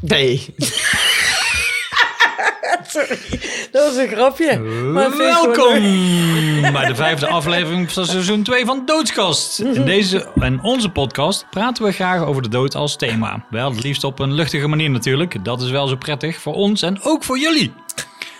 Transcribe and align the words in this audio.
Nee. 0.00 0.54
Sorry, 2.86 3.18
dat 3.72 3.84
was 3.84 3.96
een 3.96 4.08
grapje. 4.08 4.58
Maar 4.92 5.16
Welkom 5.16 5.72
bij 6.72 6.86
de 6.86 6.94
vijfde 6.94 7.26
aflevering 7.26 7.92
van 7.92 8.06
seizoen 8.06 8.42
2 8.42 8.64
van 8.64 8.82
Doodskast. 8.86 9.58
In 9.58 9.84
deze 9.84 10.28
en 10.34 10.60
onze 10.62 10.88
podcast 10.90 11.46
praten 11.50 11.84
we 11.84 11.92
graag 11.92 12.24
over 12.24 12.42
de 12.42 12.48
dood 12.48 12.74
als 12.74 12.96
thema. 12.96 13.46
Wel 13.50 13.70
het 13.70 13.82
liefst 13.82 14.04
op 14.04 14.18
een 14.18 14.32
luchtige 14.32 14.66
manier 14.66 14.90
natuurlijk. 14.90 15.44
Dat 15.44 15.62
is 15.62 15.70
wel 15.70 15.86
zo 15.86 15.96
prettig 15.96 16.36
voor 16.40 16.54
ons 16.54 16.82
en 16.82 17.02
ook 17.02 17.24
voor 17.24 17.38
jullie. 17.38 17.72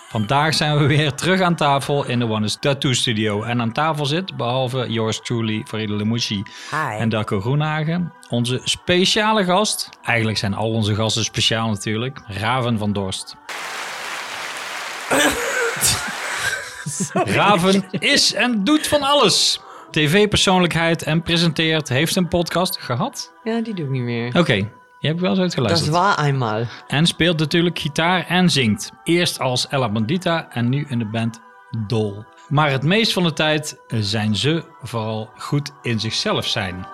Vandaag 0.09 0.55
zijn 0.55 0.79
we 0.79 0.87
weer 0.87 1.13
terug 1.13 1.41
aan 1.41 1.55
tafel 1.57 2.05
in 2.07 2.19
de 2.19 2.29
One 2.29 2.45
is 2.45 2.57
Tattoo 2.61 2.93
Studio. 2.93 3.43
En 3.43 3.61
aan 3.61 3.73
tafel 3.73 4.07
zit, 4.07 4.37
behalve 4.37 4.87
yours 4.89 5.21
truly, 5.21 5.63
Farida 5.69 5.95
Lemouchi 5.95 6.43
Hi. 6.71 6.99
en 6.99 7.09
Darko 7.09 7.41
Groenhagen, 7.41 8.13
onze 8.29 8.61
speciale 8.65 9.45
gast. 9.45 9.89
Eigenlijk 10.03 10.39
zijn 10.39 10.55
al 10.55 10.71
onze 10.71 10.95
gasten 10.95 11.25
speciaal 11.25 11.69
natuurlijk. 11.69 12.19
Raven 12.27 12.79
van 12.79 12.93
Dorst. 12.93 13.37
Raven 17.13 17.85
is 17.91 18.35
en 18.35 18.65
doet 18.65 18.87
van 18.87 19.03
alles. 19.03 19.61
TV-persoonlijkheid 19.91 21.03
en 21.03 21.23
presenteert, 21.23 21.89
heeft 21.89 22.17
een 22.17 22.29
podcast 22.29 22.77
gehad. 22.81 23.33
Ja, 23.45 23.61
die 23.61 23.75
doe 23.75 23.85
ik 23.85 23.91
niet 23.91 24.03
meer. 24.03 24.39
Oké, 24.39 24.53
je 24.99 25.07
hebt 25.09 25.21
wel 25.21 25.31
eens 25.31 25.39
Dat 25.39 25.47
is 25.49 25.55
uitgeluisterd. 25.57 25.93
waar 25.93 26.25
eenmaal. 26.25 26.63
En 26.87 27.07
speelt 27.07 27.39
natuurlijk 27.39 27.79
gitaar 27.79 28.27
en 28.27 28.51
zingt. 28.51 28.91
Eerst 29.05 29.39
als 29.41 29.69
Ella 29.69 29.89
Bandita 29.89 30.47
en 30.51 30.69
nu 30.69 30.87
in 30.89 30.99
de 30.99 31.07
band 31.07 31.41
Dol. 31.87 32.25
Maar 32.49 32.71
het 32.71 32.83
meest 32.83 33.13
van 33.13 33.23
de 33.23 33.33
tijd 33.33 33.79
zijn 33.89 34.37
ze 34.37 34.65
vooral 34.83 35.31
goed 35.37 35.71
in 35.83 36.01
zichzelf 36.01 36.47
zijn. 36.47 36.87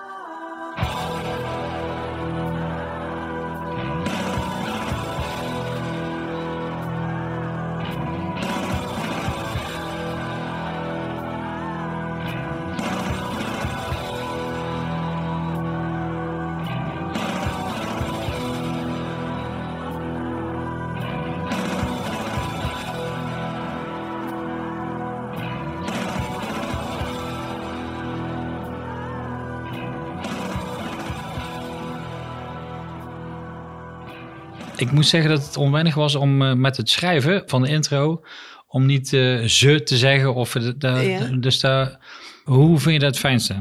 Ik 34.92 34.98
moet 34.98 35.06
zeggen 35.06 35.30
dat 35.30 35.46
het 35.46 35.56
onwennig 35.56 35.94
was 35.94 36.14
om 36.14 36.42
eh, 36.42 36.52
met 36.52 36.76
het 36.76 36.90
schrijven 36.90 37.42
van 37.46 37.62
de 37.62 37.68
intro... 37.68 38.24
om 38.66 38.86
niet 38.86 39.12
eh, 39.12 39.42
ze 39.42 39.82
te 39.82 39.96
zeggen. 39.96 40.34
Of, 40.34 40.52
de, 40.52 40.76
de- 40.76 40.88
Ja. 40.88 41.26
Dus 41.36 41.60
daar, 41.60 41.98
hoe 42.44 42.78
vind 42.78 42.92
je 42.94 42.98
dat 42.98 43.08
het 43.10 43.18
fijnste? 43.18 43.54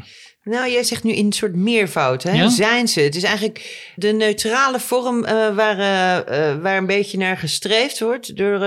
Nou, 0.43 0.71
jij 0.71 0.83
zegt 0.83 1.03
nu 1.03 1.11
in 1.11 1.25
een 1.25 1.31
soort 1.31 1.55
meervoud, 1.55 2.23
hè? 2.23 2.31
Ja? 2.31 2.49
Zijn 2.49 2.87
ze? 2.87 2.99
Het 3.01 3.15
is 3.15 3.23
eigenlijk 3.23 3.91
de 3.95 4.11
neutrale 4.11 4.79
vorm 4.79 5.23
eh, 5.25 5.55
waar, 5.55 5.79
eh, 5.79 6.49
eh, 6.49 6.61
waar 6.61 6.77
een 6.77 6.85
beetje 6.85 7.17
naar 7.17 7.37
gestreefd 7.37 7.99
wordt 7.99 8.35
door 8.37 8.59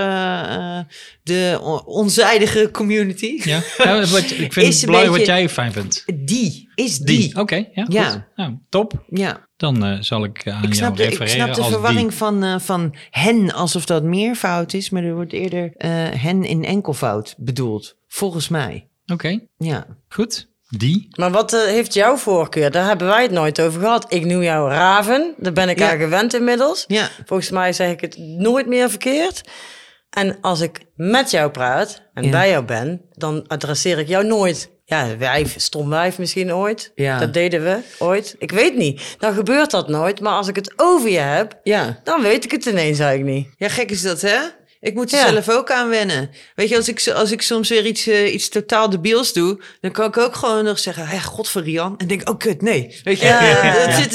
de 1.22 1.58
on- 1.62 1.84
onzijdige 1.84 2.68
community. 2.72 3.40
Ja? 3.44 3.60
ja 3.76 4.00
wat, 4.06 4.30
ik 4.30 4.52
vind 4.52 4.56
Is 4.56 4.74
het 4.74 4.82
een 4.82 4.86
belangrijk 4.86 5.06
wat 5.08 5.16
beetje- 5.16 5.32
jij 5.32 5.48
fijn 5.48 5.72
vindt. 5.72 6.04
Die 6.14 6.68
is 6.74 6.98
die. 6.98 7.36
Oké, 7.40 7.54
ja, 7.72 7.86
Ja. 7.88 8.28
Nou, 8.36 8.54
top. 8.68 9.04
Ja, 9.08 9.48
Dan 9.56 10.04
zal 10.04 10.24
ik 10.24 10.48
aan 10.48 10.56
ik 10.56 10.62
jou 10.62 10.74
snap 10.74 10.96
de, 10.96 11.02
ik 11.04 11.28
snap 11.28 11.54
de 11.54 11.64
verwarring 11.64 12.08
die. 12.08 12.16
van, 12.18 12.60
van 12.60 12.94
hen 13.10 13.52
alsof 13.52 13.84
dat 13.86 14.02
meervoud 14.02 14.72
is, 14.72 14.90
maar 14.90 15.04
er 15.04 15.14
wordt 15.14 15.32
eerder 15.32 15.72
hen 16.18 16.44
in 16.44 16.64
enkelvoud 16.64 17.34
bedoeld. 17.38 17.96
Volgens 18.08 18.48
mij. 18.48 18.88
Oké, 19.12 19.40
Ja. 19.56 19.86
goed. 20.08 20.52
Die. 20.78 21.08
Maar 21.18 21.30
wat 21.30 21.52
eh, 21.52 21.60
heeft 21.64 21.94
jouw 21.94 22.16
voorkeur? 22.16 22.70
Daar 22.70 22.86
hebben 22.86 23.06
wij 23.06 23.22
het 23.22 23.30
nooit 23.30 23.60
over 23.60 23.80
gehad. 23.80 24.06
Ik 24.12 24.24
noem 24.24 24.42
jou 24.42 24.70
Raven. 24.70 25.34
Daar 25.36 25.52
ben 25.52 25.68
ik 25.68 25.78
Ja. 25.78 25.90
aan 25.90 25.98
gewend 25.98 26.34
inmiddels. 26.34 26.84
Ja. 26.86 27.08
Volgens 27.26 27.50
mij 27.50 27.72
zeg 27.72 27.90
ik 27.90 28.00
het 28.00 28.16
nooit 28.18 28.66
meer 28.66 28.90
verkeerd. 28.90 29.40
En 30.10 30.38
als 30.40 30.60
ik 30.60 30.80
met 30.94 31.30
jou 31.30 31.50
praat 31.50 32.02
en 32.14 32.24
Ja. 32.24 32.30
bij 32.30 32.50
jou 32.50 32.64
ben, 32.64 33.00
dan 33.12 33.44
adresseer 33.46 33.98
ik 33.98 34.08
jou 34.08 34.26
nooit. 34.26 34.72
Ja, 34.84 35.16
wijf, 35.16 35.54
stom 35.58 35.88
wijf 35.90 36.18
misschien 36.18 36.54
ooit. 36.54 36.92
Ja. 36.94 37.18
Dat 37.18 37.32
deden 37.34 37.62
we 37.64 37.78
ooit. 37.98 38.34
Ik 38.38 38.50
weet 38.50 38.76
niet. 38.76 39.16
Dan 39.18 39.34
gebeurt 39.34 39.70
dat 39.70 39.88
nooit. 39.88 40.20
Maar 40.20 40.32
als 40.32 40.48
ik 40.48 40.56
het 40.56 40.72
over 40.76 41.10
je 41.10 41.18
heb, 41.18 41.58
Ja. 41.62 42.00
dan 42.04 42.22
weet 42.22 42.44
ik 42.44 42.50
het 42.50 42.64
ineens 42.64 42.98
eigenlijk 42.98 43.36
niet. 43.36 43.48
Ja, 43.56 43.68
gek 43.68 43.90
is 43.90 44.02
dat, 44.02 44.20
hè? 44.20 44.38
Ik 44.84 44.94
moet 44.94 45.12
er 45.12 45.18
Ja. 45.18 45.28
zelf 45.30 45.48
ook 45.48 45.70
aan 45.70 45.88
wennen. 45.88 46.30
Weet 46.54 46.68
je, 46.68 46.76
als 46.76 46.88
ik, 46.88 47.08
als 47.14 47.30
ik 47.32 47.42
soms 47.42 47.68
weer 47.68 47.86
iets, 47.86 48.06
eh, 48.06 48.32
iets 48.34 48.48
totaal 48.48 48.90
debiels 48.90 49.32
doe... 49.32 49.60
dan 49.80 49.90
kan 49.90 50.06
ik 50.08 50.16
ook 50.16 50.34
gewoon 50.36 50.64
nog 50.64 50.78
zeggen... 50.78 51.06
Hé, 51.06 51.20
god 51.20 51.48
voor 51.48 51.62
Rian. 51.62 51.94
En 51.98 52.06
denk 52.06 52.28
oh 52.28 52.38
kut, 52.38 52.62
nee. 52.62 53.00
Weet 53.04 53.18
je, 53.20 53.84
dat 53.86 53.94
zit 53.94 54.14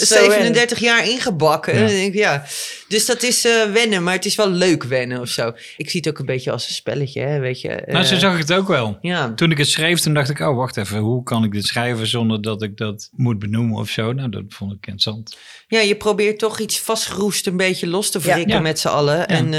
in. 0.00 0.06
37 0.06 0.78
jaar 0.78 1.08
ingebakken. 1.08 1.74
Ja. 1.74 1.80
En 1.80 1.86
denk 1.86 2.14
ja. 2.14 2.44
Dus 2.88 3.06
dat 3.06 3.22
is 3.22 3.44
eh, 3.44 3.64
wennen, 3.72 4.02
maar 4.02 4.14
het 4.14 4.24
is 4.24 4.34
wel 4.34 4.48
leuk 4.50 4.84
wennen 4.84 5.20
of 5.20 5.28
zo. 5.28 5.52
Ik 5.76 5.90
zie 5.90 6.00
het 6.00 6.08
ook 6.08 6.18
een 6.18 6.26
beetje 6.26 6.50
als 6.50 6.68
een 6.68 6.74
spelletje, 6.74 7.20
hè, 7.20 7.38
weet 7.38 7.60
je. 7.60 7.82
nou, 7.86 8.04
zo 8.04 8.14
Eh, 8.14 8.20
zag 8.20 8.32
ik 8.32 8.38
het 8.38 8.52
ook 8.52 8.68
wel. 8.68 8.98
Ja, 9.00 9.32
Toen 9.34 9.50
ik 9.50 9.58
het 9.58 9.68
schreef, 9.68 10.00
toen 10.00 10.14
dacht 10.14 10.30
ik, 10.30 10.40
oh, 10.40 10.56
wacht 10.56 10.76
even. 10.76 10.98
Hoe 10.98 11.22
kan 11.22 11.44
ik 11.44 11.52
dit 11.52 11.66
schrijven 11.66 12.06
zonder 12.06 12.42
dat 12.42 12.62
ik 12.62 12.76
dat 12.76 13.08
moet 13.12 13.38
benoemen 13.38 13.78
of 13.78 13.88
zo? 13.88 14.12
Nou, 14.12 14.28
dat 14.28 14.42
vond 14.48 14.70
ik 14.72 14.76
interessant. 14.78 15.36
ja, 15.68 15.80
je 15.80 15.96
probeert 15.96 16.38
toch 16.38 16.58
iets 16.60 16.78
vastgeroest 16.80 17.46
een 17.46 17.56
beetje 17.56 17.86
los 17.86 18.10
te 18.10 18.18
wrikken 18.18 18.48
Ja. 18.54 18.60
met 18.60 18.78
z'n 18.80 18.88
allen. 18.88 19.28
En 19.28 19.54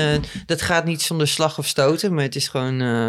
dat 0.46 0.62
gaat 0.62 0.86
niet 0.86 1.02
zonder 1.02 1.28
slag 1.28 1.58
of 1.58 1.68
stoten, 1.68 2.14
maar 2.14 2.24
het 2.24 2.36
is 2.36 2.48
gewoon... 2.48 2.82
eh, 2.82 3.08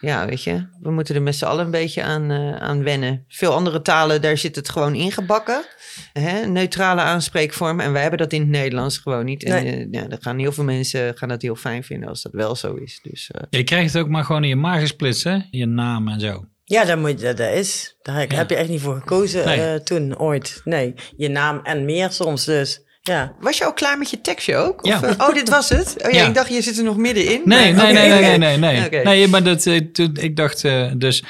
ja, 0.00 0.26
weet 0.26 0.42
je, 0.42 0.66
we 0.80 0.90
moeten 0.90 1.14
er 1.14 1.22
met 1.22 1.34
z'n 1.36 1.44
allen 1.44 1.64
een 1.64 1.70
beetje 1.70 2.02
aan, 2.02 2.30
eh, 2.30 2.54
aan 2.56 2.82
wennen. 2.82 3.24
Veel 3.28 3.52
andere 3.54 3.82
talen, 3.82 4.22
daar 4.22 4.38
zit 4.38 4.56
het 4.56 4.68
gewoon 4.68 4.94
ingebakken. 4.94 5.64
Hè? 6.12 6.46
Neutrale 6.46 7.00
aanspreekvorm. 7.00 7.80
En 7.80 7.92
wij 7.92 8.00
hebben 8.00 8.18
dat 8.18 8.32
in 8.32 8.40
het 8.40 8.48
Nederlands 8.50 8.98
gewoon 8.98 9.24
niet. 9.24 9.44
En 9.44 9.64
Nee. 9.64 9.72
eh, 9.76 9.86
ja, 9.90 10.02
dan 10.08 10.18
gaan 10.20 10.38
heel 10.38 10.52
veel 10.52 10.64
mensen 10.64 11.16
gaan 11.16 11.28
dat 11.28 11.42
heel 11.42 11.56
fijn 11.56 11.84
vinden 11.84 12.08
als 12.08 12.22
dat 12.22 12.32
wel 12.32 12.56
zo 12.56 12.74
is. 12.74 13.00
Dus 13.02 13.30
eh, 13.30 13.42
Je 13.50 13.64
krijgt 13.64 13.92
het 13.92 14.02
ook 14.02 14.08
maar 14.08 14.24
gewoon 14.24 14.42
in 14.42 14.48
je 14.48 14.56
maag 14.56 14.80
gesplitst, 14.80 15.24
hè? 15.24 15.38
Je 15.50 15.66
naam 15.66 16.08
en 16.08 16.20
zo. 16.20 16.44
Ja, 16.64 16.84
dat, 16.84 16.98
moet, 16.98 17.20
dat, 17.20 17.36
dat 17.36 17.52
is. 17.52 17.96
Daar 18.02 18.18
heb, 18.18 18.30
Ja. 18.30 18.36
heb 18.36 18.50
je 18.50 18.56
echt 18.56 18.68
niet 18.68 18.80
voor 18.80 18.94
gekozen 18.98 19.44
Nee. 19.44 19.60
eh, 19.60 19.74
toen, 19.74 20.18
ooit. 20.18 20.60
Nee, 20.64 20.94
je 21.16 21.28
naam 21.28 21.60
en 21.62 21.84
meer 21.84 22.10
soms 22.10 22.44
dus. 22.44 22.82
Ja. 23.02 23.34
was 23.40 23.58
je 23.58 23.64
al 23.64 23.72
klaar 23.72 23.98
met 23.98 24.10
je 24.10 24.20
tekstje 24.20 24.56
ook? 24.56 24.84
Of, 24.84 24.88
Ja. 24.90 25.02
eh, 25.02 25.28
oh, 25.28 25.34
dit 25.34 25.48
was 25.48 25.68
het? 25.68 25.94
Oh 26.06 26.10
ja, 26.10 26.18
Ja. 26.18 26.26
ik 26.28 26.34
dacht, 26.34 26.48
je 26.48 26.62
zit 26.62 26.78
er 26.78 26.84
nog 26.84 26.96
middenin. 26.96 27.40
Nee, 27.44 27.74
Maar- 27.74 27.92
nee, 27.92 28.08
nee, 28.08 28.20
nee, 28.38 28.38
nee, 28.58 28.88
nee, 28.88 29.04
nee. 29.04 29.28
Maar 29.28 29.42
dat, 29.42 29.66
eh, 29.66 29.74
ik 30.12 30.36
dacht 30.36 30.64
eh, 30.64 30.90
dus... 30.96 31.22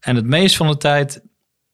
En 0.00 0.16
het 0.16 0.24
meest 0.26 0.56
van 0.56 0.66
de 0.68 0.76
tijd... 0.76 1.20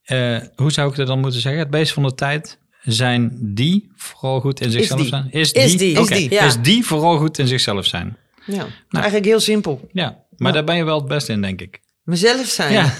eh, 0.02 0.36
hoe 0.56 0.72
zou 0.72 0.90
ik 0.90 0.96
dat 0.96 1.06
dan 1.06 1.20
moeten 1.20 1.40
zeggen? 1.40 1.60
Het 1.62 1.70
meest 1.70 1.92
van 1.92 2.02
de 2.02 2.14
tijd 2.14 2.58
zijn 2.82 3.38
die 3.40 3.92
vooral 3.96 4.40
goed 4.40 4.60
in 4.60 4.70
zichzelf 4.70 5.00
die. 5.00 5.08
zijn. 5.08 5.26
Is 5.30 5.52
Is 5.52 5.76
die? 5.76 5.98
Is 6.00 6.06
die, 6.08 6.30
ja. 6.30 6.44
Is 6.44 6.56
die 6.60 6.84
vooral 6.86 7.16
goed 7.18 7.38
in 7.38 7.46
zichzelf 7.46 7.86
zijn. 7.86 8.16
Ja, 8.46 8.56
Nou. 8.56 8.68
eigenlijk 8.90 9.24
heel 9.24 9.40
simpel. 9.40 9.88
Ja, 9.92 10.24
maar 10.36 10.52
daar 10.52 10.64
ben 10.64 10.76
je 10.76 10.84
wel 10.84 10.98
het 10.98 11.08
beste 11.08 11.32
in, 11.32 11.40
denk 11.42 11.60
ik. 11.60 11.80
Mezelf 12.02 12.46
zijn. 12.46 12.72
Ja. 12.72 12.92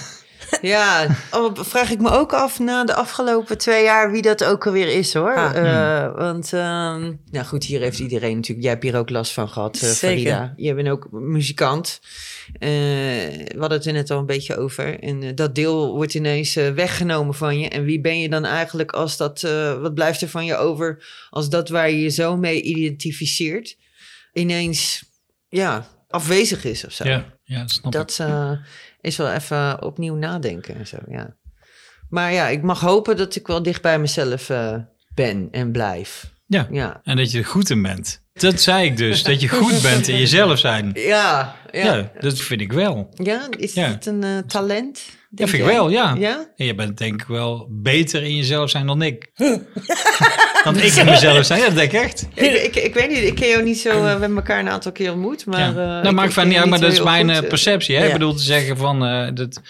Ja, 0.61 1.07
oh, 1.31 1.51
vraag 1.53 1.91
ik 1.91 1.99
me 2.01 2.09
ook 2.09 2.33
af 2.33 2.59
na 2.59 2.83
de 2.83 2.95
afgelopen 2.95 3.57
twee 3.57 3.83
jaar 3.83 4.11
wie 4.11 4.21
dat 4.21 4.43
ook 4.43 4.65
alweer 4.65 4.87
is 4.87 5.13
hoor. 5.13 5.35
Ah. 5.35 5.55
Eh, 5.55 6.15
want, 6.15 6.53
ehm, 6.53 7.13
nou 7.31 7.45
goed, 7.45 7.63
hier 7.63 7.81
heeft 7.81 7.99
iedereen 7.99 8.35
natuurlijk, 8.35 8.61
jij 8.61 8.71
hebt 8.71 8.83
hier 8.83 8.97
ook 8.97 9.09
last 9.09 9.33
van 9.33 9.49
gehad, 9.49 9.75
eh 9.75 9.89
Zeker. 9.89 9.97
Farida. 9.97 10.53
Je 10.55 10.73
bent 10.73 10.89
ook 10.89 11.07
muzikant. 11.11 11.99
Eh, 12.53 12.69
we 12.69 13.55
hadden 13.57 13.77
het 13.77 13.87
er 13.87 13.93
net 13.93 14.11
al 14.11 14.19
een 14.19 14.25
beetje 14.25 14.57
over. 14.57 14.99
En 14.99 15.35
dat 15.35 15.55
deel 15.55 15.95
wordt 15.95 16.13
ineens 16.13 16.53
weggenomen 16.53 17.33
van 17.33 17.59
je. 17.59 17.69
En 17.69 17.83
wie 17.83 18.01
ben 18.01 18.19
je 18.19 18.29
dan 18.29 18.45
eigenlijk 18.45 18.91
als 18.91 19.17
dat, 19.17 19.43
eh, 19.43 19.81
wat 19.81 19.93
blijft 19.93 20.21
er 20.21 20.29
van 20.29 20.45
je 20.45 20.55
over 20.55 21.03
als 21.29 21.49
dat 21.49 21.69
waar 21.69 21.89
je 21.89 22.01
je 22.01 22.09
zo 22.09 22.37
mee 22.37 22.61
identificeert, 22.61 23.77
ineens, 24.33 25.03
ja, 25.49 25.87
afwezig 26.09 26.63
is 26.63 26.85
of 26.85 26.91
zo. 26.91 27.07
Ja, 27.07 27.25
ja 27.43 27.59
dat 27.59 27.71
snap 27.71 27.85
ik. 27.85 27.91
Dat 27.91 28.17
eh, 28.21 28.51
is 29.05 29.17
wel 29.17 29.31
even 29.31 29.83
opnieuw 29.83 30.15
nadenken 30.15 30.75
en 30.75 30.87
zo, 30.87 30.97
ja. 31.07 31.35
Maar 32.09 32.33
ja, 32.33 32.47
ik 32.47 32.61
mag 32.61 32.79
hopen 32.79 33.17
dat 33.17 33.35
ik 33.35 33.47
wel 33.47 33.63
dicht 33.63 33.81
bij 33.81 33.99
mezelf 33.99 34.49
eh, 34.49 34.75
ben 35.13 35.47
en 35.51 35.71
blijf. 35.71 36.33
Ja. 36.47 36.67
Ja. 36.71 37.01
En 37.03 37.17
dat 37.17 37.31
je 37.31 37.37
er 37.37 37.45
goed 37.45 37.69
in 37.69 37.81
bent. 37.81 38.24
Dat 38.39 38.61
zei 38.61 38.85
ik 38.85 38.97
dus, 38.97 39.23
dat 39.23 39.41
je 39.41 39.47
goed 39.49 39.81
bent 39.81 40.07
in 40.07 40.17
jezelf 40.17 40.59
zijn. 40.59 40.91
Ja, 40.93 41.55
ja. 41.71 41.95
Ja, 41.95 42.11
dat 42.19 42.39
vind 42.39 42.61
ik 42.61 42.71
wel. 42.73 43.09
Ja, 43.23 43.47
is 43.57 43.73
Ja. 43.73 43.87
het 43.87 44.05
een 44.05 44.23
eh, 44.23 44.37
talent? 44.47 45.01
Dat 45.29 45.49
vind 45.49 45.61
ik 45.63 45.69
wel, 45.69 45.89
ja. 45.89 46.15
Ja? 46.19 46.47
En 46.55 46.65
je 46.65 46.75
bent 46.75 46.97
denk 46.97 47.21
ik 47.21 47.27
wel 47.27 47.67
beter 47.71 48.23
in 48.23 48.35
jezelf 48.35 48.69
zijn 48.69 48.85
dan 48.87 49.01
ik. 49.01 49.29
dan 50.63 50.77
ik 50.87 50.93
in 50.93 51.05
mezelf 51.05 51.45
zijn, 51.45 51.59
ja, 51.59 51.65
dat 51.65 51.75
denk 51.75 51.91
ik 51.91 52.01
echt. 52.01 52.27
Ik, 52.33 52.51
ik, 52.51 52.75
ik 52.75 52.93
weet 52.93 53.09
niet, 53.09 53.23
ik 53.23 53.35
ken 53.35 53.47
jou 53.47 53.63
niet 53.63 53.79
zo, 53.79 53.89
eh, 53.89 54.01
we 54.01 54.07
hebben 54.07 54.35
elkaar 54.35 54.59
een 54.59 54.69
aantal 54.69 54.91
keer 54.91 55.11
ontmoet, 55.11 55.45
maar... 55.45 55.59
ja. 55.75 56.01
eh, 56.01 56.09
ik- 56.09 56.15
maakt 56.15 56.33
van 56.33 56.47
niet 56.47 56.57
uit, 56.57 56.69
maar 56.69 56.79
dat 56.79 56.91
is 56.91 57.03
mijn 57.03 57.47
perceptie. 57.47 57.95
Hè? 57.95 58.05
Ik 58.05 58.13
bedoel 58.13 58.33
te 58.33 58.43
zeggen 58.43 58.77
van, 58.77 58.99
dat, 59.35 59.61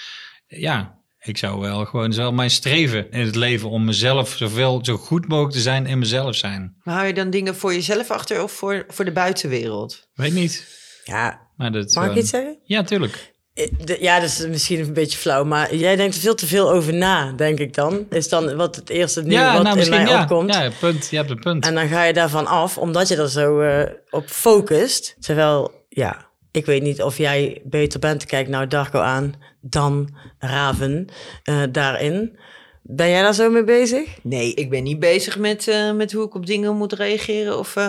ja, 0.47 0.94
Ik 1.25 1.37
zou 1.37 1.59
wel 1.59 1.85
gewoon, 1.85 2.03
het 2.05 2.13
is 2.13 2.17
wel 2.19 2.31
mijn 2.31 2.49
streven 2.49 3.11
in 3.11 3.25
het 3.25 3.35
leven 3.35 3.69
om 3.69 3.85
mezelf 3.85 4.29
zoveel, 4.37 4.79
zo 4.81 4.97
goed 4.97 5.27
mogelijk 5.27 5.53
te 5.53 5.59
zijn 5.61 5.85
in 5.85 5.99
mezelf 5.99 6.35
zijn. 6.35 6.75
Maar 6.83 6.95
hou 6.95 7.07
je 7.07 7.13
dan 7.13 7.29
dingen 7.29 7.55
voor 7.55 7.73
jezelf 7.73 8.11
achter 8.11 8.43
of 8.43 8.51
voor, 8.51 8.85
voor 8.87 9.05
de 9.05 9.11
buitenwereld? 9.11 10.07
Weet 10.13 10.33
niet. 10.33 10.67
Ja, 11.03 11.39
Maar 11.57 11.71
dat, 11.71 11.95
mag 11.95 12.09
ik 12.09 12.15
iets 12.15 12.29
zeggen? 12.29 12.59
Ja, 12.63 12.83
tuurlijk. 12.83 13.33
Eh, 13.53 13.67
de- 13.85 13.97
Ja, 14.01 14.19
dat 14.19 14.29
is 14.29 14.47
misschien 14.47 14.79
een 14.79 14.93
beetje 14.93 15.17
flauw, 15.17 15.43
maar 15.43 15.75
jij 15.75 15.95
denkt 15.95 16.15
er 16.15 16.21
veel 16.21 16.35
te 16.35 16.47
veel 16.47 16.71
over 16.71 16.93
na, 16.93 17.31
denk 17.31 17.59
ik 17.59 17.73
dan. 17.73 18.05
Is 18.09 18.29
dan 18.29 18.55
wat 18.55 18.75
het 18.75 18.89
eerste 18.89 19.21
nieuwe 19.21 19.43
ja, 19.43 19.53
wat 19.53 19.63
nou 19.63 19.79
in 19.79 19.89
mij 19.89 20.05
ja. 20.05 20.21
opkomt. 20.21 20.53
Ja, 20.53 20.69
punt. 20.79 21.07
Je 21.09 21.17
hebt 21.17 21.29
een 21.29 21.39
punt. 21.39 21.65
En 21.65 21.73
dan 21.75 21.87
ga 21.87 22.03
je 22.03 22.13
daarvan 22.13 22.45
af, 22.47 22.77
omdat 22.77 23.07
je 23.07 23.15
er 23.15 23.29
zo 23.29 23.59
eh, 23.61 23.91
op 24.09 24.27
focust. 24.29 25.15
Terwijl, 25.19 25.85
ja, 25.89 26.29
ik 26.51 26.65
weet 26.65 26.81
niet 26.81 27.01
of 27.01 27.17
jij 27.17 27.61
beter 27.63 27.99
bent, 27.99 28.25
kijk 28.25 28.47
nou 28.47 28.67
Darko 28.67 28.99
aan, 28.99 29.33
dan 29.69 30.09
Raven 30.39 31.07
eh, 31.43 31.63
daarin. 31.71 32.37
Ben 32.81 33.09
jij 33.09 33.21
daar 33.21 33.33
zo 33.33 33.49
mee 33.49 33.63
bezig? 33.63 34.17
Nee, 34.21 34.53
ik 34.53 34.69
ben 34.69 34.83
niet 34.83 34.99
bezig 34.99 35.37
met, 35.37 35.67
eh, 35.67 35.93
met 35.93 36.11
hoe 36.11 36.25
ik 36.25 36.35
op 36.35 36.45
dingen 36.45 36.75
moet 36.75 36.93
reageren. 36.93 37.57
Of 37.57 37.75
eh, 37.75 37.87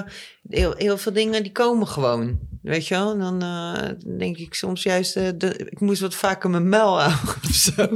heel, 0.49 0.75
heel 0.77 0.99
veel 0.99 1.13
dingen 1.13 1.43
die 1.43 1.53
komen 1.53 1.87
gewoon. 1.87 2.39
Weet 2.67 2.89
je 2.89 2.95
wel? 2.95 3.13
En 3.13 3.19
dan 3.19 3.43
eh, 3.43 4.19
denk 4.19 4.37
ik 4.37 4.55
soms 4.55 4.83
juist, 4.83 5.17
eh, 5.17 5.29
de, 5.35 5.57
ik 5.57 5.81
moest 5.81 6.01
wat 6.01 6.15
vaker 6.15 6.51
mijn 6.51 6.69
muil 6.69 7.01
houden 7.01 7.35
of 7.49 7.55
zo. 7.55 7.89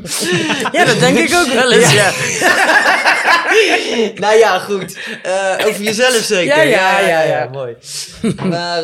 Ja, 0.73 0.85
dat 0.85 0.99
denk 0.99 1.19
ik 1.19 1.35
ook 1.35 1.53
wel 1.53 1.73
eens, 1.73 1.93
ja. 1.93 2.13
nou 4.25 4.39
ja, 4.39 4.59
goed. 4.59 4.99
Eh, 5.23 5.67
over 5.67 5.83
jezelf 5.83 6.15
zeker. 6.15 6.57
Ja, 6.57 6.63
ja, 6.63 7.01
ja, 7.01 7.23
ja. 7.23 7.49
mooi. 7.53 7.77
maar 8.45 8.83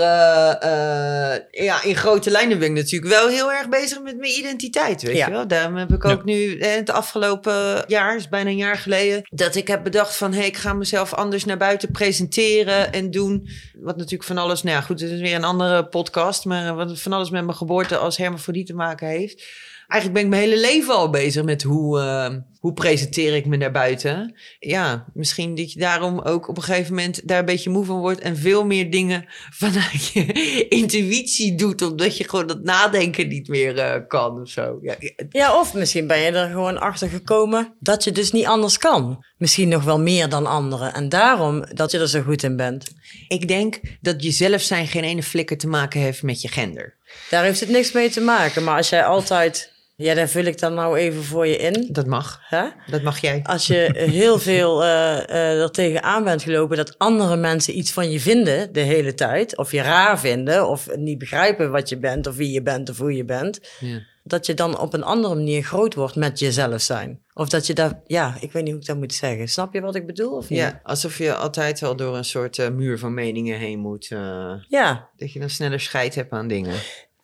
ja, 1.51 1.83
in 1.83 1.97
grote 1.97 2.31
lijnen 2.31 2.59
ben 2.59 2.69
ik 2.69 2.75
natuurlijk 2.75 3.13
wel 3.13 3.29
heel 3.29 3.53
erg 3.53 3.69
bezig 3.69 4.03
met 4.03 4.17
mijn 4.19 4.39
identiteit. 4.39 5.03
Weet 5.03 5.17
je 5.17 5.31
wel? 5.31 5.47
Daarom 5.47 5.77
heb 5.77 5.93
ik 5.93 6.05
ook 6.05 6.25
nu 6.25 6.59
eh, 6.59 6.75
het 6.75 6.91
afgelopen 6.91 7.85
jaar, 7.87 8.17
is 8.17 8.29
bijna 8.29 8.51
een 8.51 8.57
jaar 8.57 8.77
geleden, 8.77 9.23
dat 9.31 9.55
ik 9.55 9.69
heb 9.69 9.83
bedacht 9.83 10.17
van, 10.17 10.33
hé, 10.33 10.39
hey, 10.39 10.47
ik 10.47 10.57
ga 10.57 10.73
mezelf 10.73 11.15
anders 11.15 11.45
naar 11.45 11.57
buiten 11.57 11.91
presenteren 11.91 12.93
en 12.93 13.11
doen. 13.11 13.49
Wat 13.75 13.97
natuurlijk 13.97 14.25
van 14.25 14.39
alles, 14.39 14.63
nou 14.63 14.77
ja, 14.77 14.83
goed, 14.83 15.01
het 15.01 15.11
is 15.11 15.21
weer 15.21 15.35
een 15.35 15.45
andere 15.45 15.76
podcast, 15.85 16.45
maar 16.45 16.75
wat 16.75 17.01
van 17.01 17.13
alles 17.13 17.31
met 17.31 17.45
mijn 17.45 17.57
geboorte 17.57 17.97
als 17.97 18.17
hermafrodiet 18.17 18.67
te 18.67 18.75
maken 18.75 19.09
heeft. 19.09 19.45
Eigenlijk 19.87 20.13
ben 20.13 20.23
ik 20.23 20.29
mijn 20.29 20.51
hele 20.51 20.69
leven 20.71 20.95
al 20.95 21.11
bezig 21.11 21.45
met 21.45 21.63
hoe, 21.63 22.01
eh, 22.01 22.35
hoe 22.61 22.73
presenteer 22.73 23.35
ik 23.35 23.47
me 23.47 23.57
naar 23.57 23.73
buiten. 23.73 24.35
Ja, 24.59 25.05
misschien 25.15 25.55
dat 25.55 25.73
je 25.73 25.79
daarom 25.79 26.21
ook 26.21 26.49
op 26.49 26.57
een 26.57 26.63
gegeven 26.63 26.95
moment 26.95 27.29
daar 27.29 27.39
een 27.39 27.45
beetje 27.45 27.71
moe 27.71 27.85
van 27.85 27.99
wordt 27.99 28.21
en 28.21 28.37
veel 28.37 28.65
meer 28.65 28.91
dingen 28.91 29.25
vanuit 29.63 30.07
je 30.07 30.25
intuïtie 30.69 31.55
doet, 31.55 31.83
omdat 31.83 32.17
je 32.17 32.29
gewoon 32.29 32.47
dat 32.47 32.63
nadenken 32.63 33.29
niet 33.29 33.49
meer 33.49 33.79
eh, 33.79 34.01
kan 34.09 34.41
of 34.41 34.49
zo. 34.49 34.79
Ja, 34.83 34.95
Ja, 35.29 35.59
of 35.59 35.75
misschien 35.75 36.07
ben 36.07 36.19
je 36.19 36.31
er 36.31 36.51
gewoon 36.51 36.79
achter 36.79 37.09
gekomen 37.09 37.75
dat 37.81 38.05
je 38.05 38.13
dus 38.13 38.33
niet 38.33 38.47
anders 38.47 38.79
kan. 38.79 39.25
Misschien 39.39 39.69
nog 39.69 39.85
wel 39.85 40.01
meer 40.01 40.29
dan 40.29 40.47
anderen. 40.47 40.95
En 40.95 41.09
daarom 41.09 41.65
dat 41.75 41.91
je 41.91 41.99
er 41.99 42.09
zo 42.09 42.23
goed 42.23 42.43
in 42.43 42.57
bent. 42.57 42.91
ik 43.29 43.49
denk 43.49 43.81
dat 44.01 44.23
jezelf 44.23 44.61
zijn 44.61 44.87
geen 44.87 45.05
ene 45.05 45.23
flikker 45.23 45.59
te 45.59 45.69
maken 45.69 46.01
heeft 46.01 46.23
met 46.23 46.41
je 46.41 46.49
gender. 46.49 46.95
Daar 47.31 47.45
heeft 47.45 47.61
het 47.61 47.69
niks 47.69 47.93
mee 47.93 48.11
te 48.11 48.21
maken. 48.21 48.65
Maar 48.65 48.77
als 48.77 48.89
jij 48.89 49.05
altijd... 49.05 49.75
Ja, 49.97 50.15
daar 50.15 50.29
vul 50.29 50.45
ik 50.45 50.59
dan 50.59 50.75
nou 50.75 50.99
even 50.99 51.23
voor 51.23 51.47
je 51.47 51.57
in. 51.57 51.89
Dat 51.93 52.07
mag. 52.07 52.41
Hè? 52.43 52.65
Dat 52.91 53.03
mag 53.03 53.21
jij. 53.21 53.41
Als 53.43 53.67
je 53.67 53.91
heel 54.11 54.39
veel 54.39 54.85
eh 54.85 55.63
er 55.63 55.71
tegenaan 55.71 56.25
bent 56.25 56.43
gelopen 56.43 56.77
dat 56.77 56.99
andere 56.99 57.37
mensen 57.37 57.79
iets 57.79 57.93
van 57.93 58.11
je 58.11 58.21
vinden 58.21 58.73
de 58.73 58.81
hele 58.81 59.15
tijd. 59.15 59.57
Of 59.57 59.73
je 59.73 59.81
raar 59.83 60.19
vinden, 60.21 60.69
of 60.69 60.97
niet 60.97 61.19
begrijpen 61.19 61.71
wat 61.71 61.89
je 61.89 61.99
bent, 61.99 62.27
of 62.27 62.37
wie 62.37 62.51
je 62.51 62.63
bent, 62.63 62.91
of 62.91 62.99
hoe 62.99 63.17
je 63.17 63.25
bent. 63.25 63.61
Ja. 63.81 64.01
Dat 64.25 64.47
je 64.47 64.55
dan 64.55 64.79
op 64.79 64.95
een 64.95 65.03
andere 65.03 65.35
manier 65.35 65.63
groot 65.63 65.95
wordt 65.95 66.17
met 66.17 66.39
jezelf 66.39 66.81
zijn. 66.81 67.21
Of 67.35 67.49
dat 67.49 67.67
je 67.67 67.75
daar, 67.75 68.01
ja, 68.07 68.37
ik 68.41 68.53
weet 68.53 68.63
niet 68.63 68.73
hoe 68.73 68.81
ik 68.81 68.87
dat 68.87 68.97
moet 68.97 69.15
zeggen. 69.15 69.49
Snap 69.49 69.75
je 69.75 69.81
wat 69.81 69.95
ik 69.95 70.07
bedoel? 70.07 70.37
Of 70.37 70.49
niet? 70.49 70.59
Ja, 70.59 70.81
alsof 70.83 71.19
je 71.19 71.35
altijd 71.35 71.81
wel 71.81 71.97
door 71.97 72.17
een 72.17 72.25
soort 72.25 72.59
eh, 72.59 72.69
muur 72.69 72.99
van 72.99 73.15
meningen 73.15 73.59
heen 73.59 73.79
moet. 73.79 74.07
ja, 74.69 75.09
dat 75.17 75.33
je 75.33 75.39
dan 75.41 75.51
sneller 75.51 75.81
scheid 75.81 76.15
hebt 76.15 76.33
aan 76.33 76.49
dingen. 76.49 76.75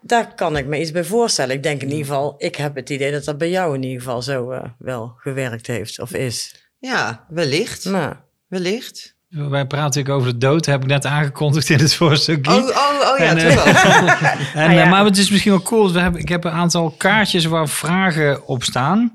Daar 0.02 0.34
kan 0.34 0.56
ik 0.56 0.66
me 0.66 0.81
iets 0.81 0.90
bij 0.90 1.04
voorstellen. 1.04 1.54
Ik 1.56 1.62
denk 1.62 1.82
in 1.82 1.90
ieder 1.90 2.04
geval, 2.06 2.34
ik 2.38 2.56
heb 2.56 2.75
het 2.75 2.90
idee 2.90 3.12
dat 3.12 3.25
dat 3.25 3.38
bij 3.38 3.50
jou 3.50 3.75
in 3.75 3.82
ieder 3.82 4.02
geval 4.02 4.22
zo 4.22 4.50
eh, 4.50 4.64
wel 4.78 5.14
gewerkt 5.16 5.66
heeft 5.66 6.00
of 6.00 6.12
is. 6.12 6.54
Ja, 6.78 7.25
wellicht. 7.28 7.84
Nou, 7.84 8.14
Wellicht. 8.52 9.14
Wij 9.28 9.66
praten 9.66 9.84
natuurlijk 9.84 10.14
over 10.14 10.32
de 10.32 10.38
dood, 10.38 10.66
heb 10.66 10.82
ik 10.82 10.88
net 10.88 11.04
aangekondigd 11.06 11.69
in 11.70 11.78
het 11.78 11.94
voorstukje. 11.94 12.52
Oh, 12.52 12.58
oh, 12.58 13.10
oh 13.12 13.19
ja, 13.19 13.25
En, 13.25 13.38
toch 13.38 13.66
eh, 13.66 14.00
wel. 14.00 14.06
En, 14.62 14.69
Ah, 14.69 14.75
ja. 14.75 14.82
eh, 14.84 14.90
maar 14.90 15.04
het 15.04 15.19
is 15.19 15.31
misschien 15.31 15.52
wel 15.52 15.62
cool. 15.62 15.93
We 15.93 16.00
hebben, 16.00 16.20
ik 16.20 16.28
heb 16.28 16.44
een 16.44 16.50
aantal 16.50 16.90
kaartjes 16.90 17.44
waar 17.44 17.69
vragen 17.69 18.46
op 18.46 18.62
staan. 18.62 19.12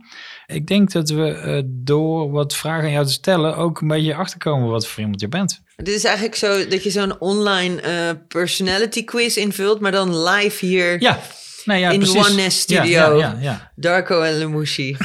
Ik 0.53 0.67
denk 0.67 0.91
dat 0.91 1.09
we 1.09 1.29
eh, 1.29 1.61
door 1.65 2.31
wat 2.31 2.55
vragen 2.55 2.83
aan 2.83 2.91
jou 2.91 3.05
te 3.05 3.11
stellen 3.11 3.57
ook 3.57 3.81
een 3.81 3.87
beetje 3.87 4.15
achterkomen 4.15 4.69
wat 4.69 4.87
voor 4.87 4.99
iemand 4.99 5.21
je 5.21 5.27
bent. 5.27 5.61
Dit 5.75 5.95
is 5.95 6.03
eigenlijk 6.03 6.35
zo 6.35 6.67
dat 6.67 6.83
je 6.83 6.89
zo'n 6.89 7.19
online 7.19 7.81
eh, 7.81 8.09
personality 8.27 9.03
quiz 9.03 9.35
invult, 9.35 9.79
maar 9.79 9.91
dan 9.91 10.23
live 10.23 10.65
hier. 10.65 11.01
Ja, 11.01 11.19
nee, 11.65 11.79
ja 11.79 11.89
In 11.89 11.99
de 11.99 12.05
precies. 12.05 12.29
One 12.29 12.41
Nest 12.41 12.59
Studio. 12.59 13.17
Ja. 13.17 13.71
Darko 13.75 14.21
en 14.21 14.37
Lemouchi. 14.37 14.97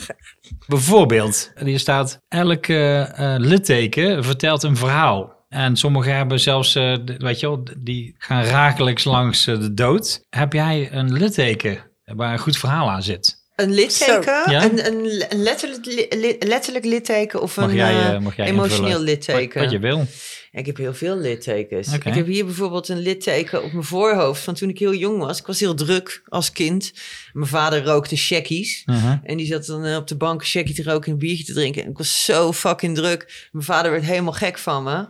Bijvoorbeeld, 0.66 1.52
hier 1.54 1.78
staat 1.78 2.18
elke 2.28 2.98
eh, 3.14 3.34
litteken 3.38 4.24
vertelt 4.24 4.62
een 4.62 4.76
verhaal. 4.76 5.44
En 5.48 5.76
sommigen 5.76 6.16
hebben 6.16 6.40
zelfs, 6.40 6.72
weet 7.18 7.40
je 7.40 7.46
wel, 7.46 7.62
die 7.78 8.14
gaan 8.18 8.44
rakelijks 8.44 9.04
langs 9.04 9.44
de 9.44 9.74
dood. 9.74 10.20
Heb 10.28 10.52
jij 10.52 10.88
een 10.92 11.12
litteken 11.12 11.90
waar 12.04 12.32
een 12.32 12.38
goed 12.38 12.56
verhaal 12.56 12.90
aan 12.90 13.02
zit? 13.02 13.35
Een 13.56 13.72
litteken. 13.74 14.50
Ja? 14.50 14.64
een, 14.64 14.86
een, 14.86 15.24
een 15.28 15.42
letterlijk, 15.42 15.84
li- 15.86 16.06
li- 16.10 16.36
letterlijk 16.38 16.84
litteken 16.84 17.42
of 17.42 17.56
Mag 17.56 17.68
een 17.68 17.74
jij, 17.74 17.92
eh, 17.92 18.14
eh, 18.14 18.20
mag 18.20 18.36
jij 18.36 18.46
emotioneel 18.46 18.84
invullen? 18.86 19.04
litteken? 19.04 19.60
Wat, 19.60 19.62
wat 19.62 19.70
je 19.72 19.78
wil. 19.78 20.06
Ik 20.52 20.66
heb 20.66 20.76
heel 20.76 20.94
veel 20.94 21.16
littekens. 21.16 21.92
Ik 21.92 22.02
heb 22.02 22.26
hier 22.26 22.44
bijvoorbeeld 22.44 22.88
een 22.88 22.98
litteken 22.98 23.62
op 23.64 23.72
mijn 23.72 23.84
voorhoofd 23.84 24.42
van 24.42 24.54
toen 24.54 24.68
ik 24.68 24.78
heel 24.78 24.94
jong 24.94 25.18
was. 25.18 25.38
Ik 25.38 25.46
was 25.46 25.60
heel 25.60 25.74
druk 25.74 26.22
als 26.28 26.52
kind. 26.52 26.92
Mijn 27.32 27.46
vader 27.48 27.84
rookte 27.84 28.16
shackies. 28.16 28.82
Mhm. 28.84 29.16
En 29.22 29.36
die 29.36 29.46
zat 29.46 29.66
dan 29.66 29.84
eh, 29.84 29.96
op 29.96 30.06
de 30.08 30.16
bank 30.16 30.40
een 30.40 30.46
shackie 30.46 30.74
te 30.74 30.82
roken 30.82 31.06
en 31.06 31.12
een 31.12 31.18
biertje 31.18 31.44
te 31.44 31.52
drinken. 31.52 31.84
En 31.84 31.90
ik 31.90 31.98
was 31.98 32.24
zo 32.24 32.52
fucking 32.52 32.94
druk. 32.96 33.48
Mijn 33.52 33.64
vader 33.64 33.90
werd 33.90 34.04
helemaal 34.04 34.32
gek 34.32 34.58
van 34.58 34.82
me. 34.82 35.06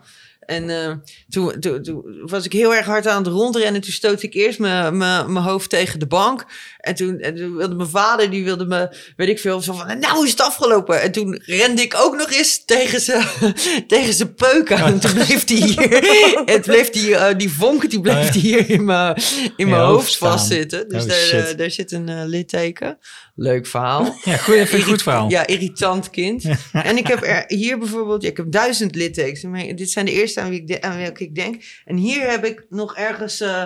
En 0.46 0.70
eh, 0.70 0.92
toen, 1.28 1.60
toen, 1.60 1.82
toen 1.82 2.02
was 2.26 2.44
ik 2.44 2.52
heel 2.52 2.74
erg 2.74 2.86
hard 2.86 3.06
aan 3.06 3.22
het 3.24 3.32
rondrennen. 3.32 3.80
Toen 3.80 3.92
stootte 3.92 4.26
ik 4.26 4.34
eerst 4.34 4.58
mijn 4.58 4.96
mijn- 4.96 5.32
mijn 5.32 5.44
hoofd 5.44 5.70
tegen 5.70 5.98
de 5.98 6.06
bank. 6.06 6.44
En 6.78 6.94
toen, 6.94 7.18
en 7.18 7.34
toen 7.36 7.56
wilde 7.56 7.74
mijn 7.74 7.88
vader, 7.88 8.30
die 8.30 8.44
wilde 8.44 8.66
me, 8.66 8.96
weet 9.16 9.28
ik 9.28 9.38
veel, 9.38 9.60
zo 9.60 9.72
van, 9.72 9.98
nou 9.98 10.24
is 10.24 10.30
het 10.30 10.40
afgelopen. 10.40 11.02
En 11.02 11.12
toen 11.12 11.40
rende 11.44 11.82
ik 11.82 11.94
ook 11.98 12.16
nog 12.16 12.32
eens 12.32 12.64
tegen 12.64 13.00
zijn 13.00 13.26
tegen 13.86 14.14
zijn 14.14 14.34
peuk 14.34 14.72
aan. 14.72 14.92
En 14.92 15.00
toen 15.00 15.12
bleef 15.14 15.44
die 15.44 15.64
hier, 15.64 15.88
het 16.54 16.62
bleef 16.62 16.90
die, 16.90 17.16
eh, 17.16 17.38
die 17.38 17.50
vonk, 17.52 17.90
die 17.90 18.00
bleef 18.00 18.28
Oh 18.28 18.34
ja. 18.34 18.40
hier 18.40 18.70
in 18.70 18.84
mijn, 18.84 19.16
in 19.56 19.68
mijn 19.68 19.82
hoofd 19.82 20.16
vastzitten. 20.16 20.88
Dus 20.88 21.02
Oh, 21.02 21.08
daar, 21.08 21.46
eh, 21.48 21.56
daar 21.56 21.70
zit 21.70 21.92
een 21.92 22.26
litteken. 22.28 22.98
Leuk 23.38 23.66
verhaal. 23.66 24.14
Ja, 24.24 24.36
goed, 24.36 24.54
even 24.54 24.78
een 24.78 24.84
goed 24.84 25.02
verhaal. 25.02 25.30
Ja, 25.30 25.46
irritant 25.46 26.10
kind. 26.10 26.44
En 26.72 26.96
ik 26.96 27.06
heb 27.06 27.22
er 27.24 27.44
hier 27.46 27.78
bijvoorbeeld, 27.78 28.22
ja, 28.22 28.28
ik 28.28 28.36
heb 28.36 28.46
duizend 28.52 28.94
littekens. 28.94 29.74
Dit 29.76 29.90
zijn 29.90 30.04
de 30.04 30.12
eerste 30.12 30.40
aan, 30.40 30.50
wie 30.50 30.60
ik 30.60 30.66
de- 30.66 30.82
aan 30.82 30.96
welke 30.98 31.24
ik 31.24 31.34
denk. 31.34 31.62
En 31.84 31.96
hier 31.96 32.30
heb 32.30 32.44
ik 32.44 32.66
nog 32.68 32.96
ergens 32.96 33.40
eh, 33.40 33.62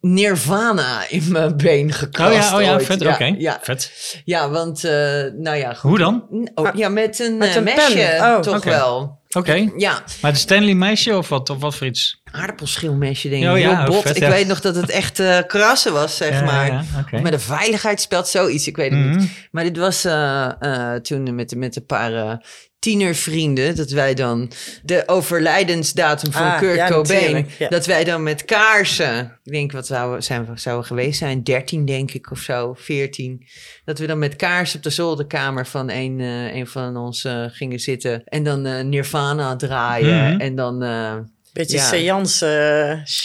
Nirvana 0.00 1.08
in 1.08 1.24
mijn 1.28 1.56
been 1.56 1.92
gekrast. 1.92 2.30
Oh 2.36 2.50
ja, 2.50 2.56
oh 2.56 2.62
ja 2.62 2.74
ooit. 2.74 2.84
vet, 2.86 3.00
ja, 3.00 3.12
oké. 3.12 3.34
Ja, 3.38 3.58
Vet. 3.62 3.92
ja, 4.24 4.50
want, 4.50 4.84
eh, 4.84 4.92
nou 5.36 5.56
ja, 5.56 5.74
goed. 5.74 5.90
Hoe 5.90 5.98
dan? 5.98 6.48
Oh, 6.54 6.68
ja, 6.74 6.88
met 6.88 7.18
een, 7.18 7.36
Met 7.36 7.48
eh, 7.48 7.54
een 7.54 7.64
mesje, 7.64 8.18
Oh, 8.20 8.38
toch 8.40 8.64
wel. 8.64 9.18
Oké. 9.36 9.70
Ja, 9.76 10.02
Maar 10.22 10.32
de 10.32 10.38
Stanley 10.38 10.74
meisje 10.74 11.16
of 11.16 11.28
wat, 11.28 11.50
of 11.50 11.60
wat 11.60 11.76
voor 11.76 11.86
iets? 11.86 12.19
Aardappelschilmesje 12.32 13.28
denk 13.28 13.44
ik. 13.44 13.50
Oh 13.50 13.58
ja, 13.58 13.84
bot. 13.84 14.02
vet, 14.02 14.16
ik 14.16 14.22
ja. 14.22 14.30
weet 14.30 14.46
nog 14.46 14.60
dat 14.60 14.74
het 14.74 14.90
echt 14.90 15.20
eh 15.20 15.38
krassen 15.46 15.92
was, 15.92 16.16
zeg 16.16 16.30
Ja, 16.30 16.44
maar. 16.44 16.66
ja, 17.10 17.20
met 17.20 17.32
een 17.32 17.40
veiligheidsspeld, 17.40 18.28
zoiets, 18.28 18.66
ik 18.66 18.76
weet 18.76 18.90
het 18.90 19.00
Mhm. 19.00 19.16
niet. 19.18 19.48
Maar 19.50 19.64
dit 19.64 19.76
was 19.76 20.04
eh, 20.04 20.50
eh, 20.60 21.00
toen 21.00 21.34
met, 21.34 21.54
met 21.56 21.76
een 21.76 21.86
paar 21.86 22.40
tienervrienden, 22.78 23.76
dat 23.76 23.90
wij 23.90 24.14
dan 24.14 24.50
de 24.82 25.02
overlijdensdatum 25.06 26.32
van 26.32 26.42
Ah, 26.42 26.58
Kurt 26.58 26.76
ja, 26.76 26.88
Cobain, 26.88 27.46
dat 27.68 27.86
wij 27.86 28.04
dan 28.04 28.22
met 28.22 28.44
kaarsen, 28.44 29.38
ik 29.44 29.52
denk 29.52 29.72
wat 29.72 29.86
zouden 29.86 30.22
zijn 30.22 30.46
we 30.46 30.52
zouden 30.54 30.86
geweest 30.86 31.18
zijn, 31.18 31.42
13 31.42 31.84
denk 31.84 32.10
ik 32.12 32.30
of 32.30 32.38
zo, 32.38 32.74
14, 32.78 33.46
dat 33.84 33.98
we 33.98 34.06
dan 34.06 34.18
met 34.18 34.36
kaarsen 34.36 34.76
op 34.76 34.82
de 34.82 34.90
zolderkamer 34.90 35.66
van 35.66 35.90
een, 35.90 36.20
eh, 36.20 36.54
een 36.54 36.66
van 36.66 36.96
ons 36.96 37.28
gingen 37.48 37.78
zitten 37.78 38.22
en 38.24 38.42
dan 38.42 38.66
eh, 38.66 38.84
Nirvana 38.84 39.56
draaien 39.56 40.30
Mhm. 40.32 40.40
en 40.40 40.54
dan 40.54 40.82
eh, 40.82 41.14
beetje 41.52 41.76
Ja. 41.76 41.82
seance. 41.88 42.46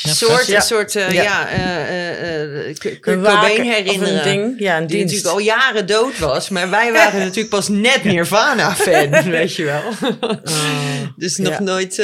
een 0.03 0.15
soort, 0.15 0.46
Ja. 0.48 0.55
een 0.55 0.62
soort 0.62 0.96
eh, 0.96 1.12
ja. 1.12 1.24
Ja. 1.24 1.48
eh, 1.48 2.75
Kurt 2.75 3.00
Cobain 3.01 3.62
herinneren. 3.63 4.17
Een 4.17 4.24
ding. 4.24 4.60
Ja, 4.60 4.77
een 4.77 4.88
Die 4.88 4.98
dienst. 4.98 5.13
natuurlijk 5.13 5.39
al 5.39 5.60
jaren 5.60 5.88
dood 5.88 6.17
was. 6.20 6.50
Maar 6.50 6.70
wij 6.70 6.91
waren 6.91 7.20
natuurlijk 7.25 7.50
pas 7.50 7.67
net 7.67 8.03
Nirvana-fan, 8.03 9.24
weet 9.39 9.55
je 9.55 9.63
wel. 9.63 9.84
dus 11.15 11.38
nog 11.38 11.53
ja. 11.53 11.62
nooit, 11.62 12.03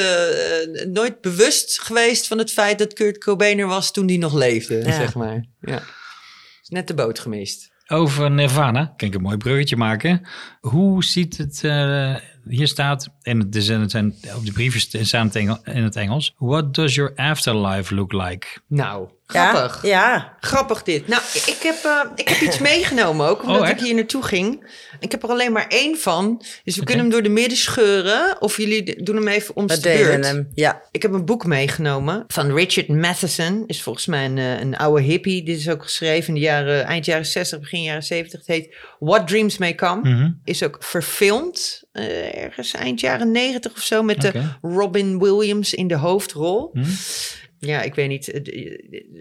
nooit 0.88 1.22
bewust 1.22 1.82
geweest 1.82 2.28
van 2.28 2.38
het 2.38 2.51
feit 2.51 2.80
dat 2.80 2.94
Kurt 2.94 3.18
Cobain 3.18 3.60
er 3.60 3.68
was 3.68 3.92
toen 3.92 4.08
hij 4.08 4.18
nog 4.18 4.34
leefde, 4.34 4.75
Ja. 4.75 4.92
zeg 4.96 5.13
maar. 5.16 5.46
Ja. 5.62 5.84
Is 6.63 6.70
net 6.70 6.88
de 6.88 6.94
boot 6.94 7.20
gemist. 7.20 7.70
over 7.88 8.32
Nirvana. 8.32 8.94
Kan 8.98 9.08
ik 9.08 9.13
een 9.13 9.22
mooi 9.22 9.38
bruggetje 9.38 9.75
maken. 9.75 10.28
Hoe 10.60 11.04
ziet 11.04 11.38
het, 11.38 11.60
eh, 11.63 12.16
hier 12.48 12.67
staat, 12.67 13.10
en 13.21 13.39
het, 13.39 13.55
is, 13.55 13.67
het 13.67 13.91
zijn 13.91 14.15
op 14.36 14.45
de 14.45 14.51
briefjes 14.51 15.07
staan 15.07 15.31
in 15.63 15.83
het 15.83 15.95
Engels. 15.95 16.33
What 16.38 16.74
does 16.74 16.95
your 16.95 17.15
afterlife 17.15 17.95
look 17.95 18.12
like? 18.12 18.48
Nou, 18.67 19.10
grappig. 19.39 19.79
Ja, 19.83 19.89
ja. 19.89 20.38
Grappig 20.39 20.83
dit. 20.83 21.07
Nou, 21.07 21.21
ik 21.33 21.57
heb, 21.63 21.83
eh, 21.83 22.00
ik 22.15 22.27
heb 22.29 22.39
iets 22.39 22.57
meegenomen 22.71 23.27
ook, 23.27 23.43
omdat 23.43 23.61
Oh, 23.61 23.69
ik 23.69 23.79
hier 23.79 23.95
naartoe 23.95 24.23
ging. 24.23 24.69
Ik 25.00 25.11
heb 25.11 25.23
er 25.23 25.29
alleen 25.29 25.51
maar 25.51 25.67
één 25.67 25.97
van. 25.97 26.43
Dus 26.63 26.75
we 26.75 26.83
kunnen 26.83 27.03
hem 27.03 27.13
door 27.13 27.23
de 27.23 27.29
midden 27.29 27.57
scheuren. 27.57 28.41
Of 28.41 28.57
jullie 28.57 29.03
doen 29.03 29.15
hem 29.15 29.27
even 29.27 29.55
om 29.55 29.67
We 29.67 29.73
de 29.75 29.81
delen 29.81 30.05
beurt. 30.21 30.25
hem. 30.25 30.51
Ja. 30.53 30.81
Ik 30.91 31.01
heb 31.01 31.13
een 31.13 31.25
boek 31.25 31.45
meegenomen 31.45 32.23
van 32.27 32.53
Richard 32.55 32.88
Matheson. 32.88 33.63
Is 33.67 33.81
volgens 33.81 34.05
mij 34.05 34.25
een, 34.25 34.38
eh, 34.38 34.59
een 34.59 34.77
oude 34.77 35.01
hippie. 35.01 35.43
Dit 35.43 35.57
is 35.57 35.69
ook 35.69 35.83
geschreven 35.83 36.27
in 36.27 36.33
de 36.33 36.39
jaren, 36.39 36.85
eind 36.85 37.05
jaren 37.05 37.25
60, 37.25 37.59
begin 37.59 37.83
jaren 37.83 38.03
70. 38.03 38.39
Het 38.39 38.47
heet 38.47 38.75
What 39.00 39.27
Dreams 39.27 39.57
May 39.57 39.75
Come. 39.75 40.09
Mhm. 40.09 40.29
Is 40.43 40.63
ook 40.63 40.77
verfilmd 40.79 41.83
eh, 41.91 42.43
ergens 42.43 42.73
eind 42.73 43.00
jaren 43.00 43.31
90 43.31 43.71
of 43.73 43.81
zo. 43.81 44.03
Met 44.03 44.21
de 44.21 44.31
Robin 44.61 45.19
Williams 45.19 45.73
in 45.73 45.88
de 45.88 45.95
hoofdrol. 45.95 46.69
Mhm. 46.73 46.89
Ja, 47.63 47.82
ik 47.82 47.96
weet 47.96 48.08
niet. 48.10 48.27
eh, 48.32 48.72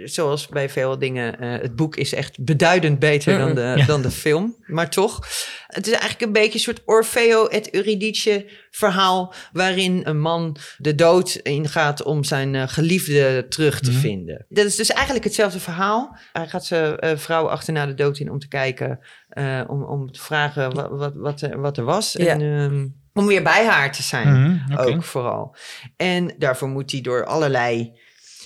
Zoals 0.04 0.48
bij 0.48 0.68
veel 0.68 0.98
dingen, 0.98 1.38
eh, 1.40 1.60
het 1.62 1.76
boek 1.76 1.96
is 1.96 2.14
echt 2.14 2.44
beduidend 2.44 2.98
beter 2.98 3.38
dan 3.38 3.54
de, 3.54 3.74
Ja. 3.76 3.86
dan 3.86 4.02
de 4.02 4.10
film. 4.10 4.56
Maar 4.66 4.90
toch, 4.90 5.18
het 5.66 5.86
is 5.86 5.92
eigenlijk 5.92 6.22
een 6.22 6.32
beetje 6.32 6.52
een 6.52 6.60
soort 6.60 6.82
Orfeo 6.84 7.46
et 7.46 7.74
Eurydice 7.74 8.46
verhaal... 8.70 9.34
waarin 9.52 10.00
een 10.04 10.20
man 10.20 10.56
de 10.78 10.94
dood 10.94 11.34
ingaat 11.34 12.02
om 12.02 12.24
zijn 12.24 12.54
eh, 12.54 12.68
geliefde 12.68 13.46
terug 13.48 13.80
te 13.80 13.90
Mhm. 13.90 14.00
vinden. 14.00 14.46
Dat 14.48 14.64
is 14.66 14.76
dus 14.76 14.90
eigenlijk 14.90 15.24
hetzelfde 15.24 15.60
verhaal. 15.60 16.16
Hij 16.32 16.48
gaat 16.48 16.64
zijn 16.64 16.98
eh, 16.98 17.16
vrouw 17.16 17.48
achterna 17.48 17.86
de 17.86 17.94
dood 17.94 18.18
in 18.18 18.30
om 18.30 18.38
te 18.38 18.48
kijken... 18.48 18.98
om, 19.66 19.82
om 19.82 20.12
te 20.12 20.20
vragen 20.20 20.74
wat, 20.74 20.88
wat, 20.90 21.12
wat, 21.14 21.40
er, 21.40 21.60
wat 21.60 21.76
er 21.78 21.84
was. 21.84 22.12
Ja. 22.12 22.26
En, 22.26 22.40
ehm, 22.40 22.86
om 23.12 23.26
weer 23.26 23.42
bij 23.42 23.66
haar 23.66 23.92
te 23.92 24.02
zijn 24.02 24.28
Mhm, 24.42 24.72
oké. 24.72 24.82
ook 24.82 25.02
vooral. 25.04 25.56
En 25.96 26.34
daarvoor 26.38 26.68
moet 26.68 26.90
hij 26.90 27.00
door 27.00 27.24
allerlei 27.24 27.98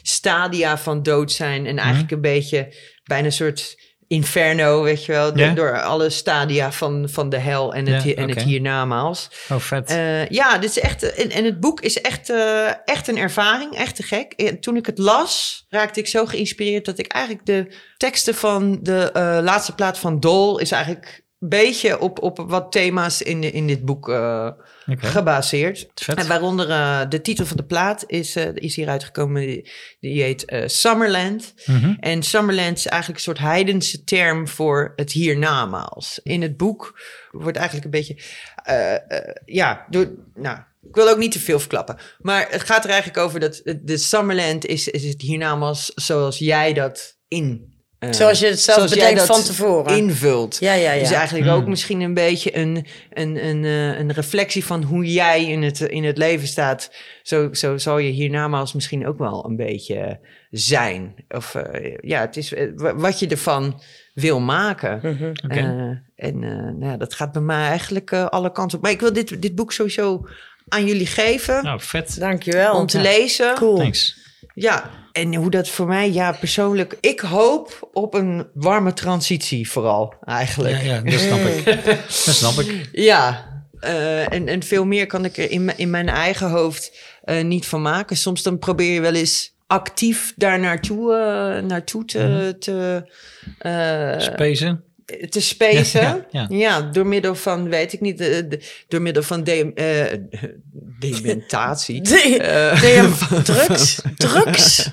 stadia 0.07 0.79
van 0.79 1.03
dood 1.03 1.33
zijn. 1.33 1.67
En 1.67 1.79
eigenlijk 1.79 2.11
een 2.11 2.21
beetje 2.21 2.75
bijna 3.05 3.27
een 3.27 3.33
soort 3.33 3.77
inferno, 4.07 4.83
weet 4.83 5.05
je 5.05 5.13
wel. 5.13 5.55
Door, 5.55 5.83
alle 5.83 6.11
stadia 6.11 6.73
van, 6.73 7.09
van 7.09 7.29
de 7.29 7.39
hel 7.39 7.75
en 7.75 7.87
het, 7.87 8.03
Ja, 8.03 8.15
en 8.15 8.29
het 8.29 8.43
hiernamaals. 8.43 9.29
Oh, 9.49 9.59
vet. 9.59 9.91
Eh, 9.91 10.29
ja, 10.29 10.59
dit 10.59 10.71
is 10.71 10.79
echt, 10.79 11.15
en, 11.15 11.31
en 11.31 11.45
het 11.45 11.61
boek 11.61 11.81
is 11.81 12.01
echt, 12.01 12.31
eh, 12.31 12.71
echt 12.85 13.09
een 13.09 13.19
ervaring, 13.19 13.77
echt 13.77 13.97
te 13.97 14.03
gek. 14.03 14.33
En 14.33 14.61
toen 14.61 14.77
ik 14.77 14.87
het 14.87 14.99
las, 14.99 15.65
raakte 15.69 16.01
ik 16.01 16.07
zo 16.07 16.27
geïnspireerd 16.27 16.85
dat 16.85 16.99
ik 16.99 17.07
eigenlijk 17.07 17.47
de 17.47 17.77
teksten 17.97 18.35
van 18.35 18.79
de 18.83 19.11
eh, 19.13 19.39
laatste 19.43 19.75
plaat 19.75 19.99
van 19.99 20.21
Dol 20.21 20.59
is 20.59 20.71
eigenlijk 20.71 21.24
beetje 21.49 22.01
op, 22.01 22.23
op 22.23 22.45
wat 22.47 22.73
thema's 22.73 23.23
in, 23.23 23.41
de- 23.41 23.51
in 23.51 23.67
dit 23.67 23.85
boek 23.85 24.09
eh, 24.09 24.51
gebaseerd. 24.87 25.87
Vet. 25.95 26.19
En 26.19 26.29
waaronder 26.29 26.71
eh, 26.71 27.01
de 27.09 27.21
titel 27.21 27.47
van 27.47 27.57
de 27.57 27.65
plaat 27.65 28.05
is, 28.07 28.37
eh, 28.37 28.49
is 28.55 28.77
hier 28.77 28.89
uitgekomen, 28.89 29.43
die, 29.43 29.71
die 30.01 30.23
heet 30.23 30.63
Summerland. 30.67 31.55
Mhm. 31.67 31.95
En 32.01 32.23
Summerland 32.23 32.79
is 32.79 32.87
eigenlijk 32.87 33.19
een 33.19 33.25
soort 33.35 33.39
heidense 33.39 34.05
term 34.05 34.49
voor 34.49 34.93
het 34.97 35.13
hiernamaals. 35.13 36.21
In 36.23 36.43
het 36.43 36.57
boek 36.57 37.01
wordt 37.31 37.57
eigenlijk 37.57 37.85
een 37.85 37.91
beetje, 37.91 38.19
ja, 39.45 39.87
door, 39.91 40.11
nou, 40.35 40.59
ik 40.89 40.95
wil 40.95 41.09
ook 41.09 41.19
niet 41.19 41.33
te 41.33 41.41
veel 41.41 41.59
verklappen. 41.59 41.97
Maar 42.19 42.47
het 42.51 42.63
gaat 42.63 42.85
er 42.85 42.91
eigenlijk 42.91 43.19
over 43.19 43.41
dat 43.41 43.63
de 43.83 43.97
Summerland 43.97 44.67
is, 44.67 44.89
is 44.89 45.05
het 45.05 45.21
hiernamaals 45.23 45.93
zoals 45.95 46.39
jij 46.39 46.73
dat 46.73 47.17
in... 47.29 47.73
eh, 48.07 48.13
Zoals 48.13 48.39
je 48.39 48.47
het 48.47 48.61
zelf 48.61 48.77
zoals 48.79 48.95
bedenkt 48.95 49.19
dat 49.19 49.27
van 49.27 49.43
tevoren. 49.45 49.97
invult. 49.97 50.57
Ja, 50.61 50.73
ja, 50.73 50.93
ja. 50.93 50.99
Dus 51.01 51.11
eigenlijk 51.11 51.47
Hmm. 51.49 51.57
ook 51.57 51.67
misschien 51.67 52.01
een 52.01 52.15
beetje 52.15 52.57
een, 52.57 52.87
een, 53.13 53.45
een, 53.47 53.65
eh, 53.65 53.99
een 53.99 54.13
reflectie 54.13 54.65
van 54.65 54.83
hoe 54.83 55.13
jij 55.13 55.45
in 55.45 55.63
het, 55.63 55.81
in 55.81 56.05
het 56.05 56.19
leven 56.19 56.49
staat. 56.49 56.91
Zo, 57.23 57.49
zo 57.53 57.79
zal 57.79 57.99
je 57.99 58.11
hiernamaals 58.11 58.73
misschien 58.73 59.07
ook 59.07 59.19
wel 59.19 59.45
een 59.49 59.57
beetje 59.57 60.19
zijn. 60.51 61.15
Of 61.29 61.55
eh, 61.55 61.95
ja, 62.01 62.21
het 62.21 62.37
is 62.37 62.55
wa- 62.77 62.95
wat 62.97 63.19
je 63.19 63.27
ervan 63.29 63.81
wil 64.15 64.41
maken. 64.41 65.01
Mhm. 65.03 65.33
En 66.17 66.39
nou, 66.39 66.91
ja, 66.91 66.97
dat 66.97 67.15
gaat 67.15 67.33
bij 67.33 67.43
mij 67.43 67.69
eigenlijk 67.69 68.13
alle 68.13 68.53
kanten 68.53 68.77
op. 68.79 68.83
Maar 68.85 68.93
ik 68.93 69.01
wil 69.01 69.13
dit, 69.13 69.43
dit 69.43 69.55
boek 69.55 69.73
sowieso 69.73 70.27
aan 70.69 70.87
jullie 70.87 71.07
geven. 71.07 71.63
Nou, 71.65 71.81
vet. 71.81 72.17
Dankjewel. 72.21 72.75
om 72.75 72.87
te 72.87 73.01
lezen. 73.01 73.55
Cool. 73.55 73.77
Thanks. 73.77 74.17
Ja, 74.55 74.91
en 75.14 75.35
hoe 75.35 75.50
dat 75.50 75.68
voor 75.68 75.87
mij, 75.87 76.12
ja, 76.12 76.33
persoonlijk. 76.33 76.97
Ik 77.00 77.21
hoop 77.21 77.88
op 77.92 78.14
een 78.14 78.47
warme 78.54 78.92
transitie, 78.92 79.71
vooral 79.71 80.14
eigenlijk. 80.25 80.83
Ja, 80.83 80.94
ja, 80.94 81.00
dat 81.00 81.21
snap 81.21 81.38
ik. 81.38 81.64
Dat 82.25 82.35
snap 82.35 82.59
ik. 82.59 82.88
Ja, 82.92 83.47
eh, 83.80 84.33
en, 84.33 84.49
en 84.49 84.62
veel 84.62 84.85
meer 84.85 85.06
kan 85.06 85.25
ik 85.25 85.37
er 85.37 85.50
in, 85.50 85.64
mijn- 85.64 85.78
in 85.78 85.90
mijn 85.90 86.09
eigen 86.09 86.50
hoofd 86.50 86.99
eh, 87.23 87.44
niet 87.44 87.66
van 87.66 87.83
maken. 87.83 88.16
Soms 88.16 88.42
dan 88.42 88.59
probeer 88.59 88.92
je 88.92 89.00
wel 89.00 89.14
eens 89.14 89.54
actief 89.66 90.33
daar 90.37 90.61
naartoe, 90.61 91.12
eh, 91.14 91.62
naartoe 91.68 92.04
te, 92.04 92.56
te, 92.59 93.09
eh, 93.59 94.18
Spacen. 94.21 94.85
te 95.28 95.40
spacen. 95.40 96.00
Ja, 96.02 96.25
Ja, 96.30 96.47
ja, 96.49 96.80
door 96.80 97.06
middel 97.06 97.35
van, 97.35 97.68
weet 97.68 97.92
ik 97.92 98.00
niet, 98.00 98.18
de, 98.18 98.47
de- 98.49 98.85
door 98.88 99.02
middel 99.02 99.23
van 99.23 99.44
de, 99.44 99.73
dementatie. 100.99 102.00
De- 102.11 102.37
de- 102.80 103.42
drugs. 103.44 104.00
Drugs. 104.16 104.90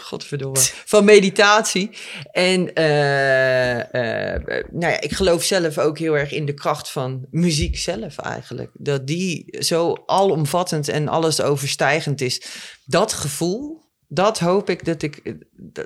Godverdomme. 0.00 0.58
Van 0.92 1.04
meditatie. 1.04 1.90
En 2.30 2.74
eh, 2.74 4.34
eh, 4.34 4.64
nou 4.70 4.92
ja, 4.92 5.00
ik 5.00 5.12
geloof 5.12 5.42
zelf 5.42 5.78
ook 5.78 5.98
heel 5.98 6.18
erg 6.18 6.32
in 6.32 6.46
de 6.46 6.54
kracht 6.54 6.90
van 6.90 7.26
muziek 7.30 7.78
zelf 7.78 8.18
eigenlijk. 8.18 8.70
Dat 8.74 9.06
die 9.06 9.56
zo 9.58 10.02
alomvattend 10.06 10.88
en 10.88 11.08
alles 11.08 11.40
overstijgend 11.40 12.20
is. 12.20 12.42
Dat 12.84 13.12
gevoel, 13.12 13.82
dat 14.08 14.38
hoop 14.38 14.70
ik 14.70 14.84
dat 14.84 15.02
ik, 15.02 15.36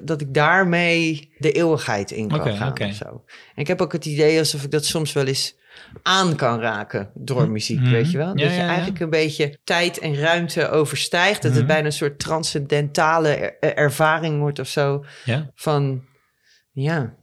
dat 0.02 0.20
ik 0.20 0.34
daarmee 0.34 1.32
de 1.38 1.52
eeuwigheid 1.52 2.10
in 2.10 2.28
kan 2.28 2.56
gaan. 2.56 2.72
of 2.80 2.94
zo. 2.94 3.24
En 3.54 3.62
ik 3.62 3.66
heb 3.66 3.80
ook 3.80 3.92
het 3.92 4.04
idee 4.04 4.38
alsof 4.38 4.62
ik 4.62 4.70
dat 4.70 4.84
soms 4.84 5.12
wel 5.12 5.26
eens 5.26 5.54
aan 6.02 6.36
kan 6.36 6.60
raken 6.60 7.10
door 7.14 7.48
muziek, 7.48 7.80
Mhm. 7.80 7.90
weet 7.90 8.10
je 8.10 8.16
wel? 8.18 8.26
Ja, 8.26 8.32
dat 8.32 8.42
je 8.52 8.56
ja, 8.56 8.62
ja. 8.62 8.68
eigenlijk 8.68 9.00
een 9.00 9.10
beetje 9.10 9.58
tijd 9.64 9.98
en 9.98 10.16
ruimte 10.16 10.68
overstijgt. 10.70 11.42
Dat 11.42 11.50
het 11.50 11.60
Mhm. 11.60 11.66
bijna 11.72 11.86
een 11.86 11.92
soort 11.92 12.18
transcendentale 12.18 13.28
er- 13.28 13.56
er- 13.60 13.74
ervaring 13.76 14.38
wordt 14.40 14.58
of 14.58 14.68
zo. 14.68 15.04
Ja. 15.24 15.50
Van, 15.54 16.04
ja, 16.72 17.14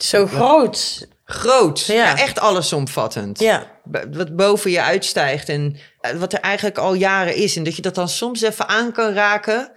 Zo 0.00 0.26
groot. 0.26 1.08
groot. 1.24 1.80
Ja. 1.86 1.94
Ja. 1.94 2.18
echt 2.18 2.38
allesomvattend. 2.38 3.38
Ja. 3.38 3.70
B- 3.90 4.04
Wat 4.10 4.36
boven 4.36 4.70
je 4.70 4.82
uitstijgt 4.82 5.48
en 5.48 5.76
eh, 6.00 6.10
wat 6.16 6.32
er 6.32 6.40
eigenlijk 6.40 6.78
al 6.78 6.94
jaren 6.94 7.36
is. 7.36 7.56
En 7.56 7.62
dat 7.64 7.76
je 7.76 7.82
dat 7.82 7.94
dan 7.94 8.08
soms 8.08 8.42
even 8.42 8.68
aan 8.68 8.92
kan 8.92 9.12
raken. 9.12 9.72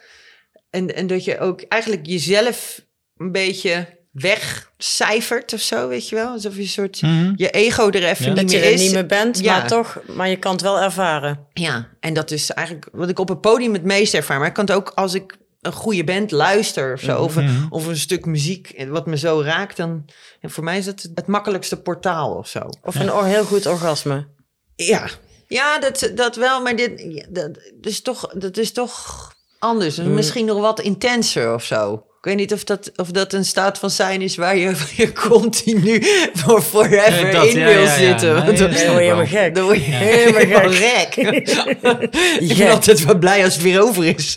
En, 0.70 0.96
en 0.96 1.08
dat 1.08 1.24
je 1.24 1.40
ook 1.40 1.62
eigenlijk 1.62 2.06
jezelf 2.06 2.82
een 3.18 3.32
beetje 3.32 3.97
wegcijfert 4.22 5.54
of 5.54 5.60
zo, 5.62 5.88
weet 5.88 6.10
je 6.10 6.16
wel? 6.16 6.28
Alsof 6.32 6.56
je 6.56 6.62
een 6.62 6.68
soort 6.68 7.02
Mhm. 7.02 7.34
je 7.36 7.50
ego 7.50 7.90
er 7.90 8.04
even 8.04 8.26
Ja. 8.26 8.32
niet 8.32 8.42
Dat 8.42 8.52
je 8.52 8.58
meer 8.58 8.66
er 8.68 8.74
is. 8.74 8.82
niet 8.82 8.92
meer 8.92 9.06
bent, 9.06 9.40
Ja. 9.40 9.58
maar 9.58 9.68
toch, 9.68 10.00
maar 10.16 10.30
je 10.30 10.38
kan 10.40 10.52
het 10.52 10.62
wel 10.62 10.80
ervaren. 10.82 11.40
Ja, 11.54 11.88
en 12.00 12.14
dat 12.14 12.32
is 12.32 12.52
eigenlijk 12.52 12.88
wat 12.92 13.10
ik 13.10 13.20
op 13.20 13.30
het 13.30 13.42
podium 13.42 13.74
het 13.74 13.84
meest 13.84 14.14
ervaar. 14.14 14.38
Maar 14.40 14.48
ik 14.48 14.54
kan 14.54 14.66
het 14.66 14.74
ook 14.76 14.90
als 14.96 15.14
ik 15.14 15.38
een 15.62 15.72
goede 15.74 16.04
band 16.04 16.32
luister 16.32 16.94
of 16.94 17.00
zo. 17.02 17.22
Of, 17.22 17.36
een, 17.36 17.44
Mhm. 17.46 17.66
of 17.70 17.88
een 17.88 17.98
stuk 17.98 18.26
muziek 18.26 18.86
wat 18.90 19.06
me 19.06 19.18
zo 19.18 19.42
raakt. 19.42 19.78
Dan, 19.78 20.06
en 20.42 20.50
voor 20.52 20.64
mij 20.64 20.78
is 20.78 20.86
het 20.86 21.10
het 21.16 21.28
makkelijkste 21.28 21.82
portaal 21.82 22.34
of 22.36 22.48
zo. 22.48 22.60
Of 22.84 22.96
een 22.96 23.12
or- 23.14 23.26
heel 23.26 23.44
goed 23.44 23.66
orgasme. 23.66 24.28
Ja, 24.76 25.10
ja 25.48 25.80
dat, 25.80 26.12
dat 26.16 26.36
wel. 26.36 26.62
Maar 26.62 26.76
dit, 26.76 27.06
ja, 27.10 27.26
dat, 27.30 27.54
dat 27.54 27.92
is 27.92 28.02
toch, 28.02 28.28
dat 28.34 28.58
is 28.58 28.72
toch 28.72 29.32
anders. 29.60 29.96
Dus 29.96 30.06
Misschien 30.06 30.46
nog 30.46 30.60
wat 30.60 30.80
intenser 30.80 31.54
of 31.54 31.64
zo. 31.64 32.06
Ik 32.18 32.24
weet 32.34 32.36
niet 32.36 32.54
of 32.54 32.64
dat, 32.64 32.92
of 32.96 33.12
dat 33.12 33.34
een 33.34 33.46
staat 33.46 33.78
van 33.80 33.90
zijn 33.90 34.22
is 34.22 34.36
waar 34.36 34.58
je, 34.58 34.74
je 34.96 35.12
continu 35.14 36.04
voor 36.34 36.62
forever 36.62 37.32
dat, 37.32 37.46
in 37.46 37.60
ja, 37.60 37.66
wil 37.66 37.74
ja, 37.74 37.80
ja. 37.80 37.96
zitten. 37.96 38.34
Nee, 38.34 38.44
dat 38.46 38.58
dan- 38.58 38.74
snap 38.74 38.86
Dan 38.86 38.92
word 38.94 39.04
je 39.04 39.04
helemaal 39.04 39.26
gek. 39.26 39.56
dan 39.56 39.64
word 39.64 39.86
je 39.86 39.92
Helemaal 39.92 40.72
gek. 40.88 41.14
gek. 41.14 41.16
ik 42.40 42.48
Gek. 42.48 42.58
ben 42.58 42.70
altijd 42.72 43.06
wel 43.06 43.18
blij 43.18 43.44
als 43.44 43.54
het 43.54 43.64
weer 43.64 43.82
over 43.82 44.06
is. 44.06 44.36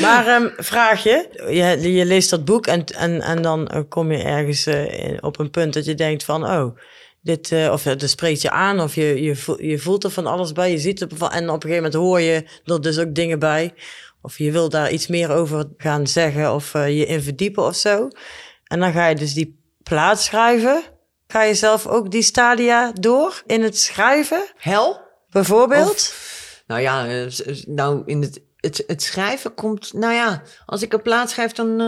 Maar 0.00 0.26
ehm 0.26 0.48
vraagje, 0.56 1.28
je, 1.48 1.92
je 1.92 2.04
leest 2.04 2.30
dat 2.30 2.44
boek 2.44 2.66
en, 2.66 2.84
en, 2.84 3.20
en 3.20 3.42
dan 3.42 3.68
eh, 3.68 3.80
kom 3.88 4.12
je 4.12 4.22
ergens 4.22 4.66
eh, 4.66 4.98
in- 5.08 5.22
op 5.22 5.38
een 5.38 5.50
punt 5.50 5.74
dat 5.74 5.84
je 5.84 5.94
denkt 5.94 6.24
van, 6.24 6.44
oh, 6.44 6.76
dit, 7.22 7.52
eh, 7.52 7.70
of 7.72 7.84
spreekt 7.98 8.42
je 8.42 8.50
aan, 8.50 8.80
of 8.80 8.94
je, 8.94 9.22
je, 9.22 9.36
voelt, 9.36 9.60
je 9.60 9.78
voelt 9.78 10.04
er 10.04 10.10
van 10.10 10.26
alles 10.26 10.52
bij, 10.52 10.70
je 10.70 10.78
ziet 10.78 11.00
er 11.00 11.08
van, 11.14 11.30
en 11.30 11.48
op 11.50 11.54
een 11.64 11.70
gegeven 11.70 11.82
moment 11.82 11.94
hoor 11.94 12.20
je 12.20 12.44
er 12.64 12.80
dus 12.80 12.98
ook 12.98 13.14
dingen 13.14 13.38
bij, 13.38 13.72
of 14.24 14.38
je 14.38 14.52
wil 14.52 14.68
daar 14.68 14.90
iets 14.90 15.06
meer 15.06 15.30
over 15.30 15.64
gaan 15.76 16.06
zeggen 16.06 16.54
of 16.54 16.74
eh, 16.74 16.98
je 16.98 17.06
in 17.06 17.22
verdiepen 17.22 17.64
of 17.64 17.76
zo. 17.76 18.08
En 18.64 18.80
dan 18.80 18.92
ga 18.92 19.06
je 19.06 19.14
dus 19.14 19.34
die 19.34 19.60
plaat 19.82 20.20
schrijven. 20.22 20.82
Ga 21.26 21.42
je 21.42 21.54
zelf 21.54 21.86
ook 21.86 22.10
die 22.10 22.22
stadia 22.22 22.92
door 22.92 23.42
in 23.46 23.62
het 23.62 23.78
schrijven, 23.78 24.44
Hel? 24.56 25.00
bijvoorbeeld? 25.30 26.14
Nou 26.66 26.80
ja, 26.80 27.06
eh, 27.06 27.26
nou 27.66 28.02
in 28.06 28.22
het 28.22 28.42
het, 28.64 28.84
het 28.86 29.02
schrijven 29.02 29.54
komt, 29.54 29.92
nou 29.92 30.12
ja, 30.14 30.42
als 30.66 30.82
ik 30.82 30.92
een 30.92 31.02
plaat 31.02 31.30
schrijf, 31.30 31.52
dan, 31.52 31.80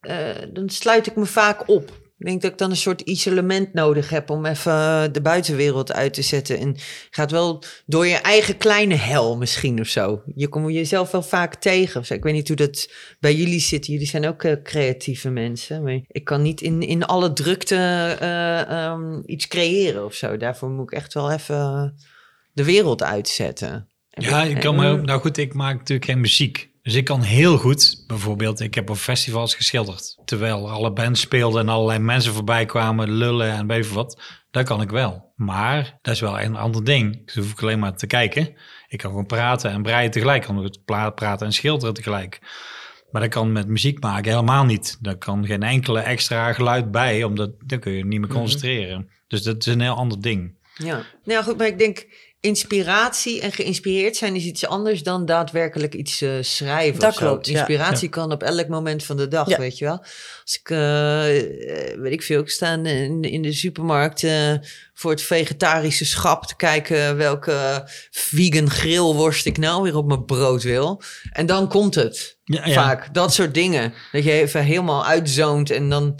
eh, 0.00 0.34
dan 0.52 0.68
sluit 0.68 1.06
ik 1.06 1.16
me 1.16 1.26
vaak 1.26 1.68
op. 1.68 1.90
Ik 2.18 2.26
denk 2.26 2.42
dat 2.42 2.50
ik 2.52 2.58
dan 2.58 2.70
een 2.70 2.76
soort 2.76 3.00
isolement 3.00 3.72
nodig 3.72 4.10
heb 4.10 4.30
om 4.30 4.46
even 4.46 5.12
de 5.12 5.20
buitenwereld 5.22 5.92
uit 5.92 6.14
te 6.14 6.22
zetten. 6.22 6.58
En 6.58 6.76
gaat 7.10 7.30
wel 7.30 7.62
door 7.86 8.06
je 8.06 8.14
eigen 8.14 8.56
kleine 8.56 8.94
hel 8.94 9.36
misschien 9.36 9.80
of 9.80 9.86
zo. 9.86 10.22
Je 10.34 10.48
komt 10.48 10.72
jezelf 10.72 11.10
wel 11.10 11.22
vaak 11.22 11.54
tegen. 11.54 12.00
of 12.00 12.06
zo. 12.06 12.14
Ik 12.14 12.22
weet 12.22 12.32
niet 12.32 12.48
hoe 12.48 12.56
dat 12.56 12.90
bij 13.20 13.34
jullie 13.34 13.60
zit. 13.60 13.86
Jullie 13.86 14.06
zijn 14.06 14.26
ook 14.28 14.42
eh, 14.42 14.52
creatieve 14.62 15.30
mensen. 15.30 15.82
Maar 15.82 16.00
ik 16.08 16.24
kan 16.24 16.42
niet 16.42 16.60
in, 16.60 16.80
in 16.82 17.04
alle 17.04 17.32
drukte 17.32 17.76
eh, 18.20 18.60
ehm, 18.70 19.20
iets 19.26 19.46
creëren 19.48 20.04
of 20.04 20.14
zo. 20.14 20.36
Daarvoor 20.36 20.70
moet 20.70 20.92
ik 20.92 20.98
echt 20.98 21.14
wel 21.14 21.30
even 21.30 21.94
de 22.52 22.64
wereld 22.64 23.02
uitzetten. 23.02 23.88
En 24.10 24.22
Ja, 24.22 24.42
ik- 24.42 24.60
kan 24.60 24.76
me, 24.76 24.96
nou 25.02 25.20
goed, 25.20 25.36
ik 25.36 25.54
maak 25.54 25.78
natuurlijk 25.78 26.10
geen 26.10 26.20
muziek. 26.20 26.70
Dus 26.86 26.94
ik 26.94 27.04
kan 27.04 27.22
heel 27.22 27.58
goed, 27.58 28.04
bijvoorbeeld, 28.06 28.60
ik 28.60 28.74
heb 28.74 28.90
op 28.90 28.96
festivals 28.96 29.54
geschilderd. 29.54 30.18
Terwijl 30.24 30.70
alle 30.70 30.92
bands 30.92 31.20
speelden 31.20 31.60
en 31.60 31.68
allerlei 31.68 31.98
mensen 31.98 32.32
voorbij 32.32 32.66
kwamen, 32.66 33.10
lullen 33.10 33.52
en 33.52 33.66
weet 33.66 33.86
veel 33.86 33.94
wat. 33.94 34.22
Dat 34.50 34.64
kan 34.64 34.80
ik 34.80 34.90
wel. 34.90 35.32
Maar 35.36 35.98
dat 36.02 36.14
is 36.14 36.20
wel 36.20 36.40
een 36.40 36.56
ander 36.56 36.84
ding. 36.84 37.24
Dus 37.24 37.34
hoef 37.34 37.50
ik 37.50 37.62
alleen 37.62 37.78
maar 37.78 37.96
te 37.96 38.06
kijken. 38.06 38.54
Ik 38.88 38.98
kan 38.98 39.10
gewoon 39.10 39.26
praten 39.26 39.70
en 39.70 39.82
breien 39.82 40.10
tegelijk. 40.10 40.40
Ik 40.40 40.54
kan 40.54 41.04
ook 41.04 41.14
praten 41.14 41.46
en 41.46 41.52
schilderen 41.52 41.94
tegelijk. 41.94 42.38
Maar 43.10 43.20
dat 43.20 43.30
kan 43.30 43.52
met 43.52 43.68
muziek 43.68 44.00
maken 44.02 44.30
helemaal 44.30 44.64
niet. 44.64 44.98
Daar 45.00 45.18
kan 45.18 45.46
geen 45.46 45.62
enkele 45.62 46.00
extra 46.00 46.52
geluid 46.52 46.90
bij, 46.90 47.24
omdat 47.24 47.50
dan 47.64 47.78
kun 47.78 47.92
je 47.92 48.04
niet 48.04 48.20
meer 48.20 48.28
concentreren. 48.28 49.10
Dus 49.26 49.42
dat 49.42 49.66
is 49.66 49.66
een 49.66 49.80
heel 49.80 49.96
ander 49.96 50.20
ding. 50.20 50.58
Ja, 50.78 51.04
nou 51.24 51.44
goed, 51.44 51.56
maar 51.56 51.66
ik 51.66 51.78
denk 51.78 52.06
inspiratie 52.40 53.40
en 53.40 53.52
geïnspireerd 53.52 54.16
zijn 54.16 54.36
is 54.36 54.44
iets 54.44 54.66
anders 54.66 55.02
dan 55.02 55.26
daadwerkelijk 55.26 55.94
iets 55.94 56.20
eh, 56.20 56.30
schrijven. 56.40 57.00
Dat 57.00 57.10
of 57.10 57.18
zo. 57.18 57.26
klopt, 57.26 57.46
ja. 57.46 57.56
Inspiratie 57.58 58.08
kan 58.08 58.32
op 58.32 58.42
elk 58.42 58.68
moment 58.68 59.04
van 59.04 59.16
de 59.16 59.28
dag, 59.28 59.48
Ja. 59.48 59.58
weet 59.58 59.78
je 59.78 59.84
wel. 59.84 59.98
Als 60.42 60.58
ik, 60.60 60.70
eh, 60.70 61.38
eh, 61.38 62.00
weet 62.00 62.12
ik 62.12 62.22
veel, 62.22 62.40
ik 62.40 62.50
sta 62.50 62.72
in, 62.72 63.22
in 63.22 63.42
de 63.42 63.52
supermarkt 63.52 64.26
voor 64.94 65.10
het 65.10 65.22
vegetarische 65.22 66.04
schap 66.04 66.46
te 66.46 66.56
kijken 66.56 67.16
welke 67.16 67.88
vegan 68.10 68.70
grillworst 68.70 69.46
ik 69.46 69.58
nou 69.58 69.82
weer 69.82 69.96
op 69.96 70.06
mijn 70.06 70.24
brood 70.24 70.62
wil. 70.62 71.02
En 71.32 71.46
dan 71.46 71.68
komt 71.68 71.94
het. 71.94 72.36
Ja. 72.44 72.68
Vaak, 72.68 73.14
dat 73.14 73.34
soort 73.34 73.54
dingen. 73.54 73.94
Dat 74.12 74.24
je 74.24 74.32
even 74.32 74.64
helemaal 74.64 75.06
uitzoont 75.06 75.70
en 75.70 75.88
dan... 75.88 76.18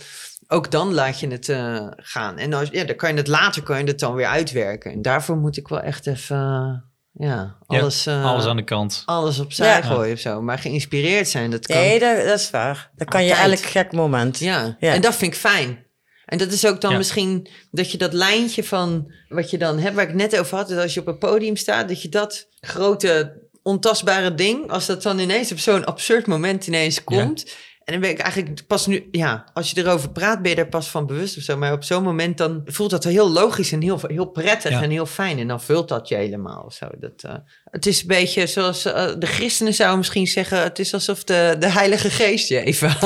Ook 0.48 0.70
dan 0.70 0.94
laat 0.94 1.20
je 1.20 1.28
het 1.28 1.48
eh, 1.48 1.86
gaan. 1.96 2.36
En 2.38 2.52
als, 2.52 2.68
ja, 2.72 2.84
dan 2.84 2.96
kan 2.96 3.10
je 3.10 3.16
het 3.16 3.28
later 3.28 3.62
kan 3.62 3.78
je 3.78 3.84
het 3.84 3.98
dan 3.98 4.14
weer 4.14 4.26
uitwerken. 4.26 4.92
En 4.92 5.02
daarvoor 5.02 5.36
moet 5.36 5.56
ik 5.56 5.68
wel 5.68 5.80
echt 5.80 6.06
even 6.06 6.36
eh, 6.36 7.28
ja, 7.28 7.56
Ja, 7.68 7.78
alles, 7.80 8.06
eh, 8.06 8.24
Alles 8.24 8.44
aan 8.46 8.56
de 8.56 8.64
kant. 8.64 9.02
alles 9.04 9.38
opzij 9.38 9.66
Ja. 9.76 9.82
gooien 9.82 10.12
of 10.12 10.18
zo. 10.20 10.42
Maar 10.42 10.58
geïnspireerd 10.58 11.28
zijn, 11.28 11.50
dat 11.50 11.66
kan. 11.66 11.76
Nee, 11.76 11.98
dat, 11.98 12.16
dat 12.16 12.38
is 12.38 12.50
waar. 12.50 12.90
Dat 12.96 13.08
kan 13.08 13.24
je 13.24 13.34
elk 13.34 13.58
gek 13.58 13.92
moment. 13.92 14.38
Ja. 14.38 14.76
Ja. 14.80 14.92
en 14.92 15.00
dat 15.00 15.14
vind 15.16 15.32
ik 15.32 15.38
fijn. 15.38 15.84
En 16.24 16.38
dat 16.38 16.52
is 16.52 16.66
ook 16.66 16.80
dan 16.80 16.90
Ja. 16.90 16.96
misschien 16.96 17.48
dat 17.70 17.90
je 17.90 17.98
dat 17.98 18.12
lijntje 18.12 18.64
van 18.64 19.12
wat 19.28 19.50
je 19.50 19.58
dan 19.58 19.78
hebt, 19.78 19.94
waar 19.94 20.08
ik 20.08 20.14
net 20.14 20.38
over 20.38 20.56
had, 20.56 20.68
dat 20.68 20.78
als 20.78 20.94
je 20.94 21.00
op 21.00 21.06
een 21.06 21.18
podium 21.18 21.56
staat, 21.56 21.88
dat 21.88 22.02
je 22.02 22.08
dat 22.08 22.46
grote 22.60 23.42
ontastbare 23.62 24.34
ding, 24.34 24.70
als 24.70 24.86
dat 24.86 25.02
dan 25.02 25.18
ineens 25.18 25.52
op 25.52 25.58
zo'n 25.58 25.84
absurd 25.84 26.26
moment 26.26 26.66
ineens 26.66 27.04
komt. 27.04 27.52
En 27.86 27.92
dan 27.92 28.00
ben 28.02 28.10
ik 28.10 28.18
eigenlijk 28.18 28.66
pas 28.66 28.86
nu, 28.86 29.08
ja, 29.10 29.44
als 29.54 29.70
je 29.70 29.80
erover 29.80 30.10
praat, 30.10 30.42
ben 30.42 30.50
je 30.50 30.56
er 30.56 30.68
pas 30.68 30.88
van 30.88 31.06
bewust 31.06 31.36
of 31.36 31.42
zo. 31.42 31.56
Maar 31.56 31.72
op 31.72 31.84
zo'n 31.84 32.02
moment 32.02 32.38
dan 32.38 32.62
voelt 32.64 32.90
dat 32.90 33.04
heel 33.04 33.30
logisch 33.30 33.72
en 33.72 33.82
heel, 33.82 34.00
heel 34.06 34.24
prettig 34.26 34.70
Ja. 34.70 34.82
en 34.82 34.90
heel 34.90 35.06
fijn. 35.06 35.38
En 35.38 35.48
dan 35.48 35.60
vult 35.62 35.88
dat 35.88 36.08
je 36.08 36.14
helemaal 36.14 36.62
of 36.62 36.74
zo. 36.74 36.86
Dat, 36.98 37.22
eh, 37.22 37.34
het 37.70 37.86
is 37.86 38.00
een 38.00 38.06
beetje 38.06 38.46
zoals 38.46 38.84
eh, 38.84 39.12
de 39.18 39.26
christenen 39.26 39.74
zouden 39.74 39.98
misschien 39.98 40.26
zeggen, 40.26 40.62
het 40.62 40.78
is 40.78 40.94
alsof 40.94 41.24
de, 41.24 41.56
de 41.58 41.68
Heilige 41.70 42.10
Geest 42.10 42.48
je 42.48 42.60
even. 42.60 42.96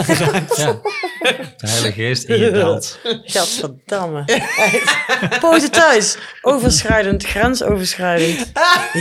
Ja. 0.57 0.81
De 1.57 1.67
Heilige 1.69 1.93
Geest 1.93 2.25
in 2.25 2.39
je 2.39 2.51
daalt. 2.51 2.99
Gadverdamme. 3.25 4.25
Poten 5.41 5.71
thuis. 5.71 6.17
Overschrijdend, 6.43 7.25
grensoverschrijdend. 7.25 8.53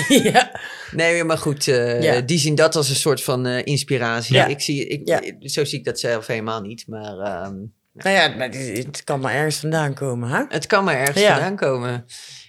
ja. 0.34 0.52
Nee, 0.92 1.24
maar 1.24 1.38
goed, 1.38 1.68
eh, 1.68 2.02
Ja. 2.02 2.22
die 2.22 2.38
zien 2.40 2.56
dat 2.56 2.76
als 2.76 2.90
een 2.90 2.96
soort 2.96 3.24
van 3.24 3.46
eh, 3.46 3.66
inspiratie. 3.66 4.36
Ja. 4.36 4.46
Ik 4.46 4.60
zie, 4.62 4.88
ik, 4.88 5.02
Ja. 5.08 5.22
Zo 5.40 5.64
zie 5.66 5.80
ik 5.80 5.86
dat 5.86 6.00
zelf 6.00 6.28
helemaal 6.28 6.62
niet, 6.62 6.88
maar 6.88 7.18
ehm, 7.18 7.56
Nou 7.94 8.16
ja, 8.16 8.32
het- 8.38 8.86
het 8.86 9.04
kan 9.04 9.20
maar 9.20 9.34
ergens 9.34 9.56
vandaan 9.56 9.94
komen, 9.94 10.30
hè? 10.30 10.44
het 10.50 10.68
kan 10.68 10.84
maar 10.84 10.96
ergens 10.96 11.20
Ja. 11.22 11.32
vandaan 11.32 11.56
komen. 11.56 12.06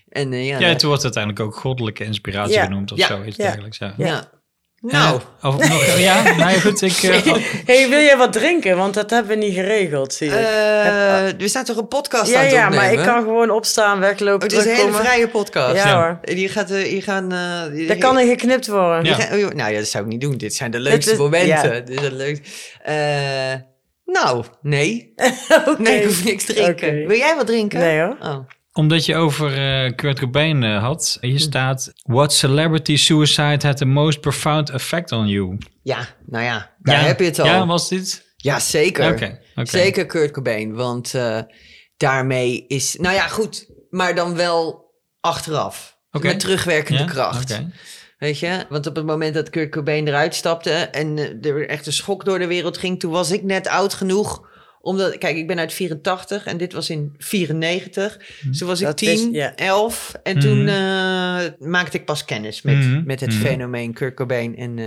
En 0.09 0.33
eh, 0.33 0.47
ja, 0.47 0.59
Ja, 0.59 0.69
het 0.69 0.83
wordt 0.83 1.03
uiteindelijk 1.03 1.43
ook 1.45 1.55
goddelijke 1.57 2.05
inspiratie 2.05 2.55
Ja. 2.55 2.65
genoemd 2.65 2.93
of 2.93 2.99
Ja. 2.99 3.07
zoiets 3.07 3.37
Ja. 3.37 3.43
dergelijks. 3.45 3.79
Ja. 3.97 4.31
Ja. 4.81 4.99
Nou, 4.99 5.21
of 5.43 5.69
nog, 5.69 5.99
ja, 5.99 6.23
nou 6.23 6.39
ja, 6.39 6.49
goed. 6.61 6.83
Ik, 6.83 6.93
eh, 7.03 7.35
hey, 7.71 7.89
wil 7.89 7.99
jij 8.01 8.17
wat 8.17 8.33
drinken? 8.33 8.77
Want 8.77 8.95
dat 8.95 9.11
hebben 9.11 9.39
we 9.39 9.45
niet 9.45 9.55
geregeld, 9.55 10.13
zie 10.15 10.31
je. 10.31 10.37
eh, 10.37 11.39
we 11.39 11.49
staan 11.49 11.65
toch 11.65 11.77
een 11.77 11.89
podcast 11.89 12.31
ja, 12.31 12.39
aan 12.39 12.45
het 12.45 12.53
ja, 12.53 12.65
opnemen? 12.65 12.85
maar 12.85 12.93
ik 12.99 13.05
kan 13.05 13.23
gewoon 13.23 13.51
opstaan, 13.51 13.95
Oh, 13.95 14.01
weglopen, 14.01 14.49
het 14.49 14.57
is 14.59 14.65
een 14.65 14.75
hele 14.75 14.93
vrije 14.93 15.29
podcast. 15.29 15.77
Ja, 15.77 15.87
Ja. 15.89 15.97
hoor. 15.97 16.19
Hier, 16.35 16.51
gaat, 16.51 16.71
eh, 16.71 16.83
hier 16.83 17.03
gaan... 17.03 17.33
eh, 17.33 17.63
hier- 17.73 17.89
Dat 17.89 17.99
kan 17.99 18.19
er 18.19 18.27
geknipt 18.27 18.67
worden. 18.67 19.05
Ja. 19.05 19.15
gaan- 19.15 19.39
oh, 19.39 19.51
nou 19.51 19.73
ja, 19.73 19.79
dat 19.79 19.89
zou 19.89 20.05
ik 20.05 20.11
niet 20.11 20.21
doen. 20.21 20.37
Dit 20.37 20.55
zijn 20.55 20.71
de 20.71 20.81
leukste 20.81 21.13
is- 21.13 21.19
momenten. 21.19 21.49
ja. 21.75 21.81
Dit 21.81 21.89
is 21.91 22.01
het 22.01 22.13
leukste. 22.13 22.45
Eh, 22.83 22.95
nou, 24.05 24.45
nee. 24.63 25.13
Oké. 25.69 25.83
Nee, 25.83 25.99
ik 26.01 26.05
hoef 26.07 26.25
niks 26.25 26.45
te 26.45 26.55
drinken. 26.55 27.07
Wil 27.07 27.17
jij 27.19 27.37
wat 27.37 27.47
drinken? 27.47 27.79
Nee 27.79 28.01
hoor. 28.01 28.17
Oh. 28.21 28.39
Omdat 28.73 29.05
je 29.05 29.17
over 29.17 29.57
eh 29.57 29.95
Kurt 29.95 30.19
Cobain 30.19 30.63
eh, 30.63 30.83
had, 30.83 31.19
hier 31.21 31.41
staat... 31.41 31.93
What 32.03 32.33
celebrity 32.33 32.97
suicide 32.97 33.67
had 33.67 33.77
the 33.77 33.85
most 33.85 34.21
profound 34.21 34.71
effect 34.71 35.13
on 35.13 35.29
you? 35.29 35.59
Ja, 35.83 36.09
nou 36.27 36.45
ja, 36.45 36.75
daar 36.79 37.01
ja, 37.01 37.07
heb 37.07 37.19
je 37.19 37.25
het 37.25 37.39
al. 37.39 37.47
Ja, 37.47 37.67
was 37.67 37.89
dit? 37.89 38.35
Ja, 38.37 38.59
zeker. 38.59 39.39
Zeker 39.55 40.07
Kurt 40.07 40.31
Cobain, 40.31 40.75
want 40.75 41.15
eh, 41.15 41.39
daarmee 41.97 42.65
is... 42.69 42.97
Nou 42.99 43.15
ja, 43.15 43.27
goed, 43.27 43.71
maar 43.91 44.15
dan 44.15 44.37
wel 44.37 44.91
achteraf. 45.21 45.99
Met 46.21 46.41
terugwerkende 46.41 47.01
Ja? 47.01 47.07
kracht. 47.07 47.61
Weet 48.19 48.39
je? 48.39 48.65
Want 48.69 48.87
op 48.87 48.97
het 48.97 49.07
moment 49.07 49.35
dat 49.35 49.51
Kurt 49.51 49.71
Cobain 49.71 50.09
eruit 50.09 50.35
stapte... 50.35 50.71
en 50.71 51.19
er 51.43 51.69
echt 51.69 51.87
een 51.87 51.93
schok 51.93 52.25
door 52.25 52.39
de 52.39 52.47
wereld 52.47 52.79
ging... 52.79 53.01
toen 53.01 53.13
was 53.13 53.31
ik 53.31 53.43
net 53.43 53.69
oud 53.69 53.95
genoeg... 53.95 54.49
Omdat, 54.83 55.19
kijk, 55.19 55.37
ik 55.37 55.47
ben 55.47 55.59
uit 55.59 55.73
84 55.73 56.47
en 56.47 56.57
dit 56.57 56.73
was 56.73 56.91
in 56.91 57.15
94. 57.19 58.19
Dus 58.43 58.59
toen 58.59 58.69
was 58.69 58.81
ik 58.81 58.87
Dat 58.87 58.97
10, 58.97 59.09
is- 59.09 59.29
ja. 59.33 59.55
11. 59.57 60.15
En 60.23 60.37
Mhm. 60.37 60.47
toen 60.47 60.69
eh, 60.69 61.69
maakte 61.69 61.97
ik 61.99 62.05
pas 62.05 62.25
kennis 62.25 62.63
met, 62.63 62.77
Mhm. 62.77 63.03
met 63.05 63.21
het 63.21 63.31
Mhm. 63.31 63.41
fenomeen 63.41 63.93
Kurt 63.93 64.15
Cobain 64.17 64.57
en, 64.57 64.79
eh, 64.79 64.87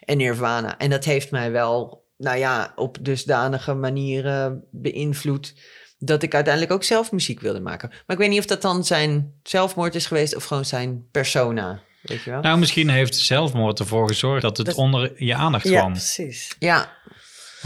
en 0.00 0.16
Nirvana. 0.16 0.78
En 0.78 0.90
dat 0.90 1.04
heeft 1.04 1.30
mij 1.30 1.50
wel, 1.52 2.04
nou 2.16 2.38
ja, 2.38 2.72
op 2.76 2.98
dusdanige 3.00 3.74
manieren 3.74 4.64
beïnvloed... 4.70 5.54
dat 5.98 6.22
ik 6.22 6.34
uiteindelijk 6.34 6.72
ook 6.74 6.84
zelf 6.84 7.12
muziek 7.12 7.40
wilde 7.40 7.60
maken. 7.60 7.88
Maar 7.88 8.16
ik 8.16 8.18
weet 8.18 8.28
niet 8.28 8.38
of 8.38 8.46
dat 8.46 8.62
dan 8.62 8.84
zijn 8.84 9.32
zelfmoord 9.42 9.94
is 9.94 10.06
geweest... 10.06 10.36
of 10.36 10.44
gewoon 10.44 10.64
zijn 10.64 11.06
persona, 11.10 11.80
weet 12.02 12.22
je 12.22 12.30
wel? 12.30 12.40
Nou, 12.40 12.58
misschien 12.58 12.88
heeft 12.88 13.16
zelfmoord 13.16 13.78
ervoor 13.78 14.08
gezorgd 14.08 14.42
dat 14.42 14.56
het 14.56 14.66
Dat- 14.66 14.74
onder 14.74 15.24
je 15.24 15.34
aandacht 15.34 15.68
Ja, 15.68 15.78
kwam. 15.80 15.92
precies. 15.92 16.56
Ja, 16.58 16.92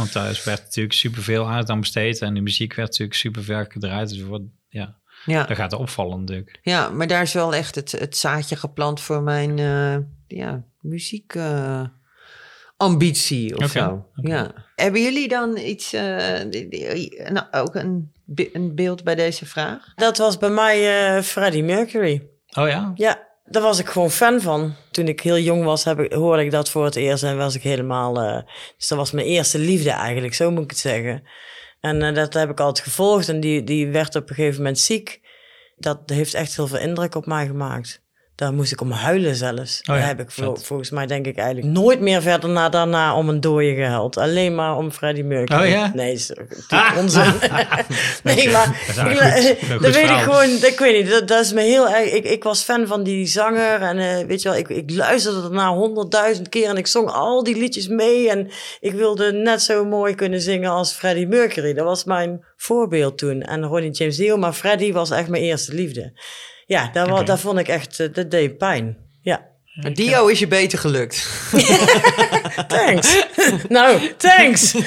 Want 0.01 0.13
thuis 0.13 0.45
werd 0.45 0.63
natuurlijk 0.63 0.95
superveel 0.95 1.47
aandacht 1.49 1.71
aan 1.71 1.81
besteed 1.81 2.21
en 2.21 2.35
de 2.35 2.41
muziek 2.41 2.75
werd 2.75 2.89
natuurlijk 2.89 3.19
super 3.19 3.43
ver 3.45 3.67
gedraaid. 3.69 4.09
Dus 4.09 4.23
wordt, 4.23 4.45
ja, 4.69 4.97
ja. 5.25 5.45
dat 5.45 5.57
gaat 5.57 5.73
opvallen 5.73 6.21
natuurlijk. 6.21 6.59
Ja, 6.63 6.89
maar 6.89 7.07
daar 7.07 7.23
is 7.23 7.33
wel 7.33 7.55
echt 7.55 7.75
het, 7.75 7.93
het 7.93 8.17
zaadje 8.17 8.57
geplant 8.57 9.01
voor 9.01 9.23
mijn 9.23 9.59
eh, 9.59 9.97
ja, 10.39 10.63
muziek. 10.81 11.35
eh, 11.35 11.83
ambitie 12.77 13.57
of 13.59 13.71
zo. 13.71 14.07
oké. 14.17 14.29
Ja. 14.31 14.53
Hebben 14.77 15.03
jullie 15.03 15.29
dan 15.29 15.57
iets, 15.57 15.93
eh, 15.93 16.41
nou, 17.29 17.47
ook 17.51 17.75
een, 17.75 18.13
be- 18.25 18.51
een 18.53 18.75
beeld 18.75 19.05
bij 19.05 19.15
deze 19.15 19.47
vraag? 19.47 19.93
Dat 19.95 20.19
was 20.19 20.39
bij 20.39 20.51
mij 20.51 21.07
eh, 21.17 21.23
Freddie 21.23 21.63
Mercury. 21.63 22.29
Oh 22.59 22.69
ja? 22.69 22.93
Ja, 22.95 23.29
daar 23.51 23.63
was 23.63 23.79
ik 23.79 23.89
gewoon 23.89 24.11
fan 24.11 24.41
van. 24.41 24.75
Toen 24.91 25.09
ik 25.09 25.21
heel 25.21 25.39
jong 25.39 25.65
was, 25.65 25.85
heb 25.85 26.01
ik, 26.01 26.13
hoorde 26.13 26.45
ik 26.45 26.51
dat 26.51 26.71
voor 26.71 26.85
het 26.85 26.97
eerst 26.97 27.23
en 27.23 27.37
was 27.37 27.55
ik 27.55 27.63
helemaal... 27.63 28.23
eh, 28.23 28.43
dus 28.77 28.89
dat 28.89 28.99
was 28.99 29.11
mijn 29.11 29.27
eerste 29.27 29.59
liefde 29.59 29.91
eigenlijk, 29.91 30.35
zo 30.35 30.51
moet 30.51 30.65
ik 30.65 30.71
het 30.71 30.79
zeggen. 30.79 31.23
En 31.81 32.03
eh, 32.03 32.15
dat 32.15 32.35
heb 32.35 32.51
ik 32.51 32.61
altijd 32.61 32.87
gevolgd 32.87 33.29
en 33.29 33.41
die, 33.41 33.65
die 33.65 33.89
werd 33.89 34.17
op 34.17 34.29
een 34.29 34.35
gegeven 34.35 34.57
moment 34.57 34.79
ziek. 34.79 35.21
Dat 35.77 36.01
heeft 36.07 36.35
echt 36.35 36.57
heel 36.57 36.67
veel 36.67 36.79
indruk 36.79 37.15
op 37.15 37.27
mij 37.27 37.47
gemaakt. 37.47 38.03
Daar 38.40 38.53
moest 38.53 38.72
ik 38.72 38.81
om 38.81 38.90
huilen 38.90 39.35
zelfs. 39.37 39.79
ja, 39.83 39.94
Daar 39.94 40.07
heb 40.07 40.20
ik 40.20 40.31
vol- 40.31 40.57
volgens 40.57 40.90
mij 40.90 41.07
denk 41.07 41.26
ik 41.26 41.37
eigenlijk 41.37 41.72
nooit 41.72 42.00
meer 42.00 42.22
verder 42.22 42.50
na, 42.50 42.68
daarna 42.68 43.14
om 43.16 43.29
een 43.29 43.40
dooie 43.40 43.74
gehuild. 43.74 44.16
Alleen 44.16 44.55
maar 44.55 44.76
om 44.76 44.90
Freddie 44.90 45.24
Mercury. 45.24 45.61
Oh 45.62 45.68
ja? 45.68 45.90
Nee, 45.94 46.12
is 46.12 46.33
onzin. 46.98 47.33
nee, 48.22 48.50
maar 48.55 48.83
Dat 48.96 49.07
ik- 49.07 49.59
goed. 49.70 49.83
Dat 49.83 49.94
weet 49.94 50.11
ik 50.11 50.16
gewoon, 50.16 50.48
ik 50.50 50.76
weet 50.79 51.03
niet, 51.03 51.11
dat, 51.11 51.29
dat 51.29 51.44
is 51.44 51.53
me 51.53 51.61
heel 51.61 51.88
erg. 51.88 52.12
Ik, 52.12 52.24
ik 52.24 52.42
was 52.44 52.62
fan 52.62 52.87
van 52.87 53.03
die 53.03 53.26
zanger 53.26 53.81
en 53.83 53.98
eh, 53.98 54.26
weet 54.26 54.42
je 54.42 54.48
wel, 54.48 54.59
ik, 54.59 54.68
ik 54.68 54.90
luisterde 54.90 55.42
ernaar 55.42 55.68
honderdduizend 55.70 56.48
keer 56.48 56.68
en 56.68 56.76
ik 56.76 56.87
zong 56.87 57.09
al 57.11 57.42
die 57.44 57.57
liedjes 57.57 57.88
mee 57.88 58.31
en 58.31 58.50
ik 58.81 58.92
wilde 58.92 59.33
net 59.33 59.62
zo 59.62 59.85
mooi 59.85 60.14
kunnen 60.14 60.40
zingen 60.40 60.70
als 60.70 60.92
Freddie 60.92 61.26
Mercury. 61.26 61.74
Dat 61.74 61.85
was 61.85 62.05
mijn 62.05 62.44
voorbeeld 62.57 63.18
toen. 63.18 63.42
En 63.42 63.62
Ronnie 63.64 63.90
James 63.90 64.16
Dio, 64.16 64.37
maar 64.37 64.53
Freddie 64.53 64.92
was 64.92 65.11
echt 65.11 65.29
mijn 65.29 65.42
eerste 65.42 65.74
liefde. 65.74 66.12
Ja, 66.70 66.90
dat, 67.24 67.40
vond 67.40 67.59
ik 67.59 67.68
echt, 67.68 68.00
eh, 68.00 68.09
dat 68.12 68.30
deed 68.30 68.59
pijn. 68.59 68.96
Ja. 69.22 69.46
Maar 69.74 69.94
Dio 69.94 70.26
is 70.26 70.38
je 70.38 70.46
beter 70.46 70.78
gelukt. 70.78 71.28
Thanks. 72.68 73.26
nou, 73.68 74.12
thanks. 74.16 74.74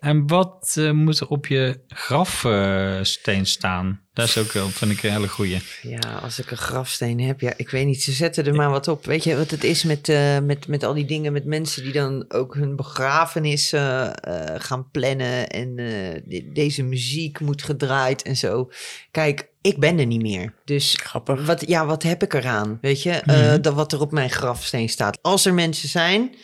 En 0.00 0.26
wat 0.26 0.74
eh, 0.78 0.90
moet 0.90 1.20
er 1.20 1.28
op 1.28 1.46
je 1.46 1.80
grafsteen 1.88 3.46
staan? 3.46 4.00
Dat 4.12 4.28
is 4.28 4.38
ook 4.38 4.52
wel, 4.52 4.68
vind 4.68 4.90
ik 4.90 5.02
een 5.02 5.10
hele 5.12 5.28
goeie. 5.28 5.58
Ja, 5.82 5.98
als 6.22 6.38
ik 6.38 6.50
een 6.50 6.56
grafsteen 6.56 7.20
heb, 7.20 7.40
ja, 7.40 7.52
ik 7.56 7.70
weet 7.70 7.86
niet. 7.86 8.02
Ze 8.02 8.12
zetten 8.12 8.46
er 8.46 8.54
maar 8.54 8.70
wat 8.70 8.88
op. 8.88 9.04
Weet 9.04 9.24
je 9.24 9.36
wat 9.36 9.50
het 9.50 9.64
is 9.64 9.84
met, 9.84 10.08
eh, 10.08 10.38
met, 10.38 10.66
met 10.66 10.84
al 10.84 10.94
die 10.94 11.04
dingen, 11.04 11.32
met 11.32 11.44
mensen 11.44 11.82
die 11.82 11.92
dan 11.92 12.24
ook 12.28 12.54
hun 12.54 12.76
begrafenis 12.76 13.72
eh, 13.72 14.10
gaan 14.56 14.90
plannen. 14.90 15.48
En 15.48 15.78
eh, 15.78 16.20
de- 16.24 16.50
deze 16.52 16.82
muziek 16.82 17.40
moet 17.40 17.62
gedraaid 17.62 18.22
en 18.22 18.36
zo. 18.36 18.70
Kijk, 19.10 19.48
ik 19.60 19.78
ben 19.78 19.98
er 19.98 20.06
niet 20.06 20.22
meer. 20.22 20.52
Dus 20.64 20.96
Grappig. 21.02 21.46
wat, 21.46 21.68
ja, 21.68 21.86
wat 21.86 22.02
heb 22.02 22.22
ik 22.22 22.34
eraan? 22.34 22.78
Weet 22.80 23.02
je, 23.02 23.10
Eh, 23.10 23.36
Mhm. 23.36 23.60
dat 23.60 23.74
wat 23.74 23.92
er 23.92 24.00
op 24.00 24.12
mijn 24.12 24.30
grafsteen 24.30 24.88
staat. 24.88 25.18
Als 25.22 25.44
er 25.46 25.54
mensen 25.54 25.88
zijn 25.88 26.34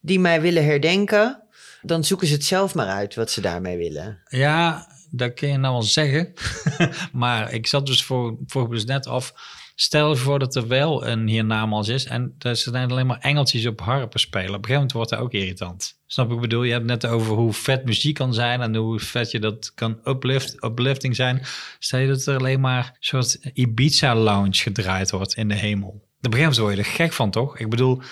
die 0.00 0.20
mij 0.20 0.40
willen 0.40 0.64
herdenken, 0.64 1.42
dan 1.82 2.04
zoeken 2.04 2.26
ze 2.26 2.32
het 2.32 2.44
zelf 2.44 2.74
maar 2.74 2.86
uit 2.86 3.14
wat 3.14 3.30
ze 3.30 3.40
daarmee 3.40 3.76
willen. 3.76 4.20
Ja, 4.28 4.86
dat 5.10 5.34
kun 5.34 5.48
je 5.48 5.56
nou 5.56 5.72
wel 5.72 5.82
zeggen. 5.82 6.32
maar 7.12 7.52
ik 7.52 7.66
zat 7.66 7.86
dus 7.86 8.04
voor, 8.04 8.68
dus 8.70 8.84
net 8.84 9.06
af. 9.06 9.32
Stel 9.74 10.10
je 10.10 10.16
voor 10.16 10.38
dat 10.38 10.54
er 10.54 10.68
wel 10.68 11.06
een 11.06 11.28
hiernamaals 11.28 11.88
is 11.88 12.04
en 12.04 12.34
er 12.38 12.56
zijn 12.56 12.90
alleen 12.90 13.06
maar 13.06 13.18
engeltjes 13.18 13.66
op 13.66 13.80
harpen 13.80 14.20
spelen. 14.20 14.48
Op 14.48 14.54
een 14.54 14.64
gegeven 14.64 14.74
moment 14.74 14.92
wordt 14.92 15.10
dat 15.10 15.18
ook 15.18 15.32
irritant. 15.32 15.98
Snap 16.06 16.32
ik? 16.32 16.40
Bedoel, 16.40 16.62
je 16.62 16.72
hebt 16.72 16.84
net 16.84 17.06
over 17.06 17.34
hoe 17.34 17.52
vet 17.52 17.84
muziek 17.84 18.14
kan 18.14 18.34
zijn 18.34 18.60
en 18.60 18.74
hoe 18.74 19.00
vet 19.00 19.30
je 19.30 19.38
dat 19.38 19.74
kan 19.74 20.00
uplift, 20.04 20.64
uplifting 20.64 21.16
zijn. 21.16 21.42
Stel 21.78 21.98
je 21.98 22.08
dat 22.08 22.26
er 22.26 22.38
alleen 22.38 22.60
maar 22.60 22.86
een 22.86 22.96
soort 22.98 23.38
Ibiza 23.52 24.14
lounge 24.14 24.54
gedraaid 24.54 25.10
wordt 25.10 25.34
in 25.34 25.48
de 25.48 25.54
hemel. 25.54 25.88
Op 25.88 25.98
een 26.26 26.32
gegeven 26.32 26.38
moment 26.38 26.56
word 26.56 26.74
je 26.74 26.82
er 26.82 26.96
gek 26.96 27.12
van, 27.12 27.30
toch? 27.30 27.58
Ik 27.58 27.70
bedoel, 27.70 28.02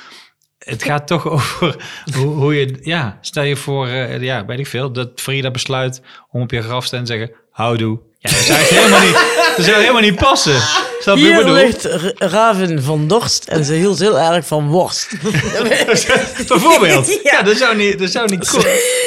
het 0.68 0.82
gaat 0.82 1.06
toch 1.06 1.28
over 1.36 1.76
hoe, 2.14 2.26
hoe 2.26 2.54
je... 2.54 2.78
Ja, 2.82 3.18
stel 3.20 3.42
je 3.42 3.56
voor, 3.56 3.86
eh, 3.86 4.20
ja, 4.20 4.44
weet 4.44 4.58
ik 4.58 4.66
veel, 4.66 4.92
dat 4.92 5.10
Frida 5.14 5.50
besluit 5.50 6.00
om 6.30 6.42
op 6.42 6.50
je 6.50 6.62
grafsteen 6.62 7.04
te 7.04 7.12
zeggen... 7.12 7.30
Houdoe. 7.50 7.98
Ja, 8.18 8.30
dat 8.30 8.38
zou 8.38 8.58
helemaal 8.58 9.00
niet, 9.00 9.12
dat 9.56 9.64
zou 9.64 9.80
helemaal 9.80 10.02
niet 10.02 10.16
passen. 10.16 10.60
Snap 11.00 11.16
je 11.16 11.22
Hier 11.22 11.44
ligt 11.44 11.84
Raven 12.18 12.82
van 12.82 13.08
Dorst 13.08 13.44
en 13.44 13.64
ze 13.64 13.72
hield 13.72 13.98
heel 13.98 14.18
erg 14.18 14.46
van 14.46 14.68
worst. 14.68 15.08
Bijvoorbeeld. 16.48 17.06
Ja. 17.22 17.32
Ja. 17.32 17.42
dat 17.42 17.56
zou 17.56 17.76
niet, 17.76 17.98
dat 17.98 18.10
zou 18.10 18.28
niet 18.30 18.50
cool. 18.50 18.66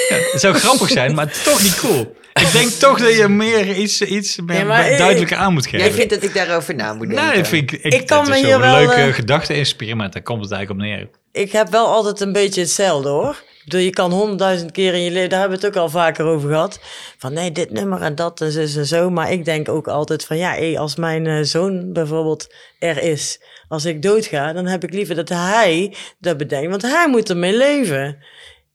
Ja, 0.09 0.17
dat 0.31 0.41
zou 0.41 0.55
grappig 0.55 0.89
zijn, 0.89 1.15
maar 1.15 1.41
toch 1.43 1.61
niet 1.61 1.79
cool. 1.79 2.15
Ik 2.33 2.51
denk 2.51 2.69
toch 2.85 2.99
dat 2.99 3.15
je 3.15 3.27
meer 3.27 3.75
iets, 3.75 4.01
iets 4.01 4.39
meer 4.45 4.67
Ja, 4.67 4.83
ik- 4.85 4.97
duidelijker 4.97 5.37
aan 5.37 5.53
moet 5.53 5.65
geven. 5.65 5.79
Jij 5.79 5.91
vindt 5.91 6.09
dat 6.09 6.23
ik 6.23 6.33
daarover 6.33 6.75
na 6.75 6.93
moet 6.93 7.07
denken? 7.07 7.25
Nee, 7.25 7.35
dat 7.37 7.47
vind 7.47 7.71
ik, 7.71 7.83
ik, 7.83 7.93
Ik 7.93 8.07
kan 8.07 8.19
het 8.19 8.29
me 8.29 8.35
is 8.35 8.41
hier 8.41 8.51
zo'n 8.51 8.61
wel, 8.61 8.75
leuke 8.75 8.93
eh, 8.93 9.13
gedachte-experiment. 9.13 10.13
Daar 10.13 10.21
komt 10.21 10.43
het 10.43 10.51
eigenlijk 10.51 10.81
op 10.83 10.87
neer. 10.87 11.09
Ik 11.31 11.51
heb 11.51 11.69
wel 11.69 11.85
altijd 11.87 12.19
een 12.19 12.31
beetje 12.31 12.61
hetzelfde 12.61 13.09
hoor. 13.09 13.43
Ik 13.57 13.67
bedoel, 13.67 13.79
je 13.85 13.89
kan 13.89 14.11
honderdduizend 14.11 14.71
keer 14.71 14.93
in 14.93 15.01
je 15.01 15.11
leven, 15.11 15.29
daar 15.29 15.39
hebben 15.39 15.59
we 15.59 15.65
het 15.65 15.75
ook 15.75 15.81
al 15.81 15.89
vaker 15.89 16.25
over 16.25 16.49
gehad. 16.49 16.79
Van 17.17 17.33
nee, 17.33 17.51
dit 17.51 17.71
nummer 17.71 18.01
en 18.01 18.15
dat 18.15 18.41
en 18.41 18.51
zo 18.51 18.79
en 18.79 18.85
zo. 18.85 19.09
Maar 19.09 19.31
ik 19.31 19.45
denk 19.45 19.69
ook 19.69 19.87
altijd 19.87 20.25
van 20.25 20.37
ja, 20.37 20.53
hé, 20.53 20.79
als 20.79 20.95
mijn 20.95 21.27
eh, 21.27 21.41
zoon 21.41 21.93
bijvoorbeeld 21.93 22.53
er 22.79 23.01
is, 23.03 23.41
als 23.67 23.85
ik 23.85 24.01
doodga, 24.01 24.53
dan 24.53 24.65
heb 24.65 24.83
ik 24.83 24.93
liever 24.93 25.15
dat 25.15 25.29
hij 25.29 25.95
dat 26.19 26.37
bedenkt. 26.37 26.69
Want 26.69 26.81
hij 26.81 27.07
moet 27.09 27.29
ermee 27.29 27.57
leven. 27.57 28.17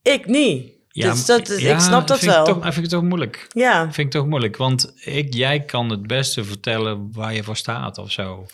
Ik 0.02 0.26
niet. 0.26 0.74
Dus 1.04 1.24
dat, 1.24 1.54
ja, 1.61 1.74
ik 1.74 1.80
snap 1.80 2.06
dat 2.06 2.18
vind 2.18 2.30
wel. 2.32 2.48
Ik 2.48 2.54
toch, 2.54 2.62
vind 2.62 2.85
ik 2.87 2.90
toch 2.92 3.02
moeilijk. 3.02 3.46
Ja, 3.52 3.82
Vind 3.92 3.96
ik 4.06 4.11
toch 4.11 4.26
moeilijk, 4.26 4.56
want 4.56 4.92
ik, 5.00 5.35
jij 5.35 5.61
kan 5.64 5.90
het 5.90 6.06
beste 6.06 6.44
vertellen 6.44 7.09
waar 7.12 7.35
je 7.35 7.42
voor 7.42 7.56
staat 7.56 7.98
of 7.98 8.11
zo. 8.12 8.46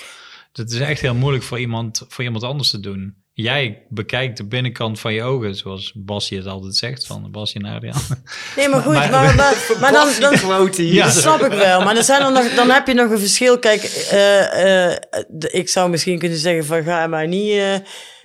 Dat 0.53 0.71
is 0.71 0.79
echt 0.81 1.01
heel 1.01 1.15
moeilijk 1.15 1.45
voor 1.45 1.59
iemand, 1.61 2.05
voor 2.09 2.25
iemand 2.25 2.45
anders 2.45 2.71
te 2.71 2.81
doen. 2.81 3.15
Jij 3.35 3.83
bekijkt 3.89 4.37
de 4.37 4.45
binnenkant 4.45 5.01
van 5.01 5.15
je 5.15 5.23
ogen, 5.23 5.55
zoals 5.55 5.93
Basje 5.95 6.37
het 6.37 6.47
altijd 6.47 6.77
zegt, 6.77 7.07
van 7.07 7.31
Basje 7.31 7.59
naar 7.59 7.75
Adriaan. 7.75 8.01
nee, 8.57 8.69
maar 8.69 8.81
goed. 8.83 8.95
Maar- 8.95 9.11
Maar, 9.11 9.35
maar, 9.35 9.55
maar, 9.81 9.93
dan, 9.93 10.09
dan, 10.21 10.71
hier. 10.77 10.93
Ja. 10.95 11.05
Dat 11.05 11.15
snap 11.15 11.41
ik 11.41 11.53
wel, 11.53 11.81
maar 11.83 11.95
dan, 11.95 12.05
zijn 12.05 12.23
er 12.23 12.33
nog, 12.33 12.55
dan 12.55 12.71
heb 12.71 12.87
je 12.87 12.95
nog 12.95 13.11
een 13.11 13.19
verschil. 13.19 13.59
Kijk, 13.59 13.83
eh, 13.83 14.91
eh, 14.91 14.97
ik 15.41 15.69
zou 15.69 15.91
misschien 15.91 16.19
kunnen 16.19 16.39
zeggen 16.39 16.65
van 16.65 16.83
ga 16.83 17.07
maar 17.07 17.29
niet 17.29 17.53
eh, 17.53 17.75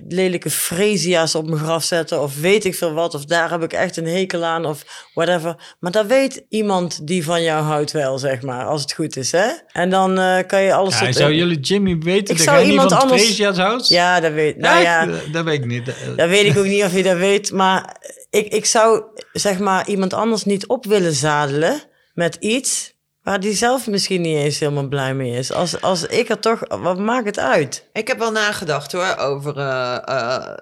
lelijke 0.07 0.49
freesia's 0.49 1.36
op 1.36 1.47
mijn 1.47 1.60
graf 1.63 1.83
zetten 1.83 2.21
of 2.21 2.39
weet 2.39 2.65
ik 2.65 2.75
veel 2.75 2.93
wat. 2.93 3.13
Of 3.13 3.25
daar 3.25 3.49
heb 3.49 3.63
ik 3.63 3.73
echt 3.73 3.97
een 3.97 4.07
hekel 4.07 4.43
aan 4.43 4.65
of 4.65 5.07
whatever. 5.13 5.75
Maar 5.79 5.91
dat 5.91 6.05
weet 6.05 6.45
iemand 6.49 7.07
die 7.07 7.23
van 7.23 7.43
jou 7.43 7.63
houdt 7.63 7.91
wel, 7.91 8.17
zeg 8.17 8.41
maar, 8.41 8.65
als 8.65 8.81
het 8.81 8.93
goed 8.93 9.17
is. 9.17 9.31
Hè? 9.31 9.47
En 9.71 9.89
dan 9.89 10.19
eh, 10.19 10.38
kan 10.47 10.62
je 10.62 10.73
alles... 10.73 10.99
Ja, 10.99 11.05
tot- 11.05 11.15
zou 11.15 11.33
jullie 11.33 11.60
Jimmy 11.60 11.97
weten 11.97 12.19
Ik 12.19 12.27
dat 12.27 12.39
zou 12.55 12.63
iemand 12.65 12.91
van 12.91 13.01
anders- 13.01 13.21
Tresia's 13.21 13.57
houdt? 13.57 13.88
Ja, 13.88 14.19
dat 14.19 14.31
weet 14.31 14.57
Nou 14.57 14.81
ja, 14.81 15.05
Dat- 15.05 15.19
Dat 15.31 15.43
weet 15.45 15.60
ik 15.60 15.65
niet. 15.65 15.86
dat 16.15 16.29
weet 16.29 16.45
ik 16.45 16.57
ook 16.57 16.65
niet 16.65 16.83
of 16.83 16.93
je 16.93 17.03
dat 17.03 17.17
weet. 17.17 17.51
Maar 17.51 17.95
ik, 18.29 18.47
ik 18.47 18.65
zou 18.65 19.03
zeg 19.33 19.60
maar 19.60 19.88
iemand 19.88 20.13
anders 20.13 20.43
niet 20.43 20.67
op 20.67 20.86
willen 20.86 21.13
zadelen 21.13 21.81
met 22.13 22.36
iets 22.39 22.93
waar 23.27 23.39
die 23.39 23.53
zelf 23.53 23.87
misschien 23.87 24.21
niet 24.21 24.37
eens 24.37 24.59
helemaal 24.59 24.87
blij 24.87 25.13
mee 25.13 25.31
is. 25.31 25.51
Als, 25.51 25.81
als 25.81 26.05
ik 26.05 26.29
er 26.29 26.39
toch, 26.39 26.59
wat 26.67 26.97
maakt 26.99 27.25
het 27.25 27.39
uit? 27.39 27.85
Ik 27.93 28.07
heb 28.07 28.17
wel 28.19 28.31
nagedacht 28.31 28.91
hoor 28.91 29.15
over. 29.17 29.57
eh, 29.57 29.97
eh, 30.05 30.57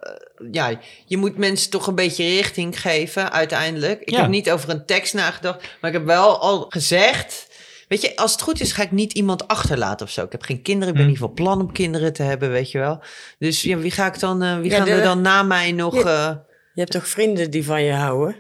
ja, 0.52 0.80
je 1.06 1.18
moet 1.18 1.38
mensen 1.38 1.70
toch 1.70 1.88
een 1.88 1.96
beetje 1.96 2.24
richting 2.24 2.82
geven 2.82 3.32
uiteindelijk. 3.32 4.02
Ik 4.02 4.10
Ja. 4.10 4.22
heb 4.22 4.30
niet 4.30 4.52
over 4.52 4.70
een 4.70 4.86
tekst 4.86 5.14
nagedacht, 5.14 5.62
maar 5.82 5.92
ik 5.92 5.98
heb 5.98 6.06
wel 6.06 6.40
al 6.40 6.66
gezegd. 6.70 7.48
Weet 7.88 8.02
je, 8.02 8.16
als 8.16 8.32
het 8.32 8.42
goed 8.42 8.62
is, 8.62 8.72
ga 8.72 8.84
ik 8.84 8.92
niet 8.92 9.14
iemand 9.14 9.48
achterlaten 9.48 10.06
of 10.06 10.12
zo. 10.12 10.24
Ik 10.24 10.32
heb 10.32 10.42
geen 10.44 10.62
kinderen, 10.62 10.88
ik 10.90 10.94
ben 10.96 11.04
Hm. 11.04 11.10
niet 11.10 11.20
van 11.20 11.34
plan 11.34 11.62
om 11.62 11.72
kinderen 11.72 12.14
te 12.14 12.24
hebben, 12.24 12.50
weet 12.52 12.72
je 12.72 12.78
wel. 12.80 13.04
Dus 13.40 13.62
ja, 13.62 13.78
wie 13.78 13.92
ga 13.92 14.06
ik 14.08 14.20
dan, 14.20 14.42
eh, 14.44 14.58
wie 14.60 14.70
Ja, 14.72 14.78
gaan 14.78 14.86
de- 14.86 14.92
er 14.92 15.02
dan 15.04 15.22
na 15.22 15.44
mij 15.44 15.72
nog. 15.72 15.96
Eh, 15.96 16.32
Je 16.74 16.82
hebt 16.82 16.92
toch 16.94 17.08
vrienden 17.08 17.52
die 17.52 17.66
van 17.66 17.84
je 17.84 17.94
houden? 17.94 18.36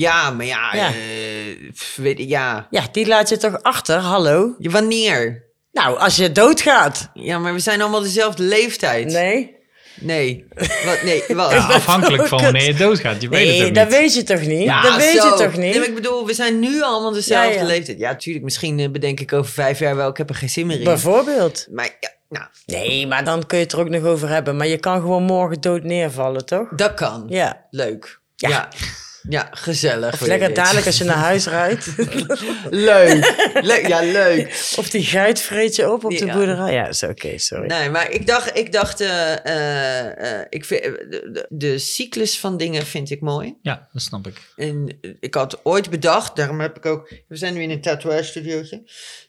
Ja, 0.00 0.30
maar 0.30 0.46
ja, 0.46 0.74
Ja. 0.74 0.88
eh, 0.88 1.72
weet, 1.96 2.18
ja. 2.18 2.66
Ja, 2.70 2.84
die 2.92 3.06
laat 3.06 3.28
je 3.28 3.36
toch 3.36 3.62
achter, 3.62 3.98
hallo? 3.98 4.54
Ja, 4.58 4.70
Wanneer? 4.70 5.44
Nou, 5.72 5.98
als 5.98 6.16
je 6.16 6.32
doodgaat. 6.32 7.10
Ja, 7.14 7.38
maar 7.38 7.52
we 7.52 7.58
zijn 7.58 7.80
allemaal 7.80 8.00
dezelfde 8.02 8.42
leeftijd. 8.42 9.06
Nee? 9.12 9.54
Nee. 10.00 10.44
Wat, 10.84 11.02
nee, 11.04 11.22
wat? 11.28 11.50
Ja, 11.56 11.58
afhankelijk 11.58 12.26
van 12.26 12.38
kut. 12.38 12.50
wanneer 12.50 12.66
je 12.66 12.74
doodgaat. 12.74 13.22
Je 13.22 13.28
weet 13.28 13.46
het 13.48 13.56
Nee, 13.58 13.68
ook 13.68 13.74
dat 13.74 13.88
niet. 13.88 13.98
weet 13.98 14.14
je 14.14 14.22
toch 14.22 14.40
niet? 14.40 14.62
Ja, 14.62 14.82
dat 14.82 14.96
weet 14.96 15.20
zo. 15.20 15.28
je 15.28 15.34
toch 15.44 15.52
niet? 15.52 15.70
Nee, 15.70 15.78
maar 15.78 15.88
ik 15.88 15.94
bedoel, 15.94 16.26
we 16.26 16.34
zijn 16.34 16.58
nu 16.58 16.82
allemaal 16.82 17.12
dezelfde 17.12 17.52
Ja, 17.54 17.60
ja. 17.60 17.66
leeftijd. 17.66 17.98
Ja, 17.98 18.16
tuurlijk, 18.16 18.44
misschien 18.44 18.78
eh, 18.78 18.90
bedenk 18.90 19.20
ik 19.20 19.32
over 19.32 19.52
vijf 19.52 19.78
jaar 19.78 19.96
wel, 19.96 20.08
ik 20.08 20.16
heb 20.16 20.28
er 20.28 20.34
geen 20.34 20.48
zin 20.50 20.66
meer 20.66 20.78
in. 20.78 20.84
Bijvoorbeeld. 20.84 21.66
Maar 21.70 21.96
ja, 22.00 22.10
nou, 22.28 22.46
Nee, 22.66 23.06
maar 23.06 23.24
dan 23.24 23.46
kun 23.46 23.58
je 23.58 23.64
het 23.64 23.72
er 23.72 23.78
ook 23.80 23.88
nog 23.88 24.02
over 24.04 24.28
hebben. 24.28 24.56
Maar 24.56 24.66
je 24.66 24.78
kan 24.78 25.00
gewoon 25.00 25.22
morgen 25.22 25.60
dood 25.60 25.82
neervallen, 25.82 26.46
toch? 26.46 26.68
dat 26.76 26.94
kan. 26.94 27.24
Ja. 27.28 27.66
Leuk. 27.70 28.20
Ja. 28.36 28.68
Ja. 29.28 29.48
Gezellig. 29.50 30.12
Of 30.12 30.18
weer 30.18 30.28
lekker 30.28 30.54
dadelijk 30.54 30.86
als 30.86 30.98
je 30.98 31.04
naar 31.04 31.16
huis 31.16 31.46
rijdt. 31.46 31.86
Leuk. 32.70 33.34
leuk. 33.62 33.86
Ja, 33.86 34.00
leuk. 34.00 34.72
of 34.76 34.90
die 34.90 35.04
geit 35.04 35.40
vreet 35.40 35.76
je 35.76 35.92
op 35.92 36.04
op 36.04 36.10
de 36.18 36.26
Ja. 36.26 36.34
boerderij. 36.34 36.72
Ja, 36.72 36.86
is 36.86 37.02
oké, 37.02 37.38
sorry. 37.38 37.66
Nee, 37.66 37.90
maar 37.90 38.10
ik 38.10 38.26
dacht, 38.26 38.56
ik 38.56 38.72
dacht, 38.72 39.00
eh, 39.00 39.46
eh, 39.46 40.40
eh, 40.40 40.46
ik 40.48 40.64
vind, 40.64 40.82
de, 40.82 41.46
de, 41.48 41.78
cyclus 41.78 42.38
van 42.38 42.56
dingen 42.56 42.86
vind 42.86 43.10
ik 43.10 43.20
mooi. 43.20 43.56
Ja, 43.62 43.88
dat 43.92 44.02
snap 44.02 44.26
ik. 44.26 44.52
En 44.56 44.98
ik 45.20 45.34
had 45.34 45.60
ooit 45.64 45.90
bedacht, 45.90 46.36
daarom 46.36 46.60
heb 46.60 46.76
ik 46.76 46.86
ook, 46.86 47.12
we 47.28 47.36
zijn 47.36 47.54
nu 47.54 47.62
in 47.62 47.70
een 47.70 47.80
tatoeage 47.80 48.24
studiootje. 48.24 48.82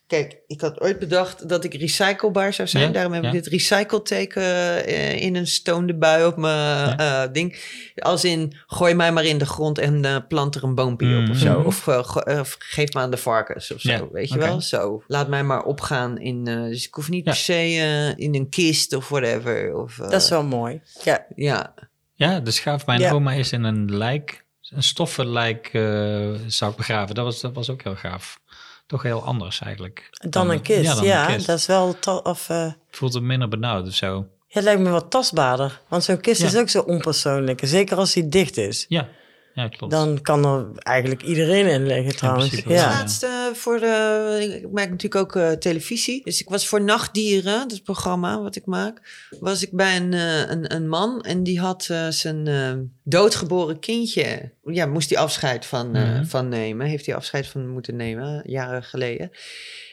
Kijk, 0.07 0.37
ik 0.47 0.61
had 0.61 0.81
ooit 0.81 0.99
bedacht 0.99 1.49
dat 1.49 1.63
ik 1.63 1.73
recyclebaar 1.73 2.53
zou 2.53 2.67
zijn. 2.67 2.83
Ja, 2.83 2.89
daarom 2.91 3.13
heb 3.13 3.21
ja. 3.23 3.27
ik 3.27 3.33
dit 3.35 3.47
recycleteken 3.47 4.43
eh, 4.85 5.21
in 5.21 5.35
een 5.35 5.47
stoonde 5.47 5.95
bui 5.95 6.25
op 6.25 6.37
mijn 6.37 6.97
eh, 6.97 7.23
ding. 7.31 7.59
Als 7.95 8.23
in, 8.23 8.53
gooi 8.67 8.93
mij 8.93 9.11
maar 9.11 9.25
in 9.25 9.37
de 9.37 9.45
grond 9.45 9.77
en 9.77 10.05
eh, 10.05 10.15
plant 10.27 10.55
er 10.55 10.63
een 10.63 10.75
boompje 10.75 11.17
op 11.23 11.29
of 11.29 11.37
zo. 11.37 11.59
Mhm. 11.59 11.67
Of, 11.67 12.55
geef 12.59 12.93
me 12.93 12.99
aan 12.99 13.11
de 13.11 13.17
varkens 13.17 13.71
of 13.73 13.81
zo, 13.81 13.91
Ja, 13.91 14.07
weet 14.11 14.29
je 14.29 14.37
wel? 14.37 14.61
Zo, 14.61 15.03
laat 15.07 15.27
mij 15.27 15.43
maar 15.43 15.63
opgaan 15.63 16.17
in, 16.19 16.47
eh, 16.47 16.61
dus 16.61 16.87
ik 16.87 16.93
hoef 16.93 17.09
niet 17.09 17.25
Ja. 17.25 17.31
per 17.31 17.39
se 17.39 17.53
eh, 17.53 18.17
in 18.25 18.35
een 18.35 18.49
kist 18.49 18.93
of 18.93 19.09
whatever. 19.09 19.75
Of, 19.75 19.99
eh, 19.99 20.09
Dat 20.09 20.21
is 20.21 20.29
wel 20.29 20.43
mooi. 20.43 20.81
Ja, 21.03 21.25
Ja, 21.35 21.73
Ja, 22.15 22.39
de 22.39 22.51
schaaf 22.51 22.85
mijn 22.85 22.99
Ja. 22.99 23.11
oma 23.11 23.31
is 23.31 23.51
in 23.51 23.63
een 23.63 23.97
lijk, 23.97 24.45
een 24.69 24.83
stoffenlijk 24.83 25.69
eh 25.73 26.31
zou 26.47 26.71
ik 26.71 26.77
begraven. 26.77 27.15
Dat 27.15 27.25
was, 27.25 27.41
dat 27.41 27.53
was 27.53 27.69
ook 27.69 27.83
heel 27.83 27.95
gaaf. 27.95 28.39
Toch 28.87 29.03
heel 29.03 29.23
anders 29.23 29.61
eigenlijk. 29.61 30.09
dan 30.29 30.49
een 30.49 30.61
kist. 30.61 30.83
Ja, 30.83 31.03
Ja, 31.03 31.21
dan 31.21 31.29
een 31.29 31.35
kist. 31.35 31.47
dat 31.47 31.57
is 31.57 31.65
wel... 31.65 31.95
of, 32.23 32.49
eh, 32.49 32.71
Voelt 32.91 33.13
het 33.13 33.23
minder 33.23 33.47
benauwd 33.49 33.87
of 33.87 33.93
zo. 33.93 34.15
ja, 34.15 34.25
het 34.47 34.63
lijkt 34.63 34.81
me 34.81 34.89
wat 34.89 35.11
tastbaarder. 35.11 35.81
Want 35.87 36.03
zo'n 36.03 36.21
kist 36.21 36.41
Ja. 36.41 36.47
is 36.47 36.57
ook 36.57 36.69
zo 36.69 36.79
onpersoonlijk. 36.81 37.59
Zeker 37.63 37.97
als 37.97 38.13
die 38.13 38.29
dicht 38.29 38.57
is. 38.57 38.85
Ja, 38.87 39.07
ja 39.57 39.67
klopt. 39.67 39.91
Dan 39.93 40.21
kan 40.21 40.45
er 40.45 40.65
eigenlijk 40.77 41.23
iedereen 41.23 41.67
in 41.67 41.87
liggen 41.87 42.15
trouwens. 42.15 42.49
Ja, 42.51 42.61
ja. 42.73 42.89
Laatst 42.89 43.23
eh, 43.23 43.29
voor 43.53 43.79
de, 43.79 44.59
ik 44.63 44.71
maak 44.71 44.89
natuurlijk 44.89 45.15
ook 45.15 45.35
eh, 45.35 45.51
televisie. 45.51 46.21
Dus 46.23 46.41
ik 46.41 46.49
was 46.49 46.67
voor 46.67 46.81
Nachtdieren, 46.81 47.67
dat 47.67 47.83
programma 47.83 48.41
wat 48.41 48.55
ik 48.55 48.65
maak, 48.65 49.25
was 49.39 49.63
ik 49.63 49.71
bij 49.71 49.95
een, 49.95 50.13
eh, 50.13 50.39
een, 50.49 50.75
een 50.75 50.87
man 50.89 51.21
en 51.21 51.43
die 51.43 51.59
had 51.59 51.87
eh, 51.89 52.07
zijn 52.09 52.47
eh, 52.47 52.73
doodgeboren 53.03 53.79
kindje. 53.79 54.51
Ja, 54.63 54.85
moest 54.85 55.09
hij 55.09 55.19
afscheid 55.19 55.65
van, 55.65 55.95
eh, 55.95 56.03
Mhm. 56.13 56.25
van 56.25 56.49
nemen. 56.49 56.87
Heeft 56.87 57.05
hij 57.05 57.15
afscheid 57.15 57.47
van 57.47 57.67
moeten 57.67 57.95
nemen, 57.95 58.41
jaren 58.45 58.83
geleden. 58.83 59.31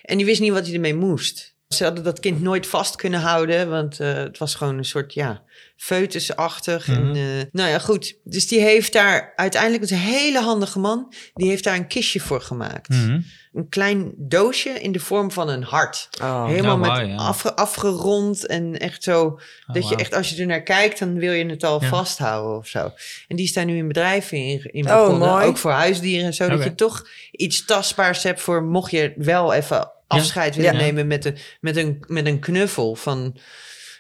En 0.02 0.16
die 0.16 0.26
wist 0.26 0.40
niet 0.40 0.52
wat 0.52 0.64
hij 0.64 0.74
ermee 0.74 0.94
moest. 0.94 1.53
Ze 1.76 1.84
hadden 1.84 2.04
dat 2.04 2.20
kind 2.20 2.40
nooit 2.42 2.66
vast 2.66 2.96
kunnen 2.96 3.20
houden, 3.20 3.70
want 3.70 4.00
eh, 4.00 4.12
het 4.14 4.38
was 4.38 4.54
gewoon 4.54 4.78
een 4.78 4.84
soort, 4.84 5.14
ja, 5.14 5.42
foetusachtig. 5.76 6.86
Mhm. 6.86 6.98
En, 7.00 7.14
eh, 7.14 7.44
nou 7.52 7.70
ja, 7.70 7.78
goed. 7.78 8.16
Dus 8.24 8.48
die 8.48 8.60
heeft 8.60 8.92
daar 8.92 9.32
uiteindelijk, 9.36 9.90
een 9.90 9.96
hele 9.96 10.40
handige 10.40 10.78
man, 10.78 11.12
die 11.34 11.48
heeft 11.48 11.64
daar 11.64 11.74
een 11.76 11.86
kistje 11.86 12.20
voor 12.20 12.40
gemaakt. 12.40 12.88
Mhm. 12.88 13.20
Een 13.52 13.68
klein 13.68 14.12
doosje 14.16 14.68
in 14.70 14.92
de 14.92 15.00
vorm 15.00 15.30
van 15.30 15.48
een 15.48 15.62
hart. 15.62 16.08
Oh. 16.22 16.46
Helemaal 16.46 16.72
Ja, 16.72 16.76
met 16.80 16.88
wauw, 16.90 17.06
ja. 17.06 17.16
afge- 17.16 17.54
afgerond 17.56 18.46
en 18.46 18.78
echt 18.78 19.02
zo. 19.02 19.38
dat 19.66 19.88
je 19.88 19.96
echt, 19.96 20.14
als 20.14 20.28
je 20.30 20.40
er 20.40 20.46
naar 20.46 20.62
kijkt, 20.62 20.98
dan 20.98 21.14
wil 21.18 21.32
je 21.32 21.46
het 21.46 21.64
al 21.64 21.82
Ja. 21.82 21.88
vasthouden 21.88 22.56
of 22.58 22.66
zo. 22.66 22.92
En 23.28 23.36
die 23.36 23.46
staan 23.46 23.66
nu 23.66 23.76
in 23.76 23.86
bedrijven 23.88 24.38
in, 24.38 24.62
in 24.72 24.90
Oh, 24.90 25.00
begonnen. 25.04 25.28
mooi. 25.28 25.44
Ook 25.46 25.58
voor 25.58 25.70
huisdieren 25.70 26.26
en 26.26 26.34
zo. 26.34 26.48
Dat 26.48 26.64
je 26.64 26.74
toch 26.74 27.08
iets 27.32 27.64
tastbaars 27.64 28.22
hebt 28.22 28.40
voor 28.40 28.62
mocht 28.62 28.90
je 28.90 29.12
wel 29.16 29.52
even 29.52 29.92
afscheid 30.06 30.56
willen 30.56 30.76
nemen 30.76 31.06
met, 31.06 31.24
een 31.24 31.36
met, 31.60 31.76
een, 31.76 32.04
met 32.06 32.26
een 32.26 32.38
knuffel. 32.38 32.94
Van, 32.94 33.36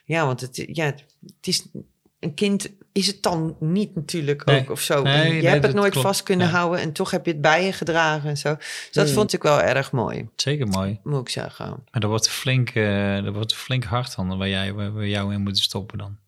ja, 0.04 0.26
want 0.26 0.40
het, 0.40 0.64
ja, 0.72 0.84
het 0.84 1.04
is 1.46 1.66
een 2.20 2.34
kind. 2.34 2.68
Is 2.92 3.06
het 3.06 3.22
dan 3.22 3.56
niet 3.60 3.94
natuurlijk 3.94 4.44
Nee. 4.44 4.60
ook 4.60 4.70
of 4.70 4.80
zo? 4.80 5.02
Nee, 5.02 5.26
je 5.26 5.32
nee, 5.42 5.46
hebt 5.46 5.62
het 5.66 5.74
nooit 5.74 5.92
klopt. 5.92 6.06
vast 6.06 6.22
kunnen 6.22 6.48
houden 6.48 6.80
en 6.80 6.92
toch 6.92 7.10
heb 7.10 7.24
je 7.26 7.32
het 7.32 7.40
bij 7.40 7.64
je 7.64 7.72
gedragen 7.72 8.28
en 8.28 8.36
zo. 8.36 8.54
Dus 8.54 8.88
dat 8.92 9.04
Hmm. 9.06 9.14
vond 9.14 9.32
ik 9.32 9.42
wel 9.42 9.60
erg 9.60 9.92
mooi, 9.92 10.28
Zeker 10.36 10.66
mooi. 10.66 11.00
moet 11.02 11.20
ik 11.20 11.28
zeggen. 11.28 11.66
Maar 11.66 12.00
dat 12.00 12.10
wordt 12.10 12.28
flink, 12.28 12.74
dat 13.24 13.34
wordt 13.34 13.54
flink 13.54 13.84
hard 13.84 14.16
dan, 14.16 14.38
waar, 14.38 14.48
jij, 14.48 14.72
waar 14.72 14.94
we 14.94 15.08
jou 15.08 15.32
in 15.34 15.40
moeten 15.40 15.62
stoppen 15.62 15.98
dan. 15.98 16.18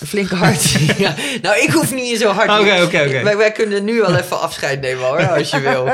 Een 0.00 0.06
flinke 0.06 0.34
hart. 0.34 0.70
ja. 0.98 1.14
Nou, 1.42 1.60
ik 1.62 1.70
hoef 1.70 1.94
niet 1.94 2.18
zo 2.18 2.28
hard. 2.28 2.50
Oké, 2.50 2.82
oké, 2.82 3.02
oké. 3.06 3.36
Wij, 3.36 3.52
kunnen 3.52 3.84
nu 3.84 4.02
al 4.02 4.14
even 4.14 4.40
afscheid 4.40 4.80
nemen 4.80 5.04
hoor, 5.04 5.28
als 5.28 5.50
je 5.50 5.60
wil. 5.60 5.88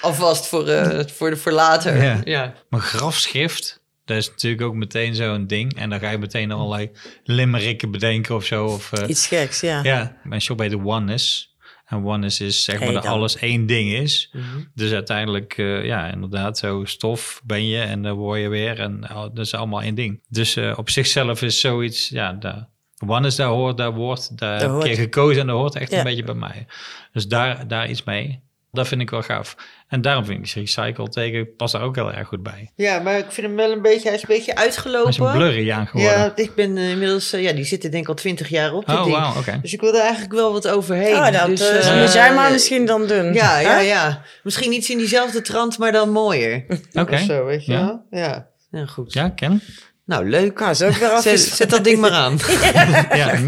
Alvast 0.00 0.46
voor, 0.46 0.68
eh, 0.68 1.00
voor, 1.14 1.30
de, 1.30 1.36
voor 1.36 1.52
later. 1.52 2.02
Ja. 2.02 2.20
Ja. 2.24 2.54
Maar 2.68 2.80
grafschrift, 2.80 3.82
dat 4.04 4.16
is 4.16 4.28
natuurlijk 4.28 4.62
ook 4.62 4.74
meteen 4.74 5.14
zo'n 5.14 5.46
ding. 5.46 5.76
En 5.76 5.90
dan 5.90 6.00
ga 6.00 6.10
je 6.10 6.18
meteen 6.18 6.52
allerlei 6.52 6.90
limmerikken 7.24 7.90
bedenken 7.90 8.34
of 8.34 8.44
zo. 8.44 8.64
Of, 8.64 8.92
eh, 8.92 9.08
Iets 9.08 9.26
geks, 9.26 9.60
ja. 9.60 9.82
ja, 9.82 10.16
mijn 10.22 10.40
shop 10.40 10.56
bij 10.56 10.68
de 10.68 10.84
oneness. 10.84 11.54
En 11.86 12.04
oneness 12.04 12.40
is 12.40 12.64
zeg 12.64 12.78
maar 12.78 12.84
Hey, 12.84 12.94
dat 12.94 13.06
alles 13.06 13.36
één 13.36 13.66
ding 13.66 13.92
is. 13.92 14.30
Mhm. 14.32 14.44
Dus 14.74 14.92
uiteindelijk, 14.92 15.58
eh, 15.58 15.84
ja, 15.84 16.10
inderdaad, 16.10 16.58
zo 16.58 16.84
stof 16.84 17.40
ben 17.44 17.66
je 17.66 17.80
en 17.80 18.02
dan 18.02 18.16
word 18.16 18.40
je 18.40 18.48
weer. 18.48 18.80
En 18.80 19.10
oh, 19.10 19.22
dat 19.22 19.38
is 19.38 19.54
allemaal 19.54 19.82
één 19.82 19.94
ding. 19.94 20.22
Dus 20.28 20.56
eh, 20.56 20.72
op 20.76 20.90
zichzelf 20.90 21.42
is 21.42 21.60
zoiets, 21.60 22.08
ja, 22.08 22.32
daar, 22.32 22.68
oneness, 23.06 23.36
daar 23.36 23.48
hoort, 23.48 23.76
daar 23.76 23.92
wordt, 23.94 24.38
daar 24.38 24.60
Dat 24.60 24.82
heb 24.82 24.92
ik 24.92 24.98
gekozen 24.98 25.40
en 25.40 25.46
dat 25.46 25.56
hoort 25.56 25.74
echt 25.74 25.90
Ja. 25.90 25.98
een 25.98 26.04
beetje 26.04 26.24
bij 26.24 26.34
mij. 26.34 26.66
Dus 27.12 27.26
daar, 27.28 27.68
daar 27.68 27.88
iets 27.90 28.04
mee. 28.04 28.44
Dat 28.72 28.88
vind 28.88 29.00
ik 29.00 29.10
wel 29.10 29.22
gaaf. 29.22 29.56
En 29.88 30.00
daarom 30.00 30.24
vind 30.24 30.46
ik 30.46 30.52
recycle 30.52 31.08
tegen 31.08 31.56
past 31.56 31.72
daar 31.72 31.82
ook 31.82 31.94
heel 31.94 32.12
erg 32.12 32.28
goed 32.28 32.42
bij. 32.42 32.70
ja, 32.74 32.98
maar 32.98 33.18
ik 33.18 33.24
vind 33.28 33.46
hem 33.46 33.56
wel 33.56 33.72
een 33.72 33.82
beetje, 33.82 34.06
hij 34.08 34.14
is 34.16 34.22
een 34.22 34.28
beetje 34.28 34.52
Hij 34.52 34.62
uitgelopen. 34.64 35.08
is 35.08 35.18
een 35.18 35.30
blurry 35.32 35.70
aan 35.70 35.86
geworden. 35.86 36.18
Ja, 36.18 36.32
ik 36.36 36.54
ben 36.54 36.76
eh, 36.76 36.90
inmiddels, 36.90 37.32
eh, 37.32 37.42
ja, 37.42 37.52
die 37.52 37.64
zitten 37.64 37.90
denk 37.90 38.02
ik 38.02 38.08
al 38.08 38.14
twintig 38.14 38.48
jaar 38.48 38.72
op 38.72 38.88
oh, 38.88 39.06
wauw, 39.10 39.36
oké. 39.38 39.58
Dus 39.62 39.72
ik 39.72 39.80
wilde 39.80 40.00
eigenlijk 40.00 40.32
wel 40.32 40.52
wat 40.52 40.68
overheen. 40.68 41.14
Oh, 41.14 41.32
dat 41.32 41.46
dus, 41.46 41.68
eh, 41.70 42.00
moet 42.00 42.12
jij 42.12 42.34
maar 42.34 42.52
misschien 42.52 42.86
dan 42.86 43.06
doen. 43.06 43.32
Ja, 43.32 43.58
ja, 43.58 43.78
ja. 43.78 44.22
Misschien 44.42 44.72
iets 44.72 44.90
in 44.90 44.98
diezelfde 44.98 45.40
trant, 45.42 45.78
maar 45.78 45.92
dan 45.92 46.10
mooier. 46.10 46.64
Oké. 46.92 47.12
Of 47.14 47.20
zo, 47.20 47.44
weet 47.44 47.64
je 47.64 47.72
Ja. 47.72 47.84
wel? 47.84 48.06
Ja. 48.20 48.46
Ja, 48.70 48.86
goed. 48.86 49.12
Ja, 49.12 49.28
ken. 49.28 49.62
Nou, 50.06 50.28
leuk. 50.28 50.60
Ook 50.60 50.76
weer 50.76 51.20
Zet, 51.36 51.70
dat 51.70 51.84
ding 51.84 51.98
maar 52.00 52.10
aan. 52.10 52.38
Ja. 53.20 53.38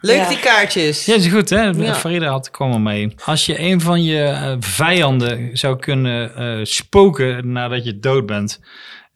Leuk 0.00 0.16
Ja. 0.16 0.28
die 0.28 0.38
kaartjes. 0.40 1.04
ja, 1.04 1.14
is 1.14 1.26
goed 1.26 1.50
hè. 1.50 1.62
Ja. 1.62 1.94
Farida 1.94 2.28
had 2.30 2.50
kwam 2.50 2.72
er 2.72 2.80
mee. 2.80 3.14
Als 3.24 3.46
je 3.46 3.60
een 3.60 3.80
van 3.80 4.04
je 4.04 4.22
eh, 4.22 4.56
vijanden 4.60 5.56
zou 5.56 5.78
kunnen 5.78 6.36
eh, 6.36 6.64
spoken 6.64 7.52
nadat 7.52 7.84
je 7.84 7.98
dood 7.98 8.26
bent, 8.26 8.60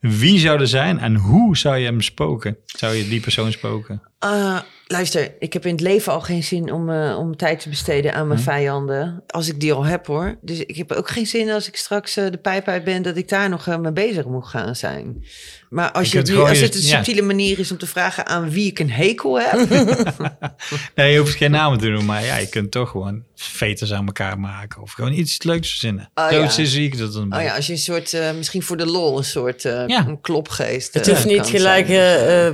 wie 0.01 0.39
zou 0.39 0.61
er 0.61 0.69
zijn 0.69 0.99
en 0.99 1.15
hoe 1.17 1.57
zou 1.57 1.77
je 1.77 1.85
hem 1.85 2.01
spoken? 2.01 2.57
Zou 2.67 2.95
je 2.95 3.09
die 3.09 3.21
persoon 3.21 3.53
spoken? 3.53 4.03
Uh, 4.25 4.59
luister, 4.91 5.35
ik 5.39 5.53
heb 5.53 5.65
in 5.67 5.73
het 5.73 5.81
leven 5.81 6.13
al 6.13 6.21
geen 6.21 6.43
zin 6.45 6.73
om, 6.73 6.91
eh, 6.91 7.17
om 7.19 7.37
tijd 7.37 7.61
te 7.61 7.69
besteden 7.69 8.15
aan 8.15 8.27
mijn 8.27 8.39
Hm. 8.39 8.45
vijanden. 8.45 9.23
Als 9.27 9.49
ik 9.49 9.61
die 9.61 9.73
al 9.73 9.85
heb 9.85 10.07
hoor. 10.07 10.37
Dus 10.41 10.59
ik 10.59 10.77
heb 10.77 10.93
ook 10.93 11.09
geen 11.09 11.27
zin 11.27 11.51
als 11.51 11.69
ik 11.69 11.77
straks 11.77 12.17
eh, 12.17 12.31
de 12.31 12.37
pijp 12.39 12.69
uit 12.69 12.85
ben, 12.85 13.03
dat 13.03 13.17
ik 13.17 13.29
daar 13.29 13.49
nog 13.49 13.67
eh, 13.67 13.79
mee 13.79 13.93
bezig 13.93 14.25
moet 14.25 14.47
gaan 14.47 14.77
zijn. 14.77 15.25
Maar 15.71 15.93
als, 15.93 16.13
Je 16.13 16.19
nu, 16.19 16.25
gewoon 16.27 16.49
als 16.49 16.59
je- 16.59 16.65
het 16.65 16.75
een 16.75 16.81
ja. 16.81 16.87
subtiele 16.87 17.23
manier 17.23 17.59
is 17.59 17.71
om 17.71 17.79
te 17.79 17.87
vragen 17.87 18.27
aan 18.27 18.51
wie 18.51 18.67
ik 18.67 18.79
een 18.79 18.91
hekel 18.91 19.41
heb. 19.41 19.69
Nee, 20.95 21.13
je 21.13 21.19
hoeft 21.19 21.35
geen 21.35 21.51
namen 21.51 21.79
te 21.79 21.85
noemen, 21.89 22.05
maar 22.07 22.25
ja, 22.25 22.37
je 22.37 22.49
kunt 22.49 22.71
toch 22.71 22.91
gewoon 22.91 23.23
veters 23.43 23.93
aan 23.93 24.07
elkaar 24.07 24.41
maken 24.41 24.83
of 24.83 24.93
gewoon 24.93 25.13
iets 25.13 25.43
leuks 25.43 25.69
verzinnen. 25.69 26.11
Oh, 26.15 26.29
Zo 26.29 26.41
ja. 26.41 26.49
zie 26.49 26.85
ik 26.85 26.99
dat 26.99 27.13
dan. 27.13 27.35
oh 27.35 27.43
ja, 27.43 27.57
als 27.57 27.67
je 27.67 27.73
een 27.73 27.79
soort, 27.79 28.15
eh, 28.15 28.33
misschien 28.33 28.63
voor 28.63 28.77
de 28.77 28.87
lol, 28.87 29.19
een 29.19 29.25
soort 29.25 29.65
eh, 29.65 29.87
Ja. 29.87 30.07
een 30.07 30.21
klopgeest. 30.21 30.95
Het 30.95 31.09
eh, 31.09 31.15
hoeft 31.15 31.27
niet 31.27 31.47
gelijk 31.47 31.87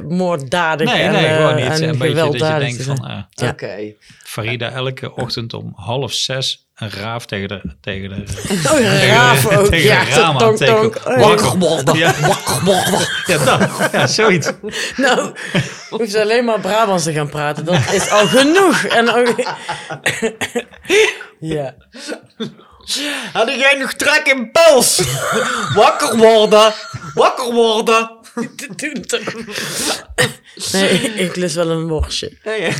moorddadig 0.08 0.92
Nee, 0.92 1.02
en, 1.02 1.12
nee, 1.12 1.36
gewoon 1.36 1.58
iets. 1.58 1.80
en 1.80 1.88
Een 1.88 1.98
beetje 1.98 2.14
dat 2.14 2.32
je 2.32 2.58
denkt 2.58 2.82
van, 2.82 3.00
ah. 3.00 3.48
Oké. 3.50 3.94
Farida 4.24 4.70
elke 4.70 5.14
ochtend 5.14 5.54
om 5.54 5.72
half 5.74 6.12
zes 6.12 6.65
een 6.76 6.90
raaf 6.90 7.26
tegen 7.26 7.48
de... 7.48 7.60
Tegen 7.80 8.08
de 8.08 8.24
Oh, 8.72 8.78
een 8.78 9.06
raaf 9.06 9.56
ook. 9.56 9.68
tegen 9.68 9.86
Ja, 9.86 10.04
raam 10.04 10.38
tonk, 10.38 10.56
tonk. 10.56 11.00
Oh, 11.04 11.96
ja. 11.96 12.14
ja, 13.26 13.68
ja, 13.92 14.06
zoiets. 14.06 14.50
Nou, 14.96 15.34
hoef 15.90 16.10
ze 16.10 16.20
alleen 16.20 16.44
maar 16.44 16.60
Brabants 16.60 17.04
te 17.04 17.12
gaan 17.12 17.28
praten. 17.28 17.64
Dat 17.64 17.92
is 17.92 18.10
al 18.10 18.26
genoeg. 18.26 18.84
En 18.84 19.08
ook... 19.10 19.34
ja. 21.40 21.74
Had 23.32 23.54
jij 23.54 23.76
nog 23.78 23.92
trek 23.92 24.26
in 24.26 24.50
puls? 24.50 25.02
Wakker 25.74 26.16
worden! 26.16 26.72
Wakker 27.14 27.52
worden! 27.52 28.10
Nee, 30.72 31.00
ik 31.00 31.36
lust 31.36 31.54
wel 31.54 31.70
een 31.70 31.88
worstje. 31.88 32.38
Ja, 32.42 32.52
ja. 32.52 32.70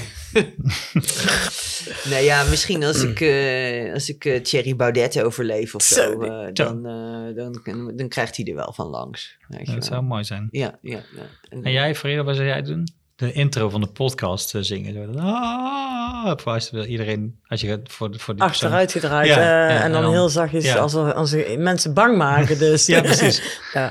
nou 2.11 2.22
ja, 2.22 2.44
misschien 2.44 2.85
als 2.85 3.03
ik, 3.03 3.20
eh, 3.20 3.92
als 3.92 4.09
ik 4.09 4.25
eh, 4.25 4.40
Thierry 4.40 4.77
Baudet 4.77 5.22
overleef 5.22 5.75
of 5.75 5.83
zo, 5.83 5.94
Zo, 5.94 6.20
eh, 6.20 6.49
dan, 6.53 6.87
eh, 6.87 7.35
dan, 7.37 7.92
dan 7.96 8.09
krijgt 8.09 8.37
hij 8.37 8.44
er 8.46 8.55
wel 8.55 8.72
van 8.72 8.87
langs. 8.87 9.37
Weet 9.49 9.59
je 9.61 9.64
dat 9.66 9.75
wel. 9.75 9.83
zou 9.83 10.03
mooi 10.03 10.25
zijn. 10.25 10.49
Ja, 10.51 10.79
ja, 10.83 11.01
ja. 11.16 11.22
En- 11.49 11.62
En 11.62 11.72
jij, 11.72 11.94
Farida, 11.94 12.22
wat 12.25 12.35
zou 12.37 12.46
jij 12.49 12.62
doen? 12.62 12.88
De 13.16 13.33
intro 13.33 13.68
van 13.68 13.81
de 13.81 13.87
podcast 13.87 14.55
zingen. 14.61 14.94
Zo, 14.94 15.07
dat, 15.12 15.22
ah, 15.22 16.33
voor 16.37 16.53
als 16.53 16.72
iedereen, 16.72 17.38
als 17.46 17.61
je 17.61 17.66
gaat 17.66 17.81
voor, 17.85 18.09
voor 18.18 18.35
die 18.37 18.44
persoon. 18.44 18.46
Achteruit 18.70 18.92
gedraaid. 18.92 19.27
Ja, 19.29 19.38
ja, 19.40 19.68
en 19.68 19.83
en 19.83 19.92
dan 19.92 20.03
dan- 20.03 20.11
heel 20.12 20.29
zachtjes 20.29 20.64
ja. 20.64 20.77
als, 20.77 20.92
we, 20.92 21.14
als 21.14 21.31
we 21.31 21.55
mensen 21.59 21.94
bang 21.94 22.16
maken. 22.16 22.59
Dus. 22.59 22.87
Ja, 22.96 23.01
precies. 23.01 23.42
ja. 23.72 23.88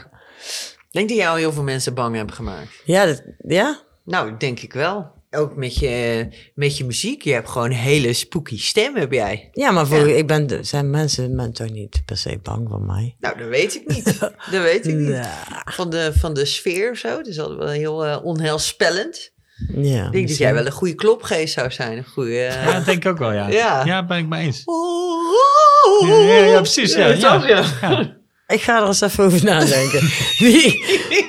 Ik 0.78 1.02
denk 1.02 1.10
dat 1.10 1.18
jij 1.18 1.30
al 1.30 1.36
heel 1.36 1.52
veel 1.54 1.64
mensen 1.64 1.94
bang 1.94 2.16
hebt 2.16 2.34
gemaakt. 2.34 2.82
Ja, 2.84 3.06
dat, 3.06 3.24
ja? 3.48 3.80
Nou, 4.04 4.38
denk 4.38 4.60
ik 4.60 4.74
wel. 4.74 5.12
Ook 5.36 5.56
met 5.56 5.76
je, 5.78 6.28
met 6.54 6.78
je 6.78 6.86
muziek. 6.86 7.22
Je 7.22 7.34
hebt 7.34 7.50
gewoon 7.50 7.72
een 7.72 7.78
hele 7.78 8.14
spooky 8.14 8.60
stem, 8.60 8.96
heb 8.96 9.12
jij. 9.12 9.50
ja, 9.52 9.72
maar 9.72 9.88
voor, 9.88 10.10
Ja. 10.10 10.16
ik 10.16 10.28
ben, 10.28 10.66
zijn 10.66 10.90
mensen 10.90 11.36
men 11.36 11.54
toch 11.54 11.70
niet 11.70 12.02
per 12.06 12.18
se 12.18 12.40
bang 12.44 12.68
van 12.70 12.86
mij? 12.86 13.16
Nou, 13.20 13.38
dat 13.38 13.48
weet 13.48 13.76
ik 13.76 13.88
niet. 13.88 14.20
dat 14.52 14.62
weet 14.62 14.88
ik 14.88 14.96
niet. 14.96 15.08
Ja. 15.10 15.62
Van 15.66 15.90
de, 15.90 16.12
van 16.20 16.34
de 16.34 16.46
sfeer 16.46 16.92
of 16.92 16.98
zo. 16.98 17.10
Dat 17.18 17.28
is 17.28 17.40
altijd 17.40 17.60
wel 17.60 17.68
heel 17.68 18.06
eh, 18.06 18.26
onheilspellend. 18.26 19.32
ja 19.76 20.06
Ik 20.06 20.12
denk 20.12 20.28
dat 20.28 20.38
jij 20.38 20.54
wel 20.54 20.66
een 20.66 20.72
goede 20.72 20.96
klopgeest 20.96 21.54
zou 21.54 21.72
zijn. 21.72 21.98
Een 21.98 22.06
goede... 22.06 22.32
Ja, 22.66 22.74
dat 22.74 22.86
denk 22.86 23.04
ik 23.06 23.12
ook 23.12 23.18
wel, 23.18 23.32
ja. 23.32 23.48
Ja. 23.50 23.86
Ja, 23.86 24.06
ben 24.06 24.18
ik 24.18 24.28
mee 24.28 24.46
eens. 24.46 24.64
Ja, 26.08 26.16
ja, 26.16 26.44
ja, 26.46 26.60
precies, 26.62 26.94
ja, 26.94 27.08
ja. 27.08 27.34
toch, 27.34 27.48
ja. 27.48 27.64
Ja. 27.82 28.18
Ik 28.48 28.62
ga 28.62 28.82
er 28.82 28.88
eens 28.88 29.02
even 29.02 29.24
over 29.24 29.44
nadenken. 29.44 30.02
Wie? 30.46 30.84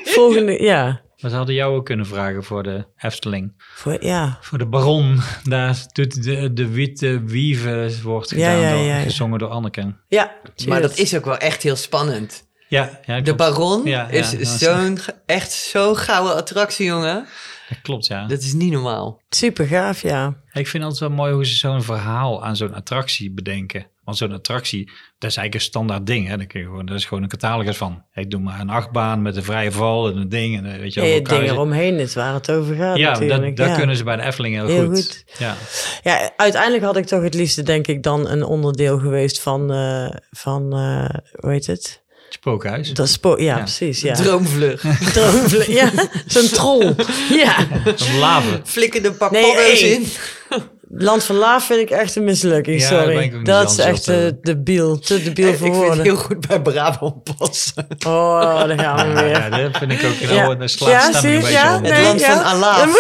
Volgende, 0.05 0.63
ja. 0.63 1.01
We 1.31 1.37
hadden 1.37 1.55
jou 1.55 1.77
ook 1.77 1.85
kunnen 1.85 2.07
vragen 2.07 2.45
voor 2.45 2.63
de 2.63 2.87
Efteling. 2.97 3.53
Voor, 3.59 4.05
ja. 4.05 4.39
Voor 4.41 4.59
de 4.59 4.67
baron. 4.67 5.21
Daar 5.45 5.77
doet 5.93 6.23
de, 6.23 6.53
de 6.53 6.69
witte 6.69 7.23
wieve 7.25 7.91
wordt 8.03 8.31
Ja, 8.31 8.37
gedaan, 8.37 8.61
ja, 8.61 8.71
door, 8.71 8.85
ja, 8.85 8.97
ja. 8.97 9.03
gezongen 9.03 9.39
door 9.39 9.49
Anneke. 9.49 9.95
Ja, 10.09 10.37
Maar 10.69 10.81
dat 10.81 10.99
is 10.99 11.17
ook 11.17 11.25
wel 11.25 11.37
echt 11.39 11.63
heel 11.63 11.77
spannend. 11.77 12.45
Ja, 12.69 13.01
ja 13.05 13.21
De. 13.21 13.35
Baron 13.35 13.85
Ja, 13.85 14.09
ja, 14.11 14.33
is 14.33 14.59
zo'n, 14.59 14.99
echt 15.27 15.53
zo'n 15.53 15.97
gouden 15.97 16.35
attractie, 16.37 16.87
jongen. 16.87 17.27
Dat 17.69 17.81
klopt, 17.83 18.07
ja. 18.07 18.27
Dat 18.27 18.43
is 18.43 18.53
niet 18.53 18.73
normaal. 18.73 19.23
super 19.29 19.67
gaaf, 19.67 20.03
ja. 20.03 20.37
Ik 20.53 20.67
vind 20.69 20.83
altijd 20.83 21.01
wel 21.01 21.11
mooi 21.11 21.33
hoe 21.33 21.47
ze 21.47 21.55
zo'n 21.55 21.83
verhaal 21.83 22.45
aan 22.45 22.57
zo'n 22.57 22.75
attractie 22.75 23.31
bedenken. 23.31 23.87
Want 24.07 24.19
zo'n 24.19 24.33
attractie, 24.33 24.85
dat 25.19 25.31
is 25.31 25.37
eigenlijk 25.37 25.55
een 25.55 25.61
standaard 25.61 26.07
ding. 26.07 26.29
Hè? 26.29 26.37
Dan 26.37 26.47
kun 26.47 26.61
je 26.61 26.67
gewoon, 26.67 26.87
dat 26.87 26.97
is 26.97 27.05
gewoon 27.05 27.23
een 27.23 27.29
catalogus 27.29 27.77
van. 27.77 28.03
Ik 28.15 28.31
doe 28.31 28.41
maar 28.41 28.61
een 28.61 28.71
achtbaan 28.71 29.23
met 29.23 29.37
een 29.37 29.43
vrije 29.45 29.73
val 29.73 30.09
en 30.09 30.17
een 30.17 30.29
ding. 30.29 30.57
En, 30.57 30.73
eh, 30.73 30.79
weet 30.81 30.95
je, 30.95 31.01
Ja, 31.01 31.07
wel, 31.07 31.15
het 31.15 31.25
ding 31.25 31.39
elkaar- 31.41 31.55
eromheen 31.55 31.99
is 31.99 32.15
waar 32.15 32.35
het 32.35 32.51
over 32.51 32.75
gaat 32.75 32.97
Ja, 32.97 33.11
natuurlijk. 33.13 33.43
dat, 33.43 33.57
dat 33.57 33.69
ja. 33.69 33.77
kunnen 33.77 33.97
ze 33.97 34.05
bij 34.05 34.17
de 34.17 34.23
Efteling 34.23 34.55
heel, 34.55 34.67
Heel 34.67 34.87
goed. 34.87 34.95
goed. 34.97 35.25
Ja. 35.39 35.57
Ja, 36.03 36.31
uiteindelijk 36.37 36.85
had 36.85 36.97
ik 36.97 37.07
toch 37.07 37.23
het 37.23 37.35
liefste, 37.35 37.63
denk 37.63 37.87
ik, 37.87 38.03
dan 38.03 38.29
een 38.29 38.43
onderdeel 38.45 38.99
geweest 38.99 39.41
van, 39.41 39.73
eh, 39.73 40.11
van 40.31 40.73
eh, 40.73 41.09
hoe 41.41 41.51
heet 41.51 41.67
het? 41.67 42.05
Spookhuis. 42.29 42.93
Dat 42.95 43.09
spo 43.09 43.31
ja, 43.39 43.43
Ja. 43.45 43.59
precies, 43.59 44.01
ja. 44.01 44.15
Droomvlucht. 44.15 44.83
Droomvle- 45.15 45.73
ja, 45.73 45.91
zo'n 46.27 46.49
troll. 46.49 46.95
Ja, 47.31 47.57
Een 47.85 48.19
lave. 48.19 48.61
Flikker 48.65 49.03
de 49.03 49.13
pak 49.13 49.31
Nee, 49.31 49.43
paddo's 49.55 49.81
hey. 49.81 49.91
in. 49.91 50.07
Land 50.99 51.25
van 51.25 51.37
Laaf 51.37 51.67
vind 51.67 51.81
ik 51.81 51.91
echt 51.91 52.17
een 52.17 52.25
mislukking, 52.25 52.81
Ja, 52.81 52.87
sorry. 52.87 53.17
ik 53.19 53.45
dat 53.45 53.71
is 53.71 53.79
echt 53.79 54.11
over. 54.11 54.27
uh, 54.27 54.33
debiel, 54.41 54.99
te 54.99 55.23
debiel 55.23 55.49
Ik 55.49 55.57
voor 55.57 55.65
vind 55.67 55.77
het 55.77 55.85
woorden. 55.85 56.05
heel 56.05 56.17
goed 56.17 56.47
bij 56.47 56.63
Brabant 56.63 57.37
passen. 57.39 57.87
Oh, 58.07 58.41
daar 58.67 58.79
gaan 58.79 59.15
we 59.15 59.21
weer. 59.23 59.29
ja, 59.31 59.49
dat 59.49 59.77
vind 59.77 59.93
ik 59.93 60.05
ook. 60.05 60.29
Ja. 60.31 60.67
Slaat 60.67 60.91
Ja, 60.91 61.09
de 61.11 61.15
een 61.15 61.21
zie 61.21 61.31
je? 61.31 61.37
beetje 61.39 61.53
Ja, 61.53 61.77
om. 61.77 61.83
Het 61.85 61.93
Nee, 61.93 62.03
land 62.03 62.21
ja. 62.21 62.35
van 62.37 62.45
Allah. 62.45 62.89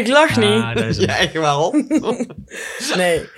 ik 0.00 0.06
lach 0.08 0.36
niet. 0.36 0.62
Ah, 0.62 0.74
dat 0.74 0.84
is. 0.84 0.96
Ja, 0.96 1.16
echt 1.16 1.32
wel. 1.32 1.74
Nee. 2.96 3.28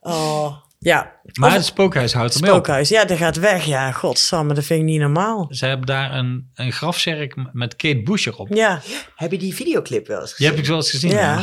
Oh, 0.00 0.54
ja. 0.82 1.12
Maar 1.32 1.48
Of- 1.48 1.54
het 1.54 1.64
spookhuis 1.64 2.12
houdt 2.12 2.34
ermee 2.34 2.50
op. 2.50 2.56
Spookhuis, 2.56 2.88
ja, 2.88 3.04
dat 3.04 3.18
gaat 3.18 3.36
weg. 3.38 3.64
Ja, 3.64 3.92
godsamme, 3.92 4.54
dat 4.54 4.64
vind 4.64 4.80
ik 4.80 4.86
niet 4.86 5.00
normaal. 5.00 5.46
Ze 5.50 5.66
hebben 5.66 5.86
daar 5.86 6.14
een, 6.14 6.50
een 6.54 6.72
grafzerk 6.72 7.34
met 7.52 7.76
Kate 7.76 8.02
Bush 8.02 8.26
erop. 8.26 8.48
Ja, 8.54 8.80
Heb 9.16 9.30
je 9.30 9.38
die 9.38 9.54
videoclip 9.54 10.06
wel 10.06 10.20
eens 10.20 10.26
Die 10.28 10.36
gezien? 10.36 10.50
heb 10.50 10.58
ik 10.60 10.66
wel 10.66 10.76
eens 10.76 10.90
gezien. 10.90 11.10
Ja. 11.10 11.42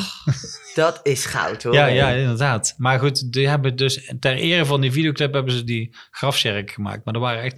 Dat 0.75 0.99
is 1.03 1.25
goud 1.25 1.63
hoor. 1.63 1.73
Ja, 1.73 1.85
ja, 1.85 2.09
inderdaad. 2.09 2.73
Maar 2.77 2.99
goed, 2.99 3.31
die 3.33 3.47
hebben 3.47 3.75
dus 3.75 4.11
ter 4.19 4.35
ere 4.35 4.65
van 4.65 4.81
die 4.81 4.91
videoclip 4.91 5.33
hebben 5.33 5.53
ze 5.53 5.63
die 5.63 5.95
grafzerk 6.11 6.71
gemaakt. 6.71 7.05
Maar 7.05 7.13
er 7.13 7.19
waren 7.19 7.43
echt 7.43 7.57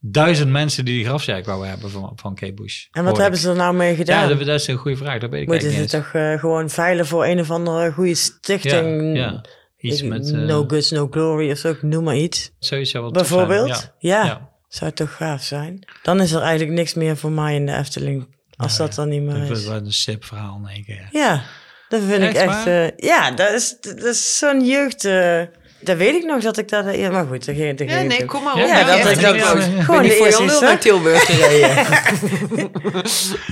duizend 0.00 0.50
mensen 0.50 0.84
die 0.84 0.94
die 0.96 1.04
grafzerk 1.04 1.46
wouden 1.46 1.68
hebben 1.68 1.90
van, 1.90 2.12
van 2.16 2.34
Kate 2.34 2.54
Bush. 2.54 2.86
en 2.90 3.04
wat 3.04 3.16
hebben 3.16 3.38
ze 3.40 3.48
er 3.48 3.56
nou 3.56 3.74
mee 3.74 3.90
Ja, 3.90 3.96
gedaan? 3.96 4.28
dat, 4.28 4.38
dat 4.38 4.60
is 4.60 4.66
een 4.66 4.76
goede 4.76 4.96
vraag. 4.96 5.20
Dat 5.20 5.30
weet 5.30 5.42
ik 5.42 5.48
Moeten 5.48 5.68
eigenlijk 5.70 6.04
ze 6.04 6.10
toch 6.12 6.20
eh, 6.22 6.38
gewoon 6.40 6.70
veilen 6.70 7.06
voor 7.06 7.26
een 7.26 7.40
of 7.40 7.50
andere 7.50 7.92
goede 7.92 8.14
stichting? 8.14 9.16
Ja, 9.16 9.22
ja. 9.22 9.44
Iets 9.82 10.02
Ik- 10.02 10.08
met... 10.08 10.26
eh, 10.32 10.38
no 10.38 10.64
Goods, 10.68 10.90
No 10.90 11.08
Glory 11.10 11.50
of 11.50 11.58
zo, 11.58 11.76
noem 11.80 12.04
maar 12.04 12.16
iets. 12.16 12.50
Sowieso 12.58 13.00
zijn. 13.00 13.12
Bijvoorbeeld? 13.12 13.68
Ja. 13.68 13.80
Ja. 13.98 14.24
Ja. 14.24 14.50
zou 14.68 14.84
het 14.86 14.96
toch 14.96 15.16
gaaf 15.16 15.42
zijn? 15.42 15.86
Dan 16.02 16.20
is 16.20 16.32
er 16.32 16.40
eigenlijk 16.40 16.70
niks 16.76 16.94
meer 16.94 17.16
voor 17.16 17.30
mij 17.32 17.54
in 17.54 17.66
de 17.66 17.72
Efteling, 17.76 18.36
als 18.56 18.76
Nou 18.78 18.88
dat 18.88 18.96
dan 18.96 19.08
niet 19.08 19.24
Dat 19.26 19.36
meer 19.36 19.46
wordt 19.46 19.60
is. 19.60 19.66
wel 19.68 19.76
een 19.76 19.92
sip 19.92 20.24
verhaal 20.24 20.60
in 20.64 20.68
één 20.74 20.84
keer. 20.84 21.08
Ja, 21.10 21.42
dat 21.88 22.00
vind 22.08 22.22
ik 22.22 22.32
Echt 22.34 22.66
eh, 22.66 22.90
ja, 22.96 23.30
dat 23.30 23.52
is, 23.52 23.76
dat 23.80 24.02
is 24.04 24.38
zo'n 24.38 24.66
jeugd... 24.66 25.04
eh, 25.04 25.42
dat 25.80 25.96
weet 25.96 26.14
ik 26.14 26.24
nog 26.24 26.42
dat 26.42 26.58
ik 26.58 26.68
dat... 26.68 26.94
Ja, 26.94 27.10
maar 27.10 27.26
goed, 27.26 27.46
dat 27.46 27.54
ging, 27.54 27.78
dat 27.78 27.88
Ja, 27.88 28.02
nee, 28.02 28.24
kom 28.24 28.42
maar 28.42 28.56
Ja, 28.56 28.62
op. 28.62 28.68
ja, 28.68 28.78
je 28.96 29.02
dat 29.02 29.12
ik 29.12 29.20
dat 29.20 29.34
ook- 29.34 29.40
oud? 29.40 29.62
gewoon 29.62 29.86
Ben 29.86 30.02
je 30.02 30.08
de 30.10 30.16
voor 30.16 30.26
je 30.26 30.32
eerste 30.32 30.48
stap. 30.48 30.60
naar 30.62 30.78
Tilburg 30.78 31.24
gereden? 31.26 31.86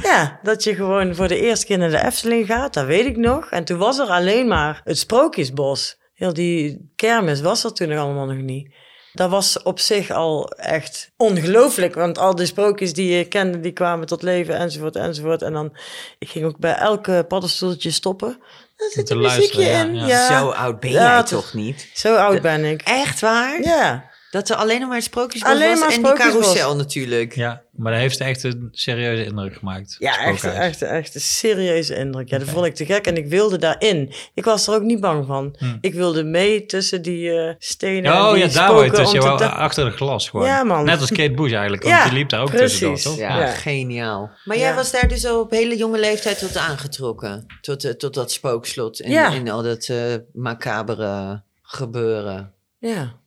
Ja, 0.02 0.38
dat 0.42 0.64
je 0.64 0.74
gewoon 0.74 1.14
voor 1.14 1.28
de 1.28 1.40
eerste 1.40 1.66
keer 1.66 1.78
naar 1.78 1.90
de 1.90 2.04
Efteling 2.04 2.46
gaat, 2.46 2.74
dat 2.74 2.86
weet 2.86 3.06
ik 3.06 3.16
nog. 3.16 3.50
En 3.50 3.64
toen 3.64 3.78
was 3.78 3.98
er 3.98 4.06
alleen 4.06 4.48
maar 4.48 4.80
het 4.84 4.98
Sprookjesbos. 4.98 5.98
Heel 6.20 6.32
die 6.32 6.90
kermis 6.96 7.40
was 7.40 7.64
er 7.64 7.72
toen 7.72 7.88
nog 7.88 7.98
allemaal 7.98 8.26
nog 8.26 8.36
niet. 8.36 8.74
Dat 9.12 9.30
was 9.30 9.62
op 9.62 9.78
zich 9.78 10.10
al 10.10 10.50
echt 10.50 11.10
ongelooflijk, 11.16 11.94
want 11.94 12.18
al 12.18 12.34
die 12.34 12.46
sprookjes 12.46 12.92
die 12.92 13.16
je 13.16 13.24
kende, 13.24 13.60
die 13.60 13.72
kwamen 13.72 14.06
tot 14.06 14.22
leven, 14.22 14.56
enzovoort, 14.56 14.96
enzovoort. 14.96 15.42
En 15.42 15.52
dan, 15.52 15.76
ik 16.18 16.28
ging 16.28 16.44
ook 16.44 16.58
bij 16.58 16.74
elke 16.74 17.24
paddenstoeltje 17.28 17.90
stoppen. 17.90 18.38
Daar 18.76 18.90
zit 18.90 19.10
een 19.10 19.18
muziekje 19.18 19.58
luisteren, 19.58 19.88
in. 19.88 19.94
ja, 19.94 20.06
Ja, 20.06 20.30
ja. 20.30 20.38
Zo 20.40 20.48
oud 20.48 20.80
ben 20.80 20.90
Ja, 20.90 21.14
jij 21.14 21.22
toch 21.22 21.54
niet? 21.54 21.90
Zo 21.94 22.16
oud 22.16 22.42
ben 22.42 22.64
ik. 22.64 22.82
Echt 22.82 23.20
waar? 23.20 23.62
Ja, 23.62 24.09
Dat 24.30 24.48
er 24.48 24.56
alleen 24.56 24.80
nog 24.80 24.88
maar 24.88 25.02
sprookjesbos 25.02 25.50
Alleen 25.50 25.68
was 25.68 25.78
maar 25.78 25.90
en 25.90 26.02
die 26.02 26.12
carousel 26.12 26.76
natuurlijk. 26.76 27.34
Ja, 27.34 27.62
maar 27.70 27.92
dat 27.92 28.00
heeft 28.00 28.20
echt 28.20 28.42
een 28.44 28.68
serieuze 28.72 29.24
indruk 29.24 29.54
gemaakt. 29.56 29.96
ja 29.98 30.18
echt, 30.24 30.44
echt, 30.44 30.82
echt 30.82 31.14
een 31.14 31.20
serieuze 31.20 31.94
indruk. 31.96 32.28
Ja, 32.28 32.38
dat 32.38 32.48
vond 32.48 32.66
ik 32.66 32.74
te 32.74 32.84
gek 32.84 33.06
en 33.06 33.16
ik 33.16 33.26
wilde 33.26 33.58
daarin. 33.58 34.12
Ik 34.34 34.44
was 34.44 34.66
er 34.66 34.74
ook 34.74 34.82
niet 34.82 35.00
bang 35.00 35.26
van. 35.26 35.54
Hm. 35.58 35.76
Ik 35.80 35.94
wilde 35.94 36.24
mee 36.24 36.66
tussen 36.66 37.02
die 37.02 37.30
eh, 37.30 37.54
stenen 37.58 38.12
en 38.12 38.18
Oh 38.18 38.32
die 38.32 38.38
ja, 38.46 38.48
daar 38.52 38.68
spoken 38.68 38.92
tussen. 38.94 39.20
Je 39.30 39.36
te 39.36 39.48
achter 39.48 39.84
de 39.84 39.90
glas 39.90 40.28
gewoon. 40.28 40.46
Ja, 40.46 40.62
man. 40.64 40.84
Net 40.84 41.00
als 41.00 41.10
Kate 41.12 41.34
Bush 41.34 41.52
eigenlijk, 41.52 41.82
want 41.82 41.94
Ja, 41.94 42.04
die 42.04 42.12
liep 42.12 42.28
daar 42.28 42.40
ook 42.40 42.50
precies. 42.50 42.78
tussendoor, 42.78 43.12
toch? 43.12 43.18
Ja, 43.18 43.40
Ja. 43.40 43.46
geniaal. 43.52 44.30
Maar 44.44 44.56
jij 44.58 44.68
Ja. 44.68 44.74
was 44.74 44.90
daar 44.90 45.08
dus 45.08 45.26
al 45.26 45.40
op 45.40 45.50
hele 45.50 45.76
jonge 45.76 45.98
leeftijd 45.98 46.38
tot 46.38 46.56
aangetrokken. 46.56 47.46
Tot, 47.60 47.84
eh, 47.84 47.90
tot 47.92 48.14
dat 48.14 48.32
spookslot 48.32 49.00
en, 49.00 49.10
Ja. 49.10 49.32
en 49.32 49.48
al 49.48 49.62
dat 49.62 49.88
eh, 49.88 49.96
macabere 50.32 51.42
gebeuren. 51.62 52.52
Ja. 52.78 53.18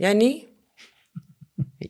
Jij 0.00 0.12
niet? 0.14 0.46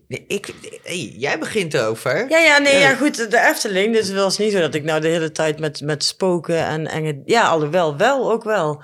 Ik, 0.27 0.55
hey, 0.83 1.15
jij 1.17 1.39
begint 1.39 1.79
over. 1.79 2.31
Ja, 2.31 2.39
ja, 2.39 2.59
nee, 2.59 2.73
Ja. 2.73 2.79
ja, 2.79 2.95
goed, 2.95 3.31
de 3.31 3.49
Efteling. 3.49 3.95
Dus 3.95 4.09
het 4.09 4.17
was 4.17 4.39
niet 4.39 4.53
zo 4.53 4.61
dat 4.61 4.75
ik 4.75 4.85
nou 4.85 5.01
de 5.01 5.09
hele 5.09 5.33
tijd 5.33 5.59
met, 5.59 5.81
met 5.81 6.05
spoken 6.05 6.57
en 6.65 6.87
enge... 6.87 7.23
Ja, 7.25 7.49
alhoewel, 7.49 7.97
wel, 7.97 8.33
ook 8.33 8.45
wel. 8.45 8.83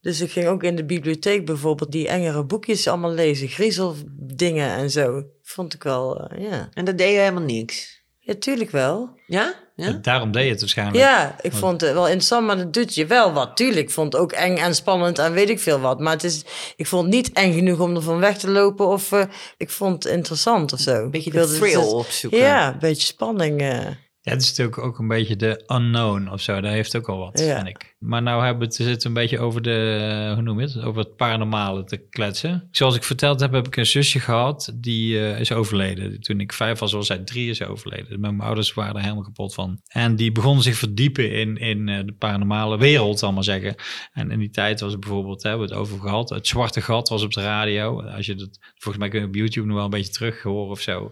Dus 0.00 0.20
ik 0.20 0.30
ging 0.30 0.46
ook 0.46 0.62
in 0.62 0.76
de 0.76 0.84
bibliotheek 0.84 1.46
bijvoorbeeld 1.46 1.92
die 1.92 2.08
engere 2.08 2.44
boekjes 2.44 2.88
allemaal 2.88 3.12
lezen. 3.12 3.48
Griezeldingen 3.48 4.70
en 4.70 4.90
zo. 4.90 5.24
Vond 5.42 5.74
ik 5.74 5.82
wel, 5.82 6.20
eh, 6.20 6.50
ja. 6.50 6.68
En 6.72 6.84
dat 6.84 6.98
deed 6.98 7.12
je 7.12 7.18
helemaal 7.18 7.42
niks. 7.42 8.02
Ja, 8.18 8.34
tuurlijk 8.34 8.70
wel. 8.70 9.20
Ja? 9.26 9.54
Ja? 9.76 9.98
Daarom 10.02 10.32
deed 10.32 10.44
je 10.44 10.50
het 10.50 10.60
waarschijnlijk. 10.60 10.98
Ja, 10.98 11.36
ik 11.40 11.52
vond 11.52 11.80
het 11.80 11.92
wel 11.92 12.04
interessant, 12.04 12.46
maar 12.46 12.56
dat 12.56 12.72
doet 12.72 12.94
je 12.94 13.06
wel 13.06 13.32
wat. 13.32 13.56
Tuurlijk, 13.56 13.86
ik 13.86 13.90
vond 13.90 14.12
het 14.12 14.22
ook 14.22 14.32
eng 14.32 14.56
en 14.56 14.74
spannend 14.74 15.18
en 15.18 15.32
weet 15.32 15.48
ik 15.50 15.60
veel 15.60 15.80
wat. 15.80 16.00
Maar 16.00 16.12
het 16.12 16.24
is, 16.24 16.44
ik 16.76 16.86
vond 16.86 17.02
het 17.02 17.12
niet 17.14 17.32
eng 17.32 17.52
genoeg 17.52 17.78
om 17.80 17.96
ervan 17.96 18.18
weg 18.18 18.38
te 18.38 18.50
lopen 18.50 18.86
of 18.86 19.12
eh, 19.12 19.22
ik 19.56 19.70
vond 19.70 20.02
het 20.04 20.12
interessant 20.12 20.72
of 20.72 20.78
zo. 20.80 20.94
Een 20.94 21.10
beetje 21.10 21.30
de 21.30 21.36
wilde 21.38 21.54
thrill 21.58 21.80
het- 21.80 21.92
opzoeken. 21.92 22.38
Ja, 22.40 22.68
een 22.68 22.78
beetje 22.78 23.06
spanning. 23.06 23.60
eh. 23.60 23.78
Ja, 24.26 24.32
het 24.32 24.42
is 24.42 24.48
natuurlijk 24.48 24.78
ook 24.78 24.98
een 24.98 25.08
beetje 25.08 25.36
de 25.36 25.62
unknown 25.66 26.28
of 26.32 26.40
zo. 26.40 26.60
Dat 26.60 26.70
heeft 26.70 26.96
ook 26.96 27.08
al 27.08 27.18
wat, 27.18 27.38
Ja. 27.38 27.54
vind 27.56 27.68
ik. 27.68 27.96
Maar 27.98 28.22
nou 28.22 28.44
hebben 28.44 28.68
we 28.68 28.84
het, 28.84 29.04
een 29.04 29.12
beetje 29.12 29.38
over 29.38 29.62
de, 29.62 30.30
hoe 30.34 30.42
noem 30.42 30.60
je 30.60 30.66
het? 30.66 30.82
Over 30.82 31.00
het 31.00 31.16
paranormale 31.16 31.84
te 31.84 31.96
kletsen. 31.96 32.68
Zoals 32.70 32.96
ik 32.96 33.02
verteld 33.04 33.40
heb, 33.40 33.52
heb 33.52 33.66
ik 33.66 33.76
een 33.76 33.86
zusje 33.86 34.20
gehad 34.20 34.72
die 34.74 35.18
eh, 35.18 35.40
is 35.40 35.52
overleden. 35.52 36.20
Toen 36.20 36.40
ik 36.40 36.52
vijf 36.52 36.78
was, 36.78 36.92
was 36.92 37.06
zij 37.06 37.18
drie 37.18 37.50
is 37.50 37.62
overleden. 37.62 38.20
Mijn 38.20 38.40
ouders 38.40 38.74
waren 38.74 38.94
er 38.94 39.02
helemaal 39.02 39.22
kapot 39.22 39.54
van. 39.54 39.80
En 39.86 40.16
die 40.16 40.32
begonnen 40.32 40.62
zich 40.62 40.76
verdiepen 40.76 41.32
in, 41.32 41.56
in 41.56 41.88
eh, 41.88 42.04
de 42.06 42.12
paranormale 42.12 42.78
wereld, 42.78 43.18
zal 43.18 43.32
maar 43.32 43.44
zeggen. 43.44 43.74
En 44.12 44.30
in 44.30 44.38
die 44.38 44.50
tijd 44.50 44.80
was 44.80 44.90
het 44.90 45.00
bijvoorbeeld, 45.00 45.42
hè, 45.42 45.52
we 45.52 45.58
hebben 45.58 45.68
het 45.76 45.86
over 45.86 46.00
gehad, 46.00 46.28
het 46.30 46.46
zwarte 46.46 46.80
gat 46.80 47.08
was 47.08 47.22
op 47.22 47.32
de 47.32 47.42
radio. 47.42 48.02
Als 48.02 48.26
je 48.26 48.34
dat, 48.34 48.58
volgens 48.74 48.96
mij 48.98 49.08
kun 49.08 49.20
je 49.20 49.26
op 49.26 49.34
YouTube 49.34 49.66
nog 49.66 49.76
wel 49.76 49.84
een 49.84 49.90
beetje 49.90 50.12
terug 50.12 50.42
horen 50.42 50.70
of 50.70 50.80
zo. 50.80 51.10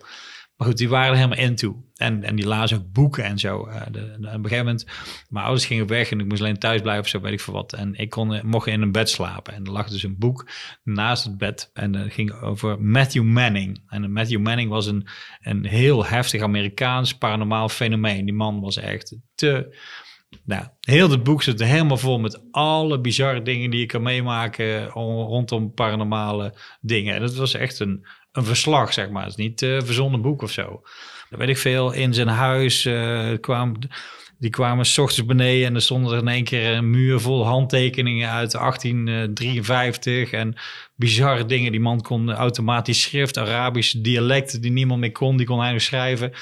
Maar 0.56 0.66
goed, 0.66 0.76
die 0.76 0.88
waren 0.88 1.10
er 1.10 1.16
helemaal 1.16 1.38
into. 1.38 1.84
En, 1.94 2.22
en 2.22 2.36
die 2.36 2.46
lazen 2.46 2.78
ook 2.78 2.92
boeken 2.92 3.24
en 3.24 3.38
zo. 3.38 3.66
Eh, 3.66 3.82
de, 3.90 4.16
op 4.18 4.24
een 4.24 4.42
gegeven 4.42 4.56
moment, 4.56 4.86
mijn 5.28 5.44
ouders 5.44 5.66
gingen 5.66 5.86
weg 5.86 6.10
en 6.10 6.20
ik 6.20 6.26
moest 6.26 6.40
alleen 6.40 6.58
thuis 6.58 6.80
blijven 6.80 7.02
of 7.02 7.08
zo, 7.08 7.20
weet 7.20 7.32
ik 7.32 7.40
veel 7.40 7.54
wat. 7.54 7.72
En 7.72 7.94
ik 7.94 8.10
kon, 8.10 8.34
eh, 8.34 8.42
mocht 8.42 8.66
in 8.66 8.82
een 8.82 8.92
bed 8.92 9.08
slapen. 9.10 9.54
En 9.54 9.64
er 9.64 9.72
lag 9.72 9.88
dus 9.88 10.02
een 10.02 10.18
boek 10.18 10.50
naast 10.82 11.24
het 11.24 11.38
bed. 11.38 11.70
En 11.72 11.92
dat 11.92 12.12
ging 12.12 12.32
over 12.32 12.80
Matthew 12.80 13.22
Manning. 13.22 13.82
En 13.86 14.12
Matthew 14.12 14.40
Manning 14.40 14.70
was 14.70 14.86
een, 14.86 15.06
een 15.40 15.64
heel 15.64 16.06
heftig 16.06 16.42
Amerikaans 16.42 17.18
paranormaal 17.18 17.68
fenomeen. 17.68 18.24
Die 18.24 18.34
man 18.34 18.60
was 18.60 18.76
echt 18.76 19.16
te... 19.34 19.76
Nou, 20.44 20.64
heel 20.80 21.10
het 21.10 21.22
boek 21.22 21.42
zit 21.42 21.64
helemaal 21.64 21.96
vol 21.96 22.18
met 22.18 22.42
alle 22.50 23.00
bizarre 23.00 23.42
dingen 23.42 23.70
die 23.70 23.80
je 23.80 23.86
kan 23.86 24.02
meemaken 24.02 24.86
rondom 24.86 25.74
paranormale 25.74 26.54
dingen. 26.80 27.14
En 27.14 27.20
dat 27.20 27.34
was 27.34 27.54
echt 27.54 27.80
een, 27.80 28.06
een 28.34 28.44
verslag, 28.44 28.92
zeg 28.92 29.10
maar. 29.10 29.22
Het 29.22 29.30
is 29.30 29.44
niet 29.44 29.62
eh 29.62 29.78
verzonnen 29.84 30.22
boek 30.22 30.42
of 30.42 30.50
zo. 30.50 30.82
Dat 31.30 31.38
weet 31.38 31.48
ik 31.48 31.58
veel. 31.58 31.92
In 31.92 32.14
zijn 32.14 32.28
huis 32.28 32.84
eh, 32.84 33.30
kwam, 33.40 33.76
die 34.38 34.50
kwamen 34.50 34.86
s 34.86 34.98
ochtends 34.98 35.26
beneden 35.26 35.66
en 35.66 35.74
er 35.74 35.82
stond 35.82 36.10
er 36.10 36.18
in 36.18 36.28
één 36.28 36.44
keer 36.44 36.72
een 36.72 36.90
muur 36.90 37.20
vol 37.20 37.46
handtekeningen 37.46 38.30
uit 38.30 38.52
1853 38.52 40.30
en 40.30 40.54
bizarre 40.94 41.44
dingen. 41.46 41.70
Die 41.72 41.80
man 41.80 42.00
kon 42.00 42.32
automatisch 42.32 43.02
schrift, 43.02 43.38
Arabische 43.38 44.00
dialecten 44.00 44.60
die 44.60 44.72
niemand 44.72 45.00
meer 45.00 45.12
kon, 45.12 45.36
die 45.36 45.46
kon 45.46 45.60
hij 45.60 45.72
nog 45.72 45.82
schrijven. 45.82 46.32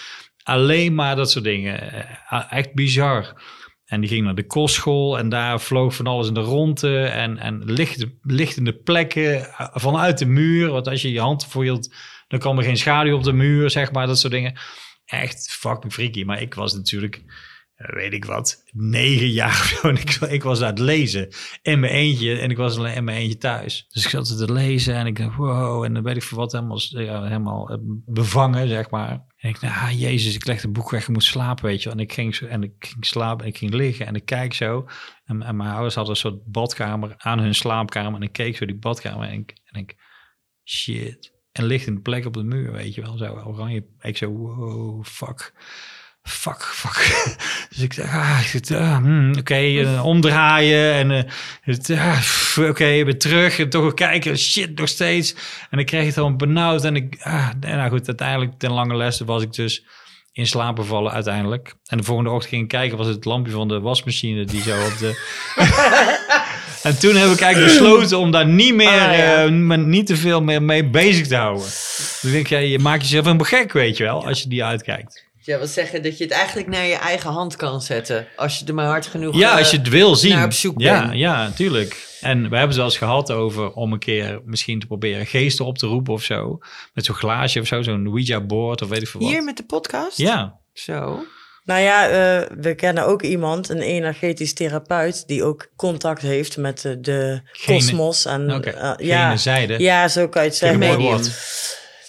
Alleen 0.42 0.94
maar 0.94 1.16
dat 1.16 1.30
soort 1.30 1.44
dingen. 1.44 1.92
Eh, 2.28 2.52
Echt 2.52 2.74
bizar. 2.74 3.42
En 3.92 4.00
die 4.00 4.08
ging 4.08 4.24
naar 4.24 4.34
de 4.34 4.46
kostschool 4.46 5.18
en 5.18 5.28
daar 5.28 5.60
vloog 5.60 5.94
van 5.94 6.06
alles 6.06 6.28
in 6.28 6.34
de 6.34 6.40
ronde 6.40 7.04
en, 7.04 7.38
en 7.38 7.64
licht, 7.64 8.06
lichtende 8.22 8.72
plekken 8.72 9.40
eh, 9.40 9.68
vanuit 9.72 10.18
de 10.18 10.26
muur. 10.26 10.70
Want 10.70 10.88
als 10.88 11.02
je 11.02 11.12
je 11.12 11.20
hand 11.20 11.52
hield, 11.52 11.94
dan 12.28 12.38
kwam 12.38 12.58
er 12.58 12.64
geen 12.64 12.76
schaduw 12.76 13.16
op 13.16 13.22
de 13.22 13.32
muur, 13.32 13.70
zeg 13.70 13.92
maar, 13.92 14.06
dat 14.06 14.18
soort 14.18 14.32
dingen. 14.32 14.58
Echt 15.04 15.50
fucking 15.50 15.92
freaky. 15.92 16.24
Maar 16.24 16.40
ik 16.40 16.54
was 16.54 16.74
natuurlijk, 16.74 17.22
eh, 17.74 17.94
weet 17.94 18.12
ik 18.12 18.24
wat, 18.24 18.62
negen 18.70 19.30
jaar. 19.30 19.78
En 19.82 19.96
ik, 19.96 20.10
ik 20.10 20.42
was 20.42 20.60
aan 20.60 20.70
het 20.70 20.78
lezen 20.78 21.28
in 21.62 21.80
mijn 21.80 21.92
eentje 21.92 22.38
en 22.38 22.50
ik 22.50 22.56
was 22.56 22.76
alleen 22.76 22.94
in 22.94 23.04
mijn 23.04 23.18
eentje 23.18 23.38
thuis. 23.38 23.86
Dus 23.88 24.04
ik 24.04 24.10
zat 24.10 24.36
te 24.36 24.52
lezen 24.52 24.94
en 24.94 25.06
ik 25.06 25.16
dacht, 25.18 25.36
wow, 25.36 25.84
en 25.84 25.94
dan 25.94 26.02
weet 26.02 26.16
ik 26.16 26.22
voor 26.22 26.38
wat 26.38 26.52
helemaal, 26.52 26.80
ja, 26.88 27.22
helemaal 27.22 27.70
eh, 27.70 27.76
bevangen, 28.06 28.68
zeg 28.68 28.90
maar. 28.90 29.24
En 29.42 29.48
ik 29.48 29.60
dacht, 29.60 29.80
ah, 29.80 30.00
jezus, 30.00 30.34
ik 30.34 30.46
leg 30.46 30.62
het 30.62 30.72
boek 30.72 30.90
weg, 30.90 31.02
ik 31.02 31.08
moet 31.08 31.24
slapen, 31.24 31.64
weet 31.64 31.82
je. 31.82 31.88
wel. 31.88 31.98
En 31.98 32.04
ik 32.04 32.12
ging, 32.12 32.34
zo, 32.34 32.46
en 32.46 32.62
ik 32.62 32.72
ging 32.78 33.06
slapen 33.06 33.44
en 33.44 33.50
ik 33.50 33.58
ging 33.58 33.74
liggen 33.74 34.06
en 34.06 34.14
ik 34.14 34.24
kijk 34.24 34.54
zo. 34.54 34.88
En, 35.24 35.42
en 35.42 35.56
mijn 35.56 35.70
ouders 35.70 35.94
hadden 35.94 36.14
een 36.14 36.20
soort 36.20 36.44
badkamer 36.44 37.14
aan 37.18 37.38
hun 37.38 37.54
slaapkamer. 37.54 38.14
En 38.14 38.22
ik 38.26 38.32
keek 38.32 38.56
zo 38.56 38.66
die 38.66 38.78
badkamer 38.78 39.28
en 39.28 39.46
ik, 39.72 39.96
shit. 40.64 41.32
En 41.52 41.64
ligt 41.64 41.86
een 41.86 42.02
plek 42.02 42.26
op 42.26 42.32
de 42.32 42.42
muur, 42.42 42.72
weet 42.72 42.94
je 42.94 43.00
wel, 43.00 43.16
zo 43.16 43.24
oranje. 43.24 43.86
Ik 44.00 44.16
zo, 44.16 44.30
wow, 44.30 45.04
fuck. 45.04 45.52
Fuck, 46.22 46.62
fuck. 46.62 47.36
Dus 47.70 47.82
ik 47.82 47.96
dacht, 47.96 48.12
ah, 48.12 48.80
ah, 48.80 48.96
hmm, 48.96 49.34
oké, 49.38 49.54
eh, 49.54 50.04
omdraaien 50.06 50.92
en 50.92 51.28
eh, 51.66 51.98
ah, 51.98 52.18
oké, 52.68 52.84
weer 53.04 53.18
terug 53.18 53.58
en 53.58 53.68
toch 53.68 53.82
weer 53.82 53.94
kijken, 53.94 54.38
shit, 54.38 54.78
nog 54.78 54.88
steeds. 54.88 55.34
En 55.70 55.78
ik 55.78 55.86
kreeg 55.86 56.04
het 56.04 56.14
gewoon 56.14 56.36
benauwd 56.36 56.84
en 56.84 56.96
ik, 56.96 57.16
ah, 57.22 57.48
en 57.60 57.76
nou 57.76 57.90
goed, 57.90 58.06
uiteindelijk 58.06 58.58
ten 58.58 58.72
lange 58.72 58.96
leste 58.96 59.24
was 59.24 59.42
ik 59.42 59.52
dus 59.52 59.84
in 60.32 60.46
slaap 60.46 60.84
vallen 60.84 61.12
uiteindelijk. 61.12 61.74
En 61.86 61.98
de 61.98 62.04
volgende 62.04 62.30
ochtend 62.30 62.50
ging 62.50 62.62
ik 62.62 62.68
kijken, 62.68 62.98
was 62.98 63.06
het 63.06 63.24
lampje 63.24 63.52
van 63.52 63.68
de 63.68 63.80
wasmachine 63.80 64.44
die 64.44 64.62
zo 64.62 64.84
op 64.84 64.98
de... 64.98 65.20
en 66.88 66.98
toen 66.98 67.16
heb 67.16 67.30
ik 67.30 67.40
eigenlijk 67.40 67.72
besloten 67.72 68.18
om 68.18 68.30
daar 68.30 68.46
niet 68.46 68.74
meer, 68.74 68.88
Ah, 68.88 69.16
ja. 69.16 69.44
eh, 69.44 69.78
niet 69.78 70.06
te 70.06 70.16
veel 70.16 70.42
meer 70.42 70.62
mee 70.62 70.84
bezig 70.84 71.26
te 71.26 71.36
houden. 71.36 71.64
Dus 71.64 72.20
ik 72.24 72.32
denk, 72.32 72.46
ja, 72.46 72.58
je 72.58 72.78
maakt 72.78 73.02
jezelf 73.02 73.26
een 73.26 73.44
gek, 73.44 73.72
weet 73.72 73.96
je 73.96 74.04
wel, 74.04 74.26
als 74.26 74.42
je 74.42 74.48
die 74.48 74.64
uitkijkt. 74.64 75.30
Ja, 75.44 75.58
wil 75.58 75.66
zeggen 75.66 76.02
dat 76.02 76.18
je 76.18 76.24
het 76.24 76.32
eigenlijk 76.32 76.68
naar 76.68 76.84
je 76.86 76.94
eigen 76.94 77.30
hand 77.30 77.56
kan 77.56 77.82
zetten. 77.82 78.26
Als 78.36 78.58
je 78.58 78.64
er 78.64 78.74
maar 78.74 78.86
hard 78.86 79.06
genoeg 79.06 79.36
Ja, 79.36 79.52
eh, 79.52 79.58
als 79.58 79.70
je 79.70 79.76
het 79.76 79.88
wil 79.88 80.16
zien. 80.16 80.32
naar 80.34 80.44
op 80.44 80.52
zoek 80.52 80.80
ja, 80.80 81.00
bent. 81.00 81.18
Ja, 81.18 81.42
natuurlijk. 81.42 82.10
En 82.20 82.50
we 82.50 82.56
hebben 82.56 82.80
eens 82.82 82.96
gehad 82.96 83.30
over 83.30 83.72
om 83.72 83.92
een 83.92 83.98
keer 83.98 84.40
misschien 84.44 84.80
te 84.80 84.86
proberen 84.86 85.26
geesten 85.26 85.64
op 85.64 85.78
te 85.78 85.86
roepen 85.86 86.12
of 86.12 86.22
zo. 86.22 86.58
Met 86.94 87.04
zo'n 87.04 87.14
glaasje 87.14 87.60
of 87.60 87.66
zo, 87.66 87.82
zo'n 87.82 88.06
Ouija-board 88.06 88.82
of 88.82 88.88
weet 88.88 89.02
ik 89.02 89.08
veel 89.08 89.20
wat. 89.20 89.30
Hier 89.30 89.42
met 89.44 89.56
de 89.56 89.64
podcast? 89.64 90.16
Ja, 90.16 90.58
Zo. 90.72 91.24
Nou 91.64 91.80
ja, 91.80 92.08
eh, 92.08 92.48
we 92.60 92.74
kennen 92.74 93.06
ook 93.06 93.22
iemand, 93.22 93.68
een 93.68 93.80
energetisch 93.80 94.52
therapeut, 94.54 95.26
die 95.26 95.44
ook 95.44 95.68
contact 95.76 96.22
heeft 96.22 96.56
met 96.56 96.84
eh, 96.84 96.92
de 97.00 97.40
kosmos. 97.66 98.24
En, 98.24 98.62
ja, 98.96 99.36
zijde. 99.36 99.78
ja, 99.78 100.08
zo 100.08 100.28
kan 100.28 100.42
je 100.42 100.48
het 100.48 100.56
zeggen. 100.56 100.82
een 100.82 100.86
mooi 100.86 100.98
medium. 100.98 101.16
woord. 101.16 101.30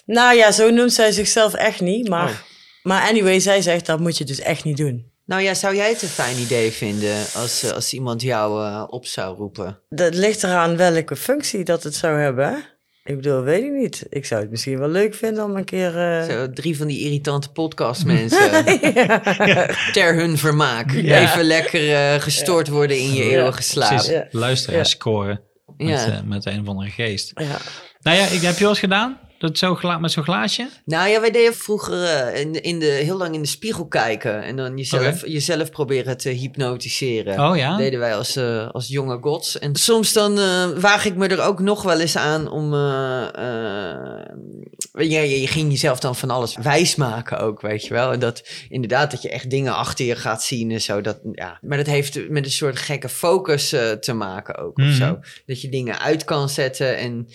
Nou 0.06 0.36
ja, 0.36 0.52
zo 0.52 0.70
noemt 0.70 0.92
zij 0.92 1.12
zichzelf 1.12 1.54
echt 1.54 1.80
niet. 1.80 2.08
Maar, 2.08 2.28
Oh. 2.28 2.34
Maar 2.84 3.08
anyway, 3.08 3.40
zij 3.40 3.62
zegt 3.62 3.86
dat 3.86 4.00
moet 4.00 4.18
je 4.18 4.24
dus 4.24 4.40
echt 4.40 4.64
niet 4.64 4.76
doen. 4.76 5.12
Nou 5.26 5.42
ja, 5.42 5.54
zou 5.54 5.74
jij 5.76 5.88
het 5.88 6.02
een 6.02 6.08
fijn 6.08 6.36
idee 6.38 6.70
vinden 6.70 7.16
als, 7.34 7.62
eh, 7.62 7.70
als 7.70 7.92
iemand 7.92 8.22
jou 8.22 8.64
eh, 8.66 8.84
op 8.88 9.06
zou 9.06 9.36
roepen? 9.36 9.78
Dat 9.88 10.14
ligt 10.14 10.42
eraan 10.42 10.76
welke 10.76 11.16
functie 11.16 11.64
dat 11.64 11.82
het 11.82 11.94
zou 11.94 12.18
hebben. 12.20 12.48
hè? 12.48 12.54
Ik 13.06 13.16
bedoel, 13.16 13.42
weet 13.42 13.62
ik 13.64 13.72
niet. 13.72 14.06
Ik 14.10 14.24
zou 14.26 14.40
het 14.40 14.50
misschien 14.50 14.78
wel 14.78 14.88
leuk 14.88 15.14
vinden 15.14 15.44
om 15.44 15.56
een 15.56 15.64
keer... 15.64 15.98
eh, 15.98 16.24
Zo, 16.24 16.50
drie 16.52 16.76
van 16.76 16.86
die 16.86 16.98
irritante 17.00 17.48
podcastmensen. 17.52 18.64
Ter 19.92 20.14
hun 20.14 20.38
vermaak. 20.38 20.90
Ja. 20.92 21.20
Even 21.20 21.44
lekker 21.44 21.94
eh, 21.94 22.20
gestoord 22.20 22.68
worden 22.68 22.98
in 22.98 23.12
je 23.14 23.24
Ja, 23.24 23.30
eeuwige 23.30 23.62
slaap. 23.62 23.88
Precies, 23.88 24.08
Ja. 24.10 24.26
luisteraars 24.30 24.90
scoren 24.90 25.40
met, 25.76 25.88
Ja. 25.88 26.22
met 26.24 26.46
een 26.46 26.60
of 26.60 26.66
andere 26.68 26.90
geest. 26.90 27.32
ja. 27.34 27.58
Nou 28.00 28.16
ja, 28.16 28.26
ik, 28.26 28.40
heb 28.40 28.54
je 28.54 28.60
wel 28.60 28.68
eens 28.68 28.78
gedaan? 28.78 29.18
Dat 29.44 29.58
zo 29.58 29.74
gla 29.74 29.98
met 29.98 30.12
zo'n 30.12 30.22
glaasje? 30.22 30.68
Nou 30.84 31.08
ja, 31.08 31.20
wij 31.20 31.30
deden 31.30 31.54
vroeger 31.54 32.04
eh, 32.04 32.40
in 32.40 32.62
in 32.62 32.78
de, 32.78 32.86
heel 32.86 33.16
lang 33.16 33.34
in 33.34 33.42
de 33.42 33.48
spiegel 33.48 33.86
kijken. 33.86 34.42
En 34.42 34.56
dan 34.56 34.76
jezelf, 34.76 35.26
jezelf 35.26 35.70
proberen 35.70 36.16
te 36.16 36.28
hypnotiseren. 36.28 37.50
Oh 37.50 37.56
ja? 37.56 37.76
deden 37.76 37.98
wij 37.98 38.16
als, 38.16 38.36
eh, 38.36 38.68
als 38.70 38.88
jonge 38.88 39.18
gods. 39.20 39.58
En 39.58 39.74
soms 39.76 40.12
dan 40.12 40.38
eh, 40.38 40.68
waag 40.76 41.04
ik 41.04 41.16
me 41.16 41.26
er 41.28 41.42
ook 41.42 41.60
nog 41.60 41.82
wel 41.82 42.00
eens 42.00 42.16
aan 42.16 42.50
om... 42.50 42.74
ja, 42.74 43.30
je, 45.20 45.40
je 45.40 45.46
ging 45.46 45.70
jezelf 45.70 45.98
dan 45.98 46.16
van 46.16 46.30
alles 46.30 46.56
wijsmaken 46.62 47.38
ook, 47.38 47.60
weet 47.60 47.84
je 47.86 47.94
wel. 47.94 48.12
En 48.12 48.18
dat 48.18 48.48
inderdaad 48.68 49.10
dat 49.10 49.22
je 49.22 49.30
echt 49.30 49.50
dingen 49.50 49.76
achter 49.76 50.04
je 50.04 50.16
gaat 50.16 50.42
zien 50.42 50.70
en 50.70 50.80
zo. 50.80 51.00
Dat, 51.00 51.20
ja. 51.32 51.58
Maar 51.60 51.78
dat 51.78 51.86
heeft 51.86 52.28
met 52.28 52.44
een 52.44 52.50
soort 52.50 52.78
gekke 52.78 53.08
focus 53.08 53.68
te 54.00 54.12
maken 54.12 54.56
ook 54.56 54.78
of 54.78 54.84
Mhm. 54.84 54.94
zo. 54.94 55.18
Dat 55.46 55.60
je 55.60 55.68
dingen 55.68 55.98
uit 55.98 56.24
kan 56.24 56.48
zetten 56.48 56.96
en... 56.96 57.28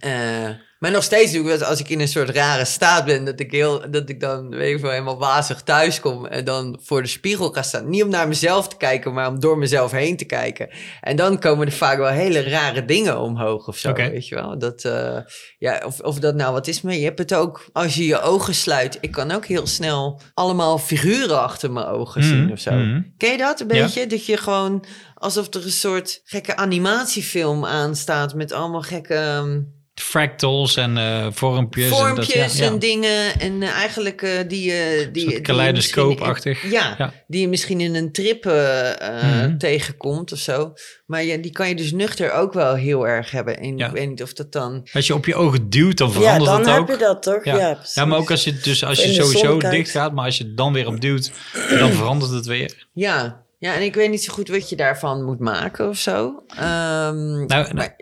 eh, 0.00 0.48
maar 0.78 0.90
nog 0.90 1.02
steeds 1.02 1.32
doe 1.32 1.42
ik 1.44 1.58
dat 1.58 1.68
als 1.68 1.80
ik 1.80 1.88
in 1.88 2.00
een 2.00 2.08
soort 2.08 2.30
rare 2.30 2.64
staat 2.64 3.04
ben, 3.04 3.24
dat 3.24 3.40
ik, 3.40 3.50
heel, 3.52 3.90
dat 3.90 4.08
ik 4.08 4.20
dan 4.20 4.48
weet 4.48 4.74
ik 4.74 4.80
wel, 4.82 4.90
helemaal 4.90 5.18
wazig 5.18 5.62
thuis 5.62 6.00
kom 6.00 6.26
en 6.26 6.44
dan 6.44 6.78
voor 6.82 7.02
de 7.02 7.08
spiegel 7.08 7.50
ga 7.50 7.62
staan. 7.62 7.88
Niet 7.88 8.02
om 8.02 8.08
naar 8.08 8.28
mezelf 8.28 8.68
te 8.68 8.76
kijken, 8.76 9.12
maar 9.12 9.28
om 9.28 9.40
door 9.40 9.58
mezelf 9.58 9.90
heen 9.90 10.16
te 10.16 10.24
kijken. 10.24 10.68
En 11.00 11.16
dan 11.16 11.38
komen 11.38 11.66
er 11.66 11.72
vaak 11.72 11.98
wel 11.98 12.08
hele 12.08 12.40
rare 12.42 12.84
dingen 12.84 13.18
omhoog 13.20 13.68
of 13.68 13.76
zo, 13.76 13.92
weet 13.92 14.28
je 14.28 14.34
wel. 14.34 14.58
Dat, 14.58 14.84
eh, 14.84 15.16
ja, 15.58 15.82
of, 15.86 16.00
of 16.00 16.18
dat 16.18 16.34
nou 16.34 16.52
wat 16.52 16.66
is, 16.66 16.80
maar 16.80 16.94
je 16.94 17.04
hebt 17.04 17.18
het 17.18 17.34
ook 17.34 17.64
als 17.72 17.94
je 17.94 18.06
je 18.06 18.20
ogen 18.20 18.54
sluit. 18.54 18.98
Ik 19.00 19.10
kan 19.10 19.30
ook 19.30 19.46
heel 19.46 19.66
snel 19.66 20.20
allemaal 20.34 20.78
figuren 20.78 21.42
achter 21.42 21.70
mijn 21.70 21.86
ogen 21.86 22.22
zien 22.24 22.42
Mhm, 22.42 22.52
of 22.52 22.58
zo. 22.60 22.70
mhm. 22.72 23.00
Ken 23.16 23.30
je 23.30 23.38
dat 23.38 23.60
een 23.60 23.68
Ja. 23.68 23.82
beetje? 23.82 24.06
Dat 24.06 24.26
je 24.26 24.36
gewoon 24.36 24.84
alsof 25.20 25.54
er 25.54 25.64
een 25.64 25.70
soort 25.70 26.20
gekke 26.24 26.56
animatiefilm 26.56 27.64
aanstaat 27.64 28.34
met 28.34 28.52
allemaal 28.52 28.82
gekke... 28.82 29.14
ehm, 29.14 29.60
Fractals 29.94 30.76
en 30.76 30.96
eh 30.96 31.26
vormpjes. 31.30 31.88
vormpjes 31.88 32.32
en, 32.32 32.40
dat, 32.42 32.52
ja, 32.56 32.64
ja. 32.64 32.70
en 32.70 32.78
dingen. 32.78 33.40
En 33.40 33.62
eh, 33.62 33.68
eigenlijk 33.70 34.22
eh, 34.22 34.30
die, 34.48 34.72
eh 34.72 35.08
die, 35.12 35.30
je 35.30 35.40
kaleidoscoopachtig. 35.40 36.70
Ja, 36.70 36.94
Ja. 36.98 37.12
die 37.26 37.40
je 37.40 37.48
misschien 37.48 37.80
in 37.80 37.94
een 37.94 38.12
trip 38.12 38.44
Mhm. 38.44 39.56
tegenkomt 39.58 40.32
of 40.32 40.38
zo. 40.38 40.72
Maar 41.06 41.24
ja, 41.24 41.36
die 41.36 41.50
kan 41.52 41.68
je 41.68 41.74
dus 41.74 41.92
nuchter 41.92 42.32
ook 42.32 42.52
wel 42.52 42.74
heel 42.74 43.06
erg 43.08 43.30
hebben. 43.30 43.58
En 43.58 43.76
Ja. 43.78 43.86
ik 43.86 43.92
weet 43.92 44.08
niet 44.08 44.22
of 44.22 44.32
dat 44.32 44.52
dan... 44.52 44.88
Als 44.92 45.06
je 45.06 45.14
op 45.14 45.26
je 45.26 45.34
ogen 45.34 45.70
duwt, 45.70 45.96
dan 45.98 46.08
ja, 46.08 46.14
verandert 46.14 46.44
dan 46.50 46.58
het 46.60 46.68
heb 46.68 46.80
ook. 46.80 46.88
je 46.90 46.96
dat 46.96 47.22
toch? 47.22 47.44
Ja, 47.44 47.56
Ja. 47.56 47.74
precies. 47.74 47.94
Ja, 47.94 48.04
maar 48.04 48.18
ook 48.18 48.30
als 48.30 48.44
je, 48.44 48.52
dus 48.54 48.84
als 48.84 49.02
je 49.04 49.12
sowieso 49.12 49.58
dicht 49.58 49.90
gaat, 49.90 50.12
maar 50.12 50.24
als 50.24 50.38
je 50.38 50.44
het 50.44 50.56
dan 50.56 50.72
weer 50.72 50.86
op 50.86 51.00
duwt, 51.00 51.32
dan 51.78 51.92
verandert 51.92 52.30
het 52.30 52.46
weer. 52.46 52.86
Ja. 52.92 53.48
Ja, 53.60 53.74
en 53.74 53.82
ik 53.82 53.94
weet 53.94 54.10
niet 54.10 54.22
zo 54.22 54.32
goed 54.32 54.48
wat 54.48 54.68
je 54.68 54.76
daarvan 54.76 55.24
moet 55.24 55.38
maken 55.40 55.88
of 55.88 55.98
zo. 55.98 56.42
Ehm, 56.56 57.46
Nou, 57.46 57.74
maar- 57.74 57.96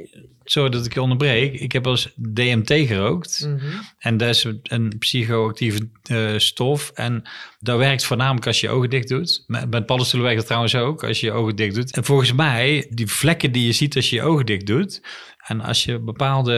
Sorry 0.44 0.70
dat 0.70 0.86
ik 0.86 0.94
je 0.94 1.02
onderbreek. 1.02 1.60
Ik 1.60 1.72
heb 1.72 1.86
als 1.86 2.12
DMT 2.16 2.72
gerookt. 2.72 3.44
Mhm. 3.46 3.66
En 3.98 4.16
dat 4.16 4.28
is 4.28 4.46
een 4.62 4.94
psychoactieve 4.98 5.88
eh, 6.02 6.34
stof. 6.36 6.90
En 6.94 7.22
dat 7.60 7.78
werkt 7.78 8.04
voornamelijk 8.04 8.46
als 8.46 8.60
je 8.60 8.66
je 8.66 8.72
ogen 8.72 8.90
dicht 8.90 9.08
doet. 9.08 9.44
Met, 9.46 9.70
met 9.70 9.86
paddenstoelen 9.86 10.28
werkt 10.28 10.38
het 10.38 10.46
trouwens 10.46 10.74
ook 10.74 11.04
als 11.04 11.20
je 11.20 11.26
je 11.26 11.32
ogen 11.32 11.56
dicht 11.56 11.74
doet. 11.74 11.92
En 11.96 12.04
volgens 12.04 12.32
mij, 12.32 12.86
die 12.90 13.06
vlekken 13.06 13.52
die 13.52 13.66
je 13.66 13.72
ziet 13.72 13.96
als 13.96 14.10
je 14.10 14.16
je 14.16 14.22
ogen 14.22 14.46
dicht 14.46 14.66
doet. 14.66 15.00
En 15.48 15.60
als 15.60 15.84
je 15.84 15.98
bepaalde, 15.98 16.54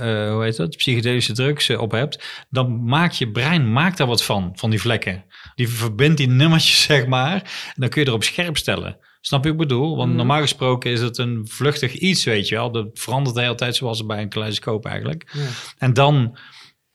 eh, 0.00 0.32
hoe 0.32 0.42
heet 0.42 0.56
dat, 0.56 0.76
psychedelische 0.76 1.32
drugs 1.32 1.68
eh, 1.68 1.80
op 1.80 1.90
hebt. 1.90 2.46
Dan 2.50 2.84
maakt 2.84 3.16
je 3.18 3.30
brein 3.30 3.72
maakt 3.72 3.98
daar 3.98 4.06
wat 4.06 4.24
van, 4.24 4.52
van 4.54 4.70
die 4.70 4.80
vlekken. 4.80 5.24
Die 5.54 5.68
verbindt 5.68 6.16
die 6.16 6.28
nummertjes, 6.28 6.82
zeg 6.92 7.06
maar. 7.06 7.34
En 7.34 7.74
dan 7.74 7.88
kun 7.88 8.02
je 8.02 8.08
erop 8.08 8.24
scherp 8.24 8.56
stellen. 8.56 8.98
Snap 9.20 9.44
je 9.44 9.50
wat 9.52 9.60
ik 9.60 9.68
bedoel? 9.68 9.96
Want 9.96 10.08
Mhm. 10.08 10.16
normaal 10.16 10.40
gesproken 10.40 10.90
is 10.90 11.00
het 11.00 11.18
een 11.18 11.46
vluchtig 11.48 11.92
iets, 11.92 12.24
weet 12.24 12.48
je 12.48 12.54
wel. 12.54 12.70
Dat 12.70 12.88
verandert 12.94 13.36
de 13.36 13.42
hele 13.42 13.54
tijd 13.54 13.76
zoals 13.76 14.06
bij 14.06 14.22
een 14.22 14.28
kaleidoscoop 14.28 14.86
eigenlijk. 14.86 15.30
Ja. 15.32 15.46
En 15.78 15.92
dan 15.92 16.38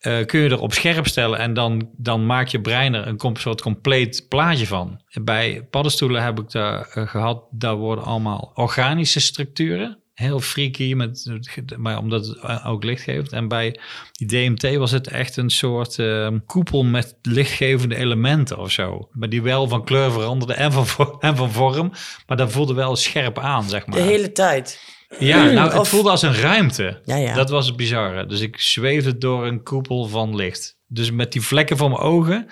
eh, 0.01 0.25
kun 0.25 0.39
je 0.39 0.49
er 0.49 0.59
op 0.59 0.73
scherp 0.73 1.07
stellen 1.07 1.39
en 1.39 1.53
dan, 1.53 1.89
dan 1.97 2.25
maak 2.25 2.47
je 2.47 2.61
brein 2.61 2.93
er 2.93 3.07
een 3.07 3.35
soort 3.35 3.61
compleet 3.61 4.25
plaatje 4.29 4.67
van. 4.67 5.01
Bij 5.21 5.67
paddenstoelen 5.69 6.23
heb 6.23 6.39
ik 6.39 6.51
daar 6.51 6.87
eh, 6.87 7.07
gehad, 7.07 7.43
daar 7.51 7.75
worden 7.75 8.03
allemaal 8.03 8.51
organische 8.55 9.19
structuren. 9.19 10.00
Heel 10.21 10.39
freaky, 10.39 10.93
met, 10.93 11.31
maar 11.77 11.97
omdat 11.97 12.25
het 12.27 12.63
ook 12.65 12.83
licht 12.83 13.03
geeft. 13.03 13.31
En 13.31 13.47
bij 13.47 13.79
die 14.11 14.27
DMT 14.27 14.75
was 14.75 14.91
het 14.91 15.07
echt 15.07 15.37
een 15.37 15.49
soort 15.49 15.99
eh, 15.99 16.27
koepel 16.45 16.83
met 16.83 17.15
lichtgevende 17.21 17.95
elementen 17.95 18.57
of 18.57 18.71
zo. 18.71 19.09
Maar 19.11 19.29
die 19.29 19.41
wel 19.41 19.67
van 19.67 19.83
kleur 19.83 20.11
veranderden 20.11 20.57
en 20.57 20.71
van, 20.71 21.15
en 21.19 21.35
van 21.35 21.51
vorm. 21.51 21.91
Maar 22.27 22.37
dat 22.37 22.51
voelde 22.51 22.73
wel 22.73 22.95
scherp 22.95 23.39
aan, 23.39 23.69
zeg 23.69 23.85
maar. 23.85 23.97
De 23.97 24.03
hele 24.03 24.31
tijd. 24.31 24.81
Ja, 25.19 25.43
nou, 25.51 25.69
het 25.69 25.79
Of- 25.79 25.89
voelde 25.89 26.09
als 26.09 26.21
een 26.21 26.35
ruimte. 26.35 27.01
Ja, 27.05 27.15
ja. 27.15 27.33
Dat 27.33 27.49
was 27.49 27.67
het 27.67 27.75
bizarre. 27.75 28.25
Dus 28.25 28.39
ik 28.39 28.59
zweefde 28.59 29.17
door 29.17 29.45
een 29.47 29.63
koepel 29.63 30.07
van 30.07 30.35
licht. 30.35 30.77
Dus 30.87 31.11
met 31.11 31.31
die 31.31 31.41
vlekken 31.41 31.77
voor 31.77 31.89
mijn 31.89 32.01
ogen. 32.01 32.47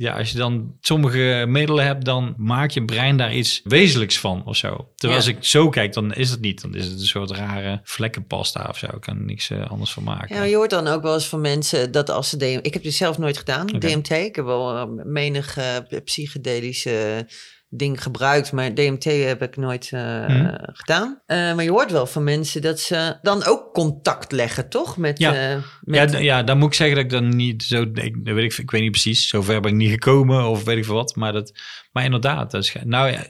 Ja, 0.00 0.12
als 0.18 0.30
je 0.30 0.38
dan 0.38 0.76
sommige 0.80 1.44
middelen 1.48 1.84
hebt, 1.84 2.04
dan 2.04 2.34
maakt 2.36 2.74
je 2.74 2.84
brein 2.84 3.16
daar 3.16 3.34
iets 3.34 3.60
wezenlijks 3.64 4.18
van 4.18 4.44
of 4.44 4.56
zo. 4.56 4.88
Terwijl 4.94 5.20
Ja. 5.20 5.26
als 5.26 5.36
ik 5.36 5.44
zo 5.44 5.68
kijk, 5.68 5.92
dan 5.92 6.12
is 6.14 6.30
het 6.30 6.40
niet. 6.40 6.60
Dan 6.62 6.74
is 6.74 6.84
het 6.84 7.00
een 7.00 7.06
soort 7.06 7.30
rare 7.30 7.80
vlekkenpasta 7.84 8.66
of 8.68 8.78
zo. 8.78 8.86
Ik 8.86 9.00
kan 9.00 9.16
er 9.16 9.24
niks 9.24 9.50
eh, 9.50 9.70
anders 9.70 9.92
van 9.92 10.02
maken. 10.02 10.36
Ja, 10.36 10.42
je 10.42 10.56
hoort 10.56 10.70
dan 10.70 10.86
ook 10.86 11.02
wel 11.02 11.14
eens 11.14 11.26
van 11.28 11.40
mensen 11.40 11.92
dat 11.92 12.10
als 12.10 12.28
ze 12.28 12.36
DMT... 12.36 12.66
Ik 12.66 12.74
heb 12.74 12.82
het 12.84 12.94
zelf 12.94 13.18
nooit 13.18 13.38
gedaan. 13.38 13.66
DMT. 13.66 14.10
Ik 14.10 14.36
heb 14.36 14.44
wel 14.44 14.76
eh, 14.76 14.84
menig 15.04 15.56
eh, 15.56 15.76
psychedelische 16.04 17.26
ding 17.70 18.02
gebruikt, 18.02 18.52
maar 18.52 18.74
DMT 18.74 19.04
heb 19.04 19.42
ik 19.42 19.56
nooit 19.56 19.88
eh, 19.92 20.26
Mhm. 20.26 20.54
gedaan. 20.62 21.20
Eh, 21.26 21.36
maar 21.54 21.64
je 21.64 21.70
hoort 21.70 21.90
wel 21.90 22.06
van 22.06 22.24
mensen 22.24 22.62
dat 22.62 22.80
ze 22.80 23.18
dan 23.22 23.44
ook 23.44 23.72
contact 23.72 24.32
leggen, 24.32 24.68
toch? 24.68 24.96
Met, 24.96 25.18
Ja. 25.18 25.34
eh, 25.34 25.50
Ja, 25.50 25.60
met 25.80 26.08
d- 26.10 26.18
ja, 26.18 26.42
dan 26.42 26.58
moet 26.58 26.68
ik 26.68 26.74
zeggen 26.74 26.96
dat 26.96 27.04
ik 27.04 27.10
dan 27.10 27.36
niet 27.36 27.62
zo... 27.62 27.82
Ik, 27.82 28.24
dat 28.24 28.34
weet 28.34 28.52
ik, 28.52 28.58
ik 28.58 28.70
weet 28.70 28.80
niet 28.82 28.90
precies. 28.90 29.28
Zover 29.28 29.60
ben 29.60 29.70
ik 29.70 29.76
niet 29.76 29.90
gekomen 29.90 30.44
of 30.48 30.64
weet 30.64 30.76
ik 30.76 30.84
veel 30.84 30.94
wat. 30.94 31.16
Maar, 31.16 31.32
dat, 31.32 31.52
maar 31.92 32.04
inderdaad, 32.04 32.50
dat 32.50 32.62
is... 32.64 32.76
Nou 32.84 33.10
ja, 33.10 33.24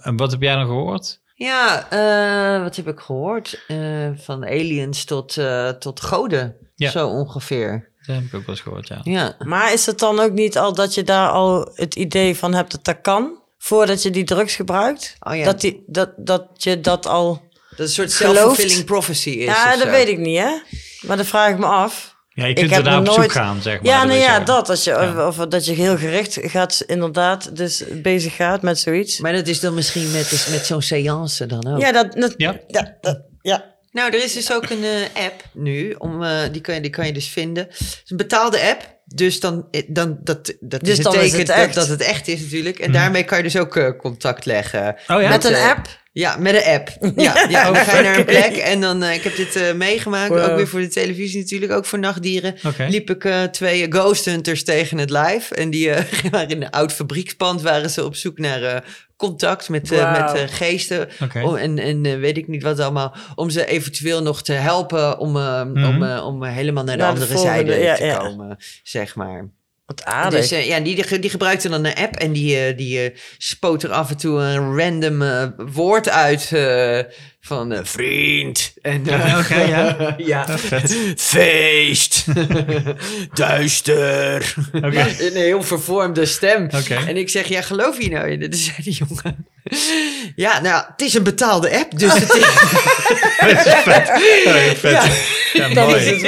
en 0.00 0.16
wat 0.16 0.30
heb 0.30 0.42
jij 0.42 0.54
dan 0.54 0.66
gehoord? 0.66 1.20
Ja, 1.34 1.90
eh, 1.90 2.62
wat 2.62 2.76
heb 2.76 2.88
ik 2.88 2.98
gehoord? 3.00 3.64
Eh, 3.68 4.08
van 4.14 4.44
aliens 4.44 5.04
tot, 5.04 5.36
eh, 5.36 5.68
tot 5.68 6.00
goden, 6.00 6.56
Ja. 6.74 6.90
zo 6.90 7.08
ongeveer. 7.08 7.92
Dat 8.06 8.16
heb 8.16 8.24
ik 8.24 8.34
ook 8.34 8.40
wel 8.46 8.54
eens 8.54 8.60
gehoord, 8.60 8.88
ja. 8.88 9.00
Ja. 9.02 9.34
Maar 9.38 9.72
is 9.72 9.86
het 9.86 9.98
dan 9.98 10.20
ook 10.20 10.32
niet 10.32 10.58
al 10.58 10.74
dat 10.74 10.94
je 10.94 11.02
daar 11.02 11.28
al 11.28 11.70
het 11.74 11.94
idee 11.96 12.36
van 12.36 12.54
hebt 12.54 12.70
dat 12.72 12.84
dat 12.84 13.00
kan? 13.00 13.37
Voordat 13.58 14.02
je 14.02 14.10
die 14.10 14.24
drugs 14.24 14.54
gebruikt? 14.54 15.16
Oh 15.20 15.36
ja, 15.36 15.44
Dat, 15.44 15.60
die, 15.60 15.82
dat, 15.86 16.10
dat 16.16 16.46
je 16.54 16.80
dat 16.80 17.06
al... 17.06 17.42
dat 17.70 17.78
een 17.78 17.88
soort 17.88 18.12
self-fulfilling 18.12 18.84
prophecy 18.84 19.30
is. 19.30 19.44
ja, 19.44 19.70
dat 19.76 19.80
zo. 19.86 19.90
weet 19.90 20.08
ik 20.08 20.18
niet, 20.18 20.38
hè? 20.38 20.50
Maar 21.00 21.16
dat 21.16 21.26
vraag 21.26 21.50
ik 21.50 21.58
me 21.58 21.66
af. 21.66 22.16
Ja, 22.28 22.44
je 22.44 22.50
Ik 22.50 22.56
kunt 22.56 22.70
er 22.72 22.82
daar 22.84 22.98
op 23.00 23.08
zoek 23.08 23.32
gaan, 23.32 23.62
zeg 23.62 23.76
maar. 23.82 23.92
Ja, 23.92 24.04
nou 24.04 24.18
ja, 24.18 24.40
dat. 24.40 24.68
Als 24.68 24.84
je, 24.84 24.90
Ja. 24.90 25.26
of, 25.28 25.38
of 25.38 25.46
dat 25.46 25.64
je 25.64 25.72
heel 25.72 25.96
gericht 25.96 26.38
gaat, 26.40 26.82
inderdaad, 26.86 27.56
dus 27.56 27.82
bezig 28.02 28.36
gaat 28.36 28.62
met 28.62 28.78
zoiets. 28.78 29.18
Maar 29.20 29.32
dat 29.32 29.46
is 29.46 29.60
dan 29.60 29.74
misschien 29.74 30.10
met, 30.12 30.30
dus 30.30 30.46
met 30.48 30.66
zo'n 30.66 30.82
seance 30.82 31.46
dan 31.46 31.66
ook. 31.68 31.80
Ja, 31.80 31.92
dat, 31.92 32.12
dat, 32.12 32.34
Ja. 32.36 32.60
dat- 33.00 33.22
ja. 33.42 33.76
Nou, 33.92 34.12
er 34.12 34.24
is 34.24 34.32
dus 34.32 34.52
ook 34.52 34.70
een 34.70 34.84
eh, 34.84 35.24
app 35.24 35.42
nu, 35.52 35.92
om, 35.98 36.22
eh, 36.22 36.38
die, 36.52 36.60
kan 36.60 36.74
je, 36.74 36.80
die 36.80 36.90
kan 36.90 37.06
je 37.06 37.12
dus 37.12 37.28
vinden. 37.28 37.64
Het 37.64 37.80
is 38.04 38.10
een 38.10 38.16
betaalde 38.16 38.60
app. 38.60 38.97
Dus 39.14 39.40
dan, 39.40 39.68
eh, 39.70 39.82
dan 39.88 40.18
dat, 40.20 40.54
dat 40.60 40.80
Dus 40.80 40.88
is 40.88 40.96
het 40.96 41.04
dan 41.04 41.14
is 41.14 41.20
teken 41.20 41.38
het 41.38 41.46
dat, 41.46 41.56
echt. 41.56 41.74
dat 41.74 41.88
het 41.88 42.00
echt 42.00 42.28
is 42.28 42.40
natuurlijk. 42.40 42.78
En 42.78 42.92
daarmee 42.92 43.24
kan 43.24 43.36
je 43.38 43.44
dus 43.44 43.56
ook 43.56 43.76
eh, 43.76 43.90
contact 43.98 44.44
leggen. 44.44 44.96
Oh 45.08 45.22
ja? 45.22 45.28
Met 45.28 45.44
een 45.44 45.54
eh, 45.54 45.70
app? 45.70 45.86
Ja, 46.12 46.36
met 46.36 46.54
een 46.54 46.72
app. 46.72 47.12
Ja, 47.16 47.44
ja 47.50 47.64
dan 47.64 47.76
ga 47.76 47.96
je 47.96 48.02
naar 48.02 48.18
een 48.18 48.24
plek 48.24 48.56
en 48.56 48.80
dan, 48.80 49.02
eh, 49.02 49.14
ik 49.14 49.22
heb 49.22 49.36
dit 49.36 49.56
eh, 49.56 49.72
meegemaakt, 49.72 50.28
Wow. 50.28 50.50
ook 50.50 50.56
weer 50.56 50.68
voor 50.68 50.80
de 50.80 50.88
televisie 50.88 51.40
natuurlijk, 51.40 51.72
ook 51.72 51.84
voor 51.84 51.98
nachtdieren. 51.98 52.54
Liep 52.88 53.10
ik 53.10 53.24
eh, 53.24 53.42
twee 53.42 53.86
ghost 53.92 54.24
hunters 54.24 54.64
tegen 54.64 54.98
het 54.98 55.10
lijf. 55.10 55.50
En 55.50 55.70
die 55.70 55.92
waren 56.30 56.48
in 56.48 56.62
een 56.62 56.70
oud 56.70 56.92
fabriekspand, 56.92 57.62
waren 57.62 57.90
ze 57.90 58.04
op 58.04 58.14
zoek 58.14 58.38
naar 58.38 58.84
contact 59.16 59.68
met, 59.68 59.90
met 59.90 60.50
geesten. 60.50 61.08
Om, 61.42 61.56
en 61.56 61.78
en 61.78 62.20
weet 62.20 62.36
ik 62.36 62.48
niet 62.48 62.62
wat 62.62 62.80
allemaal, 62.80 63.14
om 63.34 63.50
ze 63.50 63.66
eventueel 63.66 64.22
nog 64.22 64.42
te 64.42 64.52
helpen 64.52 65.18
om, 65.18 65.36
om, 65.36 66.02
eh, 66.02 66.24
om 66.26 66.44
helemaal 66.44 66.84
naar 66.84 66.96
de 66.96 67.02
Naar 67.02 67.12
andere 67.12 67.38
zijde 67.38 67.74
ja, 67.74 67.94
te 67.94 68.04
ja. 68.04 68.16
komen, 68.16 68.56
zeg 68.82 69.14
maar. 69.14 69.48
Wat 69.88 70.04
aardig. 70.04 70.40
Dus 70.40 70.50
eh, 70.50 70.66
ja, 70.66 70.80
die, 70.80 71.20
die, 71.20 71.30
gebruikte 71.30 71.68
dan 71.68 71.84
een 71.84 71.94
app 71.94 72.16
en 72.16 72.32
die, 72.32 72.56
eh, 72.56 72.76
die 72.76 73.00
eh, 73.00 73.18
spoot 73.38 73.82
er 73.82 73.90
af 73.90 74.10
en 74.10 74.16
toe 74.16 74.40
een 74.40 74.76
random 74.76 75.22
woord 75.72 76.08
uit 76.08 76.48
van 77.48 77.72
eh, 77.72 77.80
vriend. 77.82 78.72
En, 78.82 79.06
eh, 79.06 79.26
Ja, 79.28 79.38
oké, 79.38 79.60
ja. 79.62 80.14
ja. 80.46 80.58
vet. 80.58 80.96
Feest. 81.16 82.24
Duister. 83.34 84.54
Oké. 84.72 85.06
Een 85.18 85.34
heel 85.36 85.62
vervormde 85.62 86.26
stem. 86.26 86.68
En 87.06 87.16
ik 87.16 87.28
zeg, 87.28 87.48
ja, 87.48 87.62
geloof 87.62 88.02
je 88.02 88.10
nou 88.10 88.30
in? 88.30 88.50
Dus 88.50 88.64
zei 88.64 88.76
die 88.82 88.92
jongen. 89.08 89.46
Ja, 90.36 90.60
nou, 90.60 90.84
het 90.90 91.00
is 91.02 91.14
een 91.14 91.22
betaalde 91.22 91.78
app, 91.78 91.98
dus 91.98 92.14
het 92.14 92.34
is... 92.34 92.44
Vet. 94.78 95.26
Ja. 95.52 95.68
Mooi. 95.68 95.94
is 96.04 96.10
het 96.10 96.20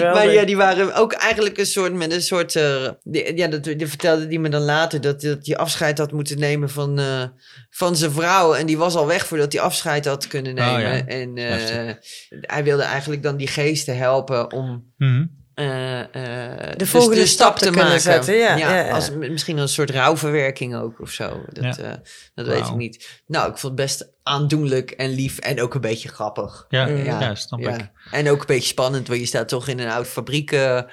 waar. 0.00 0.14
Maar 0.14 0.32
ja, 0.32 0.44
die 0.44 0.56
waren 0.56 0.94
ook 0.94 1.12
eigenlijk 1.12 1.58
een 1.58 1.66
soort 1.66 1.92
met 1.94 2.12
een 2.12 2.22
soort. 2.22 2.56
eh, 2.56 2.88
die- 3.04 3.36
ja, 3.36 3.46
dat, 3.46 3.64
die 3.64 3.86
vertelde 3.86 4.26
die 4.28 4.40
me 4.40 4.48
dan 4.48 4.62
later 4.62 5.00
dat, 5.00 5.20
dat 5.20 5.38
hij 5.46 5.56
afscheid 5.56 5.98
had 5.98 6.12
moeten 6.12 6.38
nemen 6.38 6.70
van, 6.70 6.98
eh, 6.98 7.22
van 7.70 7.96
zijn 7.96 8.10
vrouw. 8.12 8.54
En 8.54 8.66
die 8.66 8.78
was 8.78 8.94
al 8.94 9.06
weg 9.06 9.26
voordat 9.26 9.52
hij 9.52 9.62
afscheid 9.62 10.04
had 10.04 10.25
kunnen 10.26 10.58
Oh, 10.58 10.64
nemen. 10.76 10.96
ja. 10.96 11.06
En 11.06 11.36
eh, 11.36 11.94
hij 12.40 12.64
wilde 12.64 12.82
eigenlijk 12.82 13.22
dan 13.22 13.36
die 13.36 13.46
geesten 13.48 13.96
helpen 13.96 14.52
om. 14.52 14.92
Mhm. 14.96 15.24
eh, 15.54 16.00
eh, 16.00 16.76
dus 16.76 16.88
volgende 16.90 17.26
stap 17.26 17.58
te 17.58 17.98
zetten, 17.98 18.34
ja, 18.34 18.56
ja, 18.56 18.76
ja. 18.84 18.90
Als, 18.90 19.10
misschien 19.10 19.58
een 19.58 19.68
soort 19.68 19.90
rouwverwerking 19.90 20.76
ook 20.76 21.00
of 21.00 21.10
zo. 21.10 21.44
Dat, 21.52 21.76
Ja. 21.76 21.82
eh, 21.82 21.92
dat 22.34 22.46
weet 22.46 22.66
ik 22.66 22.74
niet. 22.76 23.22
Nou, 23.26 23.50
ik 23.50 23.58
vond 23.58 23.78
het 23.78 23.86
best 23.86 24.12
aandoenlijk 24.22 24.90
en 24.90 25.10
lief 25.10 25.38
en 25.38 25.60
ook 25.62 25.74
een 25.74 25.80
beetje 25.80 26.08
grappig. 26.08 26.66
Ja, 26.68 26.86
Mm. 26.86 27.04
ja. 27.04 27.34
snap 27.34 27.60
ik. 27.60 27.66
Ja. 27.66 27.90
En 28.10 28.30
ook 28.30 28.40
een 28.40 28.46
beetje 28.46 28.68
spannend, 28.68 29.08
want 29.08 29.20
je 29.20 29.26
staat 29.26 29.48
toch 29.48 29.68
in 29.68 29.78
een 29.78 29.88
oude 29.90 30.08
fabriek, 30.08 30.52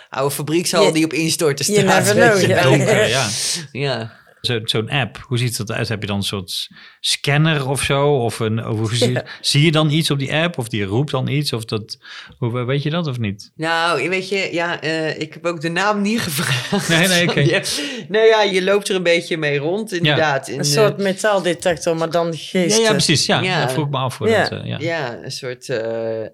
oude 0.10 0.36
fabriekshal 0.36 0.94
die 0.94 1.06
op 1.06 1.14
instorten 1.14 1.66
staat. 1.66 2.12
know, 2.12 2.42
je. 2.42 2.60
Donker, 2.64 3.08
ja. 3.18 3.28
Ja. 3.72 4.22
Zo- 4.42 4.60
Zo'n 4.64 4.90
app, 4.90 5.18
hoe 5.28 5.38
ziet 5.38 5.58
dat 5.58 5.72
uit? 5.72 5.88
Heb 5.90 6.02
je 6.02 6.08
dan 6.08 6.18
een 6.18 6.24
soort 6.24 6.68
scanner 7.06 7.70
of 7.70 7.82
zo? 7.82 8.08
Of, 8.16 8.40
een, 8.40 8.68
of 8.68 8.78
hoe 8.78 8.96
zie, 8.96 9.12
Ja. 9.12 9.24
zie 9.42 9.66
je 9.66 9.72
dan 9.72 9.90
iets 9.92 10.12
op 10.12 10.20
die 10.20 10.34
app? 10.34 10.58
Of 10.58 10.68
die 10.68 10.84
roept 10.84 11.12
dan 11.12 11.28
iets? 11.28 11.54
Of 11.54 11.66
dat, 11.66 11.98
hoe, 12.38 12.66
weet 12.66 12.84
je 12.84 12.90
dat 12.90 13.08
of 13.08 13.18
niet? 13.18 13.52
Nou, 13.56 14.10
weet 14.10 14.30
je, 14.30 14.50
ja, 14.52 14.82
eh, 14.82 15.20
ik 15.20 15.34
heb 15.34 15.46
ook 15.46 15.62
de 15.62 15.70
naam 15.70 16.02
niet 16.02 16.22
gevraagd. 16.22 16.90
Nee, 16.90 17.08
nee, 17.08 17.30
oké. 17.30 17.40
Ja. 17.54 17.62
Nou 18.08 18.26
ja, 18.26 18.42
je 18.42 18.64
loopt 18.64 18.90
er 18.90 18.96
een 18.96 19.04
beetje 19.04 19.38
mee 19.38 19.58
rond, 19.58 19.94
inderdaad. 19.94 20.48
In, 20.48 20.58
Een 20.60 20.66
soort 20.66 20.98
metaaldetector, 20.98 21.98
maar 21.98 22.10
dan 22.12 22.28
Ja, 22.28 22.34
geesten. 22.38 22.84
ja 22.84 22.92
precies. 22.92 23.26
Ja, 23.26 23.42
Ja. 23.42 23.62
dat 23.62 23.72
vroeg 23.72 23.86
ik 23.86 23.92
me 23.92 23.98
af. 23.98 24.20
Ja. 24.20 24.50
dat, 24.50 24.52
eh, 24.60 24.66
ja. 24.66 24.78
ja, 24.80 25.18
een 25.24 25.32
soort 25.32 25.70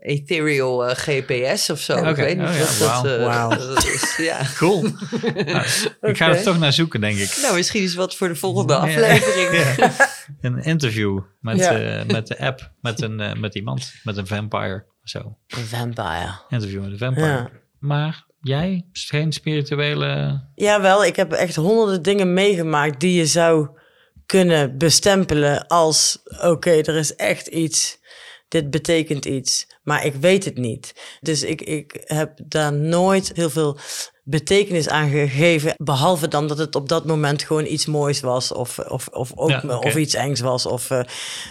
ethereal 0.01 0.79
GPS 0.95 1.69
of 1.69 1.79
zo. 1.79 1.95
Ik 2.05 2.15
weet 2.15 2.37
niet 2.37 2.47
Oh 2.47 2.53
ja, 2.53 3.01
wat 3.03 3.49
dat, 3.49 3.59
dat 3.69 3.83
is. 3.85 4.15
Ja. 4.17 4.37
Cool. 4.57 4.81
Nou, 5.45 5.65
Ik 6.01 6.17
ga 6.17 6.27
er 6.27 6.43
toch 6.43 6.59
naar 6.59 6.73
zoeken, 6.73 7.01
denk 7.01 7.17
ik. 7.17 7.37
Nou, 7.41 7.55
misschien 7.55 7.83
is 7.83 7.95
wat 7.95 8.15
voor 8.15 8.27
de 8.27 8.35
volgende 8.35 8.73
Ja. 8.73 8.79
aflevering. 8.79 9.77
Een 10.41 10.63
interview 10.63 11.19
met, 11.39 11.57
Ja. 11.57 11.79
eh, 11.79 12.05
met 12.05 12.27
de 12.27 12.39
app, 12.39 12.71
met, 12.81 13.01
een, 13.01 13.19
eh, 13.19 13.33
met 13.33 13.55
iemand, 13.55 13.93
met 14.03 14.17
een 14.17 14.27
vampire. 14.27 14.85
Zo, 15.03 15.37
Een 15.47 15.65
vampire. 15.65 16.31
interview 16.49 16.81
met 16.81 16.91
een 16.91 16.97
vampire. 16.97 17.27
Ja. 17.27 17.49
Maar 17.79 18.25
jij, 18.41 18.85
geen 18.91 19.31
spirituele... 19.33 20.41
Jawel, 20.55 21.05
ik 21.05 21.15
heb 21.15 21.31
echt 21.31 21.55
honderden 21.55 22.01
dingen 22.01 22.33
meegemaakt 22.33 22.99
die 22.99 23.13
je 23.13 23.25
zou 23.25 23.69
kunnen 24.25 24.77
bestempelen 24.77 25.67
als: 25.67 26.19
oké, 26.41 26.69
er 26.71 26.95
is 26.95 27.15
echt 27.15 27.47
iets. 27.47 27.97
Dit 28.47 28.69
betekent 28.69 29.25
iets, 29.25 29.67
maar 29.83 30.05
ik 30.05 30.13
weet 30.13 30.45
het 30.45 30.57
niet. 30.57 31.17
Dus 31.19 31.43
ik, 31.43 31.61
ik 31.61 32.01
heb 32.05 32.39
daar 32.45 32.73
nooit 32.73 33.31
heel 33.35 33.49
veel 33.49 33.77
betekenis 34.29 34.89
aan 34.89 35.09
gegeven. 35.09 35.73
Behalve 35.77 36.27
dan 36.27 36.47
dat 36.47 36.57
het 36.57 36.75
op 36.75 36.89
dat 36.89 37.05
moment 37.05 37.43
gewoon 37.43 37.65
iets 37.65 37.85
moois 37.85 38.19
was. 38.19 38.51
Of, 38.51 38.79
of, 38.79 39.07
of, 39.07 39.31
ook, 39.35 39.49
Ja, 39.49 39.77
of 39.77 39.95
iets 39.95 40.13
engs 40.13 40.39
was. 40.39 40.65
Of, 40.65 40.89
eh, 40.89 41.01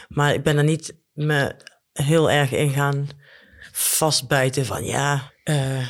maar 0.08 0.34
ik 0.34 0.42
ben 0.42 0.56
er 0.56 0.64
niet 0.64 0.94
me 1.12 1.54
heel 1.92 2.30
erg 2.30 2.52
in 2.52 2.70
gaan 2.70 3.08
vastbijten 3.72 4.66
van 4.66 4.84
ja. 4.84 5.32
eh, 5.44 5.86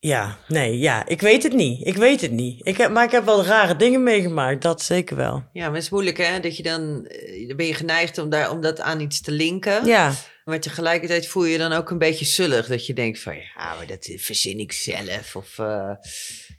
ja, 0.00 0.38
nee, 0.48 0.78
ja, 0.78 1.06
ik 1.06 1.20
weet 1.20 1.42
het 1.42 1.52
niet. 1.52 1.86
Ik 1.86 1.96
weet 1.96 2.20
het 2.20 2.30
niet. 2.30 2.66
Ik 2.66 2.76
heb, 2.76 2.90
maar 2.90 3.04
ik 3.04 3.10
heb 3.10 3.24
wel 3.24 3.44
rare 3.44 3.76
dingen 3.76 4.02
meegemaakt, 4.02 4.62
dat 4.62 4.82
zeker 4.82 5.16
wel. 5.16 5.44
Ja, 5.52 5.64
maar 5.64 5.74
het 5.74 5.82
is 5.82 5.90
moeilijk 5.90 6.16
hè, 6.16 6.40
dat 6.40 6.56
je 6.56 6.62
dan, 6.62 7.06
eh, 7.06 7.48
dan 7.48 7.56
ben 7.56 7.66
je 7.66 7.74
geneigd 7.74 8.18
om, 8.18 8.28
daar, 8.30 8.50
om 8.50 8.60
dat 8.60 8.80
aan 8.80 9.00
iets 9.00 9.20
te 9.20 9.32
linken. 9.32 9.86
Ja, 9.86 10.12
Maar 10.46 10.60
tegelijkertijd 10.60 11.26
voel 11.26 11.44
je 11.44 11.52
je 11.52 11.58
dan 11.58 11.72
ook 11.72 11.90
een 11.90 11.98
beetje 11.98 12.24
zullig. 12.24 12.66
Dat 12.66 12.86
je 12.86 12.92
denkt 12.92 13.20
van, 13.20 13.36
ja, 13.36 13.74
maar 13.76 13.86
dat 13.86 14.10
verzin 14.16 14.58
ik 14.58 14.72
zelf. 14.72 15.36
Of 15.36 15.58
eh, 15.58 15.90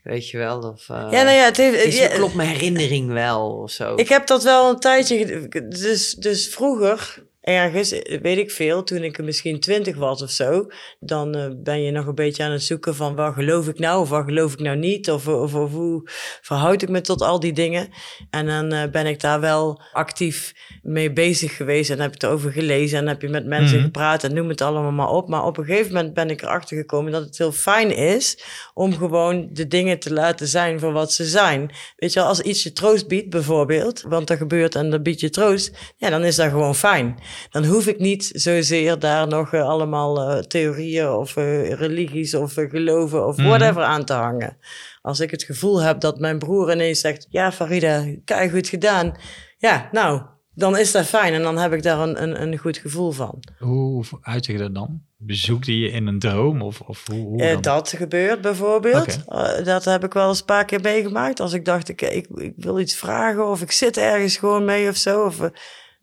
weet 0.04 0.30
je 0.30 0.38
wel. 0.38 0.60
Of, 0.60 0.90
eh, 0.90 1.08
ja 1.12 1.24
nou 1.24 1.36
ja, 1.36 1.46
het 1.46 1.58
heeft, 1.58 1.84
is, 1.84 1.98
ja, 1.98 2.08
klopt 2.08 2.34
mijn 2.34 2.50
herinnering 2.50 3.12
wel 3.12 3.52
of 3.52 3.72
zo. 3.72 3.96
ik 3.96 4.10
heb 4.10 4.28
dat 4.28 4.44
wel 4.44 4.70
een 4.70 4.80
tijdje... 4.80 5.48
Dus, 5.68 6.14
dus 6.14 6.48
vroeger, 6.48 7.27
ergens, 7.48 7.92
weet 8.22 8.38
ik 8.38 8.52
veel, 8.52 8.84
toen 8.84 9.04
ik 9.04 9.24
misschien 9.24 9.60
twintig 9.60 9.96
was 9.96 10.22
of 10.22 10.30
zo... 10.30 10.68
dan 11.00 11.36
eh, 11.36 11.46
ben 11.56 11.82
je 11.82 11.92
nog 11.92 12.06
een 12.06 12.16
beetje 12.16 12.44
aan 12.44 12.52
het 12.52 12.64
zoeken 12.64 12.96
van... 12.96 13.16
waar 13.16 13.34
geloof 13.34 13.68
ik 13.68 13.80
nou 13.80 14.02
of 14.02 14.10
waar 14.10 14.24
geloof 14.24 14.54
ik 14.54 14.60
nou 14.60 14.78
niet? 14.78 15.12
Of, 15.12 15.28
of, 15.28 15.54
of 15.56 15.72
hoe 15.72 16.02
verhoud 16.42 16.82
ik 16.82 16.90
me 16.90 17.02
tot 17.02 17.22
al 17.22 17.40
die 17.40 17.54
dingen? 17.54 17.90
En 18.30 18.46
dan 18.46 18.72
eh, 18.72 18.90
ben 18.92 19.06
ik 19.06 19.20
daar 19.20 19.40
wel 19.40 19.82
actief 19.92 20.54
mee 20.82 21.14
bezig 21.14 21.56
geweest... 21.56 21.90
en 21.90 22.00
heb 22.00 22.14
ik 22.14 22.24
erover 22.24 22.52
gelezen 22.52 23.00
en 23.00 23.08
heb 23.08 23.22
je 23.22 23.30
met 23.30 23.46
mensen 23.46 23.76
Mhm. 23.78 23.86
gepraat... 23.86 24.24
en 24.24 24.34
noem 24.34 24.50
het 24.50 24.62
allemaal 24.62 24.92
maar 24.92 25.10
op. 25.10 25.28
Maar 25.30 25.46
op 25.46 25.58
een 25.58 25.66
gegeven 25.66 25.94
moment 25.94 26.14
ben 26.14 26.30
ik 26.30 26.42
erachter 26.42 26.78
gekomen... 26.78 27.12
dat 27.12 27.24
het 27.24 27.38
heel 27.38 27.52
fijn 27.52 27.96
is 27.96 28.44
om 28.74 28.94
gewoon 28.98 29.50
de 29.52 29.68
dingen 29.68 30.00
te 30.00 30.14
laten 30.14 30.48
zijn 30.48 30.80
voor 30.80 30.92
wat 30.92 31.14
ze 31.14 31.26
zijn. 31.26 31.72
Weet 31.96 32.14
je 32.14 32.20
wel, 32.20 32.28
als 32.30 32.42
iets 32.42 32.64
je 32.64 32.72
troost 32.72 33.08
biedt 33.08 33.30
bijvoorbeeld... 33.30 34.02
want 34.02 34.30
er 34.30 34.38
gebeurt 34.38 34.76
en 34.76 34.90
dat 34.90 35.04
biedt 35.04 35.20
je 35.20 35.30
troost... 35.30 35.72
ja, 35.98 36.10
dan 36.10 36.24
is 36.24 36.36
dat 36.36 36.50
gewoon 36.50 36.76
fijn. 36.76 37.18
Dan 37.50 37.66
hoef 37.66 37.88
ik 37.88 38.00
niet 38.00 38.30
zozeer 38.34 39.00
daar 39.00 39.28
nog 39.28 39.54
eh, 39.54 39.62
allemaal 39.68 40.22
eh, 40.22 40.40
theorieën 40.40 41.10
of 41.10 41.36
eh, 41.38 41.72
religies 41.74 42.34
of 42.36 42.54
geloven 42.54 43.28
of 43.28 43.38
Mhm. 43.38 43.48
whatever 43.48 43.84
aan 43.84 44.06
te 44.06 44.14
hangen. 44.14 44.58
Als 45.02 45.20
ik 45.20 45.32
het 45.32 45.44
gevoel 45.44 45.82
heb 45.82 46.00
dat 46.00 46.20
mijn 46.20 46.40
broer 46.40 46.72
ineens 46.72 47.00
zegt: 47.00 47.28
Ja, 47.30 47.52
Farida, 47.52 48.06
kijk 48.26 48.52
goed 48.52 48.68
gedaan. 48.68 49.16
Ja, 49.58 49.90
nou, 49.92 50.22
dan 50.54 50.78
is 50.78 50.92
dat 50.92 51.06
fijn 51.06 51.34
en 51.34 51.42
dan 51.42 51.58
heb 51.58 51.74
ik 51.74 51.84
daar 51.84 52.00
een, 52.00 52.22
een, 52.24 52.42
een 52.42 52.58
goed 52.58 52.78
gevoel 52.78 53.12
van. 53.12 53.40
Hoe 53.60 54.04
uitzicht 54.22 54.58
je 54.58 54.64
dat 54.64 54.76
dan? 54.76 55.02
Bezoekte 55.20 55.80
je 55.80 55.90
in 55.92 56.08
een 56.08 56.20
droom? 56.20 56.62
Of, 56.62 56.82
of 56.82 57.04
hoe, 57.08 57.20
hoe 57.20 57.42
Eh, 57.42 57.62
dat 57.62 57.94
gebeurt 57.98 58.42
bijvoorbeeld. 58.42 59.18
Dat 59.66 59.86
heb 59.86 60.04
ik 60.04 60.14
wel 60.14 60.28
eens 60.30 60.40
een 60.40 60.46
paar 60.46 60.66
keer 60.66 60.82
meegemaakt. 60.82 61.40
Als 61.40 61.54
ik 61.54 61.66
dacht, 61.66 61.90
ik, 61.90 62.02
ik, 62.02 62.28
ik 62.36 62.54
wil 62.58 62.80
iets 62.80 62.96
vragen 62.96 63.48
of 63.48 63.62
ik 63.62 63.72
zit 63.72 63.98
ergens 63.98 64.38
gewoon 64.38 64.66
mee 64.66 64.90
of 64.90 64.96
zo. 64.96 65.26
Of, 65.26 65.40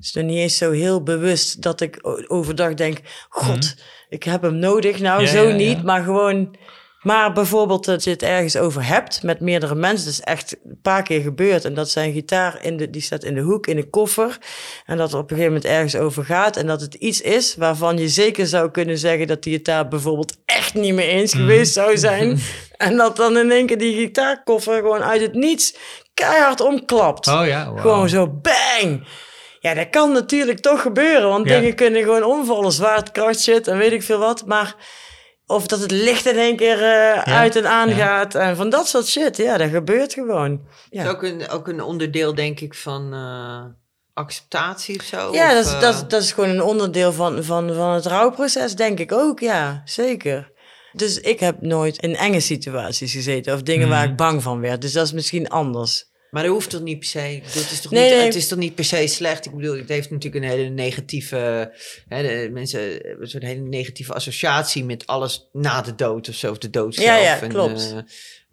het 0.06 0.14
is 0.14 0.22
nog 0.22 0.30
niet 0.30 0.40
eens 0.42 0.56
zo 0.56 0.70
heel 0.70 1.02
bewust 1.02 1.62
dat 1.62 1.80
ik 1.80 1.98
overdag 2.26 2.74
denk... 2.74 2.98
God, 3.28 3.74
ik 4.08 4.22
heb 4.22 4.42
hem 4.42 4.56
nodig. 4.56 4.98
Nou, 5.00 5.22
Mhm. 5.22 5.36
Ja, 5.36 5.42
zo 5.42 5.48
ja, 5.48 5.54
niet. 5.54 5.76
ja. 5.76 5.82
Maar 5.82 6.02
gewoon... 6.02 6.56
Maar 7.00 7.32
bijvoorbeeld 7.32 7.84
dat 7.84 8.04
je 8.04 8.10
het 8.10 8.22
ergens 8.22 8.56
over 8.56 8.86
hebt 8.86 9.22
met 9.22 9.40
meerdere 9.40 9.74
mensen. 9.74 10.04
Dat 10.04 10.14
is 10.14 10.20
echt 10.20 10.56
een 10.64 10.78
paar 10.82 11.02
keer 11.02 11.20
gebeurd. 11.20 11.64
En 11.64 11.74
dat 11.74 11.90
zijn 11.90 12.12
gitaar, 12.12 12.58
in 12.62 12.76
de, 12.76 12.90
die 12.90 13.02
staat 13.02 13.24
in 13.24 13.34
de 13.34 13.40
hoek, 13.40 13.66
in 13.66 13.76
de 13.76 13.90
koffer. 13.90 14.38
En 14.86 14.96
dat 14.96 15.12
er 15.12 15.18
op 15.18 15.30
een 15.30 15.36
gegeven 15.36 15.52
moment 15.54 15.70
ergens 15.72 15.96
over 15.96 16.24
gaat. 16.24 16.56
En 16.56 16.66
dat 16.66 16.80
het 16.80 16.94
iets 16.94 17.20
is 17.20 17.54
waarvan 17.56 17.96
je 17.98 18.08
zeker 18.08 18.46
zou 18.46 18.70
kunnen 18.70 18.98
zeggen... 18.98 19.26
dat 19.26 19.42
die 19.42 19.54
het 19.54 19.64
daar 19.64 19.88
bijvoorbeeld 19.88 20.36
echt 20.44 20.74
niet 20.74 20.94
mee 20.94 21.08
eens 21.08 21.34
geweest 21.34 21.72
zou 21.72 21.98
zijn. 21.98 22.38
en 22.76 22.96
dat 22.96 23.16
dan 23.16 23.36
in 23.38 23.50
één 23.50 23.66
keer 23.66 23.78
die 23.78 23.96
gitaarkoffer 23.96 24.74
gewoon 24.76 25.02
uit 25.02 25.20
het 25.20 25.34
niets 25.34 25.76
keihard 26.14 26.60
omklapt. 26.60 27.26
Oh 27.28 27.46
ja. 27.46 27.72
Gewoon 27.76 28.08
zo 28.08 28.28
bang. 28.28 29.06
Ja, 29.64 29.74
dat 29.74 29.90
kan 29.90 30.12
natuurlijk 30.12 30.58
toch 30.60 30.82
gebeuren. 30.82 31.28
Want 31.28 31.48
Ja. 31.48 31.58
dingen 31.58 31.74
kunnen 31.74 32.02
gewoon 32.02 32.22
omvallen. 32.24 32.72
Zwaartekracht 32.72 33.40
shit 33.40 33.68
en 33.68 33.78
weet 33.78 33.92
ik 33.92 34.02
veel 34.02 34.18
wat. 34.18 34.46
Maar 34.46 34.74
of 35.46 35.66
dat 35.66 35.80
het 35.80 35.90
licht 35.90 36.26
in 36.26 36.36
één 36.38 36.56
keer 36.56 36.82
eh, 36.82 37.22
uit 37.36 37.56
en 37.56 37.66
aan 37.68 37.88
Ja. 37.88 37.94
gaat. 37.94 38.34
En 38.34 38.56
van 38.56 38.70
dat 38.70 38.88
soort 38.88 39.06
shit. 39.06 39.36
Ja, 39.36 39.56
dat 39.56 39.68
gebeurt 39.70 40.12
gewoon. 40.12 40.50
Het 40.50 40.60
Ja, 40.90 41.02
is 41.02 41.08
ook 41.08 41.22
een, 41.22 41.48
ook 41.48 41.68
een 41.68 41.82
onderdeel, 41.82 42.34
denk 42.34 42.60
ik, 42.60 42.74
van 42.74 43.12
eh, 43.12 43.64
acceptatie 44.14 44.98
of 44.98 45.04
zo. 45.04 45.32
ja 45.32 45.48
of, 45.48 45.54
dat, 45.54 45.64
is, 45.66 45.72
eh, 45.72 45.80
dat, 45.80 45.94
is- 45.94 46.04
dat 46.08 46.22
is 46.22 46.32
gewoon 46.32 46.50
een 46.50 46.62
onderdeel 46.62 47.12
van, 47.12 47.44
van, 47.44 47.74
van 47.74 47.90
het 47.90 48.06
rouwproces, 48.06 48.74
denk 48.74 48.98
ik 49.00 49.12
ook. 49.12 49.40
Ja, 49.40 49.82
zeker. 49.84 50.52
Dus 50.92 51.20
ik 51.20 51.40
heb 51.40 51.60
nooit 51.60 51.96
in 52.02 52.16
enge 52.16 52.40
situaties 52.40 53.12
gezeten 53.12 53.54
of 53.54 53.62
dingen 53.62 53.88
waar 53.88 54.04
ik 54.04 54.16
bang 54.16 54.42
van 54.42 54.60
werd. 54.60 54.80
Dus 54.80 54.92
dat 54.92 55.06
is 55.06 55.12
misschien 55.12 55.48
anders. 55.48 56.12
Maar 56.34 56.42
dat 56.42 56.52
hoeft 56.52 56.70
toch 56.70 56.82
niet 56.82 56.98
per 56.98 57.08
se. 57.08 57.40
Dat 57.42 57.70
is 57.70 57.80
toch 57.80 57.92
Nee, 57.92 58.04
niet, 58.04 58.14
nee. 58.16 58.24
Het 58.24 58.34
is 58.34 58.48
toch 58.48 58.58
niet 58.58 58.74
per 58.74 58.84
se 58.84 59.06
slecht. 59.06 59.46
Ik 59.46 59.54
bedoel, 59.54 59.76
het 59.76 59.88
heeft 59.88 60.10
natuurlijk 60.10 60.44
een 60.44 60.50
hele 60.50 60.68
negatieve. 60.68 61.72
Hè, 62.08 62.22
de 62.22 62.50
mensen 62.52 62.80
een 63.20 63.28
soort 63.28 63.42
hele 63.42 63.60
negatieve 63.60 64.12
associatie 64.12 64.84
met 64.84 65.06
alles 65.06 65.48
na 65.52 65.82
de 65.82 65.94
dood 65.94 66.28
of 66.28 66.34
zo, 66.34 66.50
of 66.50 66.58
de 66.58 66.70
dood 66.70 66.94
zelf. 66.94 67.06
Ja, 67.08 67.16
ja, 67.16 67.40
En, 67.40 67.48
klopt. 67.48 67.92
eh, 67.92 67.98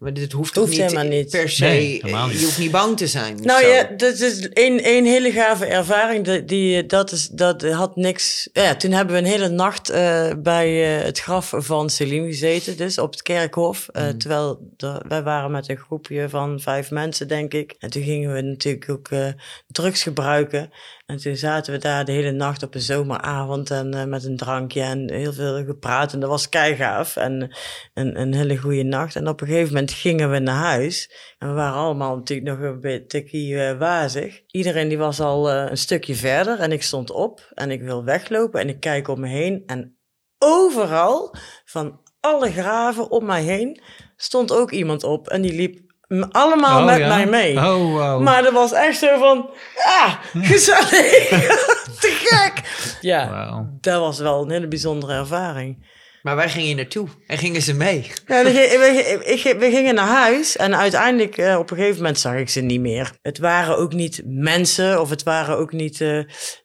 maar 0.02 0.12
dit 0.12 0.32
hoeft, 0.32 0.56
niet, 0.56 0.76
helemaal 0.76 1.04
niet. 1.04 1.30
per 1.30 1.48
se. 1.48 1.64
Nee, 1.64 1.98
helemaal 2.02 2.26
niet. 2.26 2.38
je 2.38 2.44
hoeft 2.44 2.58
niet 2.58 2.70
bang 2.70 2.96
te 2.96 3.06
zijn. 3.06 3.38
Nou 3.42 3.62
zo. 3.62 3.68
ja, 3.68 3.82
dat 3.96 4.18
is 4.20 4.48
één, 4.48 4.80
één 4.82 5.04
hele 5.04 5.30
gave 5.32 5.66
ervaring. 5.66 6.24
Die, 6.24 6.44
die, 6.44 6.86
dat, 6.86 7.12
is, 7.12 7.28
dat 7.28 7.62
had 7.62 7.96
niks. 7.96 8.48
Ja, 8.52 8.74
toen 8.76 8.90
hebben 8.90 9.14
we 9.14 9.20
een 9.20 9.26
hele 9.26 9.48
nacht 9.48 9.90
eh, 9.90 10.30
bij 10.38 10.96
eh, 10.98 11.04
het 11.04 11.18
graf 11.20 11.52
van 11.56 11.90
Celine 11.90 12.26
gezeten, 12.26 12.76
dus 12.76 12.98
op 12.98 13.10
het 13.12 13.22
kerkhof. 13.22 13.88
Eh, 13.92 14.08
Terwijl 14.08 14.72
er- 14.76 15.02
wij 15.08 15.22
waren 15.22 15.50
met 15.50 15.68
een 15.68 15.76
groepje 15.78 16.28
van 16.28 16.60
vijf 16.60 16.90
mensen, 16.90 17.28
denk 17.28 17.54
ik. 17.54 17.74
En 17.78 17.90
toen 17.90 18.02
gingen 18.02 18.32
we 18.32 18.40
natuurlijk 18.40 18.90
ook 18.90 19.08
eh, 19.08 19.26
drugs 19.66 20.02
gebruiken. 20.02 20.70
En 21.12 21.18
toen 21.18 21.36
zaten 21.36 21.72
we 21.72 21.78
daar 21.78 22.04
de 22.04 22.12
hele 22.12 22.30
nacht 22.30 22.62
op 22.62 22.74
een 22.74 22.80
zomeravond 22.80 23.70
en 23.70 23.94
eh, 23.94 24.04
met 24.04 24.24
een 24.24 24.36
drankje 24.36 24.80
en 24.80 25.10
heel 25.10 25.32
veel 25.32 25.64
gepraat. 25.64 26.12
En 26.12 26.20
dat 26.20 26.28
was 26.28 26.48
keigaaf 26.48 27.16
en 27.16 27.56
een, 27.94 28.20
een 28.20 28.34
hele 28.34 28.56
goede 28.56 28.82
nacht. 28.82 29.16
En 29.16 29.28
op 29.28 29.40
een 29.40 29.46
gegeven 29.46 29.72
moment 29.72 29.90
gingen 29.90 30.30
we 30.30 30.38
naar 30.38 30.64
huis. 30.64 31.12
En 31.38 31.48
we 31.48 31.54
waren 31.54 31.78
allemaal 31.78 32.16
natuurlijk 32.16 32.48
nog 32.48 32.58
een 32.58 32.80
beetje 32.80 33.76
wazig. 33.78 34.42
Iedereen 34.46 34.88
die 34.88 34.98
was 34.98 35.20
al 35.20 35.50
eh, 35.50 35.70
een 35.70 35.76
stukje 35.76 36.14
verder 36.14 36.58
en 36.58 36.72
ik 36.72 36.82
stond 36.82 37.10
op 37.10 37.50
en 37.54 37.70
ik 37.70 37.82
wil 37.82 38.04
weglopen 38.04 38.60
en 38.60 38.68
ik 38.68 38.80
kijk 38.80 39.08
om 39.08 39.20
me 39.20 39.28
heen. 39.28 39.62
En 39.66 39.98
overal, 40.38 41.34
van 41.64 42.00
alle 42.20 42.50
graven 42.50 43.10
om 43.10 43.24
mij 43.24 43.42
heen, 43.42 43.82
stond 44.16 44.52
ook 44.52 44.70
iemand 44.70 45.04
op. 45.04 45.28
En 45.28 45.42
die 45.42 45.54
liep 45.54 45.91
allemaal 46.30 46.78
Oh, 46.80 46.86
met 46.86 46.98
ja? 46.98 47.08
mij 47.08 47.26
mee. 47.26 47.56
Oh, 47.56 47.92
wow. 47.92 48.20
Maar 48.22 48.42
dat 48.42 48.52
was 48.52 48.72
echt 48.72 48.98
zo 48.98 49.18
van, 49.18 49.50
ah, 49.76 50.14
gezellig, 50.32 51.28
te 52.00 52.18
gek. 52.24 52.52
Ja, 53.00 53.66
dat 53.80 54.00
was 54.00 54.18
wel 54.18 54.42
een 54.42 54.50
hele 54.50 54.68
bijzondere 54.68 55.12
ervaring. 55.14 55.90
Maar 56.22 56.36
waar 56.36 56.50
ging 56.50 56.68
je 56.68 56.74
naartoe? 56.74 57.08
En 57.26 57.38
gingen 57.38 57.62
ze 57.62 57.74
mee? 57.74 58.10
Ja, 58.26 58.42
we, 58.44 58.50
gi- 58.50 58.78
we, 58.78 59.18
we- 59.44 59.56
we 59.58 59.70
gingen 59.70 59.94
naar 59.94 60.06
huis 60.08 60.56
en 60.56 60.76
uiteindelijk 60.76 61.36
eh, 61.38 61.58
op 61.58 61.70
een 61.70 61.76
gegeven 61.76 61.96
moment 61.96 62.18
zag 62.18 62.34
ik 62.34 62.48
ze 62.48 62.60
niet 62.60 62.80
meer. 62.80 63.12
Het 63.22 63.38
waren 63.38 63.76
ook 63.78 63.92
niet 63.92 64.22
mensen 64.24 65.00
of 65.00 65.10
het 65.10 65.22
waren 65.22 65.56
ook 65.58 65.72
niet, 65.72 66.00
eh, 66.00 66.18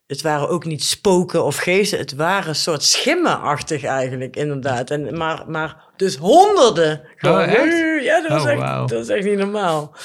het 0.08 0.22
waren 0.22 0.49
ook 0.49 0.66
niet 0.66 0.84
spoken 0.84 1.43
of 1.43 1.55
geesten. 1.58 1.99
Het 1.99 2.16
waren 2.16 2.49
een 2.49 2.55
soort 2.55 2.84
schimmenachtig 2.84 3.84
eigenlijk 3.84 4.36
inderdaad. 4.36 4.91
En, 4.91 5.18
maar, 5.18 5.43
maar 5.47 5.84
dus 5.95 6.16
honderden. 6.16 7.01
Gewoon, 7.16 7.43
Oh, 7.43 7.53
echt? 7.53 8.03
Ja, 8.03 8.22
dat 8.22 8.32
was, 8.32 8.41
Oh, 8.43 8.49
echt, 8.49 8.60
wauw. 8.60 8.86
dat 8.86 8.97
was 8.97 9.08
echt 9.08 9.26
niet 9.26 9.38
normaal. 9.38 9.95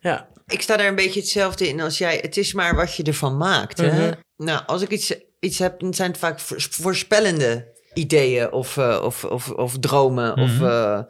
Ja. 0.00 0.28
Ik 0.46 0.62
sta 0.62 0.76
daar 0.76 0.86
een 0.86 0.94
beetje 0.94 1.20
hetzelfde 1.20 1.68
in 1.68 1.80
als 1.80 1.98
jij. 1.98 2.18
Het 2.22 2.36
is 2.36 2.52
maar 2.52 2.74
wat 2.76 2.94
je 2.94 3.02
ervan 3.02 3.36
maakt. 3.36 3.78
Hè? 3.78 3.86
Mhm. 4.06 4.12
Nou, 4.36 4.62
als 4.66 4.82
ik 4.82 4.90
iets, 4.90 5.14
iets 5.40 5.58
heb, 5.58 5.80
dan 5.80 5.94
zijn 5.94 6.10
het 6.10 6.18
vaak 6.18 6.40
voors- 6.40 6.68
voorspellende 6.70 7.76
ideeën 7.94 8.52
of, 8.52 8.76
eh, 8.76 9.00
of, 9.04 9.24
of, 9.24 9.50
of 9.50 9.78
dromen. 9.78 10.36
Of, 10.36 10.60
eh, 10.60 11.00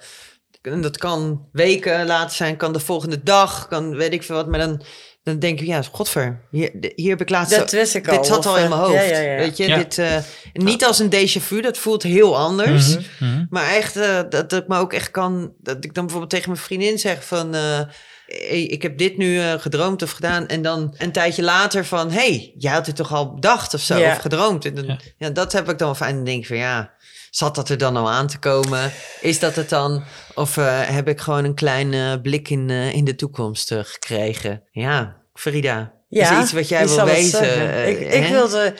en 0.62 0.80
dat 0.80 0.96
kan 0.98 1.48
weken 1.52 2.06
later 2.06 2.36
zijn, 2.36 2.56
kan 2.56 2.72
de 2.72 2.80
volgende 2.80 3.22
dag, 3.22 3.68
kan 3.68 3.96
weet 3.96 4.12
ik 4.12 4.22
veel 4.22 4.36
wat. 4.36 4.48
Maar 4.48 4.58
dan, 4.58 4.82
dan 5.28 5.38
denk 5.38 5.60
ik, 5.60 5.66
ja, 5.66 5.82
godver, 5.92 6.40
hier, 6.50 6.70
hier 6.94 7.10
heb 7.10 7.20
ik 7.20 7.28
laatst... 7.28 7.56
Dat 7.56 7.70
wist 7.70 7.94
ik 7.94 8.08
al, 8.08 8.16
Dit 8.16 8.26
zat 8.26 8.38
of, 8.38 8.46
al 8.46 8.56
in 8.56 8.62
eh, 8.62 8.68
mijn 8.68 8.80
hoofd. 8.80 8.92
ja, 8.92 9.02
ja, 9.02 9.18
ja. 9.18 9.36
Weet 9.36 9.56
je, 9.56 9.66
Ja. 9.68 9.76
dit, 9.76 9.98
eh, 9.98 10.16
niet 10.52 10.84
als 10.84 10.98
een 10.98 11.10
déjà 11.14 11.42
vu, 11.42 11.60
dat 11.60 11.78
voelt 11.78 12.02
heel 12.02 12.36
anders. 12.38 12.96
Mhm, 12.96 13.04
mhm. 13.18 13.44
Maar 13.50 13.68
echt, 13.74 13.96
eh, 13.96 14.16
dat, 14.28 14.50
dat 14.50 14.52
ik 14.52 14.68
me 14.68 14.78
ook 14.78 14.92
echt 14.92 15.10
kan... 15.10 15.52
Dat 15.60 15.84
ik 15.84 15.94
dan 15.94 16.02
bijvoorbeeld 16.04 16.30
tegen 16.30 16.50
mijn 16.50 16.62
vriendin 16.62 16.98
zeg 16.98 17.24
van... 17.24 17.54
eh, 17.54 17.80
hey, 18.26 18.62
ik 18.62 18.82
heb 18.82 18.98
dit 18.98 19.16
nu 19.16 19.38
eh, 19.40 19.52
gedroomd 19.52 20.02
of 20.02 20.10
gedaan. 20.10 20.46
En 20.46 20.62
dan 20.62 20.94
een 20.98 21.12
tijdje 21.12 21.42
later 21.42 21.84
van... 21.84 22.10
hey, 22.10 22.52
jij 22.58 22.72
had 22.72 22.86
het 22.86 22.96
toch 22.96 23.14
al 23.14 23.34
bedacht 23.34 23.74
of 23.74 23.80
zo? 23.80 23.96
Ja. 23.98 24.12
Of 24.12 24.18
gedroomd? 24.18 24.64
En 24.64 24.74
dan, 24.74 24.84
Ja. 24.86 24.98
ja. 25.16 25.30
dat 25.30 25.52
heb 25.52 25.70
ik 25.70 25.78
dan 25.78 25.96
fijn. 25.96 26.10
En 26.10 26.16
dan 26.16 26.24
denk 26.24 26.40
ik 26.40 26.46
van 26.46 26.56
ja... 26.56 26.96
Zat 27.30 27.54
dat 27.54 27.68
er 27.68 27.78
dan 27.78 27.96
al 27.96 28.10
aan 28.10 28.26
te 28.26 28.38
komen? 28.38 28.92
Is 29.20 29.38
dat 29.38 29.54
het 29.54 29.68
dan? 29.68 30.04
Of 30.34 30.56
eh, 30.56 30.80
heb 30.80 31.08
ik 31.08 31.20
gewoon 31.20 31.44
een 31.44 31.54
kleine 31.54 32.20
blik 32.20 32.48
in, 32.50 32.70
eh, 32.70 32.94
in 32.94 33.04
de 33.04 33.14
toekomst 33.14 33.72
eh, 33.72 33.78
gekregen? 33.82 34.62
Ja, 34.70 35.16
Frida. 35.38 35.92
Ja, 36.08 36.22
is 36.22 36.30
er 36.36 36.42
iets 36.42 36.52
wat 36.52 36.68
jij 36.68 36.86
wil 36.86 37.04
weten? 37.04 37.40
eh, 37.42 37.88
ik, 37.88 38.12
ik 38.12 38.26
wilde... 38.30 38.74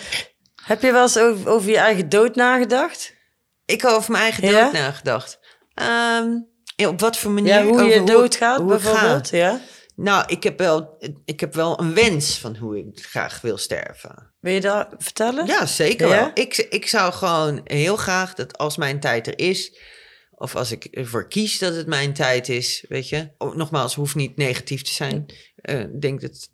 Heb 0.63 0.83
je 0.83 0.93
wel 0.93 1.03
eens 1.03 1.19
over, 1.19 1.51
over 1.51 1.71
je 1.71 1.77
eigen 1.79 2.09
dood 2.09 2.35
nagedacht? 2.35 3.15
Ik 3.65 3.81
heb 3.83 3.91
over 3.91 4.11
mijn 4.13 4.23
eigen 4.23 4.43
dood 4.43 4.53
Ja? 4.53 4.71
nagedacht. 4.71 5.39
Ehm, 5.75 6.27
ja, 6.77 6.89
op 6.89 7.01
wat 7.01 7.17
voor 7.17 7.31
manier? 7.31 7.53
Ja, 7.55 7.63
hoe 7.63 7.73
Over 7.73 7.95
je 7.95 8.05
doodgaat 8.05 8.59
hoe 8.61 8.75
ik 8.75 8.81
ga. 8.81 8.91
bijvoorbeeld? 8.91 9.29
Ja. 9.31 9.61
Nou, 9.97 10.25
ik 10.27 10.43
heb, 10.43 10.59
wel, 10.59 10.97
ik 11.25 11.41
heb 11.41 11.55
wel 11.55 11.81
een 11.81 11.95
wens 11.95 12.39
van 12.39 12.57
hoe 12.57 12.79
ik 12.79 13.07
graag 13.07 13.41
wil 13.41 13.57
sterven. 13.59 14.33
Wil 14.41 14.53
je 14.53 14.61
dat 14.61 14.89
vertellen? 14.99 15.47
Ja, 15.47 15.67
zeker 15.67 16.09
Ja? 16.09 16.15
wel. 16.15 16.31
Ik, 16.35 16.57
ik 16.71 16.87
zou 16.89 17.13
gewoon 17.13 17.61
heel 17.65 17.97
graag 17.97 18.35
dat 18.35 18.59
als 18.59 18.77
mijn 18.77 19.01
tijd 19.01 19.27
er 19.27 19.39
is... 19.39 19.79
of 20.39 20.57
als 20.57 20.73
ik 20.73 20.85
ervoor 20.85 21.29
kies 21.29 21.59
dat 21.59 21.75
het 21.75 21.87
mijn 21.87 22.13
tijd 22.13 22.49
is, 22.49 22.85
weet 22.89 23.09
je... 23.09 23.29
Oh, 23.39 23.55
nogmaals, 23.57 23.95
hoeft 23.95 24.15
niet 24.15 24.37
negatief 24.37 24.83
te 24.83 24.93
zijn. 24.93 25.27
Eh, 25.57 25.81
Ik 25.81 26.01
denk 26.01 26.21
dat... 26.21 26.49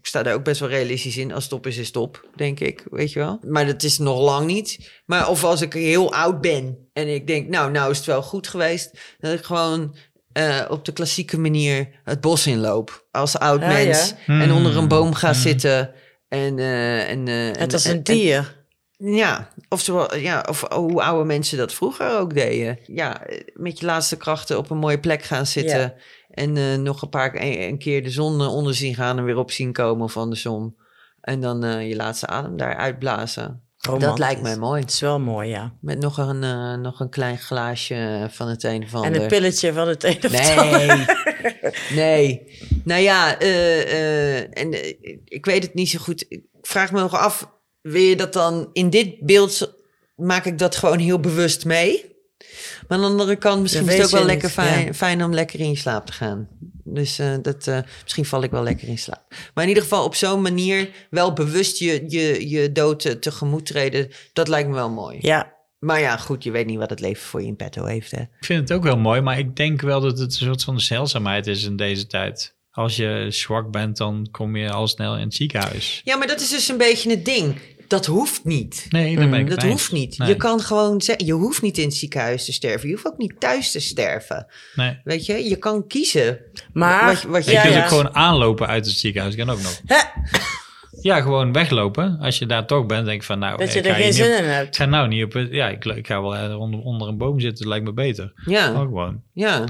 Ik 0.00 0.06
sta 0.06 0.22
daar 0.22 0.34
ook 0.34 0.44
best 0.44 0.60
wel 0.60 0.68
realistisch 0.68 1.16
in. 1.16 1.32
Als 1.32 1.44
stop 1.44 1.66
is, 1.66 1.76
is 1.76 1.86
stop, 1.86 2.28
denk 2.36 2.60
ik, 2.60 2.84
weet 2.90 3.12
je 3.12 3.18
wel. 3.18 3.38
Maar 3.46 3.66
dat 3.66 3.82
is 3.82 3.98
nog 3.98 4.20
lang 4.20 4.46
niet. 4.46 4.90
Maar 5.06 5.28
of 5.28 5.44
als 5.44 5.60
ik 5.60 5.72
heel 5.72 6.12
oud 6.14 6.40
ben 6.40 6.88
en 6.92 7.08
ik 7.14 7.26
denk... 7.26 7.48
nou, 7.48 7.70
nou 7.70 7.90
is 7.90 7.96
het 7.96 8.06
wel 8.06 8.22
goed 8.22 8.48
geweest... 8.48 8.90
dat 9.18 9.38
ik 9.38 9.44
gewoon 9.44 9.96
eh, 10.32 10.64
op 10.68 10.84
de 10.84 10.92
klassieke 10.92 11.38
manier 11.38 12.00
het 12.04 12.20
bos 12.20 12.46
inloop. 12.46 13.06
Als 13.10 13.38
oud 13.38 13.60
Ja, 13.60 13.66
mens. 13.72 14.14
ja. 14.26 14.40
En 14.40 14.52
onder 14.52 14.72
een 14.72 14.78
Hmm. 14.78 14.88
boom 14.88 15.14
ga 15.14 15.30
Hmm. 15.32 15.40
zitten... 15.40 15.94
En, 16.28 16.58
eh, 16.58 17.10
en, 17.10 17.28
eh, 17.28 17.60
Het 17.60 17.72
en- 17.84 17.90
en- 17.90 17.96
een 17.96 18.02
dier. 18.02 18.63
Ja, 18.96 19.48
of, 19.68 19.80
zo, 19.80 20.06
ja, 20.16 20.44
of 20.48 20.72
hoe 20.72 21.02
oude 21.02 21.24
mensen 21.24 21.58
dat 21.58 21.72
vroeger 21.72 22.18
ook 22.18 22.34
deden. 22.34 22.78
Ja, 22.86 23.20
met 23.54 23.78
je 23.78 23.86
laatste 23.86 24.16
krachten 24.16 24.58
op 24.58 24.70
een 24.70 24.78
mooie 24.78 25.00
plek 25.00 25.22
gaan 25.22 25.46
zitten. 25.46 25.80
Ja. 25.80 25.94
En 26.34 26.56
eh, 26.56 26.74
nog 26.74 27.02
een 27.02 27.08
paar 27.08 27.30
een, 27.34 27.78
keer 27.78 28.02
de 28.02 28.10
zon 28.10 28.40
eh, 28.40 28.54
onder 28.54 28.74
zien 28.74 28.94
gaan 28.94 29.18
en 29.18 29.24
weer 29.24 29.36
op 29.36 29.50
zien 29.50 29.72
komen 29.72 30.04
of 30.04 30.16
andersom. 30.16 30.76
En 31.20 31.40
dan 31.40 31.64
eh, 31.64 31.88
je 31.88 31.96
laatste 31.96 32.26
adem 32.26 32.56
daar 32.56 32.76
uitblazen. 32.76 33.62
Dat 33.98 34.18
lijkt 34.18 34.42
mij 34.42 34.56
mooi. 34.56 34.80
Het 34.80 34.90
is 34.90 35.00
wel 35.00 35.20
mooi, 35.20 35.48
ja. 35.48 35.74
Met 35.80 35.98
nog 35.98 36.18
een, 36.18 36.80
nog 36.80 37.00
een 37.00 37.10
klein 37.10 37.38
glaasje 37.38 38.26
van 38.30 38.48
het 38.48 38.62
een 38.62 38.82
of 38.82 38.94
ander. 38.94 39.12
En 39.12 39.22
een 39.22 39.28
pilletje 39.28 39.72
van 39.72 39.88
het 39.88 40.04
een 40.04 40.24
of 40.24 40.58
ander. 40.58 40.86
Nee, 40.86 41.06
nee. 41.94 42.58
Nou 42.84 43.00
ja, 43.00 43.38
en, 43.38 44.72
ik 45.24 45.44
weet 45.44 45.62
het 45.62 45.74
niet 45.74 45.88
zo 45.88 45.98
goed. 45.98 46.24
Ik 46.28 46.42
vraag 46.62 46.92
me 46.92 47.00
nog 47.00 47.14
af, 47.16 47.50
wil 47.84 48.02
je 48.02 48.16
dat 48.16 48.32
dan 48.32 48.70
in 48.72 48.90
dit 48.90 49.20
beeld, 49.20 49.74
maak 50.16 50.44
ik 50.44 50.58
dat 50.58 50.76
gewoon 50.76 50.98
heel 50.98 51.20
bewust 51.20 51.64
mee? 51.64 52.12
Maar 52.88 52.98
aan 52.98 53.04
de 53.04 53.10
andere 53.10 53.36
kant, 53.36 53.62
misschien 53.62 53.88
is 53.88 53.96
het 53.96 54.04
ook 54.04 54.10
wel 54.10 54.24
lekker 54.24 54.44
niet, 54.44 54.52
fijn, 54.52 54.86
ja. 54.86 54.94
fijn 54.94 55.24
om 55.24 55.34
lekker 55.34 55.60
in 55.60 55.70
je 55.70 55.76
slaap 55.76 56.06
te 56.06 56.12
gaan. 56.12 56.48
Dus 56.84 57.18
eh, 57.18 57.34
dat, 57.42 57.66
eh, 57.66 57.78
misschien 58.02 58.24
val 58.24 58.42
ik 58.42 58.50
wel 58.50 58.62
lekker 58.62 58.88
in 58.88 58.98
slaap. 58.98 59.34
Maar 59.54 59.64
in 59.64 59.68
ieder 59.68 59.82
geval 59.82 60.04
op 60.04 60.14
zo'n 60.14 60.42
manier 60.42 60.88
wel 61.10 61.32
bewust 61.32 61.78
je, 61.78 62.04
je, 62.08 62.48
je 62.48 62.72
dood 62.72 63.22
tegemoet 63.22 63.66
treden, 63.66 64.10
dat 64.32 64.48
lijkt 64.48 64.68
me 64.68 64.74
wel 64.74 64.90
mooi. 64.90 65.18
Ja, 65.20 65.52
Maar 65.78 66.00
ja, 66.00 66.16
goed, 66.16 66.44
je 66.44 66.50
weet 66.50 66.66
niet 66.66 66.78
wat 66.78 66.90
het 66.90 67.00
leven 67.00 67.22
voor 67.22 67.40
je 67.40 67.46
in 67.46 67.56
petto 67.56 67.84
heeft. 67.84 68.10
Hè? 68.10 68.20
Ik 68.20 68.44
vind 68.44 68.68
het 68.68 68.78
ook 68.78 68.84
wel 68.84 68.98
mooi, 68.98 69.20
maar 69.20 69.38
ik 69.38 69.56
denk 69.56 69.80
wel 69.80 70.00
dat 70.00 70.18
het 70.18 70.40
een 70.40 70.46
soort 70.46 70.64
van 70.64 70.80
zeldzaamheid 70.80 71.46
is 71.46 71.64
in 71.64 71.76
deze 71.76 72.06
tijd. 72.06 72.54
Als 72.70 72.96
je 72.96 73.26
zwak 73.28 73.70
bent, 73.70 73.96
dan 73.96 74.28
kom 74.30 74.56
je 74.56 74.70
al 74.70 74.88
snel 74.88 75.16
in 75.16 75.24
het 75.24 75.34
ziekenhuis. 75.34 76.00
Ja, 76.04 76.16
maar 76.16 76.26
dat 76.26 76.40
is 76.40 76.50
dus 76.50 76.68
een 76.68 76.76
beetje 76.76 77.10
het 77.10 77.24
ding. 77.24 77.60
Dat 77.94 78.06
hoeft 78.06 78.44
niet. 78.44 78.86
Nee, 78.88 79.16
daar 79.16 79.28
ben 79.28 79.40
ik 79.40 79.48
Dat 79.48 79.62
mee 79.62 79.70
hoeft 79.70 79.92
niet. 79.92 80.18
Nee. 80.18 80.28
Je 80.28 80.36
kan 80.36 80.60
gewoon 80.60 81.00
zeggen, 81.00 81.26
je 81.26 81.32
hoeft 81.32 81.62
niet 81.62 81.78
in 81.78 81.84
het 81.84 81.94
ziekenhuis 81.94 82.44
te 82.44 82.52
sterven. 82.52 82.88
Je 82.88 82.94
hoeft 82.94 83.06
ook 83.06 83.18
niet 83.18 83.34
thuis 83.40 83.70
te 83.70 83.80
sterven. 83.80 84.46
Nee. 84.74 85.00
Weet 85.04 85.26
je, 85.26 85.48
je 85.48 85.56
kan 85.56 85.86
kiezen. 85.86 86.38
maar... 86.72 87.06
Wat 87.06 87.20
je- 87.22 87.28
wat 87.28 87.44
je- 87.44 87.50
je 87.50 87.56
ja, 87.56 87.62
kunt 87.62 87.74
ja. 87.74 87.82
ook 87.82 87.88
gewoon 87.88 88.14
aanlopen 88.14 88.66
uit 88.66 88.86
het 88.86 88.94
ziekenhuis, 88.94 89.34
kan 89.36 89.50
ook 89.50 89.62
nog. 89.62 89.80
Hè, 89.86 89.96
Ja, 91.00 91.20
gewoon 91.20 91.52
weglopen. 91.52 92.18
Als 92.20 92.38
je 92.38 92.46
daar 92.46 92.66
toch 92.66 92.86
bent, 92.86 93.04
denk 93.06 93.20
ik 93.20 93.26
van 93.26 93.38
nou, 93.38 93.58
dat 93.58 93.68
ik 93.68 93.74
je 93.74 93.82
ga 93.82 93.88
er 93.88 93.94
geen 93.94 94.06
op- 94.08 94.12
zin 94.12 94.32
in 94.38 94.44
Ik 94.44 94.50
hebt. 94.50 94.76
ga 94.76 94.84
nou 94.84 95.08
niet 95.08 95.24
op 95.24 95.32
het... 95.32 95.48
Ja, 95.50 95.68
ik, 95.68 95.84
ik 95.84 96.06
ga 96.06 96.22
wel 96.22 96.58
onder, 96.58 96.80
onder 96.80 97.08
een 97.08 97.18
boom 97.18 97.40
zitten, 97.40 97.68
lijkt 97.68 97.84
me 97.84 97.92
beter. 97.92 98.32
Ja, 98.46 98.68
Ook 98.70 98.76
gewoon. 98.76 99.22
ja. 99.32 99.64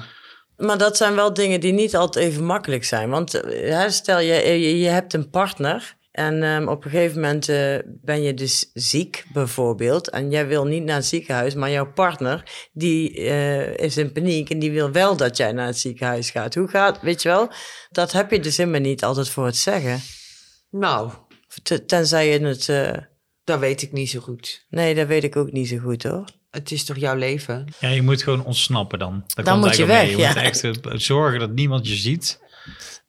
Maar 0.57 0.79
dat 0.79 0.97
zijn 0.97 1.15
wel 1.15 1.33
dingen 1.35 1.61
die 1.61 1.73
niet 1.73 1.97
altijd 1.97 2.27
even 2.27 2.45
makkelijk 2.45 2.85
zijn. 2.85 3.11
Want 3.11 3.35
eh, 3.35 3.71
hè, 3.79 3.91
stel 3.91 4.19
je, 4.21 4.35
je, 4.35 4.79
je 4.79 4.89
hebt 4.89 5.15
een 5.15 5.31
partner 5.31 5.97
en 6.15 6.43
ehm, 6.43 6.69
op 6.69 6.85
een 6.85 6.91
gegeven 6.91 7.21
moment 7.21 7.49
eh, 7.49 7.77
ben 7.87 8.23
je 8.23 8.35
dus 8.35 8.71
ziek 8.75 9.25
bijvoorbeeld. 9.33 10.11
En 10.11 10.31
jij 10.31 10.47
wil 10.47 10.65
niet 10.65 10.83
naar 10.85 10.97
het 10.97 11.05
ziekenhuis, 11.07 11.55
maar 11.55 11.71
jouw 11.71 11.93
partner 11.93 12.69
die 12.73 13.17
eh, 13.17 13.77
is 13.77 13.97
in 13.97 14.13
paniek 14.13 14.51
en 14.51 14.59
die 14.59 14.71
wil 14.71 14.91
wel 14.91 15.17
dat 15.17 15.37
jij 15.37 15.53
naar 15.53 15.67
het 15.67 15.79
ziekenhuis 15.79 16.31
gaat. 16.31 16.55
Hoe 16.55 16.69
gaat, 16.69 17.01
weet 17.01 17.23
je 17.23 17.29
wel? 17.29 17.53
Dat 17.91 18.13
heb 18.13 18.31
je 18.31 18.41
dus 18.41 18.57
helemaal 18.57 18.81
niet 18.81 19.05
altijd 19.05 19.29
voor 19.29 19.47
het 19.47 19.57
zeggen. 19.57 20.01
Nou, 20.71 21.11
Te- 21.63 21.85
Tenzij 21.85 22.29
je 22.33 22.47
het... 22.47 22.69
eh, 22.69 23.03
dat 23.45 23.59
weet 23.59 23.83
ik 23.83 23.93
niet 23.93 24.11
zo 24.11 24.21
goed. 24.21 24.67
nee, 24.69 24.95
dat 24.95 25.07
weet 25.07 25.25
ik 25.25 25.37
ook 25.37 25.53
niet 25.53 25.69
zo 25.69 25.77
goed 25.79 26.03
hoor. 26.03 26.25
het 26.51 26.71
is 26.71 26.85
toch 26.85 26.97
jouw 26.97 27.17
leven? 27.17 27.67
Ja, 27.81 27.89
je 27.89 28.03
moet 28.03 28.23
gewoon 28.23 28.45
ontsnappen 28.45 28.99
dan. 28.99 29.25
Daar 29.35 29.45
Dan 29.45 29.55
komt 29.55 29.67
moet 29.67 29.77
je 29.77 29.85
weg. 29.87 30.11
Je 30.11 30.17
moet 30.17 30.37
echt 30.37 30.69
zorgen 31.03 31.41
dat 31.41 31.51
niemand 31.53 31.89
je 31.89 31.95
ziet. 31.95 32.41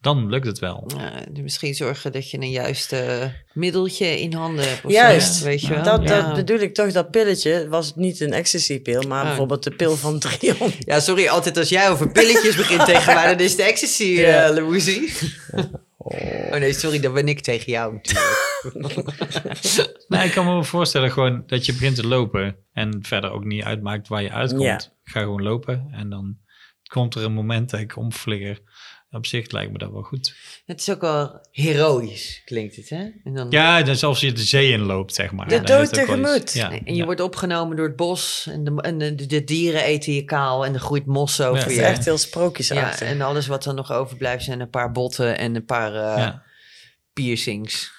Dan 0.01 0.29
lukt 0.29 0.45
het 0.45 0.59
wel. 0.59 0.89
Ja, 0.97 1.23
misschien 1.41 1.73
zorgen 1.75 2.11
dat 2.11 2.31
je 2.31 2.37
een 2.37 2.49
juiste 2.51 3.31
middeltje 3.53 4.19
in 4.21 4.33
handen 4.33 4.67
hebt. 4.69 4.85
of 4.85 4.91
Juist. 4.91 5.33
zo, 5.35 5.45
weet 5.45 5.61
je 5.61 5.67
wel? 5.73 5.83
Dat, 5.83 6.03
ja. 6.09 6.21
dat 6.21 6.35
bedoel 6.35 6.59
ik 6.59 6.73
toch, 6.73 6.91
dat 6.91 7.11
pilletje 7.11 7.67
was 7.69 7.95
niet 7.95 8.19
een 8.19 8.33
ecstasy-pil, 8.33 9.01
maar 9.01 9.21
Ah. 9.21 9.27
bijvoorbeeld 9.27 9.63
de 9.63 9.71
pil 9.75 9.95
van 9.95 10.19
300. 10.19 10.75
ja, 10.87 10.99
sorry, 10.99 11.27
altijd 11.27 11.57
als 11.57 11.69
jij 11.69 11.89
over 11.89 12.11
pilletjes 12.11 12.55
begint 12.55 12.85
tegen 12.95 13.13
mij, 13.13 13.27
dan 13.27 13.39
is 13.45 13.51
het 13.51 13.59
ecstasy, 13.61 14.03
Ja. 14.03 14.45
eh 14.47 14.53
Louisie. 14.53 15.13
Oh 16.07 16.51
nee, 16.59 16.73
sorry, 16.73 16.99
dat 16.99 17.13
ben 17.13 17.27
ik 17.27 17.39
tegen 17.39 17.71
jou 17.71 17.93
natuurlijk. 17.93 18.55
Nee, 20.07 20.25
ik 20.25 20.31
kan 20.31 20.45
me 20.45 20.51
wel 20.51 20.63
voorstellen 20.63 21.11
gewoon 21.11 21.43
dat 21.47 21.65
je 21.65 21.71
begint 21.73 21.95
te 21.95 22.07
lopen 22.07 22.55
en 22.73 22.99
verder 23.01 23.31
ook 23.31 23.43
niet 23.45 23.63
uitmaakt 23.63 24.07
waar 24.07 24.21
je 24.21 24.31
uitkomt. 24.31 24.61
Ja. 24.63 24.79
Ga 25.03 25.19
gewoon 25.19 25.41
lopen 25.43 25.87
en 25.91 26.09
dan 26.09 26.37
komt 26.87 27.15
er 27.15 27.23
een 27.23 27.33
moment 27.33 27.69
dat 27.69 27.79
ik 27.79 27.97
omvlieger. 27.97 28.61
Op 29.15 29.25
zich 29.25 29.51
lijkt 29.51 29.71
me 29.71 29.77
dat 29.77 29.91
wel 29.91 30.01
goed. 30.01 30.35
Het 30.65 30.79
is 30.79 30.89
ook 30.89 31.01
wel 31.01 31.47
heroïs, 31.51 32.41
klinkt 32.45 32.75
het, 32.75 32.89
hè? 32.89 33.03
En, 33.23 33.33
dan, 33.33 33.47
Ja, 33.49 33.81
dus 33.81 34.03
als 34.03 34.19
je 34.19 34.31
de 34.31 34.43
zee 34.43 34.71
in 34.71 34.79
loopt, 34.81 35.13
zeg 35.13 35.31
maar. 35.31 35.47
De 35.47 35.61
dood 35.61 35.93
tegemoet. 35.93 36.53
Ja, 36.53 36.71
en 36.71 36.81
je 36.85 36.95
ja. 36.95 37.05
wordt 37.05 37.21
opgenomen 37.21 37.75
door 37.77 37.85
het 37.87 37.95
bos 37.95 38.47
en, 38.51 38.63
de, 38.63 38.81
en 38.81 38.97
de, 38.97 39.25
de 39.25 39.43
dieren 39.43 39.83
eten 39.83 40.13
je 40.13 40.23
kaal 40.23 40.65
en 40.65 40.73
er 40.73 40.79
groeit 40.79 41.05
mos 41.05 41.41
over 41.41 41.57
Ja, 41.59 41.65
je. 41.69 41.71
is 41.71 41.77
echt 41.81 42.03
heel 42.05 42.13
Ja, 42.13 42.19
sprookjesachtig. 42.19 43.07
en 43.07 43.21
alles 43.21 43.47
wat 43.47 43.65
er 43.65 43.73
nog 43.73 43.91
overblijft 43.91 44.43
zijn 44.43 44.59
een 44.59 44.69
paar 44.69 44.91
botten 44.91 45.37
en 45.37 45.55
een 45.55 45.65
paar 45.65 45.93
eh, 45.95 46.17
Ja. 46.17 46.43
piercings. 47.13 47.91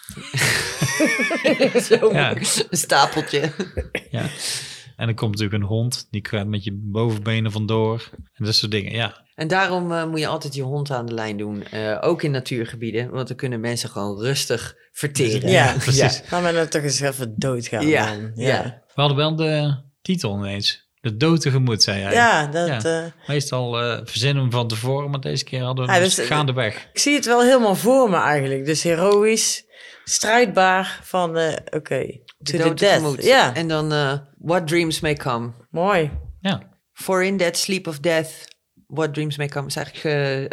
Zo, 1.89 2.12
Ja. 2.12 2.37
een 2.37 2.45
stapeltje. 2.71 3.53
Ja. 4.11 4.27
En 4.97 5.07
dan 5.07 5.14
komt 5.14 5.31
natuurlijk 5.31 5.62
een 5.62 5.69
hond, 5.69 6.07
die 6.11 6.21
kruipt 6.21 6.49
met 6.49 6.64
je 6.64 6.73
bovenbenen 6.83 7.53
vandoor. 7.53 8.11
En 8.35 8.45
dat 8.45 8.55
soort 8.55 8.71
dingen, 8.73 8.93
ja. 8.93 9.25
En 9.37 9.49
daarom 9.49 9.93
eh, 9.93 10.07
moet 10.07 10.20
je 10.20 10.26
altijd 10.26 10.55
je 10.55 10.62
hond 10.62 10.91
aan 10.91 11.07
de 11.07 11.14
lijn 11.14 11.37
doen. 11.37 11.64
eh, 11.64 11.99
ook 12.01 12.22
in 12.22 12.30
natuurgebieden. 12.30 13.11
Want 13.11 13.28
dan 13.28 13.37
kunnen 13.37 13.61
mensen 13.61 13.89
gewoon 13.89 14.18
rustig 14.20 14.74
verteren. 14.93 15.51
Ja, 15.51 15.72
precies. 15.78 16.22
Gaan 16.24 16.43
we 16.43 16.51
nou 16.51 16.66
toch 16.68 16.82
eens 16.82 17.01
even 17.01 17.34
doodgaan 17.37 17.87
Ja, 17.87 18.07
dan? 18.07 18.30
ja. 18.34 18.62
We 18.95 19.01
hadden 19.01 19.16
wel 19.16 19.37
de 19.37 19.74
titel 20.03 20.37
ineens. 20.37 20.84
De 21.01 21.16
dood 21.16 21.41
tegemoet, 21.41 21.82
zei 21.82 22.01
jij. 22.01 22.12
Ja, 22.12 22.47
dat, 22.47 22.68
Ja. 22.82 23.05
eh, 23.05 23.28
Meestal 23.28 23.80
eh 23.80 24.01
verzinnen 24.05 24.34
we 24.37 24.41
hem 24.43 24.51
van 24.59 24.68
tevoren, 24.68 25.11
maar 25.11 25.20
deze 25.20 25.45
keer 25.45 25.62
hadden 25.62 25.84
we 25.87 25.91
Ja, 25.93 25.97
hem 25.99 26.07
dus, 26.07 26.18
gaandeweg. 26.18 26.89
ik 26.93 26.99
zie 26.99 27.14
het 27.14 27.24
wel 27.26 27.43
helemaal 27.43 27.74
voor 27.74 28.11
me 28.11 28.16
eigenlijk. 28.16 28.64
Dus 28.64 28.82
heroïs, 28.82 29.64
strijdbaar 30.05 31.01
van, 31.03 31.37
eh, 31.37 31.53
oké, 31.70 32.07
to 32.43 32.53
the 32.53 32.57
dood 32.57 32.78
death. 32.78 33.24
Ja, 33.24 33.55
En 33.55 33.68
dan, 33.68 33.93
eh, 33.93 34.12
what 34.39 34.66
dreams 34.66 35.01
may 35.01 35.14
come. 35.14 35.53
mooi. 35.70 36.11
Ja. 36.41 36.62
For 36.93 37.24
in 37.24 37.37
that 37.37 37.57
sleep 37.57 37.87
of 37.87 37.99
death, 37.99 38.30
what 38.87 39.14
dreams 39.14 39.37
may 39.37 39.49
come. 39.49 39.66
is 39.66 39.76
eigenlijk 39.76 40.05
eh, 40.05 40.45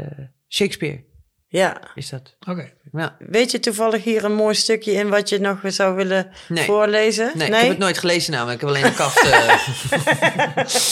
eh, 0.00 0.08
Shakespeare, 0.48 1.04
Ja. 1.48 1.80
is 1.94 2.08
dat. 2.08 2.36
Oké. 2.48 2.72
Ja. 2.92 3.16
Weet 3.18 3.50
je 3.50 3.60
toevallig 3.60 4.04
hier 4.04 4.24
een 4.24 4.34
mooi 4.34 4.54
stukje 4.54 4.92
in 4.92 5.08
wat 5.08 5.28
je 5.28 5.38
nog 5.38 5.60
zou 5.66 5.94
willen 5.94 6.30
Nee. 6.48 6.64
voorlezen? 6.64 7.30
Nee, 7.34 7.48
ik 7.48 7.54
heb 7.54 7.68
het 7.68 7.78
nooit 7.78 7.98
gelezen 7.98 8.32
namelijk. 8.32 8.62
Ik 8.62 8.68
heb 8.68 8.76
alleen 8.76 8.90
de 8.90 8.96
kaft. 8.96 9.20
eh, 9.24 9.58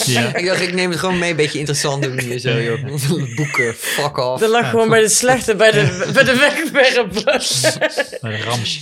Ja. 0.15 0.35
ik 0.35 0.45
dacht, 0.45 0.61
ik 0.61 0.73
neem 0.73 0.89
het 0.89 0.99
gewoon 0.99 1.19
mee. 1.19 1.29
Een 1.29 1.35
beetje 1.35 1.59
interessant 1.59 2.03
doen 2.03 2.19
hier 2.19 2.39
zo, 2.39 2.61
joh. 2.61 2.83
Boeken, 3.35 3.73
fuck 3.75 4.17
off. 4.17 4.41
Er 4.41 4.49
lag 4.49 4.69
gewoon 4.69 4.89
bij 4.89 5.01
de 5.01 5.09
slechte, 5.09 5.55
bij 5.55 5.71
de, 5.71 6.09
bij 6.13 6.23
de 6.23 6.35
wegwerpen. 6.37 7.41
Een 8.31 8.41
ramsje. 8.41 8.79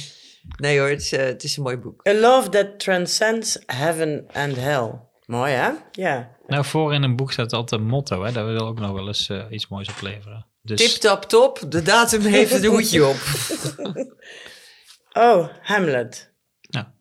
Nee 0.58 0.80
hoor, 0.80 0.90
het 0.90 1.02
is, 1.02 1.12
het 1.12 1.44
is 1.44 1.58
een 1.58 1.64
mooi 1.64 1.78
boek. 1.78 2.08
A 2.08 2.14
love 2.14 2.50
that 2.50 2.80
transcends 2.80 3.60
heaven 3.66 4.26
and 4.34 4.56
hell. 4.56 4.92
Mooi 5.26 5.52
hè? 5.54 5.70
Ja. 5.92 6.30
Nou, 6.54 6.66
voor 6.66 6.94
in 6.94 7.04
een 7.04 7.16
boek 7.16 7.32
staat 7.32 7.54
altijd 7.54 7.82
een 7.82 7.88
motto, 7.88 8.24
hè. 8.24 8.32
Dat 8.32 8.46
wil 8.46 8.68
ook 8.68 8.80
nog 8.80 8.92
wel 8.92 9.08
eens 9.08 9.30
eh, 9.30 9.44
iets 9.50 9.68
moois 9.68 9.90
opleveren. 9.90 10.46
Dus 10.62 10.92
Tip 10.92 11.02
tap 11.02 11.24
top, 11.24 11.60
de 11.70 11.82
datum 11.82 12.22
heeft 12.22 12.52
het 12.52 12.66
hoedje 12.66 13.06
op. 13.06 13.16
Oh, 15.14 15.48
Hamlet. 15.62 16.32
Ja. 16.60 16.94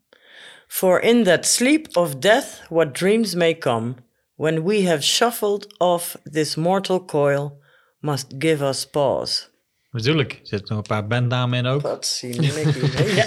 For 0.67 1.01
in 1.01 1.25
that 1.25 1.47
sleep 1.47 1.97
of 1.97 2.17
death, 2.17 2.63
what 2.69 2.95
dreams 2.95 3.35
may 3.35 3.59
come, 3.59 3.95
when 4.35 4.65
we 4.65 4.87
have 4.89 5.03
shuffled 5.03 5.79
off 5.79 6.19
this 6.31 6.55
mortal 6.55 7.05
coil, 7.05 7.63
must 7.99 8.35
give 8.39 8.65
us 8.65 8.87
pause. 8.87 9.49
natuurlijk, 9.91 10.33
er 10.33 10.39
zitten 10.43 10.69
nog 10.69 10.77
een 10.77 10.97
paar 10.97 11.07
bandnamen 11.07 11.59
in 11.59 11.67
ook. 11.67 11.81
Wat 11.81 12.07
zie 12.07 12.41
Mickey. 12.41 13.15
ja. 13.21 13.27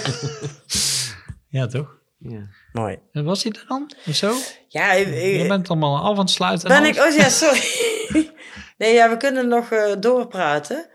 Ja, 1.48 1.66
toch? 1.66 1.95
Ja. 2.18 2.48
Mooi. 2.72 2.98
En 3.12 3.24
Was 3.24 3.42
hij 3.42 3.52
er 3.52 3.64
dan? 3.68 3.90
Of 4.08 4.14
zo? 4.14 4.32
Ja, 4.68 4.92
ik, 4.92 5.06
ik- 5.06 5.40
Je 5.40 5.48
bent 5.48 5.68
allemaal 5.68 5.96
af 6.02 6.10
aan 6.12 6.18
het 6.18 6.30
sluiten. 6.30 6.70
en 6.70 6.82
ben 6.82 6.90
ik... 6.90 6.98
Oh 7.04 7.16
ja, 7.16 7.28
sorry. 7.28 7.62
nee, 8.78 8.94
ja, 8.94 9.08
we 9.10 9.16
kunnen 9.16 9.48
nog 9.48 9.70
eh, 9.70 9.92
doorpraten. 10.00 10.88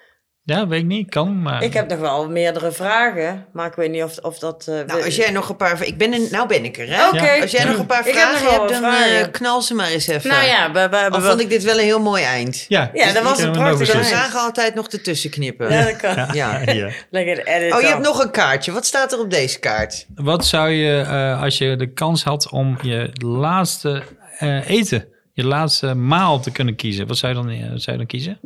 Ja, 0.52 0.68
weet 0.68 0.80
ik 0.82 0.86
niet. 0.88 1.10
Kan, 1.10 1.41
maar... 1.41 1.64
Ik 1.64 1.74
heb 1.74 1.89
nog 1.89 1.99
wel 1.99 2.30
meerdere 2.30 2.72
vragen, 2.72 3.45
maar 3.54 3.68
ik 3.68 3.74
weet 3.74 3.91
niet 3.91 4.04
of, 4.04 4.18
of 4.18 4.39
dat... 4.39 4.66
eh, 4.68 4.74
Nou, 4.76 4.86
we- 4.99 5.06
als 5.06 5.16
jij 5.16 5.32
nog 5.32 5.49
een 5.49 5.56
paar... 5.56 5.84
Ik 5.86 5.97
ben 5.97 6.14
er, 6.14 6.20
nou 6.32 6.47
ben 6.47 6.64
ik 6.66 6.78
er, 6.78 6.88
hè? 6.95 7.08
Oké. 7.08 7.41
Als 7.41 7.52
jij 7.52 7.64
nog 7.64 7.78
een 7.78 7.86
paar 7.86 8.08
Ik 8.08 8.14
vragen 8.14 8.47
hebt, 8.49 8.58
wat 8.58 8.70
dan 8.70 8.78
vragen. 8.78 9.20
eh, 9.20 9.32
knal 9.32 9.62
ze 9.62 9.74
maar 9.74 9.88
eens 9.89 10.08
even. 10.08 10.30
Nou 10.30 10.45
ja, 10.45 10.72
we, 10.72 11.22
vond 11.22 11.39
ik 11.41 11.49
dit 11.49 11.64
wel 11.64 11.78
een 11.78 11.84
heel 11.84 11.99
mooi 12.02 12.24
eind. 12.24 12.66
Ja, 12.68 12.91
Ja, 12.93 13.14
dat 13.14 13.24
was 13.24 13.39
een 13.39 13.52
kunnen 13.52 13.52
we 13.52 13.58
nog 13.58 13.58
prachtig 13.58 13.78
We 13.80 13.86
beslissen. 13.86 14.16
eind. 14.18 14.26
zagen 14.32 14.39
altijd 14.45 14.76
nog 14.76 14.88
ertussen 14.88 15.30
knippen. 15.30 15.72
Ja, 15.74 15.84
dat 15.84 15.95
kan. 15.95 16.16
Ja. 16.36 16.60
Ja. 16.72 16.89
Lekker 17.10 17.45
edit 17.47 17.74
Oh, 17.74 17.82
je 17.82 17.88
hebt 17.88 18.02
nog 18.02 18.24
een 18.24 18.32
kaartje. 18.32 18.72
Wat 18.72 18.86
staat 18.86 19.12
er 19.14 19.20
op 19.20 19.30
deze 19.32 19.60
kaart? 19.60 20.06
Wat 20.16 20.45
zou 20.45 20.70
je, 20.70 20.99
eh, 21.02 21.41
als 21.41 21.58
je 21.58 21.76
de 21.76 21.93
kans 21.93 22.24
had 22.24 22.49
om 22.49 22.78
je 22.82 23.10
laatste 23.26 24.04
eh, 24.38 24.70
eten, 24.70 25.06
je 25.34 25.45
laatste 25.45 25.93
maal 25.93 26.39
te 26.39 26.52
kunnen 26.52 26.76
kiezen, 26.76 27.08
wat 27.08 27.18
zou 27.18 27.34
je 27.36 27.41
dan, 27.41 27.49
eh, 27.49 27.60
zou 27.76 27.91
je 27.91 27.97
dan 27.97 28.06
kiezen? 28.06 28.39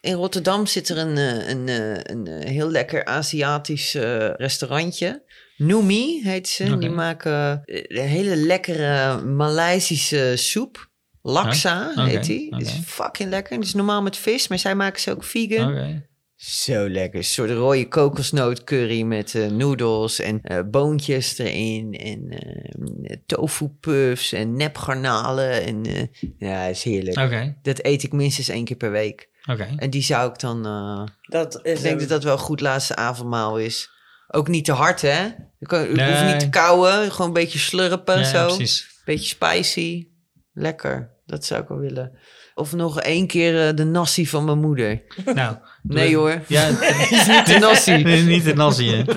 In 0.00 0.14
Rotterdam 0.14 0.66
zit 0.66 0.88
er 0.88 0.98
een, 0.98 1.16
eh, 1.16 1.48
een, 1.48 1.68
eh, 1.68 1.96
een, 2.02 2.26
eh, 2.26 2.50
heel 2.50 2.70
lekker 2.70 3.04
Aziatisch 3.04 3.94
restaurantje. 4.36 5.22
Numi 5.56 6.20
heet 6.22 6.48
ze. 6.48 6.78
Die 6.78 6.90
maken 6.90 7.62
hele 7.88 8.36
lekkere 8.36 9.22
Maleisische 9.22 10.32
soep. 10.36 10.92
Laksa 11.22 11.90
oké, 11.90 12.02
heet 12.02 12.24
die. 12.24 12.56
Is 12.58 12.72
fucking 12.84 13.30
lekker. 13.30 13.56
Die 13.56 13.66
is 13.66 13.74
normaal 13.74 14.02
met 14.02 14.16
vis, 14.16 14.48
maar 14.48 14.58
zij 14.58 14.74
maken 14.74 15.00
ze 15.00 15.10
ook 15.10 15.24
vegan. 15.24 16.02
Zo 16.36 16.88
lekker. 16.88 17.18
Een 17.18 17.24
soort 17.24 17.50
rode 17.50 17.88
kokosnoot 17.88 18.64
curry 18.64 19.02
met 19.02 19.34
noedels 19.50 20.18
en 20.18 20.40
eh, 20.42 20.58
boontjes 20.70 21.38
erin. 21.38 21.92
En 21.92 22.28
eh 22.30 23.16
tofu 23.26 23.68
puffs 23.68 24.32
en 24.32 24.56
nepgarnalen. 24.56 25.62
En 25.62 26.10
ja, 26.38 26.64
is 26.64 26.82
heerlijk. 26.82 27.16
Dat 27.62 27.84
eet 27.84 28.02
ik 28.02 28.12
minstens 28.12 28.48
één 28.48 28.64
keer 28.64 28.76
per 28.76 28.90
week. 28.90 29.28
Oké. 29.46 29.74
En 29.76 29.90
die 29.90 30.02
zou 30.02 30.30
ik 30.30 30.38
dan... 30.38 30.66
eh, 30.66 31.02
Dat 31.22 31.54
is 31.62 31.76
ik 31.76 31.82
denk 31.82 31.94
een- 31.94 31.98
dat 32.00 32.08
dat 32.08 32.22
wel 32.24 32.32
een 32.32 32.38
goed 32.38 32.60
laatste 32.60 32.96
avondmaal 32.96 33.58
is. 33.58 33.90
Ook 34.28 34.48
niet 34.48 34.64
te 34.64 34.72
hard, 34.72 35.00
hè? 35.00 35.22
Je, 35.58 35.66
kan, 35.66 35.80
je 35.80 35.94
Nee. 35.94 36.10
hoeft 36.10 36.24
niet 36.32 36.40
te 36.40 36.48
kauwen. 36.48 37.10
Gewoon 37.12 37.26
een 37.26 37.32
beetje 37.32 37.58
slurpen, 37.58 38.18
Ja, 38.18 38.24
zo. 38.24 38.46
precies. 38.46 39.00
Beetje 39.04 39.28
spicy. 39.28 40.08
Lekker. 40.52 41.10
Dat 41.26 41.44
zou 41.44 41.62
ik 41.62 41.68
wel 41.68 41.78
willen. 41.78 42.18
Of 42.54 42.72
nog 42.72 43.00
één 43.00 43.26
keer 43.26 43.68
eh, 43.68 43.76
de 43.76 43.84
nasi 43.84 44.26
van 44.26 44.44
mijn 44.44 44.60
moeder. 44.60 45.02
Nou, 45.34 45.56
Nee 45.82 46.16
hoor. 46.16 46.42
Ja, 46.48 46.68
Niet 47.28 47.46
de 47.46 47.58
nasi. 47.60 48.02
nee, 48.02 48.22
niet 48.22 48.44
de 48.44 48.54
nasi, 48.54 48.88
hè? 48.90 49.02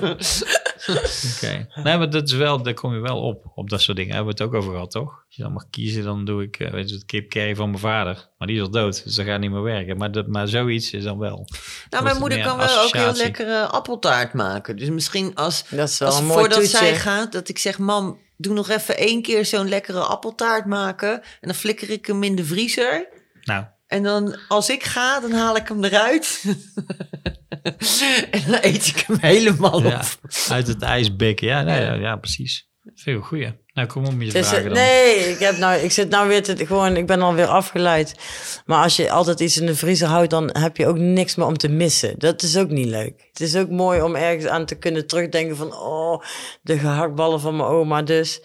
Oké. 1.36 1.68
Nee, 1.84 1.98
maar 1.98 2.10
dat 2.10 2.28
is 2.28 2.34
wel, 2.34 2.62
daar 2.62 2.74
kom 2.74 2.94
je 2.94 3.00
wel 3.00 3.18
op, 3.22 3.52
op 3.56 3.70
dat 3.70 3.82
soort 3.82 3.98
dingen. 3.98 4.14
Daar 4.16 4.24
hebben 4.24 4.38
we 4.38 4.44
het 4.44 4.54
ook 4.54 4.62
over 4.62 4.74
gehad, 4.74 4.92
toch? 4.92 5.10
Als 5.28 5.36
je 5.36 5.44
dan 5.44 5.54
mag 5.54 5.70
kiezen, 5.70 6.04
dan 6.04 6.26
doe 6.26 6.44
ik, 6.44 6.60
eh, 6.60 6.72
weet 6.72 6.90
je, 6.90 6.96
het 6.96 7.06
kip 7.06 7.30
curry 7.30 7.56
van 7.56 7.70
mijn 7.70 7.82
vader. 7.82 8.30
Maar 8.38 8.48
die 8.48 8.58
is 8.58 8.62
al 8.62 8.70
dood, 8.70 9.04
dus 9.04 9.16
dat 9.16 9.26
gaat 9.26 9.40
niet 9.40 9.52
meer 9.52 9.62
werken. 9.62 9.98
Maar, 9.98 10.12
dat, 10.12 10.28
maar 10.28 10.48
zoiets 10.48 10.92
is 10.92 11.04
dan 11.04 11.18
wel. 11.18 11.48
Nou, 11.90 12.04
mijn 12.04 12.20
moeder 12.20 12.42
kan 12.42 12.58
wel 12.58 12.80
ook 12.84 12.94
heel 12.94 13.14
lekkere 13.14 13.66
appeltaart 13.66 14.34
maken. 14.34 14.76
Dus 14.78 14.90
misschien 14.90 15.36
als, 15.36 15.64
Dat 15.70 15.90
is 15.90 16.00
wel 16.00 16.08
als 16.10 16.20
een 16.20 16.26
mooi 16.26 16.40
voordat 16.40 16.60
toetje. 16.60 16.78
zij 16.78 16.96
gaat, 16.96 17.32
dat 17.32 17.50
ik 17.50 17.58
zeg... 17.58 17.78
Mam, 17.78 18.20
doe 18.38 18.54
nog 18.54 18.70
even 18.70 18.98
één 18.98 19.22
keer 19.22 19.46
zo'n 19.46 19.70
lekkere 19.70 20.00
appeltaart 20.00 20.66
maken. 20.66 21.14
En 21.14 21.22
dan 21.42 21.56
flikker 21.56 21.90
ik 21.90 22.06
hem 22.06 22.24
in 22.24 22.36
de 22.36 22.46
vriezer. 22.46 23.08
Nou, 23.48 23.66
En 23.88 24.04
dan, 24.04 24.38
als 24.48 24.70
ik 24.70 24.84
ga, 24.84 25.20
dan 25.20 25.32
haal 25.32 25.56
ik 25.56 25.68
hem 25.68 25.84
eruit. 25.84 26.44
en 28.32 28.42
dan 28.48 28.58
eet 28.62 28.88
ik 28.88 29.04
hem 29.08 29.18
helemaal 29.20 29.82
ja, 29.84 29.96
op. 29.98 30.30
uit 30.50 30.68
het 30.68 30.82
ijs 30.82 31.16
bikken. 31.16 31.48
Ja, 31.48 31.62
nee, 31.62 31.82
ja, 31.82 31.94
ja, 31.94 32.16
precies. 32.16 32.66
Veel 32.96 33.22
goeie. 33.22 33.54
Nou, 33.74 33.88
kom 33.88 34.06
op 34.06 34.14
met 34.14 34.28
je 34.32 34.38
Het 34.38 34.44
is- 34.46 34.48
vragen 34.50 34.66
dan. 34.70 34.74
nee, 34.78 35.16
ik, 35.16 35.40
heb 35.40 35.58
nou, 35.58 35.80
ik 35.80 35.92
zit 35.92 36.10
nou 36.10 36.28
weer 36.28 36.44
te, 36.44 36.66
gewoon, 36.66 36.96
ik 36.98 37.06
ben 37.08 37.22
alweer 37.22 37.46
afgeleid. 37.46 38.16
Maar 38.66 38.84
als 38.84 38.96
je 38.96 39.12
altijd 39.12 39.40
iets 39.40 39.58
in 39.58 39.66
de 39.66 39.76
vriezer 39.76 40.08
houdt, 40.08 40.30
dan 40.30 40.50
heb 40.60 40.78
je 40.78 40.88
ook 40.88 40.98
niks 40.98 41.36
meer 41.36 41.46
om 41.46 41.58
te 41.58 41.68
missen. 41.68 42.14
Dat 42.20 42.42
is 42.42 42.58
ook 42.58 42.70
niet 42.70 42.88
leuk. 42.88 43.26
Het 43.32 43.40
is 43.40 43.56
ook 43.56 43.70
mooi 43.70 44.02
om 44.02 44.16
ergens 44.16 44.46
aan 44.46 44.66
te 44.66 44.76
kunnen 44.78 45.08
terugdenken 45.08 45.56
van, 45.58 45.74
oh, 45.76 46.24
de 46.62 46.78
gehaktballen 46.80 47.40
van 47.40 47.56
mijn 47.56 47.70
oma 47.70 48.02
dus. 48.02 48.42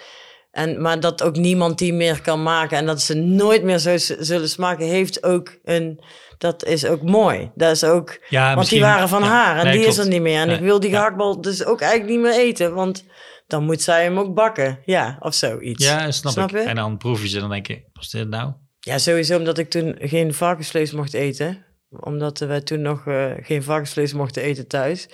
En, 0.53 0.83
maar 0.83 1.01
dat 1.01 1.23
ook 1.23 1.37
niemand 1.37 1.79
die 1.79 1.93
meer 1.93 2.23
kan 2.23 2.43
maken 2.43 2.77
en 2.79 2.87
dat 2.87 3.01
ze 3.01 3.15
nooit 3.15 3.63
meer 3.63 3.79
zo 3.79 3.97
zullen 4.19 4.49
smaken, 4.49 4.87
heeft 4.87 5.23
ook 5.23 5.57
een, 5.65 6.01
dat 6.39 6.65
is 6.65 6.87
ook 6.87 7.03
mooi. 7.03 7.51
Dat 7.55 7.71
is 7.71 7.85
ook, 7.85 8.19
Ja, 8.29 8.55
want 8.55 8.69
die 8.69 8.81
waren 8.81 9.09
van 9.09 9.23
ja, 9.23 9.29
haar 9.29 9.59
en 9.59 9.65
nee, 9.65 9.79
die 9.79 9.87
is 9.87 9.99
er 9.99 10.09
niet 10.09 10.23
meer. 10.23 10.41
En 10.41 10.47
Nee, 10.47 10.57
ik 10.57 10.63
wil 10.63 10.81
die 10.81 10.91
ja. 10.91 10.97
gehaktbal 10.97 11.41
dus 11.41 11.65
ook 11.65 11.81
eigenlijk 11.81 12.13
niet 12.13 12.21
meer 12.21 12.41
eten, 12.41 12.75
want 12.75 13.05
dan 13.47 13.65
moet 13.65 13.83
zij 13.83 14.03
hem 14.03 14.19
ook 14.19 14.35
bakken. 14.35 14.79
Ja, 14.85 15.17
of 15.21 15.35
zoiets. 15.35 15.85
Ja, 15.85 16.11
snap, 16.11 16.33
Snap 16.33 16.51
ik. 16.51 16.63
je? 16.63 16.69
En 16.69 16.77
dan 16.77 16.97
proef 16.99 17.23
je 17.23 17.29
ze 17.29 17.35
en 17.35 17.41
dan 17.41 17.51
denk 17.51 17.67
je, 17.67 17.83
wat 17.93 18.03
is 18.03 18.11
dit 18.11 18.29
nou? 18.29 18.53
Ja, 18.81 18.99
sowieso 18.99 19.39
omdat 19.39 19.59
ik 19.59 19.71
toen 19.71 19.97
geen 20.01 20.35
varkensvlees 20.35 20.93
mocht 20.93 21.15
eten. 21.15 21.65
Omdat 21.91 22.39
wij 22.39 22.61
toen 22.61 22.83
nog 22.83 23.07
eh, 23.07 23.31
geen 23.41 23.63
varkensvlees 23.63 24.13
mochten 24.13 24.43
eten 24.43 24.67
thuis. 24.69 25.09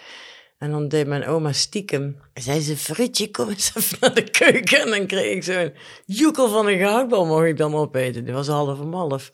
En 0.59 0.70
dan 0.70 0.88
deed 0.88 1.06
mijn 1.06 1.26
oma 1.26 1.52
stiekem. 1.52 2.20
Zei 2.34 2.61
ze, 2.61 2.76
Fritje, 2.76 3.30
kom 3.30 3.48
eens 3.48 3.70
even 3.74 3.96
naar 4.00 4.14
de 4.14 4.30
keuken. 4.30 4.80
En 4.80 4.90
dan 4.90 5.06
kreeg 5.06 5.34
ik 5.34 5.42
zo'n 5.44 5.72
joekel 6.06 6.48
van 6.48 6.66
een 6.68 6.78
gehaktbal 6.78 7.26
mocht 7.26 7.44
ik 7.44 7.56
dan 7.56 7.74
opeten. 7.74 8.24
Die 8.24 8.34
was 8.34 8.46
half 8.48 8.78
om 8.80 8.94
half. 8.94 9.28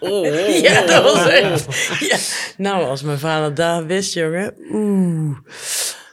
Ja, 0.62 0.86
dat 0.86 1.02
was 1.02 1.26
echt... 1.28 1.66
Ja. 2.00 2.16
Nou, 2.56 2.84
als 2.84 3.02
mijn 3.02 3.18
vader 3.18 3.54
daar 3.54 3.86
wist, 3.86 4.14
jongen. 4.14 4.54
Oeh. 4.70 5.38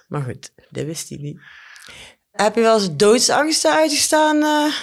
Maar 0.07 0.21
goed, 0.21 0.51
dat 0.69 0.85
wist 0.85 1.09
hij 1.09 1.17
niet. 1.21 1.39
Heb 2.31 2.55
je 2.55 2.61
wel 2.61 2.73
eens 2.75 2.95
doodsangsten 2.95 3.71
uitgestaan? 3.73 4.43
eh? 4.43 4.73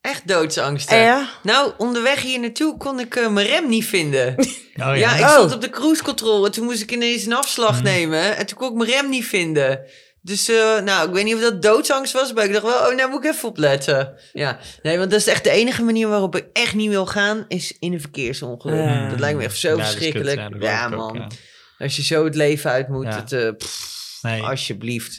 Echt 0.00 0.28
doodsangsten. 0.28 0.98
Ja? 0.98 1.28
Nou, 1.42 1.72
onderweg 1.78 2.22
hier 2.22 2.40
naartoe 2.40 2.76
kon 2.76 3.00
ik 3.00 3.16
eh, 3.16 3.28
mijn 3.28 3.46
rem 3.46 3.68
niet 3.68 3.84
vinden. 3.86 4.34
Oh 4.80 4.86
ja, 4.86 4.94
Ja, 4.94 5.14
ik 5.14 5.20
Oh. 5.24 5.30
stond 5.34 5.54
op 5.54 5.60
de 5.60 5.70
cruise 5.70 6.02
control 6.02 6.44
en 6.46 6.52
toen 6.52 6.64
moest 6.64 6.82
ik 6.82 6.92
ineens 6.92 7.26
een 7.26 7.32
afslag 7.32 7.82
nemen. 7.82 8.36
En 8.36 8.46
toen 8.46 8.58
kon 8.58 8.68
ik 8.70 8.74
mijn 8.76 8.90
rem 8.90 9.08
niet 9.08 9.24
vinden. 9.26 9.80
Dus, 10.22 10.48
eh, 10.48 10.80
nou, 10.80 11.08
ik 11.08 11.14
weet 11.14 11.24
niet 11.24 11.34
of 11.34 11.40
dat 11.40 11.62
doodsangst 11.62 12.12
was, 12.12 12.32
maar 12.32 12.44
ik 12.44 12.52
dacht 12.52 12.64
wel, 12.64 12.88
oh, 12.90 12.94
nou 12.94 13.10
moet 13.10 13.24
ik 13.24 13.30
even 13.30 13.48
opletten. 13.48 14.14
Ja, 14.32 14.58
nee, 14.82 14.98
want 14.98 15.10
dat 15.10 15.20
is 15.20 15.26
echt 15.26 15.44
de 15.44 15.50
enige 15.50 15.82
manier 15.82 16.08
waarop 16.08 16.36
ik 16.36 16.46
echt 16.52 16.74
niet 16.74 16.88
wil 16.88 17.06
gaan, 17.06 17.44
is 17.48 17.76
in 17.78 17.92
een 17.92 18.00
verkeersongeluk. 18.00 19.10
Dat 19.10 19.20
lijkt 19.20 19.38
me 19.38 19.44
echt 19.44 19.58
zo 19.58 19.76
Ja, 19.76 19.84
verschrikkelijk. 19.84 20.40
ja, 20.60 20.84
ook, 20.86 20.90
man. 20.96 21.32
Als 21.78 21.96
je 21.96 22.02
zo 22.02 22.24
het 22.24 22.34
leven 22.34 22.70
uit 22.70 22.88
moet, 22.88 23.14
het, 23.14 23.32
eh, 23.32 23.48
pff, 23.56 24.18
Nee. 24.22 24.42
alsjeblieft. 24.42 25.18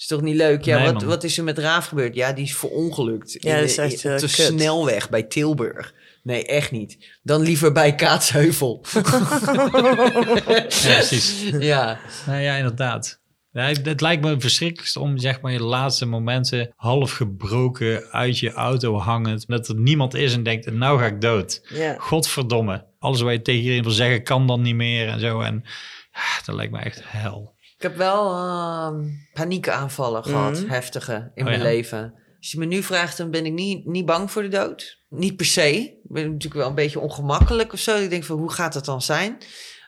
Is 0.00 0.06
toch 0.06 0.20
niet 0.20 0.36
leuk? 0.36 0.64
Ja, 0.64 0.78
Nee, 0.78 0.92
wat, 0.92 1.02
wat 1.02 1.24
is 1.24 1.38
er 1.38 1.44
met 1.44 1.58
Raaf 1.58 1.86
gebeurd? 1.86 2.14
Ja, 2.14 2.32
die 2.32 2.44
is 2.44 2.56
verongelukt. 2.56 3.36
Ja, 3.38 3.54
dat 3.54 3.64
is 3.64 3.78
echt, 3.78 4.04
op 4.04 4.10
eh, 4.10 4.16
de 4.16 4.20
kut. 4.20 4.30
snelweg 4.30 5.08
bij 5.08 5.22
Tilburg. 5.22 5.94
Nee, 6.22 6.46
echt 6.46 6.70
niet. 6.70 7.18
Dan 7.22 7.40
liever 7.40 7.72
bij 7.72 7.94
Kaatsheuvel. 7.94 8.84
Ja, 10.46 10.62
precies. 10.68 11.42
ja. 11.58 11.98
Nou 12.26 12.40
ja, 12.40 12.54
inderdaad. 12.56 13.20
Ja, 13.52 13.62
het, 13.62 14.00
lijkt 14.00 14.22
me 14.22 14.30
het 14.30 14.40
verschrikkelijkste 14.40 15.00
om 15.00 15.18
zeg 15.18 15.40
maar 15.40 15.52
je 15.52 15.62
laatste 15.62 16.06
momenten 16.06 16.72
half 16.76 17.12
gebroken 17.12 18.02
uit 18.10 18.38
je 18.38 18.52
auto 18.52 18.98
hangend. 18.98 19.46
Dat 19.46 19.68
er 19.68 19.74
niemand 19.74 20.14
is 20.14 20.34
en 20.34 20.42
denkt, 20.42 20.72
nou 20.72 20.98
ga 20.98 21.06
ik 21.06 21.20
dood. 21.20 21.60
Ja. 21.74 21.94
Godverdomme. 21.98 22.86
Alles 22.98 23.20
wat 23.20 23.32
je 23.32 23.42
tegen 23.42 23.60
iedereen 23.60 23.82
wil 23.82 23.92
zeggen 23.92 24.22
kan 24.22 24.46
dan 24.46 24.62
niet 24.62 24.74
meer 24.74 25.08
en 25.08 25.20
zo. 25.20 25.40
En 25.40 25.64
ah, 26.12 26.44
dat 26.44 26.54
lijkt 26.54 26.72
me 26.72 26.78
echt 26.78 27.02
hel. 27.04 27.58
Ik 27.80 27.86
heb 27.86 27.96
wel 27.96 28.34
ehm, 28.34 29.04
paniekaanvallen 29.32 30.24
gehad, 30.24 30.60
Mhm. 30.60 30.68
heftige, 30.68 31.30
in 31.34 31.42
Oh 31.42 31.48
mijn 31.48 31.58
ja? 31.58 31.64
leven. 31.64 32.14
Als 32.38 32.50
je 32.50 32.58
me 32.58 32.64
nu 32.64 32.82
vraagt, 32.82 33.16
dan 33.16 33.30
ben 33.30 33.46
ik 33.46 33.52
niet, 33.52 33.86
niet 33.86 34.06
bang 34.06 34.30
voor 34.30 34.42
de 34.42 34.48
dood. 34.48 34.98
Niet 35.08 35.36
per 35.36 35.46
se. 35.46 35.70
Ik 35.80 35.94
ben 36.02 36.24
natuurlijk 36.24 36.54
wel 36.54 36.68
een 36.68 36.74
beetje 36.74 37.00
ongemakkelijk 37.00 37.72
of 37.72 37.78
zo. 37.78 37.96
Ik 37.96 38.10
denk 38.10 38.24
van, 38.24 38.38
hoe 38.38 38.52
gaat 38.52 38.74
het 38.74 38.84
dan 38.84 39.02
zijn? 39.02 39.38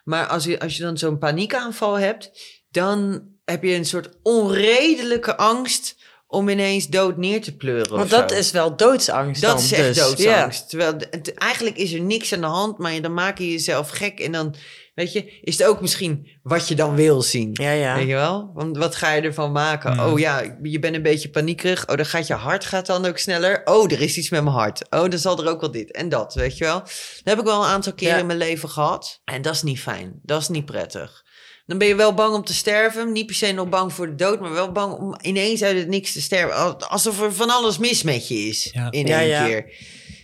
Maar 0.04 0.26
als 0.26 0.44
je, 0.44 0.60
als 0.60 0.76
je 0.76 0.82
dan 0.82 0.98
zo'n 0.98 1.18
paniekaanval 1.18 1.98
hebt, 1.98 2.30
dan 2.70 3.22
heb 3.44 3.62
je 3.62 3.74
een 3.74 3.84
soort 3.86 4.08
onredelijke 4.22 5.36
angst 5.36 5.96
om 6.26 6.48
ineens 6.48 6.88
dood 6.88 7.16
neer 7.16 7.42
te 7.42 7.56
pleuren. 7.56 7.96
Want 7.96 8.10
dat 8.10 8.30
zo. 8.30 8.36
is 8.36 8.50
wel 8.50 8.76
doodsangst 8.76 9.42
Dat 9.42 9.50
dan, 9.50 9.60
is 9.64 9.72
echt 9.72 9.94
dus. 9.94 9.96
doodsangst. 9.96 10.68
Terwijl 10.68 10.94
het, 11.10 11.34
eigenlijk 11.34 11.76
is 11.76 11.92
er 11.92 12.00
niks 12.00 12.32
aan 12.32 12.40
de 12.40 12.46
hand, 12.46 12.78
maar 12.78 13.00
dan 13.02 13.14
maak 13.14 13.38
je 13.38 13.50
jezelf 13.50 13.88
gek. 13.90 14.20
En 14.20 14.32
dan, 14.32 14.54
weet 14.94 15.12
je, 15.12 15.40
is 15.40 15.58
het 15.58 15.66
ook 15.66 15.80
misschien 15.80 16.28
wat 16.42 16.68
je 16.68 16.74
dan 16.74 16.94
wil 16.94 17.22
zien. 17.22 17.50
Ja, 17.52 17.70
ja. 17.70 17.94
Weet 17.96 18.06
je 18.06 18.14
wel? 18.14 18.50
Want 18.54 18.76
wat 18.76 18.94
ga 18.96 19.12
je 19.12 19.22
ervan 19.22 19.52
maken? 19.52 19.94
Ja. 19.94 20.10
Oh 20.10 20.18
ja, 20.18 20.56
je 20.62 20.78
bent 20.78 20.94
een 20.94 21.02
beetje 21.02 21.30
paniekerig. 21.30 21.88
Oh, 21.88 21.96
dan 21.96 22.06
gaat 22.06 22.26
je 22.26 22.34
hart 22.34 22.64
gaat 22.64 22.86
dan 22.86 23.04
ook 23.06 23.18
sneller. 23.18 23.60
Oh, 23.64 23.92
er 23.92 24.00
is 24.00 24.16
iets 24.16 24.30
met 24.30 24.42
mijn 24.42 24.54
hart. 24.56 24.90
Oh, 24.90 25.08
dan 25.08 25.18
zal 25.18 25.42
er 25.44 25.48
ook 25.50 25.60
wel 25.60 25.70
dit 25.70 25.92
en 25.92 26.08
dat, 26.08 26.34
weet 26.34 26.58
je 26.58 26.64
wel? 26.64 26.78
Dat 26.78 27.20
heb 27.24 27.38
ik 27.38 27.44
wel 27.44 27.62
een 27.62 27.68
aantal 27.70 27.94
keren 27.94 28.14
Ja. 28.14 28.20
in 28.20 28.26
mijn 28.26 28.38
leven 28.38 28.68
gehad. 28.68 29.20
En 29.24 29.42
dat 29.42 29.54
is 29.54 29.62
niet 29.62 29.80
fijn. 29.80 30.20
Dat 30.22 30.40
is 30.40 30.48
niet 30.48 30.64
prettig. 30.64 31.22
Dan 31.66 31.78
ben 31.78 31.88
je 31.88 31.94
wel 31.94 32.14
bang 32.14 32.34
om 32.34 32.44
te 32.44 32.54
sterven. 32.54 33.12
Niet 33.12 33.26
per 33.26 33.34
se 33.34 33.52
nog 33.52 33.68
bang 33.68 33.92
voor 33.92 34.06
de 34.06 34.14
dood, 34.14 34.40
maar 34.40 34.52
wel 34.52 34.72
bang 34.72 34.92
om 34.94 35.16
ineens 35.20 35.62
uit 35.62 35.76
het 35.78 35.88
niks 35.88 36.12
te 36.12 36.20
sterven. 36.20 36.56
Al- 36.56 36.80
Alsof 36.84 37.20
er 37.22 37.32
van 37.34 37.50
alles 37.50 37.78
mis 37.78 38.02
met 38.02 38.28
je 38.28 38.34
is 38.34 38.70
Ja. 38.72 38.90
in 38.90 39.06
Ja, 39.06 39.18
één 39.20 39.28
ja. 39.28 39.46
keer. 39.46 39.74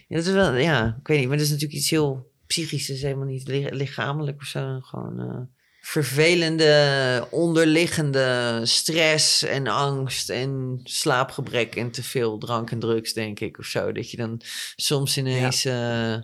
Ja, 0.09 0.17
dat 0.17 0.27
is 0.27 0.33
wel, 0.33 0.55
ja, 0.55 0.97
ik 1.01 1.07
weet 1.07 1.19
niet, 1.19 1.29
maar 1.29 1.37
dat 1.37 1.47
is 1.47 1.53
natuurlijk 1.53 1.79
iets 1.81 1.91
heel 1.91 2.27
psychisch. 2.49 2.91
Is 2.91 3.03
helemaal 3.03 3.27
niet 3.27 3.49
li- 3.49 3.69
lichamelijk 3.71 4.41
of 4.41 4.47
zo. 4.47 4.79
Gewoon 4.81 5.21
eh, 5.21 5.41
vervelende, 5.81 7.27
onderliggende 7.31 8.61
stress 8.63 9.43
en 9.43 9.67
angst 9.67 10.31
en 10.31 10.81
slaapgebrek 10.85 11.75
en 11.77 11.91
te 11.91 12.03
veel 12.03 12.39
drank 12.39 12.71
en 12.71 12.79
drugs, 12.79 13.13
denk 13.13 13.41
ik, 13.41 13.59
of 13.59 13.65
zo. 13.67 13.93
Dat 13.93 14.11
je 14.11 14.17
dan 14.17 14.41
soms 14.77 15.17
ineens 15.19 15.65
eh, 15.65 16.15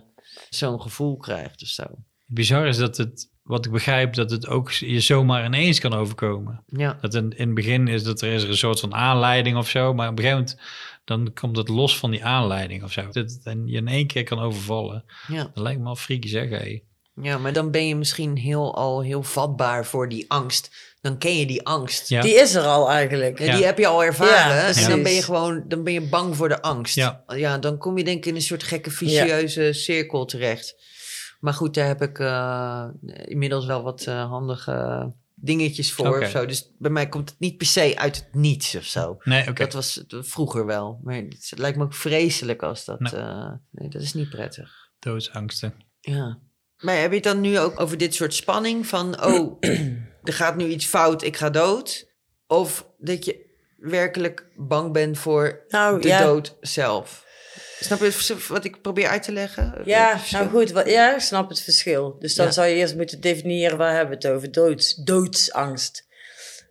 zo'n 0.49 0.81
gevoel 0.81 1.17
krijgt 1.17 1.61
of 1.61 1.67
zo. 1.67 1.83
Bizar 2.25 2.67
is 2.67 2.77
dat 2.77 2.97
het, 2.97 3.29
wat 3.43 3.65
ik 3.65 3.71
begrijp, 3.71 4.13
dat 4.13 4.31
het 4.31 4.47
ook 4.47 4.71
je 4.71 4.99
zomaar 4.99 5.45
ineens 5.45 5.79
kan 5.79 5.93
overkomen. 5.93 6.63
Ja, 6.67 6.97
Dat 7.01 7.13
in, 7.13 7.29
in 7.37 7.45
het 7.45 7.55
begin 7.55 7.87
is 7.87 8.03
dat 8.03 8.21
er 8.21 8.33
is 8.33 8.43
er 8.43 8.49
een 8.49 8.57
soort 8.57 8.79
van 8.79 8.93
aanleiding 8.93 9.57
of 9.57 9.69
zo, 9.69 9.93
maar 9.93 10.09
op 10.09 10.17
een 10.17 10.23
gegeven 10.23 10.43
moment 10.43 10.59
dan 11.05 11.33
komt 11.33 11.57
het 11.57 11.67
los 11.67 11.97
van 11.97 12.11
die 12.11 12.25
aanleiding 12.25 12.83
of 12.83 12.91
zo. 12.91 13.01
Dat 13.01 13.15
het 13.15 13.39
en 13.43 13.67
je 13.67 13.77
in 13.77 13.87
één 13.87 14.07
keer 14.07 14.23
kan 14.23 14.39
overvallen. 14.39 15.03
ja. 15.27 15.43
Dat 15.53 15.63
lijkt 15.63 15.81
me 15.81 15.87
al 15.87 15.95
freaky 15.95 16.27
zeg, 16.27 16.49
hé. 16.49 16.81
ja, 17.21 17.37
maar 17.37 17.53
dan 17.53 17.71
ben 17.71 17.87
je 17.87 17.95
misschien 17.95 18.37
heel, 18.37 18.75
al 18.75 19.01
heel 19.01 19.23
vatbaar 19.23 19.85
voor 19.85 20.09
die 20.09 20.25
angst. 20.27 20.93
Dan 21.01 21.17
ken 21.17 21.37
je 21.37 21.45
die 21.45 21.65
angst. 21.65 22.09
Ja. 22.09 22.21
Die 22.21 22.33
is 22.33 22.55
er 22.55 22.63
al 22.63 22.89
eigenlijk. 22.89 23.39
Ja, 23.39 23.45
Ja. 23.45 23.55
Die 23.55 23.65
heb 23.65 23.77
je 23.77 23.87
al 23.87 24.03
ervaren. 24.03 24.55
Ja, 24.55 24.67
en 24.67 24.73
dan 24.73 24.73
precies. 24.73 25.03
ben 25.03 25.13
je 25.13 25.23
gewoon 25.23 25.63
dan 25.67 25.83
ben 25.83 25.93
je 25.93 26.01
bang 26.01 26.35
voor 26.35 26.49
de 26.49 26.61
angst. 26.61 26.95
Ja. 26.95 27.57
dan 27.59 27.77
kom 27.77 27.97
je 27.97 28.03
denk 28.03 28.17
ik 28.17 28.25
in 28.25 28.35
een 28.35 28.41
soort 28.41 28.63
gekke 28.63 28.91
vicieuze 28.91 29.73
cirkel 29.73 30.25
terecht. 30.25 30.75
Maar 31.39 31.53
goed, 31.53 31.73
daar 31.73 31.87
heb 31.87 32.01
ik 32.01 32.19
eh, 32.19 32.85
inmiddels 33.25 33.65
wel 33.65 33.83
wat 33.83 34.05
eh, 34.05 34.29
handige 34.29 35.11
dingetjes 35.35 35.93
voor 35.93 36.07
Oké. 36.07 36.25
of 36.25 36.29
zo. 36.29 36.45
Dus 36.45 36.71
bij 36.77 36.91
mij 36.91 37.09
komt 37.09 37.29
het 37.29 37.39
niet 37.39 37.57
per 37.57 37.67
se 37.67 37.93
uit 37.97 38.15
het 38.15 38.33
niets 38.33 38.75
of 38.75 38.83
zo. 38.83 39.17
Nee. 39.23 39.53
Dat 39.53 39.73
was 39.73 40.03
vroeger 40.09 40.65
wel. 40.65 40.99
Maar 41.03 41.15
het 41.15 41.53
lijkt 41.55 41.77
me 41.77 41.83
ook 41.83 41.93
vreselijk 41.93 42.63
als 42.63 42.85
dat... 42.85 42.99
Nee. 42.99 43.11
eh, 43.13 43.51
nee, 43.71 43.89
dat 43.89 44.01
is 44.01 44.13
niet 44.13 44.29
prettig. 44.29 44.91
Doodsangsten. 44.99 45.73
Ja. 45.99 46.39
Maar 46.77 46.99
heb 46.99 47.09
je 47.09 47.15
het 47.15 47.23
dan 47.23 47.41
nu 47.41 47.59
ook 47.59 47.79
over 47.79 47.97
dit 47.97 48.13
soort 48.15 48.33
spanning 48.33 48.87
van... 48.87 49.23
oh, 49.25 49.57
er 50.23 50.33
gaat 50.33 50.55
nu 50.55 50.65
iets 50.67 50.85
fout, 50.85 51.23
ik 51.23 51.37
ga 51.37 51.49
dood? 51.49 52.13
Of 52.47 52.87
dat 52.97 53.25
je 53.25 53.45
werkelijk 53.77 54.47
bang 54.55 54.93
bent 54.93 55.17
voor 55.17 55.65
Nou, 55.67 56.01
de 56.01 56.07
ja. 56.07 56.23
dood 56.23 56.57
zelf? 56.61 57.24
Snap 57.79 57.99
je 57.99 58.35
wat 58.47 58.65
ik 58.65 58.81
probeer 58.81 59.07
uit 59.07 59.23
te 59.23 59.31
leggen? 59.31 59.81
Ja, 59.85 60.19
nou 60.31 60.49
goed, 60.49 60.71
wa- 60.71 60.85
ja, 60.87 61.13
ik 61.13 61.19
snap 61.19 61.49
het 61.49 61.61
verschil. 61.61 62.15
Dus 62.19 62.35
dan 62.35 62.45
Ja. 62.45 62.51
zou 62.51 62.67
je 62.67 62.75
eerst 62.75 62.95
moeten 62.95 63.21
definiëren 63.21 63.77
waar 63.77 63.91
hebben 63.95 64.09
we 64.19 64.27
het 64.27 64.35
over. 64.35 64.51
Doods, 64.51 64.95
doodsangst. 64.95 66.07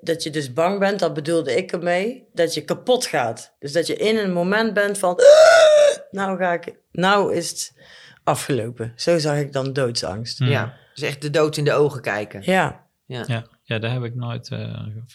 Dat 0.01 0.23
je 0.23 0.31
dus 0.31 0.53
bang 0.53 0.79
bent, 0.79 0.99
dat 0.99 1.15
bedoelde 1.15 1.57
ik 1.57 1.73
ermee, 1.73 2.29
dat 2.33 2.55
je 2.55 2.61
kapot 2.65 3.07
gaat. 3.07 3.55
Dus 3.59 3.73
dat 3.73 3.87
je 3.87 3.95
in 3.97 4.17
een 4.17 4.33
moment 4.33 4.75
bent 4.75 4.99
van, 4.99 5.19
nou 6.11 6.39
ga 6.39 6.53
ik, 6.53 6.75
nou 6.93 7.35
is 7.35 7.49
het 7.51 7.73
afgelopen. 8.25 8.93
Zo 8.97 9.19
zag 9.19 9.37
ik 9.39 9.53
dan 9.53 9.73
doodsangst. 9.73 10.39
Ja, 10.39 10.75
dus 10.95 11.03
echt 11.09 11.23
de 11.23 11.31
dood 11.31 11.57
in 11.57 11.65
de 11.65 11.73
ogen 11.73 12.01
kijken. 12.01 12.43
Ja. 12.45 12.87
Ja. 13.07 13.25
Ja, 13.27 13.45
ja, 13.65 13.79
daar 13.79 13.93
heb 13.93 14.03
ik 14.05 14.15
nooit... 14.15 14.49
eh, 14.51 14.59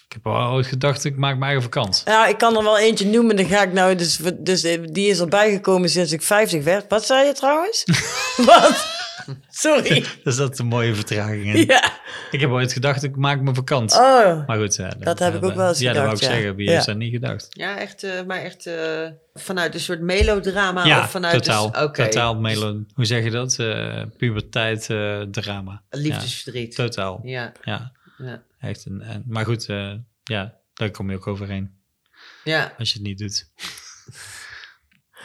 ik 0.08 0.14
heb 0.14 0.28
al 0.28 0.52
ooit 0.52 0.68
gedacht, 0.68 1.04
ik 1.04 1.16
maak 1.18 1.32
mijn 1.38 1.44
eigen 1.52 1.62
vakant. 1.64 2.02
Nou, 2.06 2.30
ik 2.30 2.38
kan 2.38 2.58
er 2.58 2.64
wel 2.64 2.80
eentje 2.80 3.06
noemen, 3.06 3.36
dan 3.36 3.46
ga 3.46 3.64
ik 3.64 3.74
nou, 3.74 3.96
dus, 3.96 4.20
dus 4.38 4.62
die 4.92 5.08
is 5.10 5.20
erbij 5.20 5.52
gekomen 5.52 5.90
sinds 5.90 6.12
ik 6.12 6.22
50 6.22 6.64
werd. 6.64 6.86
Wat 6.90 7.06
zei 7.06 7.26
je 7.28 7.34
trouwens? 7.34 7.84
Wat? 8.46 8.98
Sorry. 9.50 10.06
Dus 10.24 10.36
dat 10.36 10.52
is 10.54 10.60
een 10.60 10.66
mooie 10.66 10.96
vertraging. 10.96 11.46
in. 11.56 11.66
Ja. 11.66 11.92
Ik 12.32 12.40
heb 12.40 12.50
ooit 12.50 12.74
gedacht, 12.74 13.04
ik 13.04 13.16
maak 13.16 13.42
mijn 13.42 13.56
vakant. 13.56 13.94
Oh. 13.94 14.48
Maar 14.48 14.58
goed, 14.58 14.76
ja, 14.76 14.90
Dat 15.00 15.20
heb 15.20 15.36
ik 15.36 15.44
ook 15.44 15.54
wel 15.54 15.68
eens 15.68 15.80
Ja, 15.80 15.94
dat 15.94 16.02
wou 16.04 16.14
ik 16.16 16.20
gedacht, 16.20 16.34
ja. 16.34 16.40
zeggen. 16.40 16.56
Wie 16.56 16.68
Ja. 16.68 16.74
heeft 16.74 16.86
dat 16.86 16.96
niet 16.98 17.12
gedacht? 17.14 17.48
Ja, 17.50 17.78
echt, 17.78 18.04
eh, 18.04 18.12
maar 18.28 18.42
echt 18.42 18.66
eh, 18.66 18.76
vanuit 19.34 19.74
een 19.74 19.80
soort 19.80 20.02
melodrama 20.02 20.86
ja, 20.86 21.00
of 21.00 21.10
vanuit... 21.12 21.34
totaal. 21.44 21.72
Dus, 21.72 21.82
Oké, 21.82 22.04
Totaal 22.04 22.36
melo... 22.36 22.80
Hoe 22.94 23.06
zeg 23.06 23.24
je 23.24 23.32
dat? 23.32 23.60
Eh 23.60 24.02
puberteit 24.18 24.90
eh, 24.90 25.20
drama. 25.32 25.82
liefdesverdriet. 25.90 26.76
Ja, 26.76 26.84
totaal. 26.84 27.20
Ja, 27.24 27.52
Ja, 27.64 27.92
ja, 28.24 28.44
echt. 28.60 28.86
Een, 28.86 29.02
en, 29.02 29.24
maar 29.28 29.46
goed, 29.46 29.70
eh, 29.70 29.94
ja, 30.24 30.58
daar 30.74 30.92
kom 30.92 31.10
je 31.10 31.16
ook 31.16 31.28
overheen. 31.28 31.72
ja. 32.44 32.74
Als 32.78 32.92
je 32.92 32.98
het 32.98 33.08
niet 33.08 33.18
doet. 33.18 33.46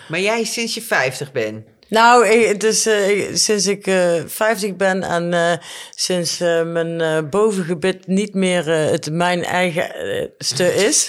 Maar 0.08 0.20
jij 0.20 0.44
sinds 0.44 0.74
je 0.74 0.82
50 0.82 1.32
bent. 1.32 1.66
Nou, 1.88 2.26
ik, 2.28 2.60
dus 2.60 2.86
eh, 2.86 3.34
sinds 3.34 3.66
ik 3.66 3.86
eh 3.86 4.22
50 4.26 4.76
ben 4.76 5.02
en 5.02 5.32
eh, 5.34 5.52
sinds 5.90 6.40
eh, 6.40 6.62
mijn 6.62 7.00
eh, 7.00 7.22
bovengebit 7.30 8.06
niet 8.06 8.34
meer 8.34 8.70
eh, 8.72 8.90
het 8.90 9.10
mijn 9.12 9.44
eigen 9.44 9.94
eh, 9.94 10.28
ste 10.38 10.74
is. 10.74 11.08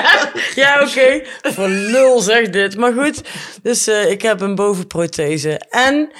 ja, 0.54 0.82
oké. 0.82 1.22
Voor 1.42 1.68
lul 1.68 2.20
zeg 2.20 2.50
dit. 2.50 2.76
Maar 2.76 2.92
goed, 2.92 3.20
dus 3.62 3.86
eh, 3.86 4.10
ik 4.10 4.22
heb 4.22 4.40
een 4.40 4.54
bovenprothese. 4.54 5.58
En 5.70 6.12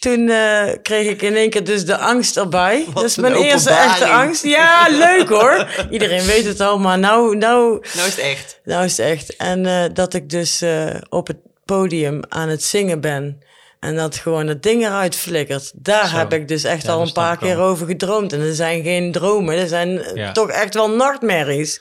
toen 0.00 0.28
eh, 0.28 0.62
kreeg 0.82 1.08
ik 1.08 1.22
in 1.22 1.36
één 1.36 1.50
keer 1.50 1.64
dus 1.64 1.84
de 1.84 1.96
angst 1.96 2.36
erbij. 2.36 2.84
Wat 2.92 3.02
dus 3.02 3.16
een 3.16 3.22
mijn 3.22 3.34
eerste 3.34 3.70
echte 3.70 4.06
angst. 4.08 4.44
Ja, 4.44 4.86
leuk 4.90 5.28
hoor. 5.28 5.68
Iedereen 5.90 6.24
weet 6.24 6.44
het 6.44 6.60
al, 6.60 6.78
maar 6.78 6.98
nou, 6.98 7.36
nou, 7.36 7.82
Nou 7.94 8.08
is 8.08 8.16
het 8.16 8.24
echt. 8.24 8.60
nou 8.64 8.84
is 8.84 8.96
het 8.96 9.06
echt. 9.06 9.36
En 9.36 9.66
eh, 9.66 9.84
dat 9.92 10.14
ik 10.14 10.30
dus 10.30 10.60
eh, 10.60 10.86
op 11.08 11.26
het 11.26 11.36
podium 11.64 12.20
aan 12.28 12.48
het 12.48 12.62
zingen 12.62 13.00
ben. 13.00 13.42
En 13.80 13.96
dat 13.96 14.16
gewoon 14.16 14.46
het 14.46 14.62
ding 14.62 14.82
eruit 14.86 15.16
flikkert. 15.16 15.72
Daar 15.74 16.08
Zo. 16.08 16.16
heb 16.16 16.32
ik 16.32 16.48
dus 16.48 16.64
echt 16.64 16.82
Ja, 16.82 16.92
al 16.92 16.98
dat 16.98 17.06
een 17.06 17.12
paar 17.12 17.38
keer 17.38 17.58
over 17.58 17.86
gedroomd. 17.86 18.32
En 18.32 18.40
er 18.40 18.54
zijn 18.54 18.82
geen 18.82 19.12
dromen, 19.12 19.58
er 19.58 19.68
zijn 19.68 20.02
Ja. 20.14 20.32
toch 20.32 20.50
echt 20.50 20.74
wel 20.74 20.90
nachtmerries. 20.90 21.80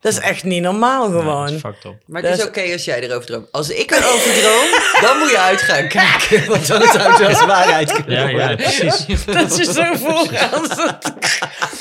Dat 0.00 0.12
is 0.12 0.18
echt 0.18 0.44
niet 0.44 0.62
normaal 0.62 1.10
gewoon. 1.10 1.48
is 1.48 1.60
fucked 1.60 1.84
up. 1.84 1.94
Maar 2.06 2.22
het 2.22 2.30
is 2.30 2.38
Dat 2.38 2.48
oké 2.48 2.72
als 2.72 2.84
jij 2.84 3.00
erover 3.02 3.26
droomt. 3.26 3.52
Als 3.52 3.70
ik 3.70 3.90
erover 3.90 4.32
droom, 4.40 5.00
dan 5.00 5.18
moet 5.18 5.30
je 5.30 5.38
uit 5.38 5.62
gaan 5.62 5.88
kijken. 5.88 6.48
Want 6.48 6.66
dan 6.66 6.82
zou 6.82 7.02
het 7.10 7.18
wel 7.18 7.28
eens 7.28 7.44
waarheid 7.44 7.92
kunnen 7.92 8.36
Ja, 8.36 8.48
ja, 8.50 8.56
precies. 8.56 9.24
Dat 9.24 9.56
je 9.56 9.64
zo 9.64 9.94
voorgaat. 9.94 10.76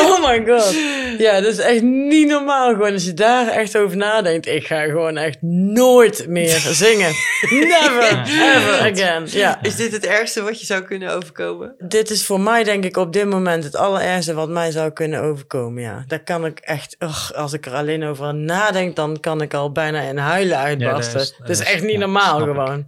Oh 0.00 0.28
my 0.28 0.44
god. 0.46 0.74
Ja, 1.18 1.40
dat 1.40 1.52
is 1.52 1.58
echt 1.58 1.82
niet 1.82 2.28
normaal 2.28 2.72
gewoon. 2.72 2.92
Als 2.92 3.04
je 3.04 3.14
daar 3.14 3.48
echt 3.48 3.76
over 3.76 3.96
nadenkt. 3.96 4.46
Ik 4.46 4.66
ga 4.66 4.82
gewoon 4.82 5.16
echt 5.16 5.42
nooit 5.42 6.26
meer 6.28 6.58
zingen. 6.70 7.12
Never, 7.50 8.22
ever 8.26 8.92
again. 8.92 9.26
Ja. 9.26 9.58
Is 9.62 9.76
dit 9.76 9.92
het 9.92 10.06
ergste 10.06 10.42
wat 10.42 10.60
je 10.60 10.66
zou 10.66 10.82
kunnen 10.82 11.14
overkomen? 11.14 11.74
Dit 11.78 12.10
is 12.10 12.26
voor 12.26 12.40
mij 12.40 12.64
denk 12.64 12.84
ik 12.84 12.96
op 12.96 13.12
dit 13.12 13.26
moment 13.26 13.64
het 13.64 13.76
allerergste 13.76 14.34
wat 14.34 14.48
mij 14.48 14.70
zou 14.70 14.90
kunnen 14.90 15.20
overkomen. 15.22 15.82
Ja, 15.82 16.04
daar 16.06 16.22
kan 16.24 16.46
ik 16.46 16.58
echt, 16.58 16.96
ugh, 16.98 17.30
als 17.30 17.52
ik 17.54 17.66
er 17.66 17.72
alleen 17.74 18.04
over 18.04 18.34
nadenk, 18.34 18.96
dan 18.96 19.20
kan 19.20 19.40
ik 19.40 19.54
al 19.54 19.72
bijna 19.72 20.00
in 20.00 20.16
huilen 20.18 20.58
uitbarsten. 20.58 21.12
dat 21.18 21.22
is- 21.22 21.36
dat, 21.36 21.48
is, 21.50 21.56
dat 21.58 21.66
is- 21.66 21.72
echt 21.72 21.82
niet 21.82 21.92
ja, 21.92 21.98
normaal 21.98 22.38
ik. 22.38 22.44
gewoon. 22.44 22.86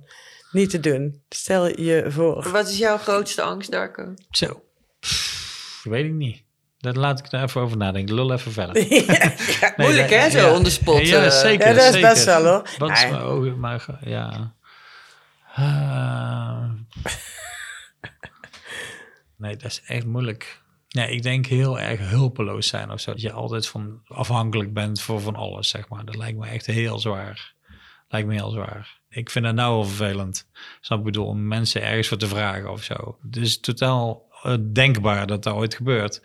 Niet 0.51 0.71
te 0.71 0.81
doen. 0.81 1.23
Stel 1.29 1.81
je 1.81 2.05
voor. 2.09 2.49
Wat 2.51 2.69
is 2.69 2.79
jouw 2.79 2.97
grootste 2.97 3.43
angst, 3.43 3.71
Darko? 3.71 4.15
Zo. 4.31 4.63
Pff, 5.01 5.81
weet 5.85 6.05
ik 6.05 6.13
niet. 6.13 6.43
Dat 6.79 6.97
laat 6.97 7.19
ik 7.19 7.33
er 7.33 7.43
even 7.43 7.61
over 7.61 7.77
nadenken. 7.77 8.15
Lul 8.15 8.33
even 8.33 8.53
verder. 8.53 8.75
Nee, 8.89 9.07
Moeilijk, 9.77 10.11
hè, 10.11 10.31
zo 10.31 10.39
ja. 10.39 10.53
on 10.53 10.63
the 10.65 10.71
spot, 10.71 11.07
Ja, 11.07 11.25
eh. 11.25 11.31
zeker. 11.31 11.67
Ja, 11.69 11.73
dat 11.75 11.85
is 11.85 11.93
zeker. 11.93 12.09
best 12.09 12.25
wel, 12.25 12.45
hoor. 12.45 12.63
Wat 12.79 12.91
is 12.91 13.03
mijn 13.09 13.23
ogen, 13.23 13.59
maar 13.61 13.87
ja. 14.01 14.55
Ah. 15.55 16.65
nee, 19.37 19.57
dat 19.57 19.71
is 19.71 19.83
echt 19.87 20.07
moeilijk. 20.07 20.63
Nee, 20.97 21.11
ik 21.11 21.23
denk 21.23 21.47
heel 21.47 21.81
erg 21.81 22.11
hulpeloos 22.11 22.67
zijn 22.67 22.91
of 22.91 23.01
zo. 23.01 23.11
Dat 23.11 23.21
je 23.21 23.33
altijd 23.33 23.67
van 23.67 24.01
afhankelijk 24.07 24.73
bent 24.73 25.01
voor 25.01 25.21
van 25.21 25.35
alles, 25.35 25.69
zeg 25.69 25.89
maar. 25.89 26.05
Dat 26.05 26.17
lijkt 26.17 26.39
me 26.39 26.47
echt 26.47 26.67
heel 26.67 26.99
zwaar. 26.99 27.55
Lijkt 28.09 28.29
me 28.29 28.35
heel 28.35 28.51
zwaar. 28.51 29.01
Ik 29.09 29.31
vind 29.31 29.45
dat 29.45 29.55
nou 29.55 29.75
wel 29.75 29.85
vervelend. 29.85 30.49
Snap 30.81 30.99
ik 30.99 31.05
bedoel, 31.05 31.27
om 31.27 31.49
mensen 31.49 31.83
ergens 31.83 32.09
voor 32.09 32.17
te 32.17 32.27
vragen 32.27 32.71
of 32.71 32.83
zo. 32.83 33.19
Is 33.31 33.61
totaal 33.61 34.27
eh, 34.43 34.57
denkbaar 34.73 35.27
dat 35.27 35.43
dat 35.43 35.55
ooit 35.55 35.75
gebeurt. 35.75 36.23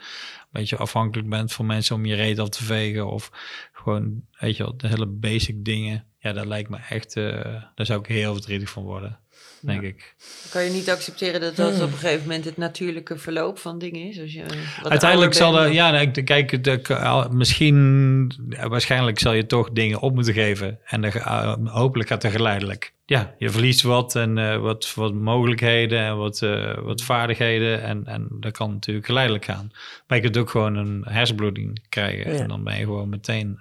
Dat 0.52 0.70
je 0.70 0.78
afhankelijk 0.78 1.30
bent 1.30 1.54
van 1.54 1.66
mensen 1.66 1.96
om 1.96 2.06
je 2.06 2.16
reet 2.16 2.40
af 2.40 2.50
te 2.50 2.64
vegen. 2.64 3.08
Of 3.08 3.32
gewoon, 3.72 4.24
weet 4.40 4.58
je 4.58 4.64
wel, 4.64 4.78
de 4.78 4.88
hele 4.88 5.08
basic 5.08 5.66
dingen. 5.66 6.06
Ja, 6.20 6.34
dat 6.34 6.46
lijkt 6.46 6.70
me 6.70 6.78
echt, 6.90 7.16
eh 7.16 7.64
daar 7.76 7.86
zou 7.86 8.00
ik 8.00 8.06
heel 8.06 8.34
verdrietig 8.34 8.70
van 8.70 8.84
worden. 8.84 9.20
Denk 9.62 9.82
ik. 9.82 10.16
Kan 10.52 10.64
je 10.64 10.70
niet 10.72 10.90
accepteren 10.90 11.42
dat 11.42 11.56
dat 11.56 11.82
op 11.82 11.92
een 11.92 11.98
gegeven 11.98 12.22
moment 12.22 12.46
het 12.46 12.58
natuurlijke 12.58 13.18
verloop 13.18 13.58
van 13.60 13.80
dingen 13.80 14.08
is? 14.10 14.20
Als 14.20 14.34
je 14.34 14.44
wat 14.82 14.92
Uiteindelijk 14.92 15.34
zal 15.34 15.60
er, 15.60 15.72
ja, 15.72 15.92
nee, 15.92 16.12
ik- 16.12 16.26
kijk, 16.26 16.64
de, 16.64 17.28
misschien, 17.32 18.32
waarschijnlijk 18.68 19.20
zal 19.20 19.34
je 19.34 19.46
toch 19.46 19.70
dingen 19.72 20.00
op 20.00 20.14
moeten 20.14 20.34
geven. 20.34 20.80
En 20.86 21.02
dan, 21.02 21.12
ga- 21.12 21.58
uh, 21.60 21.72
hopelijk 21.74 22.10
gaat 22.10 22.24
het 22.24 22.32
geleidelijk. 22.32 22.94
Ja, 23.06 23.36
je 23.38 23.50
verliest 23.50 23.82
wat 23.82 24.16
en 24.16 24.38
eh, 24.38 24.58
wat, 24.58 24.94
wat 24.96 25.14
mogelijkheden 25.14 26.00
en 26.00 26.18
wat, 26.18 26.42
eh, 26.42 26.78
wat 26.78 27.02
vaardigheden. 27.04 27.84
En, 27.84 28.06
en 28.06 28.28
dat 28.40 28.52
kan 28.52 28.72
natuurlijk 28.72 29.06
geleidelijk 29.06 29.46
gaan. 29.46 29.72
Maar 30.08 30.18
je 30.18 30.24
kunt 30.24 30.38
ook 30.38 30.50
gewoon 30.50 30.76
een 30.76 31.04
hersenbloeding 31.10 31.86
krijgen. 31.90 32.34
Ja. 32.34 32.40
En 32.40 32.48
dan 32.48 32.64
ben 32.64 32.78
je 32.78 32.84
gewoon 32.84 33.10
meteen 33.10 33.60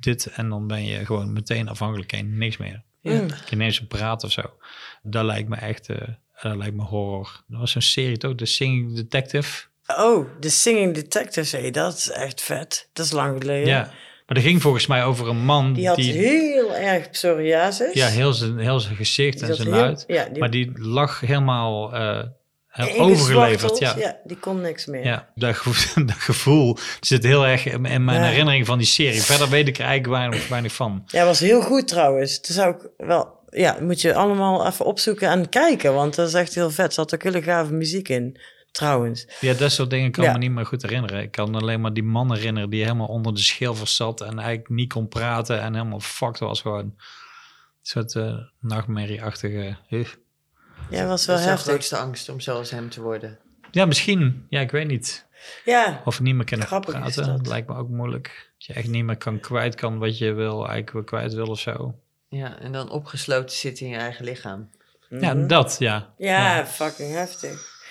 dit. 0.00 0.26
En 0.34 0.48
dan 0.48 0.66
ben 0.66 0.84
je 0.84 1.04
gewoon 1.06 1.32
meteen 1.32 1.68
afhankelijk 1.68 2.12
en 2.12 2.38
niks 2.38 2.56
meer. 2.56 2.82
Ja. 3.12 3.20
Mm. 3.20 3.26
Ineens 3.50 3.80
op 3.80 3.88
praten 3.88 4.26
of 4.28 4.32
zo. 4.34 4.42
Dat 5.02 5.24
lijkt 5.24 5.48
me 5.48 5.56
echt, 5.56 5.88
eh, 5.88 5.96
dat 6.42 6.56
lijkt 6.56 6.74
me 6.76 6.82
horror. 6.82 7.42
Er 7.50 7.58
was 7.58 7.70
zo'n 7.70 7.82
serie 7.82 8.16
toch, 8.16 8.34
The 8.34 8.44
Singing 8.44 8.94
Detective. 8.96 9.64
Oh, 9.86 10.26
de 10.40 10.48
Singing 10.48 10.94
Detective, 10.94 11.56
hé, 11.56 11.70
dat 11.70 11.96
is 11.96 12.10
echt 12.10 12.42
vet. 12.42 12.88
Dat 12.92 13.04
is 13.06 13.12
lang 13.12 13.40
geleden. 13.40 13.66
Ja, 13.68 13.80
maar 14.26 14.36
dat 14.36 14.42
ging 14.42 14.62
volgens 14.62 14.86
mij 14.86 15.04
over 15.04 15.28
een 15.28 15.44
man 15.44 15.72
Die 15.72 15.86
had 15.88 15.96
die 15.96 16.12
heel 16.12 16.74
erg 16.74 17.10
psoriasis. 17.10 17.92
ja, 17.94 18.06
heel 18.08 18.32
zijn, 18.32 18.58
heel 18.58 18.80
zijn 18.80 18.96
gezicht 18.96 19.38
Die 19.38 19.48
en 19.48 19.54
zijn 19.54 19.68
heel- 19.68 19.76
huid. 19.82 20.04
Ja, 20.06 20.24
die, 20.28 20.38
Maar 20.38 20.50
die 20.50 20.72
lag 20.78 21.20
helemaal 21.20 21.94
eh. 21.94 22.22
Overgeleverd. 22.98 23.78
Ja. 23.78 23.94
ja, 23.98 24.16
die 24.24 24.36
kon 24.36 24.60
niks 24.60 24.86
meer. 24.86 25.04
Ja, 25.04 25.28
dat, 25.34 25.56
gevoel, 25.56 26.06
dat 26.06 26.16
gevoel 26.16 26.76
zit 27.00 27.22
heel 27.22 27.46
erg 27.46 27.66
in, 27.66 27.80
mijn 27.80 28.04
Ja. 28.04 28.22
herinnering 28.22 28.66
van 28.66 28.78
die 28.78 28.86
serie. 28.86 29.22
Verder 29.22 29.48
weet 29.48 29.68
ik 29.68 29.78
er 29.78 29.84
eigenlijk 29.84 30.18
weinig, 30.18 30.48
weinig 30.48 30.72
van. 30.72 31.02
Ja, 31.06 31.24
was 31.24 31.40
heel 31.40 31.62
goed 31.62 31.88
trouwens. 31.88 32.40
Dat 32.40 32.50
zou 32.50 32.74
ik 32.74 32.88
wel... 32.96 33.42
Ja, 33.50 33.76
moet 33.80 34.00
je 34.00 34.14
allemaal 34.14 34.66
even 34.66 34.84
opzoeken 34.84 35.28
en 35.28 35.48
kijken. 35.48 35.94
Want 35.94 36.14
dat 36.14 36.28
is 36.28 36.34
echt 36.34 36.54
heel 36.54 36.70
vet. 36.70 36.86
Er 36.86 36.92
zat 36.92 37.14
ook 37.14 37.22
hele 37.22 37.42
gave 37.42 37.72
muziek 37.72 38.08
in, 38.08 38.40
trouwens. 38.72 39.26
Ja, 39.40 39.52
dat 39.54 39.72
soort 39.72 39.90
dingen 39.90 40.10
kan 40.10 40.24
Ja. 40.24 40.32
me 40.32 40.38
niet 40.38 40.50
meer 40.50 40.66
goed 40.66 40.82
herinneren. 40.82 41.22
Ik 41.22 41.30
kan 41.30 41.54
alleen 41.54 41.80
maar 41.80 41.92
die 41.92 42.02
man 42.02 42.34
herinneren 42.34 42.70
die 42.70 42.82
helemaal 42.82 43.06
onder 43.06 43.34
de 43.34 43.40
schilfers 43.40 43.96
zat 43.96 44.20
en 44.20 44.38
eigenlijk 44.38 44.68
niet 44.68 44.92
kon 44.92 45.08
praten 45.08 45.60
en 45.60 45.74
helemaal 45.74 46.00
fucked 46.00 46.38
was 46.38 46.60
gewoon. 46.60 46.80
Een 46.84 46.94
soort 47.82 48.14
eh 48.14 48.34
nachtmerrieachtige... 48.60 49.76
Ja, 50.90 51.06
was 51.06 51.20
Dat 51.20 51.26
wel 51.26 51.36
is 51.36 51.42
jouw 51.42 51.50
heftig. 51.52 51.68
grootste 51.72 51.96
angst 51.96 52.28
om 52.28 52.40
zoals 52.40 52.70
hem 52.70 52.90
te 52.90 53.02
worden. 53.02 53.38
Ja, 53.70 53.84
misschien. 53.86 54.46
Ja, 54.48 54.60
ik 54.60 54.70
weet 54.70 54.86
niet. 54.86 55.26
Ja, 55.64 56.02
Of 56.04 56.20
niet 56.20 56.34
meer 56.34 56.44
kunnen 56.44 56.66
Grappig 56.66 56.94
praten. 56.94 57.26
dat. 57.26 57.36
Dat 57.36 57.46
lijkt 57.46 57.68
me 57.68 57.76
ook 57.76 57.88
moeilijk. 57.88 58.50
Dat 58.58 58.66
je 58.66 58.72
echt 58.72 58.88
niet 58.88 59.04
meer 59.04 59.16
kan 59.16 59.40
kwijt 59.40 59.74
kan 59.74 59.98
wat 59.98 60.18
je 60.18 60.32
wil, 60.32 60.56
eigenlijk 60.58 60.90
wel 60.92 61.04
kwijt 61.04 61.34
wil 61.34 61.46
of 61.46 61.60
zo. 61.60 61.94
Ja, 62.28 62.58
en 62.58 62.72
dan 62.72 62.90
opgesloten 62.90 63.56
zitten 63.56 63.86
in 63.86 63.92
je 63.92 63.98
eigen 63.98 64.24
lichaam. 64.24 64.70
Ja, 65.08 65.34
dat, 65.34 65.76
ja. 65.78 65.98
Mhm. 66.18 66.28
ja, 66.28 66.66
fucking 66.66 67.12
heftig. 67.12 67.82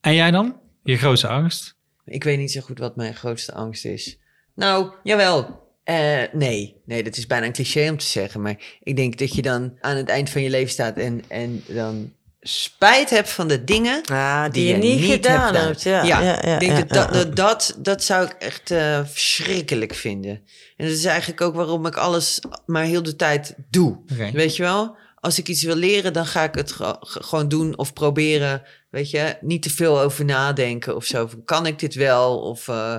En 0.00 0.14
jij 0.14 0.30
dan? 0.30 0.56
Je 0.82 0.96
grootste 0.96 1.28
angst? 1.28 1.74
Ik 2.04 2.24
weet 2.24 2.38
niet 2.38 2.52
zo 2.52 2.60
goed 2.60 2.78
wat 2.78 2.96
mijn 2.96 3.14
grootste 3.14 3.52
angst 3.54 3.84
is. 3.84 4.18
Nou, 4.54 4.92
jawel. 5.02 5.64
Eh, 5.84 6.22
nee, 6.32 6.80
nee, 6.84 7.02
dat 7.02 7.16
is 7.16 7.26
bijna 7.26 7.46
een 7.46 7.52
cliché 7.52 7.90
om 7.90 7.96
te 7.98 8.04
zeggen. 8.04 8.42
Maar 8.42 8.78
ik 8.82 8.96
denk 8.96 9.18
dat 9.18 9.34
je 9.34 9.42
dan 9.42 9.76
aan 9.80 9.96
het 9.96 10.08
eind 10.08 10.30
van 10.30 10.42
je 10.42 10.50
leven 10.50 10.70
staat 10.70 10.96
en, 10.96 11.22
en 11.28 11.62
dan 11.66 12.12
spijt 12.46 13.10
hebt 13.10 13.30
van 13.30 13.48
de 13.48 13.64
dingen 13.64 14.02
Ah, 14.04 14.44
die, 14.50 14.66
je 14.66 14.76
niet 14.76 15.04
gedaan 15.12 15.54
hebt. 15.54 15.82
Ja, 15.82 16.02
ja, 16.02 16.20
ja, 16.20 16.42
ik 16.54 16.60
denk 16.60 16.72
ja, 16.72 16.78
dat, 16.78 16.88
dat, 16.88 17.14
ja. 17.14 17.24
dat, 17.24 17.36
dat, 17.36 17.74
dat 17.78 18.02
zou 18.04 18.24
ik 18.24 18.32
echt 18.38 18.70
eh, 18.70 19.00
verschrikkelijk 19.04 19.94
vinden. 19.94 20.30
En 20.76 20.86
dat 20.86 20.96
is 20.96 21.04
eigenlijk 21.04 21.40
ook 21.40 21.54
waarom 21.54 21.86
ik 21.86 21.96
alles 21.96 22.40
maar 22.66 22.84
heel 22.84 23.02
de 23.02 23.16
tijd 23.16 23.54
doe. 23.70 23.98
Weet 24.32 24.56
je 24.56 24.62
wel? 24.62 24.96
Als 25.20 25.38
ik 25.38 25.48
iets 25.48 25.62
wil 25.62 25.76
leren, 25.76 26.12
dan 26.12 26.26
ga 26.26 26.42
ik 26.42 26.54
het 26.54 26.72
ge- 26.72 26.96
ge- 27.00 27.22
gewoon 27.22 27.48
doen 27.48 27.78
of 27.78 27.92
proberen. 27.92 28.62
Weet 28.90 29.10
je, 29.10 29.36
niet 29.40 29.62
te 29.62 29.70
veel 29.70 30.00
over 30.00 30.24
nadenken 30.24 30.96
of 30.96 31.04
zo. 31.04 31.26
Van, 31.26 31.44
Kan 31.44 31.66
ik 31.66 31.78
dit 31.78 31.94
wel? 31.94 32.38
Of 32.38 32.68
uh, 32.68 32.96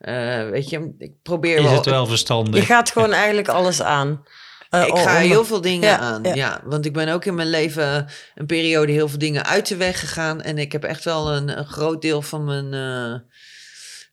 uh, 0.00 0.48
weet 0.50 0.68
je, 0.70 0.94
ik 0.98 1.12
probeer 1.22 1.56
Is 1.56 1.62
wel. 1.62 1.74
het 1.74 1.84
wel 1.84 2.06
verstandig? 2.06 2.60
Je 2.60 2.66
gaat 2.66 2.90
gewoon 2.90 3.12
eigenlijk 3.12 3.48
alles 3.48 3.82
aan. 3.82 4.22
Uh, 4.76 4.86
ik 4.86 4.96
ga 4.96 5.16
heel 5.16 5.44
veel 5.44 5.60
dingen 5.60 5.88
Ja, 5.88 5.98
aan. 5.98 6.22
ja. 6.22 6.34
Ja. 6.34 6.60
want 6.64 6.84
ik 6.86 6.92
ben 6.92 7.08
ook 7.08 7.24
in 7.24 7.34
mijn 7.34 7.50
leven 7.50 8.06
een 8.34 8.46
periode 8.46 8.92
heel 8.92 9.08
veel 9.08 9.18
dingen 9.18 9.44
uit 9.44 9.68
de 9.68 9.76
weg 9.76 10.00
gegaan. 10.00 10.42
En 10.42 10.58
ik 10.58 10.72
heb 10.72 10.84
echt 10.84 11.04
wel 11.04 11.32
een, 11.32 11.58
een 11.58 11.66
groot 11.66 12.02
deel 12.02 12.22
van 12.22 12.44
mijn 12.44 12.72
uh, 12.72 13.18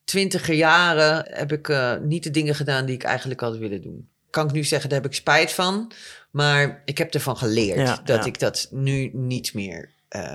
twintiger 0.03 0.55
jaren 0.55 1.25
heb 1.29 1.51
ik 1.51 1.67
uh, 1.67 1.95
niet 2.01 2.23
de 2.23 2.31
dingen 2.31 2.55
gedaan 2.55 2.85
die 2.85 2.95
ik 2.95 3.03
eigenlijk 3.03 3.39
had 3.39 3.57
willen 3.57 3.81
doen. 3.81 4.09
Kan 4.29 4.45
ik 4.47 4.51
nu 4.53 4.63
zeggen, 4.63 4.89
daar 4.89 5.01
heb 5.01 5.11
ik 5.11 5.17
spijt 5.17 5.51
van. 5.51 5.91
Maar 6.31 6.81
ik 6.85 6.97
heb 6.97 7.13
ervan 7.13 7.37
geleerd 7.37 7.77
Ja, 7.87 8.01
dat 8.03 8.25
ik 8.25 8.39
dat 8.39 8.67
nu 8.71 9.09
niet 9.13 9.53
meer 9.53 9.89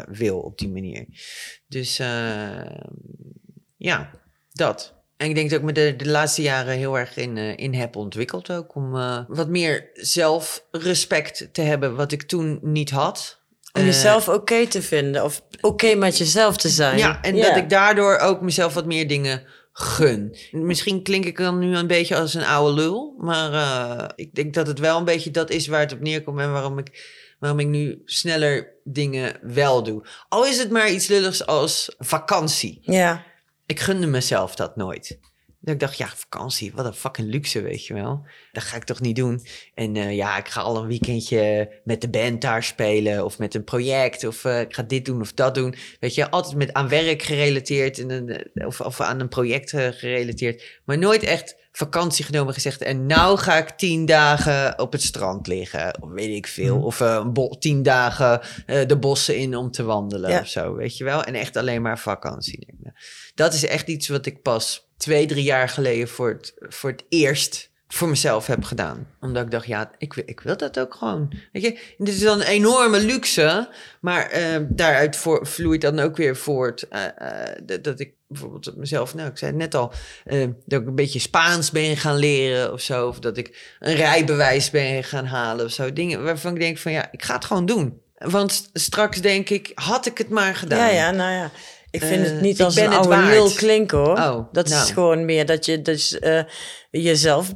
wil 0.08 0.38
op 0.40 0.58
die 0.58 0.68
manier. 0.68 1.06
Dus 1.68 1.96
ja, 3.76 4.10
dat. 4.52 4.97
En 5.18 5.28
ik 5.28 5.34
denk 5.34 5.50
dat 5.50 5.58
ik 5.58 5.64
me 5.64 5.72
de, 5.72 5.96
de 5.96 6.08
laatste 6.08 6.42
jaren 6.42 6.76
heel 6.76 6.98
erg 6.98 7.16
in, 7.16 7.36
uh, 7.36 7.56
in 7.56 7.74
heb 7.74 7.96
ontwikkeld 7.96 8.50
ook. 8.50 8.74
Om 8.74 8.96
uh, 8.96 9.18
wat 9.28 9.48
meer 9.48 9.90
zelfrespect 9.92 11.48
te 11.52 11.62
hebben, 11.62 11.96
wat 11.96 12.12
ik 12.12 12.22
toen 12.22 12.58
niet 12.62 12.90
had. 12.90 13.40
Om 13.72 13.84
jezelf 13.84 14.28
oké 14.28 14.36
okay 14.36 14.66
te 14.66 14.82
vinden 14.82 15.24
of 15.24 15.42
oké 15.56 15.66
okay 15.66 15.94
met 15.94 16.18
jezelf 16.18 16.56
te 16.56 16.68
zijn. 16.68 16.98
Ja, 16.98 17.22
en 17.22 17.36
dat 17.36 17.56
ik 17.56 17.70
daardoor 17.70 18.18
ook 18.18 18.40
mezelf 18.40 18.74
wat 18.74 18.86
meer 18.86 19.08
dingen 19.08 19.42
gun. 19.72 20.36
Misschien 20.50 21.02
klink 21.02 21.24
ik 21.24 21.38
dan 21.38 21.58
nu 21.58 21.76
een 21.76 21.86
beetje 21.86 22.16
als 22.16 22.34
een 22.34 22.44
oude 22.44 22.74
lul, 22.74 23.14
maar 23.18 23.52
uh, 23.52 24.08
ik 24.14 24.34
denk 24.34 24.54
dat 24.54 24.66
het 24.66 24.78
wel 24.78 24.98
een 24.98 25.04
beetje 25.04 25.30
dat 25.30 25.50
is 25.50 25.66
waar 25.66 25.80
het 25.80 25.92
op 25.92 26.00
neerkomt 26.00 26.40
en 26.40 26.52
waarom 26.52 26.78
ik, 26.78 27.16
waarom 27.38 27.60
ik 27.60 27.66
nu 27.66 28.02
sneller 28.04 28.68
dingen 28.84 29.36
wel 29.42 29.82
doe. 29.82 30.06
Al 30.28 30.46
is 30.46 30.58
het 30.58 30.70
maar 30.70 30.90
iets 30.90 31.06
lulligs 31.06 31.46
als 31.46 31.94
vakantie. 31.98 32.78
Ja. 32.82 33.24
Ik 33.68 33.80
gunde 33.80 34.06
mezelf 34.06 34.54
dat 34.54 34.76
nooit. 34.76 35.18
Dat 35.60 35.74
ik 35.74 35.80
dacht, 35.80 35.98
ja, 35.98 36.08
vakantie, 36.14 36.72
wat 36.74 36.86
een 36.86 36.94
fucking 36.94 37.30
luxe, 37.30 37.62
weet 37.62 37.86
je 37.86 37.94
wel. 37.94 38.26
Dat 38.52 38.62
ga 38.62 38.76
ik 38.76 38.84
toch 38.84 39.00
niet 39.00 39.16
doen. 39.16 39.46
En 39.74 39.96
eh, 39.96 40.16
ja, 40.16 40.38
ik 40.38 40.48
ga 40.48 40.60
al 40.60 40.76
een 40.76 40.86
weekendje 40.86 41.72
met 41.84 42.00
de 42.00 42.08
band 42.08 42.40
daar 42.40 42.62
spelen. 42.62 43.24
Of 43.24 43.38
met 43.38 43.54
een 43.54 43.64
project. 43.64 44.24
Of 44.24 44.44
eh, 44.44 44.60
ik 44.60 44.74
ga 44.74 44.82
dit 44.82 45.04
doen 45.04 45.20
of 45.20 45.32
dat 45.32 45.54
doen. 45.54 45.74
Weet 46.00 46.14
je, 46.14 46.30
altijd 46.30 46.56
met 46.56 46.72
aan 46.72 46.88
werk 46.88 47.22
gerelateerd. 47.22 47.98
En, 47.98 48.28
eh, 48.28 48.66
of, 48.66 48.80
of 48.80 49.00
aan 49.00 49.20
een 49.20 49.28
project 49.28 49.70
gerelateerd. 49.70 50.80
Maar 50.84 50.98
nooit 50.98 51.22
echt 51.22 51.56
vakantie 51.78 52.24
genomen 52.24 52.48
en 52.48 52.54
gezegd. 52.54 52.82
En 52.82 53.06
nou 53.06 53.38
ga 53.38 53.56
ik 53.56 53.70
tien 53.70 54.06
dagen 54.06 54.78
op 54.78 54.92
het 54.92 55.02
strand 55.02 55.46
liggen. 55.46 56.02
Of 56.02 56.10
weet 56.10 56.36
ik 56.36 56.46
veel. 56.46 56.76
Mhm. 56.76 56.84
Of 56.84 57.00
eh, 57.00 57.26
tien 57.58 57.82
dagen 57.82 58.40
eh, 58.66 58.86
de 58.86 58.98
bossen 58.98 59.36
in 59.36 59.56
om 59.56 59.70
te 59.70 59.82
wandelen 59.82 60.30
Ja. 60.30 60.40
of 60.40 60.48
zo. 60.48 60.74
Weet 60.74 60.96
je 60.96 61.04
wel. 61.04 61.24
En 61.24 61.34
echt 61.34 61.56
alleen 61.56 61.82
maar 61.82 61.98
vakantie. 61.98 62.66
Dat 63.34 63.54
is 63.54 63.66
echt 63.66 63.88
iets 63.88 64.08
wat 64.08 64.26
ik 64.26 64.42
pas 64.42 64.88
twee, 64.96 65.26
drie 65.26 65.44
jaar 65.44 65.68
geleden 65.68 66.08
voor 66.08 66.28
het, 66.28 66.54
voor 66.58 66.90
het 66.90 67.04
eerst 67.08 67.67
voor 67.88 68.08
mezelf 68.08 68.46
heb 68.46 68.64
gedaan. 68.64 69.06
Omdat 69.20 69.44
ik 69.44 69.50
dacht, 69.50 69.66
ja, 69.66 69.90
ik, 69.98 70.12
wil- 70.12 70.24
ik 70.26 70.40
wil 70.40 70.56
dat 70.56 70.78
ook 70.78 70.94
gewoon. 70.94 71.32
Weet 71.52 71.62
je, 71.62 71.78
dit 71.98 72.14
is 72.14 72.20
dan 72.20 72.40
een 72.40 72.46
enorme 72.46 73.00
luxe, 73.00 73.68
maar 74.00 74.26
eh, 74.30 74.60
daaruit 74.68 75.16
voor, 75.16 75.46
vloeit 75.46 75.80
dan 75.80 75.98
ook 75.98 76.16
weer 76.16 76.36
voort 76.36 76.88
eh, 76.88 77.04
eh, 77.04 77.80
dat, 77.82 78.00
ik 78.00 78.12
bijvoorbeeld 78.28 78.76
mezelf, 78.76 79.14
nou, 79.14 79.28
ik 79.30 79.38
zei 79.38 79.52
net 79.52 79.74
al, 79.74 79.92
dat 80.66 80.80
ik 80.80 80.86
een 80.86 80.94
beetje 80.94 81.18
Spaans 81.18 81.70
ben 81.70 81.96
gaan 81.96 82.16
leren 82.16 82.72
of 82.72 82.80
zo, 82.80 83.08
of 83.08 83.18
dat 83.18 83.36
ik 83.36 83.76
een 83.80 83.94
rijbewijs 83.94 84.70
ben 84.70 85.04
gaan 85.04 85.26
halen 85.26 85.64
of 85.64 85.72
zo. 85.72 85.92
Dingen 85.92 86.24
waarvan 86.24 86.54
ik 86.54 86.60
denk 86.60 86.78
van, 86.78 86.92
ja, 86.92 87.08
ik 87.12 87.22
ga 87.24 87.34
het 87.34 87.44
gewoon 87.44 87.66
doen. 87.66 88.00
Want 88.18 88.70
straks 88.72 89.20
denk 89.20 89.48
ik, 89.50 89.70
had 89.74 90.06
ik 90.06 90.18
het 90.18 90.28
maar 90.28 90.54
gedaan. 90.56 90.78
Ja, 90.78 90.88
ja, 90.88 91.10
nou 91.10 91.32
ja. 91.32 91.50
Ik 91.90 92.02
vind 92.02 92.24
Eh, 92.24 92.30
het 92.30 92.40
niet 92.40 92.58
ik 92.58 92.64
als 92.64 92.76
een 92.76 92.88
oude 92.92 93.16
lul 93.22 93.50
klinken 93.50 93.98
hoor. 93.98 94.16
Oh, 94.18 94.52
dat 94.52 94.68
nou. 94.68 94.82
is 94.82 94.90
gewoon 94.90 95.24
meer 95.24 95.46
dat 95.46 95.64
je 95.66 95.82
dus, 95.82 96.18
eh, 96.18 96.40
jezelf 96.90 97.52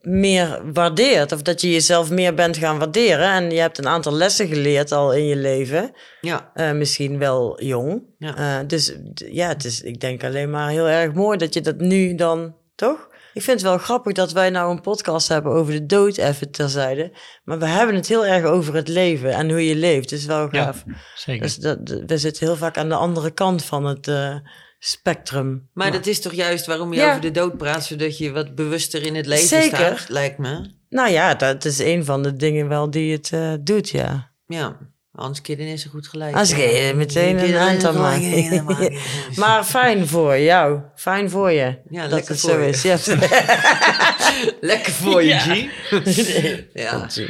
meer 0.00 0.60
waardeert. 0.72 1.32
Of 1.32 1.42
dat 1.42 1.60
je 1.60 1.70
jezelf 1.72 2.10
meer 2.10 2.34
bent 2.34 2.56
gaan 2.56 2.78
waarderen. 2.78 3.30
En 3.32 3.50
je 3.50 3.60
hebt 3.60 3.78
een 3.78 3.88
aantal 3.88 4.12
lessen 4.12 4.48
geleerd 4.48 4.92
al 4.92 5.12
in 5.14 5.26
je 5.26 5.36
leven. 5.36 5.90
Ja, 6.20 6.50
Eh, 6.54 6.72
misschien 6.72 7.18
wel 7.18 7.62
jong. 7.62 8.02
Ja. 8.18 8.36
Eh, 8.36 8.66
dus 8.66 8.94
ja, 9.14 9.48
het 9.48 9.64
is, 9.64 9.82
ik 9.82 10.00
denk 10.00 10.24
alleen 10.24 10.50
maar 10.50 10.68
heel 10.70 10.88
erg 10.88 11.12
mooi 11.12 11.38
dat 11.38 11.54
je 11.54 11.60
dat 11.60 11.78
nu 11.78 12.14
dan, 12.14 12.54
toch? 12.74 13.08
Ik 13.36 13.42
vind 13.42 13.60
het 13.60 13.68
wel 13.70 13.78
grappig 13.78 14.12
dat 14.12 14.32
wij 14.32 14.50
nou 14.50 14.70
een 14.70 14.80
podcast 14.80 15.28
hebben 15.28 15.52
over 15.52 15.72
de 15.72 15.86
dood, 15.86 16.16
even 16.16 16.50
terzijde. 16.50 17.12
Maar 17.44 17.58
we 17.58 17.66
hebben 17.66 17.94
het 17.96 18.08
heel 18.08 18.26
erg 18.26 18.44
over 18.44 18.74
het 18.74 18.88
leven 18.88 19.32
en 19.32 19.50
hoe 19.50 19.66
je 19.66 19.76
leeft. 19.76 20.08
Dus 20.08 20.24
wel 20.24 20.48
Ja, 20.50 20.64
gaaf. 20.64 20.84
zeker. 21.14 21.42
Dus 21.42 21.56
dat, 21.56 21.86
dat- 21.86 22.02
we 22.06 22.18
zitten 22.18 22.46
heel 22.46 22.56
vaak 22.56 22.76
aan 22.78 22.88
de 22.88 22.94
andere 22.94 23.30
kant 23.30 23.64
van 23.64 23.84
het 23.84 24.08
eh, 24.08 24.34
spectrum. 24.78 25.68
maar 25.72 25.92
dat 25.92 26.06
is 26.06 26.20
toch 26.20 26.32
juist 26.32 26.66
waarom 26.66 26.92
je 26.92 26.98
Ja. 27.00 27.08
over 27.08 27.20
de 27.20 27.30
dood 27.30 27.56
praat, 27.56 27.84
zodat 27.84 28.18
je 28.18 28.30
wat 28.32 28.54
bewuster 28.54 29.02
in 29.06 29.14
het 29.14 29.26
leven 29.26 29.46
Zeker. 29.48 29.76
staat, 29.76 30.08
lijkt 30.08 30.38
me. 30.38 30.70
Nou 30.88 31.10
ja, 31.10 31.34
dat 31.34 31.64
is 31.64 31.78
een 31.78 32.04
van 32.04 32.22
de 32.22 32.36
dingen 32.36 32.68
wel 32.68 32.90
die 32.90 33.12
het 33.12 33.30
eh, 33.32 33.52
doet, 33.60 33.88
ja. 33.88 34.30
Ja, 34.46 34.76
Hans 35.16 35.40
Kidden 35.40 35.66
is 35.66 35.84
er 35.84 35.90
goed 35.90 36.08
gelijk. 36.08 36.34
Als 36.34 36.50
ik 36.50 36.58
eh, 36.58 36.94
meteen 36.94 37.38
een 37.38 37.54
eind 37.54 37.84
aan 37.84 37.94
maak. 37.94 38.20
Maar 39.36 39.64
fijn 39.64 40.06
voor 40.06 40.38
jou. 40.38 40.80
Fijn 40.94 41.30
voor 41.30 41.50
je. 41.50 41.78
Ja, 41.90 42.02
dat 42.02 42.10
lekker 42.10 42.30
het 42.30 42.40
voor 42.40 42.50
zo 42.50 42.60
je. 42.60 42.68
is. 42.68 42.82
Ja. 42.82 42.98
Lekker 44.60 44.92
voor 44.92 45.22
je, 45.22 45.28
Ja. 45.28 45.38
G. 45.38 45.68
ja. 46.72 47.08
ja. 47.14 47.26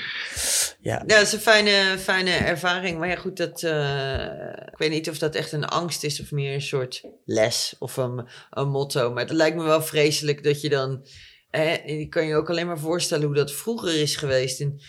Ja, 0.81 0.99
dat 1.07 1.21
is 1.21 1.33
een 1.33 1.41
fijne, 1.41 1.99
fijne 1.99 2.31
ervaring. 2.31 2.99
Maar 2.99 3.09
ja, 3.09 3.17
goed, 3.17 3.37
dat, 3.37 3.63
eh, 3.63 4.25
ik 4.73 4.79
weet 4.79 4.91
niet 4.91 5.11
of 5.11 5.19
dat 5.19 5.35
echt 5.35 5.53
een 5.53 5.65
angst 5.65 6.05
is 6.05 6.21
of 6.21 6.31
meer 6.31 6.55
een 6.55 6.63
soort 6.63 7.03
les 7.25 7.75
of 7.79 7.97
een, 7.97 8.29
een 8.51 8.69
motto. 8.69 9.11
Maar 9.13 9.23
het 9.23 9.33
lijkt 9.33 9.57
me 9.57 9.63
wel 9.63 9.83
vreselijk 9.83 10.45
dat 10.45 10.61
je 10.61 10.69
dan... 10.69 11.07
Eh, 11.51 11.87
ik 11.87 12.11
kan 12.11 12.27
je 12.27 12.35
ook 12.35 12.51
alleen 12.51 12.67
maar 12.67 12.79
voorstellen 12.79 13.27
hoe 13.27 13.35
dat 13.35 13.53
vroeger 13.53 14.01
is 14.01 14.17
geweest. 14.17 14.61
En 14.61 14.81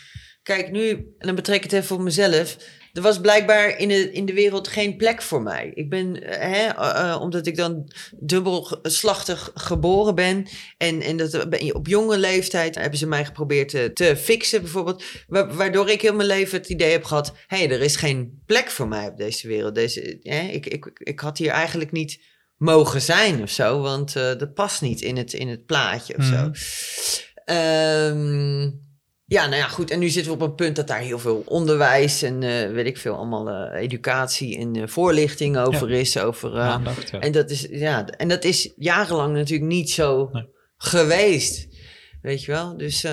kijk, 0.44 0.72
nu, 0.72 0.90
en 0.90 1.28
dan 1.28 1.36
betrek 1.36 1.64
ik 1.64 1.72
het 1.72 1.84
even 1.84 1.96
op 1.96 2.02
mezelf. 2.02 2.58
Er 2.98 3.04
was 3.04 3.22
blijkbaar 3.22 3.78
in 3.78 3.88
de, 3.88 4.12
in 4.12 4.26
de 4.26 4.34
wereld 4.34 4.68
geen 4.68 4.98
plek 4.98 5.22
voor 5.22 5.42
mij. 5.42 5.72
Ik 5.74 5.90
ben, 5.90 6.24
eh, 6.24 6.40
hè, 6.40 6.68
eh, 6.68 7.12
eh, 7.12 7.22
omdat 7.22 7.48
ik 7.48 7.56
dan 7.56 7.92
dubbelslachtig 8.20 9.52
geboren 9.54 10.16
ben. 10.16 10.48
En, 10.78 11.02
en 11.02 11.18
dat 11.18 11.50
ben 11.50 11.66
je 11.66 11.74
op 11.76 11.88
jonge 11.88 12.18
leeftijd 12.18 12.76
hebben 12.76 13.00
ze 13.00 13.08
mij 13.08 13.26
geprobeerd 13.26 13.70
te, 13.70 13.92
te 13.94 14.16
fixen, 14.18 14.62
bijvoorbeeld. 14.62 15.04
Wa- 15.28 15.48
waardoor 15.54 15.90
ik 15.90 16.02
heel 16.02 16.16
mijn 16.16 16.28
leven 16.28 16.58
het 16.58 16.70
idee 16.70 16.92
heb 16.92 17.04
gehad: 17.04 17.34
hé, 17.48 17.58
hey, 17.58 17.70
er 17.72 17.82
is 17.82 17.96
geen 17.96 18.42
plek 18.46 18.70
voor 18.70 18.88
mij 18.88 19.08
op 19.08 19.18
deze 19.18 19.48
wereld. 19.48 19.76
Deze, 19.76 20.20
hè, 20.22 20.42
ik, 20.42 20.66
ik, 20.66 20.92
ik 20.94 21.20
had 21.20 21.38
hier 21.38 21.52
eigenlijk 21.52 21.92
niet 21.92 22.22
mogen 22.58 23.02
zijn 23.02 23.42
of 23.42 23.50
zo, 23.50 23.82
want 23.82 24.16
eh, 24.16 24.24
dat 24.38 24.54
past 24.54 24.82
niet 24.82 25.02
in 25.02 25.18
het, 25.18 25.34
in 25.34 25.48
het 25.48 25.66
plaatje 25.66 26.18
of 26.18 26.24
zo. 26.24 26.52
Mhm. 27.46 28.70
Ja, 29.30 29.46
nou 29.48 29.62
ja, 29.62 29.68
goed. 29.68 29.92
En 29.92 30.00
nu 30.00 30.10
zitten 30.10 30.32
we 30.32 30.44
op 30.44 30.50
een 30.50 30.56
punt 30.56 30.76
dat 30.76 30.88
daar 30.88 31.00
heel 31.00 31.20
veel 31.20 31.44
onderwijs 31.46 32.22
en 32.22 32.44
eh, 32.44 32.72
weet 32.72 32.86
ik 32.86 32.98
veel, 32.98 33.16
allemaal 33.16 33.50
eh, 33.50 33.82
educatie 33.82 34.58
en 34.58 34.76
eh, 34.76 34.88
voorlichting 34.88 35.58
over 35.58 35.92
is. 35.92 36.18
Over, 36.18 36.60
Aandacht, 36.60 37.10
ja. 37.10 37.20
en, 37.20 37.32
dat 37.32 37.50
is, 37.50 37.68
ja, 37.70 38.06
en 38.06 38.28
dat 38.28 38.44
is 38.44 38.74
jarenlang 38.76 39.36
natuurlijk 39.36 39.70
niet 39.70 39.90
zo 39.90 40.30
Nee. 40.32 40.48
geweest. 40.78 41.68
Weet 42.22 42.44
je 42.44 42.52
wel? 42.52 42.78
Dus 42.78 43.06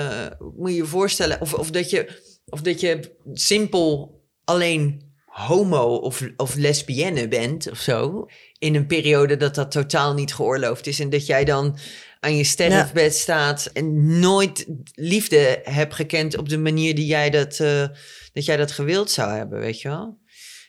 moet 0.56 0.70
je 0.70 0.76
je 0.76 0.84
voorstellen, 0.84 1.40
of, 1.40 1.54
of, 1.54 1.70
dat 1.70 1.90
je, 1.90 2.20
of 2.46 2.60
dat 2.60 2.80
je 2.80 3.16
simpel 3.32 4.20
alleen 4.44 5.12
homo 5.24 5.94
of, 5.96 6.28
of 6.36 6.54
lesbienne 6.54 7.28
bent 7.28 7.70
of 7.70 7.78
zo. 7.78 8.26
In 8.58 8.74
een 8.74 8.86
periode 8.86 9.36
dat 9.36 9.54
dat 9.54 9.70
totaal 9.70 10.14
niet 10.14 10.34
geoorloofd 10.34 10.86
is. 10.86 11.00
En 11.00 11.10
dat 11.10 11.26
jij 11.26 11.44
dan 11.44 11.78
aan 12.24 12.36
je 12.36 12.44
sterfbed 12.44 13.14
staat 13.14 13.70
en 13.72 14.18
nooit 14.18 14.66
liefde 14.94 15.60
hebt 15.64 15.94
gekend 15.94 16.36
op 16.36 16.48
de 16.48 16.58
manier 16.58 16.94
die 16.94 17.06
jij 17.06 17.30
dat, 17.30 17.60
eh, 17.60 17.86
dat 18.32 18.44
jij 18.44 18.56
dat 18.56 18.72
gewild 18.72 19.10
zou 19.10 19.32
hebben, 19.32 19.58
weet 19.58 19.80
je 19.80 19.88
wel? 19.88 20.18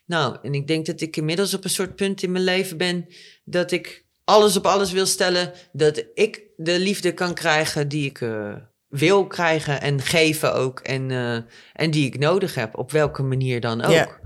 Nou, 0.05 0.37
en 0.41 0.53
ik 0.53 0.67
denk 0.67 0.85
dat 0.85 1.01
ik 1.01 1.17
inmiddels 1.17 1.53
op 1.53 1.63
een 1.63 1.69
soort 1.69 1.95
punt 1.95 2.23
in 2.23 2.31
mijn 2.31 2.43
leven 2.43 2.77
ben 2.77 3.05
dat 3.43 3.71
ik 3.71 4.05
alles 4.23 4.57
op 4.57 4.65
alles 4.65 4.91
wil 4.91 5.05
stellen. 5.05 5.53
Dat 5.71 6.05
ik 6.13 6.43
de 6.55 6.79
liefde 6.79 7.13
kan 7.13 7.33
krijgen 7.33 7.87
die 7.87 8.05
ik 8.05 8.21
eh, 8.21 8.55
wil 8.87 9.27
krijgen 9.27 9.81
en 9.81 10.01
geven 10.01 10.53
ook. 10.53 10.79
En, 10.79 11.11
eh, 11.11 11.37
en 11.73 11.91
die 11.91 12.05
ik 12.05 12.19
nodig 12.19 12.55
heb, 12.55 12.77
op 12.77 12.91
welke 12.91 13.23
manier 13.23 13.59
dan 13.61 13.81
ook. 13.83 13.91
Ja. 13.91 14.19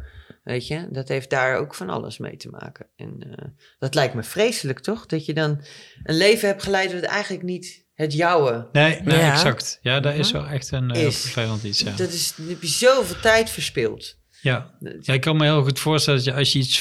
Weet 0.49 0.67
je, 0.67 0.87
dat 0.91 1.07
heeft 1.07 1.29
daar 1.29 1.57
ook 1.57 1.75
van 1.75 1.89
alles 1.89 2.17
mee 2.17 2.37
te 2.37 2.49
maken. 2.49 2.85
En 2.95 3.35
eh, 3.35 3.45
dat 3.79 3.95
lijkt 3.95 4.13
me 4.13 4.23
vreselijk, 4.23 4.79
toch? 4.79 5.05
Dat 5.05 5.25
je 5.25 5.33
dan 5.33 5.61
een 6.03 6.15
leven 6.15 6.47
hebt 6.47 6.63
geleid 6.63 6.91
dat 6.91 7.03
eigenlijk 7.03 7.43
niet 7.43 7.85
het 7.93 8.13
jouwe 8.13 8.67
Nee, 8.71 9.01
nee 9.01 9.17
Ja. 9.17 9.31
exact. 9.31 9.79
Ja, 9.81 9.99
dat 9.99 10.13
is 10.13 10.31
wel 10.31 10.45
echt 10.47 10.71
een 10.71 10.95
heel 10.95 11.07
Is. 11.07 11.21
vervelend 11.21 11.63
iets. 11.63 11.79
Ja. 11.79 11.95
Dat 11.95 12.11
is, 12.11 12.35
dan 12.35 12.47
heb 12.47 12.61
je 12.61 12.67
zoveel 12.67 13.19
tijd 13.21 13.49
verspild. 13.49 14.17
Ja. 14.41 14.73
ja, 15.01 15.13
ik 15.13 15.21
kan 15.21 15.37
me 15.37 15.43
heel 15.43 15.63
goed 15.63 15.79
voorstellen 15.79 16.19
dat 16.23 16.33
je 16.33 16.39
als 16.39 16.53
je 16.53 16.59
iets 16.59 16.79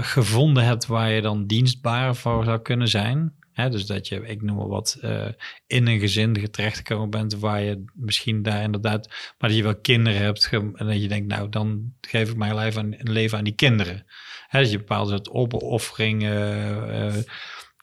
gevonden 0.00 0.64
hebt 0.64 0.86
waar 0.86 1.10
je 1.10 1.20
dan 1.20 1.46
dienstbaar 1.46 2.16
voor 2.16 2.44
zou 2.44 2.62
kunnen 2.62 2.88
zijn. 2.88 3.37
Dus 3.66 3.86
dat 3.86 4.08
je, 4.08 4.26
ik 4.26 4.42
noem 4.42 4.56
maar 4.56 4.68
wat, 4.68 4.98
eh, 5.00 5.26
in 5.66 5.86
een 5.86 6.00
gezin 6.00 6.50
terechtgekomen 6.50 7.10
bent 7.10 7.38
waar 7.38 7.62
je 7.62 7.84
misschien 7.94 8.42
daar 8.42 8.62
inderdaad, 8.62 9.08
maar 9.08 9.48
dat 9.48 9.58
je 9.58 9.62
wel 9.62 9.80
kinderen 9.80 10.20
hebt 10.20 10.48
en 10.52 10.86
dat 10.86 11.02
je 11.02 11.08
denkt, 11.08 11.28
nou 11.28 11.48
dan 11.48 11.92
geef 12.00 12.30
ik 12.30 12.36
mijn 12.36 12.54
leven 12.54 12.80
aan, 12.82 12.94
een 12.98 13.12
leven 13.12 13.38
aan 13.38 13.44
die 13.44 13.54
kinderen. 13.54 14.06
Dat 14.50 14.70
je 14.70 14.78
bepaalde 14.78 15.10
soort 15.10 15.30
opoffering 15.30 16.24
eh, 16.24 17.14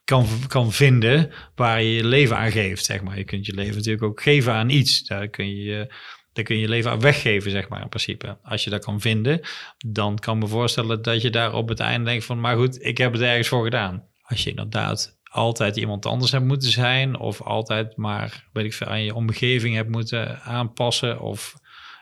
kan, 0.03 0.27
kan 0.47 0.71
vinden 0.71 1.31
waar 1.55 1.81
je 1.81 1.93
je 1.93 2.05
leven 2.05 2.37
aan 2.37 2.51
geeft, 2.51 2.85
zeg 2.85 3.01
maar. 3.01 3.17
Je 3.17 3.23
kunt 3.23 3.45
je 3.45 3.53
leven 3.53 3.75
natuurlijk 3.75 4.03
ook 4.03 4.21
geven 4.21 4.53
aan 4.53 4.69
iets. 4.69 5.03
Daar 5.03 5.27
kun 5.27 5.49
je 5.49 5.63
je 5.63 5.93
daar 6.35 6.43
kun 6.43 6.55
je 6.55 6.61
je 6.61 6.67
leven 6.67 6.91
aan 6.91 6.99
weggeven, 6.99 7.51
zeg 7.51 7.69
maar, 7.69 7.81
in 7.81 7.89
principe. 7.89 8.37
Als 8.43 8.63
je 8.63 8.69
dat 8.69 8.83
kan 8.83 9.01
vinden, 9.01 9.39
dan 9.87 10.19
kan 10.19 10.35
ik 10.35 10.43
me 10.43 10.49
voorstellen 10.49 11.01
dat 11.01 11.21
je 11.21 11.29
daar 11.29 11.53
op 11.53 11.69
het 11.69 11.79
einde 11.79 12.09
denkt 12.09 12.25
van, 12.25 12.39
maar 12.39 12.57
goed, 12.57 12.83
ik 12.83 12.97
heb 12.97 13.11
het 13.11 13.21
ergens 13.21 13.47
voor 13.47 13.63
gedaan. 13.63 14.07
Als 14.21 14.43
je 14.43 14.49
inderdaad 14.49 15.14
altijd 15.35 15.77
iemand 15.77 16.05
anders 16.05 16.31
hebt 16.31 16.45
moeten 16.45 16.69
zijn, 16.71 17.19
of 17.19 17.41
altijd 17.41 17.97
maar, 17.97 18.47
weet 18.53 18.65
ik 18.65 18.73
veel, 18.73 18.87
aan 18.87 19.03
je 19.03 19.15
omgeving 19.15 19.75
hebt 19.75 19.89
moeten 19.89 20.41
aanpassen, 20.41 21.19
of 21.19 21.53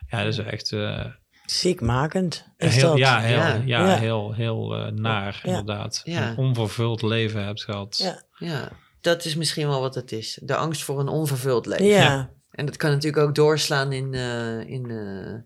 ja, 0.07 0.23
dat 0.23 0.33
is 0.33 0.37
echt 0.37 0.71
uh, 0.71 1.05
ziekmakend. 1.45 2.47
Is 2.57 2.75
heel, 2.75 2.89
dat? 2.89 2.97
ja, 2.97 3.19
heel, 3.19 3.37
ja. 3.37 3.53
Ja. 3.53 3.87
ja, 3.87 3.97
heel, 3.97 4.33
heel 4.33 4.77
uh, 4.79 4.87
naar, 4.91 5.39
Ja. 5.43 5.49
inderdaad. 5.49 6.01
Ja. 6.03 6.29
Een 6.29 6.37
onvervuld 6.37 7.01
leven 7.01 7.45
hebt 7.45 7.63
gehad. 7.63 7.97
Ja. 7.97 8.23
Ja, 8.47 8.71
dat 9.01 9.25
is 9.25 9.35
misschien 9.35 9.67
wel 9.67 9.79
wat 9.81 9.95
het 9.95 10.11
is. 10.11 10.39
De 10.41 10.55
angst 10.55 10.83
voor 10.83 10.99
een 10.99 11.07
onvervuld 11.07 11.65
leven. 11.65 11.85
Ja. 11.85 12.01
Ja. 12.01 12.31
En 12.51 12.65
dat 12.65 12.77
kan 12.77 12.91
natuurlijk 12.91 13.23
ook 13.23 13.35
doorslaan 13.35 13.91
in, 13.91 14.13
eh, 14.13 14.59
in, 14.59 14.89
eh, 14.91 15.41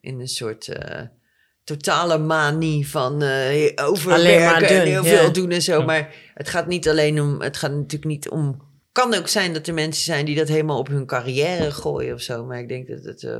in 0.00 0.20
een 0.20 0.28
soort 0.28 0.68
eh, 0.68 1.06
totale 1.76 2.18
manie 2.18 2.88
van 2.88 3.22
eh 3.22 3.72
overwerken 3.84 4.68
en 4.68 4.86
heel 4.86 5.04
ja. 5.04 5.16
veel 5.16 5.32
doen 5.32 5.50
en 5.50 5.62
zo. 5.62 5.78
Ja. 5.78 5.84
Maar 5.84 6.14
het 6.34 6.48
gaat 6.48 6.66
niet 6.66 6.88
alleen 6.88 7.20
om, 7.20 7.40
het 7.40 7.56
gaat 7.56 7.72
natuurlijk 7.72 8.04
niet 8.04 8.28
om... 8.28 8.62
kan 8.92 9.14
ook 9.14 9.28
zijn 9.28 9.52
dat 9.52 9.66
er 9.66 9.74
mensen 9.74 10.04
zijn 10.04 10.24
die 10.24 10.36
dat 10.36 10.48
helemaal 10.48 10.78
op 10.78 10.88
hun 10.88 11.06
carrière 11.06 11.70
gooien 11.70 12.14
of 12.14 12.20
zo. 12.20 12.44
Maar 12.44 12.58
ik 12.58 12.68
denk 12.68 12.88
dat 12.88 13.04
het 13.04 13.22
eh, 13.22 13.38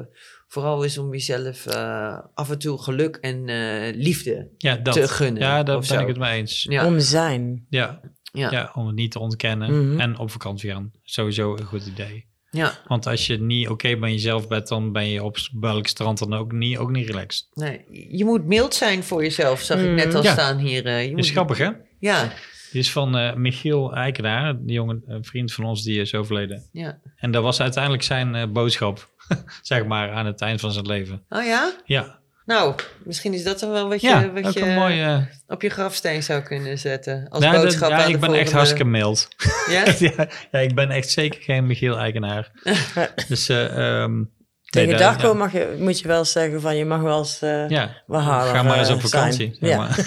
vooral 0.49 0.83
is 0.83 0.99
om 0.99 1.13
jezelf 1.13 1.67
eh, 1.67 2.19
af 2.35 2.51
en 2.51 2.59
toe 2.59 2.83
geluk 2.83 3.17
en 3.17 3.49
eh, 3.49 3.95
liefde 3.97 4.49
Ja, 4.57 4.77
dat. 4.77 4.95
te 4.95 5.09
gunnen. 5.09 5.43
Ja, 5.43 5.63
daar 5.63 5.79
ben 5.79 5.87
zo. 5.87 6.01
ik 6.01 6.07
het 6.07 6.19
mee 6.19 6.39
eens. 6.39 6.63
Ja. 6.63 6.87
Om 6.87 7.01
zijn. 7.01 7.67
Ja, 7.69 8.01
Ja. 8.33 8.51
Ja, 8.51 8.71
om 8.75 8.87
het 8.87 8.97
niet 8.97 9.11
te 9.11 9.19
ontkennen. 9.19 9.89
Mhm. 9.89 10.01
En 10.01 10.19
op 10.19 10.31
vakantie 10.31 10.71
gaan. 10.71 10.91
Sowieso 11.03 11.57
een 11.57 11.65
goed 11.65 11.87
idee. 11.87 12.30
Ja. 12.51 12.79
Want 12.87 13.07
als 13.07 13.27
je 13.27 13.41
niet 13.41 13.69
oké 13.69 13.97
bij 13.97 14.11
jezelf 14.11 14.49
bent, 14.49 14.69
dan 14.69 14.93
ben 14.93 15.09
je 15.09 15.23
op 15.23 15.37
welk 15.61 15.87
strand 15.87 16.19
dan 16.19 16.35
ook 16.35 16.53
niet, 16.53 16.79
ook 16.79 16.91
niet 16.91 17.07
relaxed. 17.07 17.47
Nee, 17.55 17.81
je 18.17 18.25
moet 18.25 18.45
mild 18.47 18.75
zijn 18.75 19.03
voor 19.03 19.23
jezelf, 19.23 19.61
zag 19.61 19.79
ik 19.81 19.91
net 19.91 20.15
al 20.15 20.23
Ja. 20.23 20.33
staan 20.33 20.59
hier. 20.59 20.87
eh, 20.87 21.05
je 21.05 21.11
moet, 21.11 21.19
is 21.25 21.31
grappig, 21.31 21.59
hè? 21.59 21.69
Ja, 21.99 22.33
Die 22.73 22.81
is 22.81 22.91
van 22.93 23.17
eh, 23.17 23.35
Michiel 23.35 23.95
Eikenaar, 23.95 24.57
die 24.61 24.73
jongen, 24.75 25.03
een 25.07 25.25
vriend 25.25 25.53
van 25.53 25.65
ons, 25.65 25.83
die 25.83 26.01
is 26.01 26.15
overleden. 26.15 26.69
ja. 26.73 26.99
En 27.17 27.31
dat 27.31 27.43
was 27.43 27.61
uiteindelijk 27.61 28.03
zijn 28.03 28.35
eh, 28.35 28.47
boodschap, 28.49 29.09
zeg 29.63 29.85
maar, 29.87 30.11
aan 30.13 30.27
het 30.27 30.41
eind 30.41 30.61
van 30.61 30.73
zijn 30.73 30.87
leven. 30.87 31.23
Oh 31.29 31.45
ja? 31.45 31.73
Ja, 31.85 32.19
Nou, 32.45 32.75
misschien 33.05 33.35
is 33.35 33.43
dat 33.45 33.61
dan 33.61 33.71
wel 33.71 33.89
wat 33.89 34.01
je, 34.01 34.09
ja 34.09 34.31
wat 34.33 34.53
je 34.55 34.65
mooie... 34.65 35.29
op 35.47 35.63
je 35.63 35.69
grafsteen 35.71 36.23
zou 36.23 36.41
kunnen 36.43 36.79
zetten. 36.79 37.27
Als 37.29 37.45
Ja, 37.45 37.53
dat- 37.53 37.63
boodschap 37.63 37.91
ja, 37.91 37.97
aan 37.99 38.07
de 38.07 38.13
ik 38.15 38.21
ben 38.21 38.35
echt 38.35 38.53
hartstikke 38.53 38.85
mild. 38.85 39.29
Ja? 39.69 39.85
ja, 39.99 40.29
ja, 40.51 40.59
ik 40.59 40.75
ben 40.75 40.91
echt 40.91 41.11
zeker 41.11 41.43
geen 41.43 41.67
Michiel 41.67 41.99
Eikenaar. 41.99 42.51
dus, 43.29 43.49
eh 43.49 43.65
ehm, 44.03 44.23
Tegen 44.65 44.89
nee, 44.89 44.99
Darko 44.99 45.35
mag 45.35 45.53
je, 45.53 45.77
moet 45.79 46.01
je 46.01 46.07
wel 46.09 46.25
zeggen 46.25 46.61
van 46.61 46.77
je 46.77 46.85
mag 46.85 47.01
wel 47.01 47.19
eens 47.19 47.43
eh 47.43 47.69
ja, 47.69 48.03
wat 48.07 48.23
harder, 48.23 48.55
ga 48.55 48.63
maar 48.63 48.79
eens 48.79 48.89
eh, 48.89 48.95
op 48.95 49.01
vakantie. 49.01 49.57
zeg 49.61 49.71
Ja. 49.71 49.77
maar. 49.77 49.99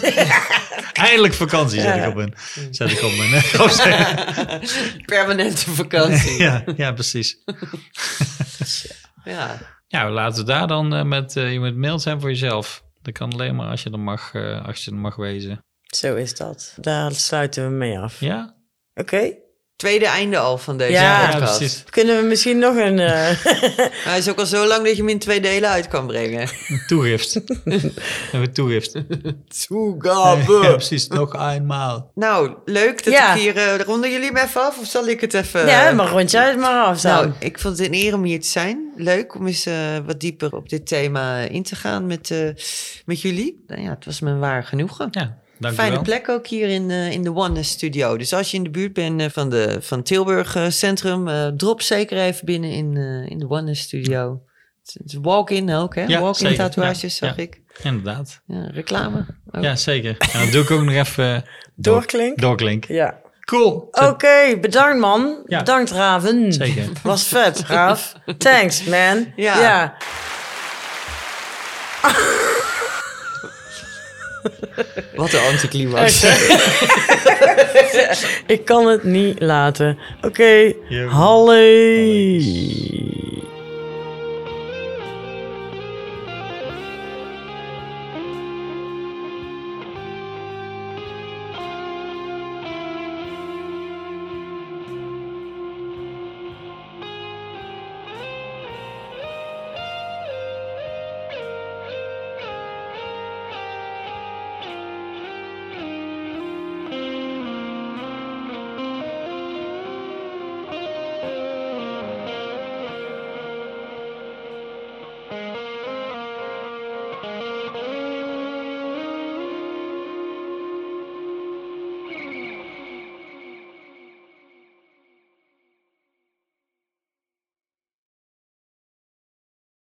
Eindelijk 0.94 1.34
vakantie, 1.34 1.82
zet 1.82 1.96
Ja. 1.96 2.02
ik 2.04 2.08
op 2.10 2.16
mijn, 2.16 2.34
zet 2.72 2.92
ik 2.92 3.02
op 3.02 3.12
mijn 3.18 3.42
grafsteen. 3.42 4.06
Permanente 5.06 5.70
vakantie. 5.72 6.38
ja. 6.42 6.64
ja, 6.66 6.74
ja, 6.78 6.92
precies. 6.92 7.38
Ja. 9.24 9.58
Ja, 9.94 10.12
laten 10.12 10.40
we 10.40 10.52
daar 10.52 10.68
dan 10.68 10.94
eh, 10.94 11.04
met, 11.04 11.36
eh, 11.36 11.52
je 11.52 11.60
moet 11.60 11.76
mild 11.76 12.02
zijn 12.02 12.20
voor 12.20 12.30
jezelf. 12.30 12.84
Dat 13.02 13.14
kan 13.14 13.34
alleen 13.34 13.56
maar 13.56 13.70
als 13.70 13.84
je 13.84 13.90
er 13.90 14.00
mag, 14.00 14.34
eh, 14.34 14.66
als 14.66 14.86
je 14.86 14.92
er 14.92 14.98
mag 14.98 15.16
wezen. 15.16 15.66
Zo 15.82 16.16
is 16.16 16.36
dat. 16.36 16.78
Daar 16.82 17.12
sluiten 17.12 17.64
we 17.64 17.76
mee 17.76 18.00
af. 18.00 18.20
Ja? 18.20 18.56
Oké. 18.94 19.34
Tweede 19.84 20.06
einde 20.06 20.38
al 20.38 20.58
van 20.58 20.78
deze 20.78 20.92
Ja, 20.92 21.26
podcast. 21.32 21.58
precies. 21.58 21.84
Kunnen 21.90 22.18
we 22.18 22.24
misschien 22.28 22.58
nog 22.60 22.76
een... 22.76 23.00
eh, 23.00 23.30
Hij 24.10 24.18
is 24.18 24.30
ook 24.30 24.40
al 24.40 24.46
zo 24.46 24.66
lang 24.68 24.82
dat 24.86 24.92
je 24.96 25.02
hem 25.02 25.10
in 25.10 25.20
twee 25.20 25.40
delen 25.42 25.70
uit 25.70 25.88
kan 25.88 26.08
brengen. 26.08 26.50
Toegift. 26.88 27.42
Even 28.34 28.54
toegift. 28.54 28.94
Toegabe. 29.68 30.54
Ja, 30.62 30.72
precies. 30.72 31.08
Nog 31.08 31.52
eenmaal. 31.52 32.12
Nou, 32.16 32.54
leuk 32.66 33.04
dat 33.04 33.14
Ja. 33.14 33.34
ik 33.34 33.42
hier... 33.42 33.58
eh, 33.58 33.80
ronden 33.80 34.12
jullie 34.12 34.26
hem 34.28 34.38
even 34.38 34.62
af 34.62 34.80
of 34.80 34.86
zal 34.88 35.08
ik 35.08 35.22
het 35.22 35.34
even... 35.34 35.66
ja, 35.66 35.92
maar 35.92 36.08
rond 36.10 36.32
jij 36.32 36.48
het 36.48 36.60
maar 36.60 36.84
af. 36.86 37.04
Nou, 37.04 37.32
ik 37.40 37.60
vond 37.60 37.78
het 37.78 37.88
een 37.88 37.94
eer 37.94 38.14
om 38.14 38.24
hier 38.24 38.42
te 38.42 38.48
zijn. 38.48 38.92
Leuk 38.96 39.36
om 39.36 39.48
eens 39.48 39.66
eh, 39.66 39.74
wat 40.06 40.20
dieper 40.20 40.56
op 40.56 40.70
dit 40.70 40.88
thema 40.88 41.38
in 41.38 41.64
te 41.64 41.76
gaan 41.76 42.08
met, 42.08 42.32
eh, 42.32 42.40
met 43.06 43.22
jullie. 43.22 43.64
Nou 43.68 43.82
ja, 43.82 43.90
het 43.90 44.06
was 44.06 44.20
me 44.20 44.30
een 44.30 44.40
waar 44.40 44.64
genoegen. 44.64 45.08
Ja, 45.12 45.38
dank 45.58 45.74
Fijne 45.76 46.02
plek 46.02 46.30
ook 46.30 46.48
hier 46.48 46.68
in, 46.70 46.92
eh, 46.92 47.12
in 47.12 47.24
de 47.24 47.36
One 47.36 47.64
Studio. 47.64 48.18
Dus 48.18 48.34
als 48.34 48.52
je 48.52 48.58
in 48.58 48.64
de 48.64 48.70
buurt 48.70 48.94
bent 48.94 49.22
eh, 49.22 49.28
van, 49.30 49.50
de, 49.50 49.78
van 49.82 50.04
Tilburg 50.04 50.56
eh, 50.56 50.66
Centrum, 50.70 51.28
eh, 51.28 51.48
drop 51.48 51.82
zeker 51.82 52.18
even 52.18 52.46
binnen 52.46 52.72
in, 52.72 52.98
eh, 52.98 53.32
in 53.32 53.38
de 53.40 53.50
One 53.50 53.76
Studio. 53.76 54.42
Het 54.84 55.02
is 55.06 55.18
walk-in 55.22 55.74
ook, 55.74 55.96
hè? 55.96 56.04
Ja, 56.04 56.20
walk-in 56.22 56.56
tatoeages, 56.56 57.02
Ja, 57.20 57.28
zag 57.28 57.36
ja. 57.36 57.42
ik. 57.44 57.62
Inderdaad. 57.84 58.42
Ja, 58.48 58.68
reclame. 58.72 59.26
ook. 59.52 59.64
Ja, 59.64 59.76
zeker. 59.76 60.16
En 60.34 60.40
dan 60.40 60.52
doe 60.52 60.64
ik 60.64 60.72
ook 60.72 60.82
nog 60.84 60.94
even... 60.94 61.44
door- 61.76 61.94
Doorklink? 61.94 62.40
Doorklink. 62.42 62.86
Ja. 62.86 63.22
Cool. 63.46 63.88
Oké, 63.92 64.58
bedankt 64.62 65.00
man. 65.00 65.42
Ja. 65.46 65.58
Bedankt 65.60 65.92
Raven. 65.92 66.54
Zeker. 66.54 66.86
Was 67.04 67.24
vet, 67.28 67.60
Raaf. 67.68 68.14
Thanks, 68.38 68.84
man. 68.84 69.34
Ja. 69.36 69.60
ja. 69.62 69.96
Wat 75.16 75.34
een 75.34 75.40
anticlimax. 75.40 76.24
Ik 78.48 78.66
kan 78.66 78.88
het 78.88 79.04
niet 79.04 79.42
laten. 79.42 79.98
Oké, 80.22 80.74
Yo. 80.88 81.08
Halle. 81.08 81.62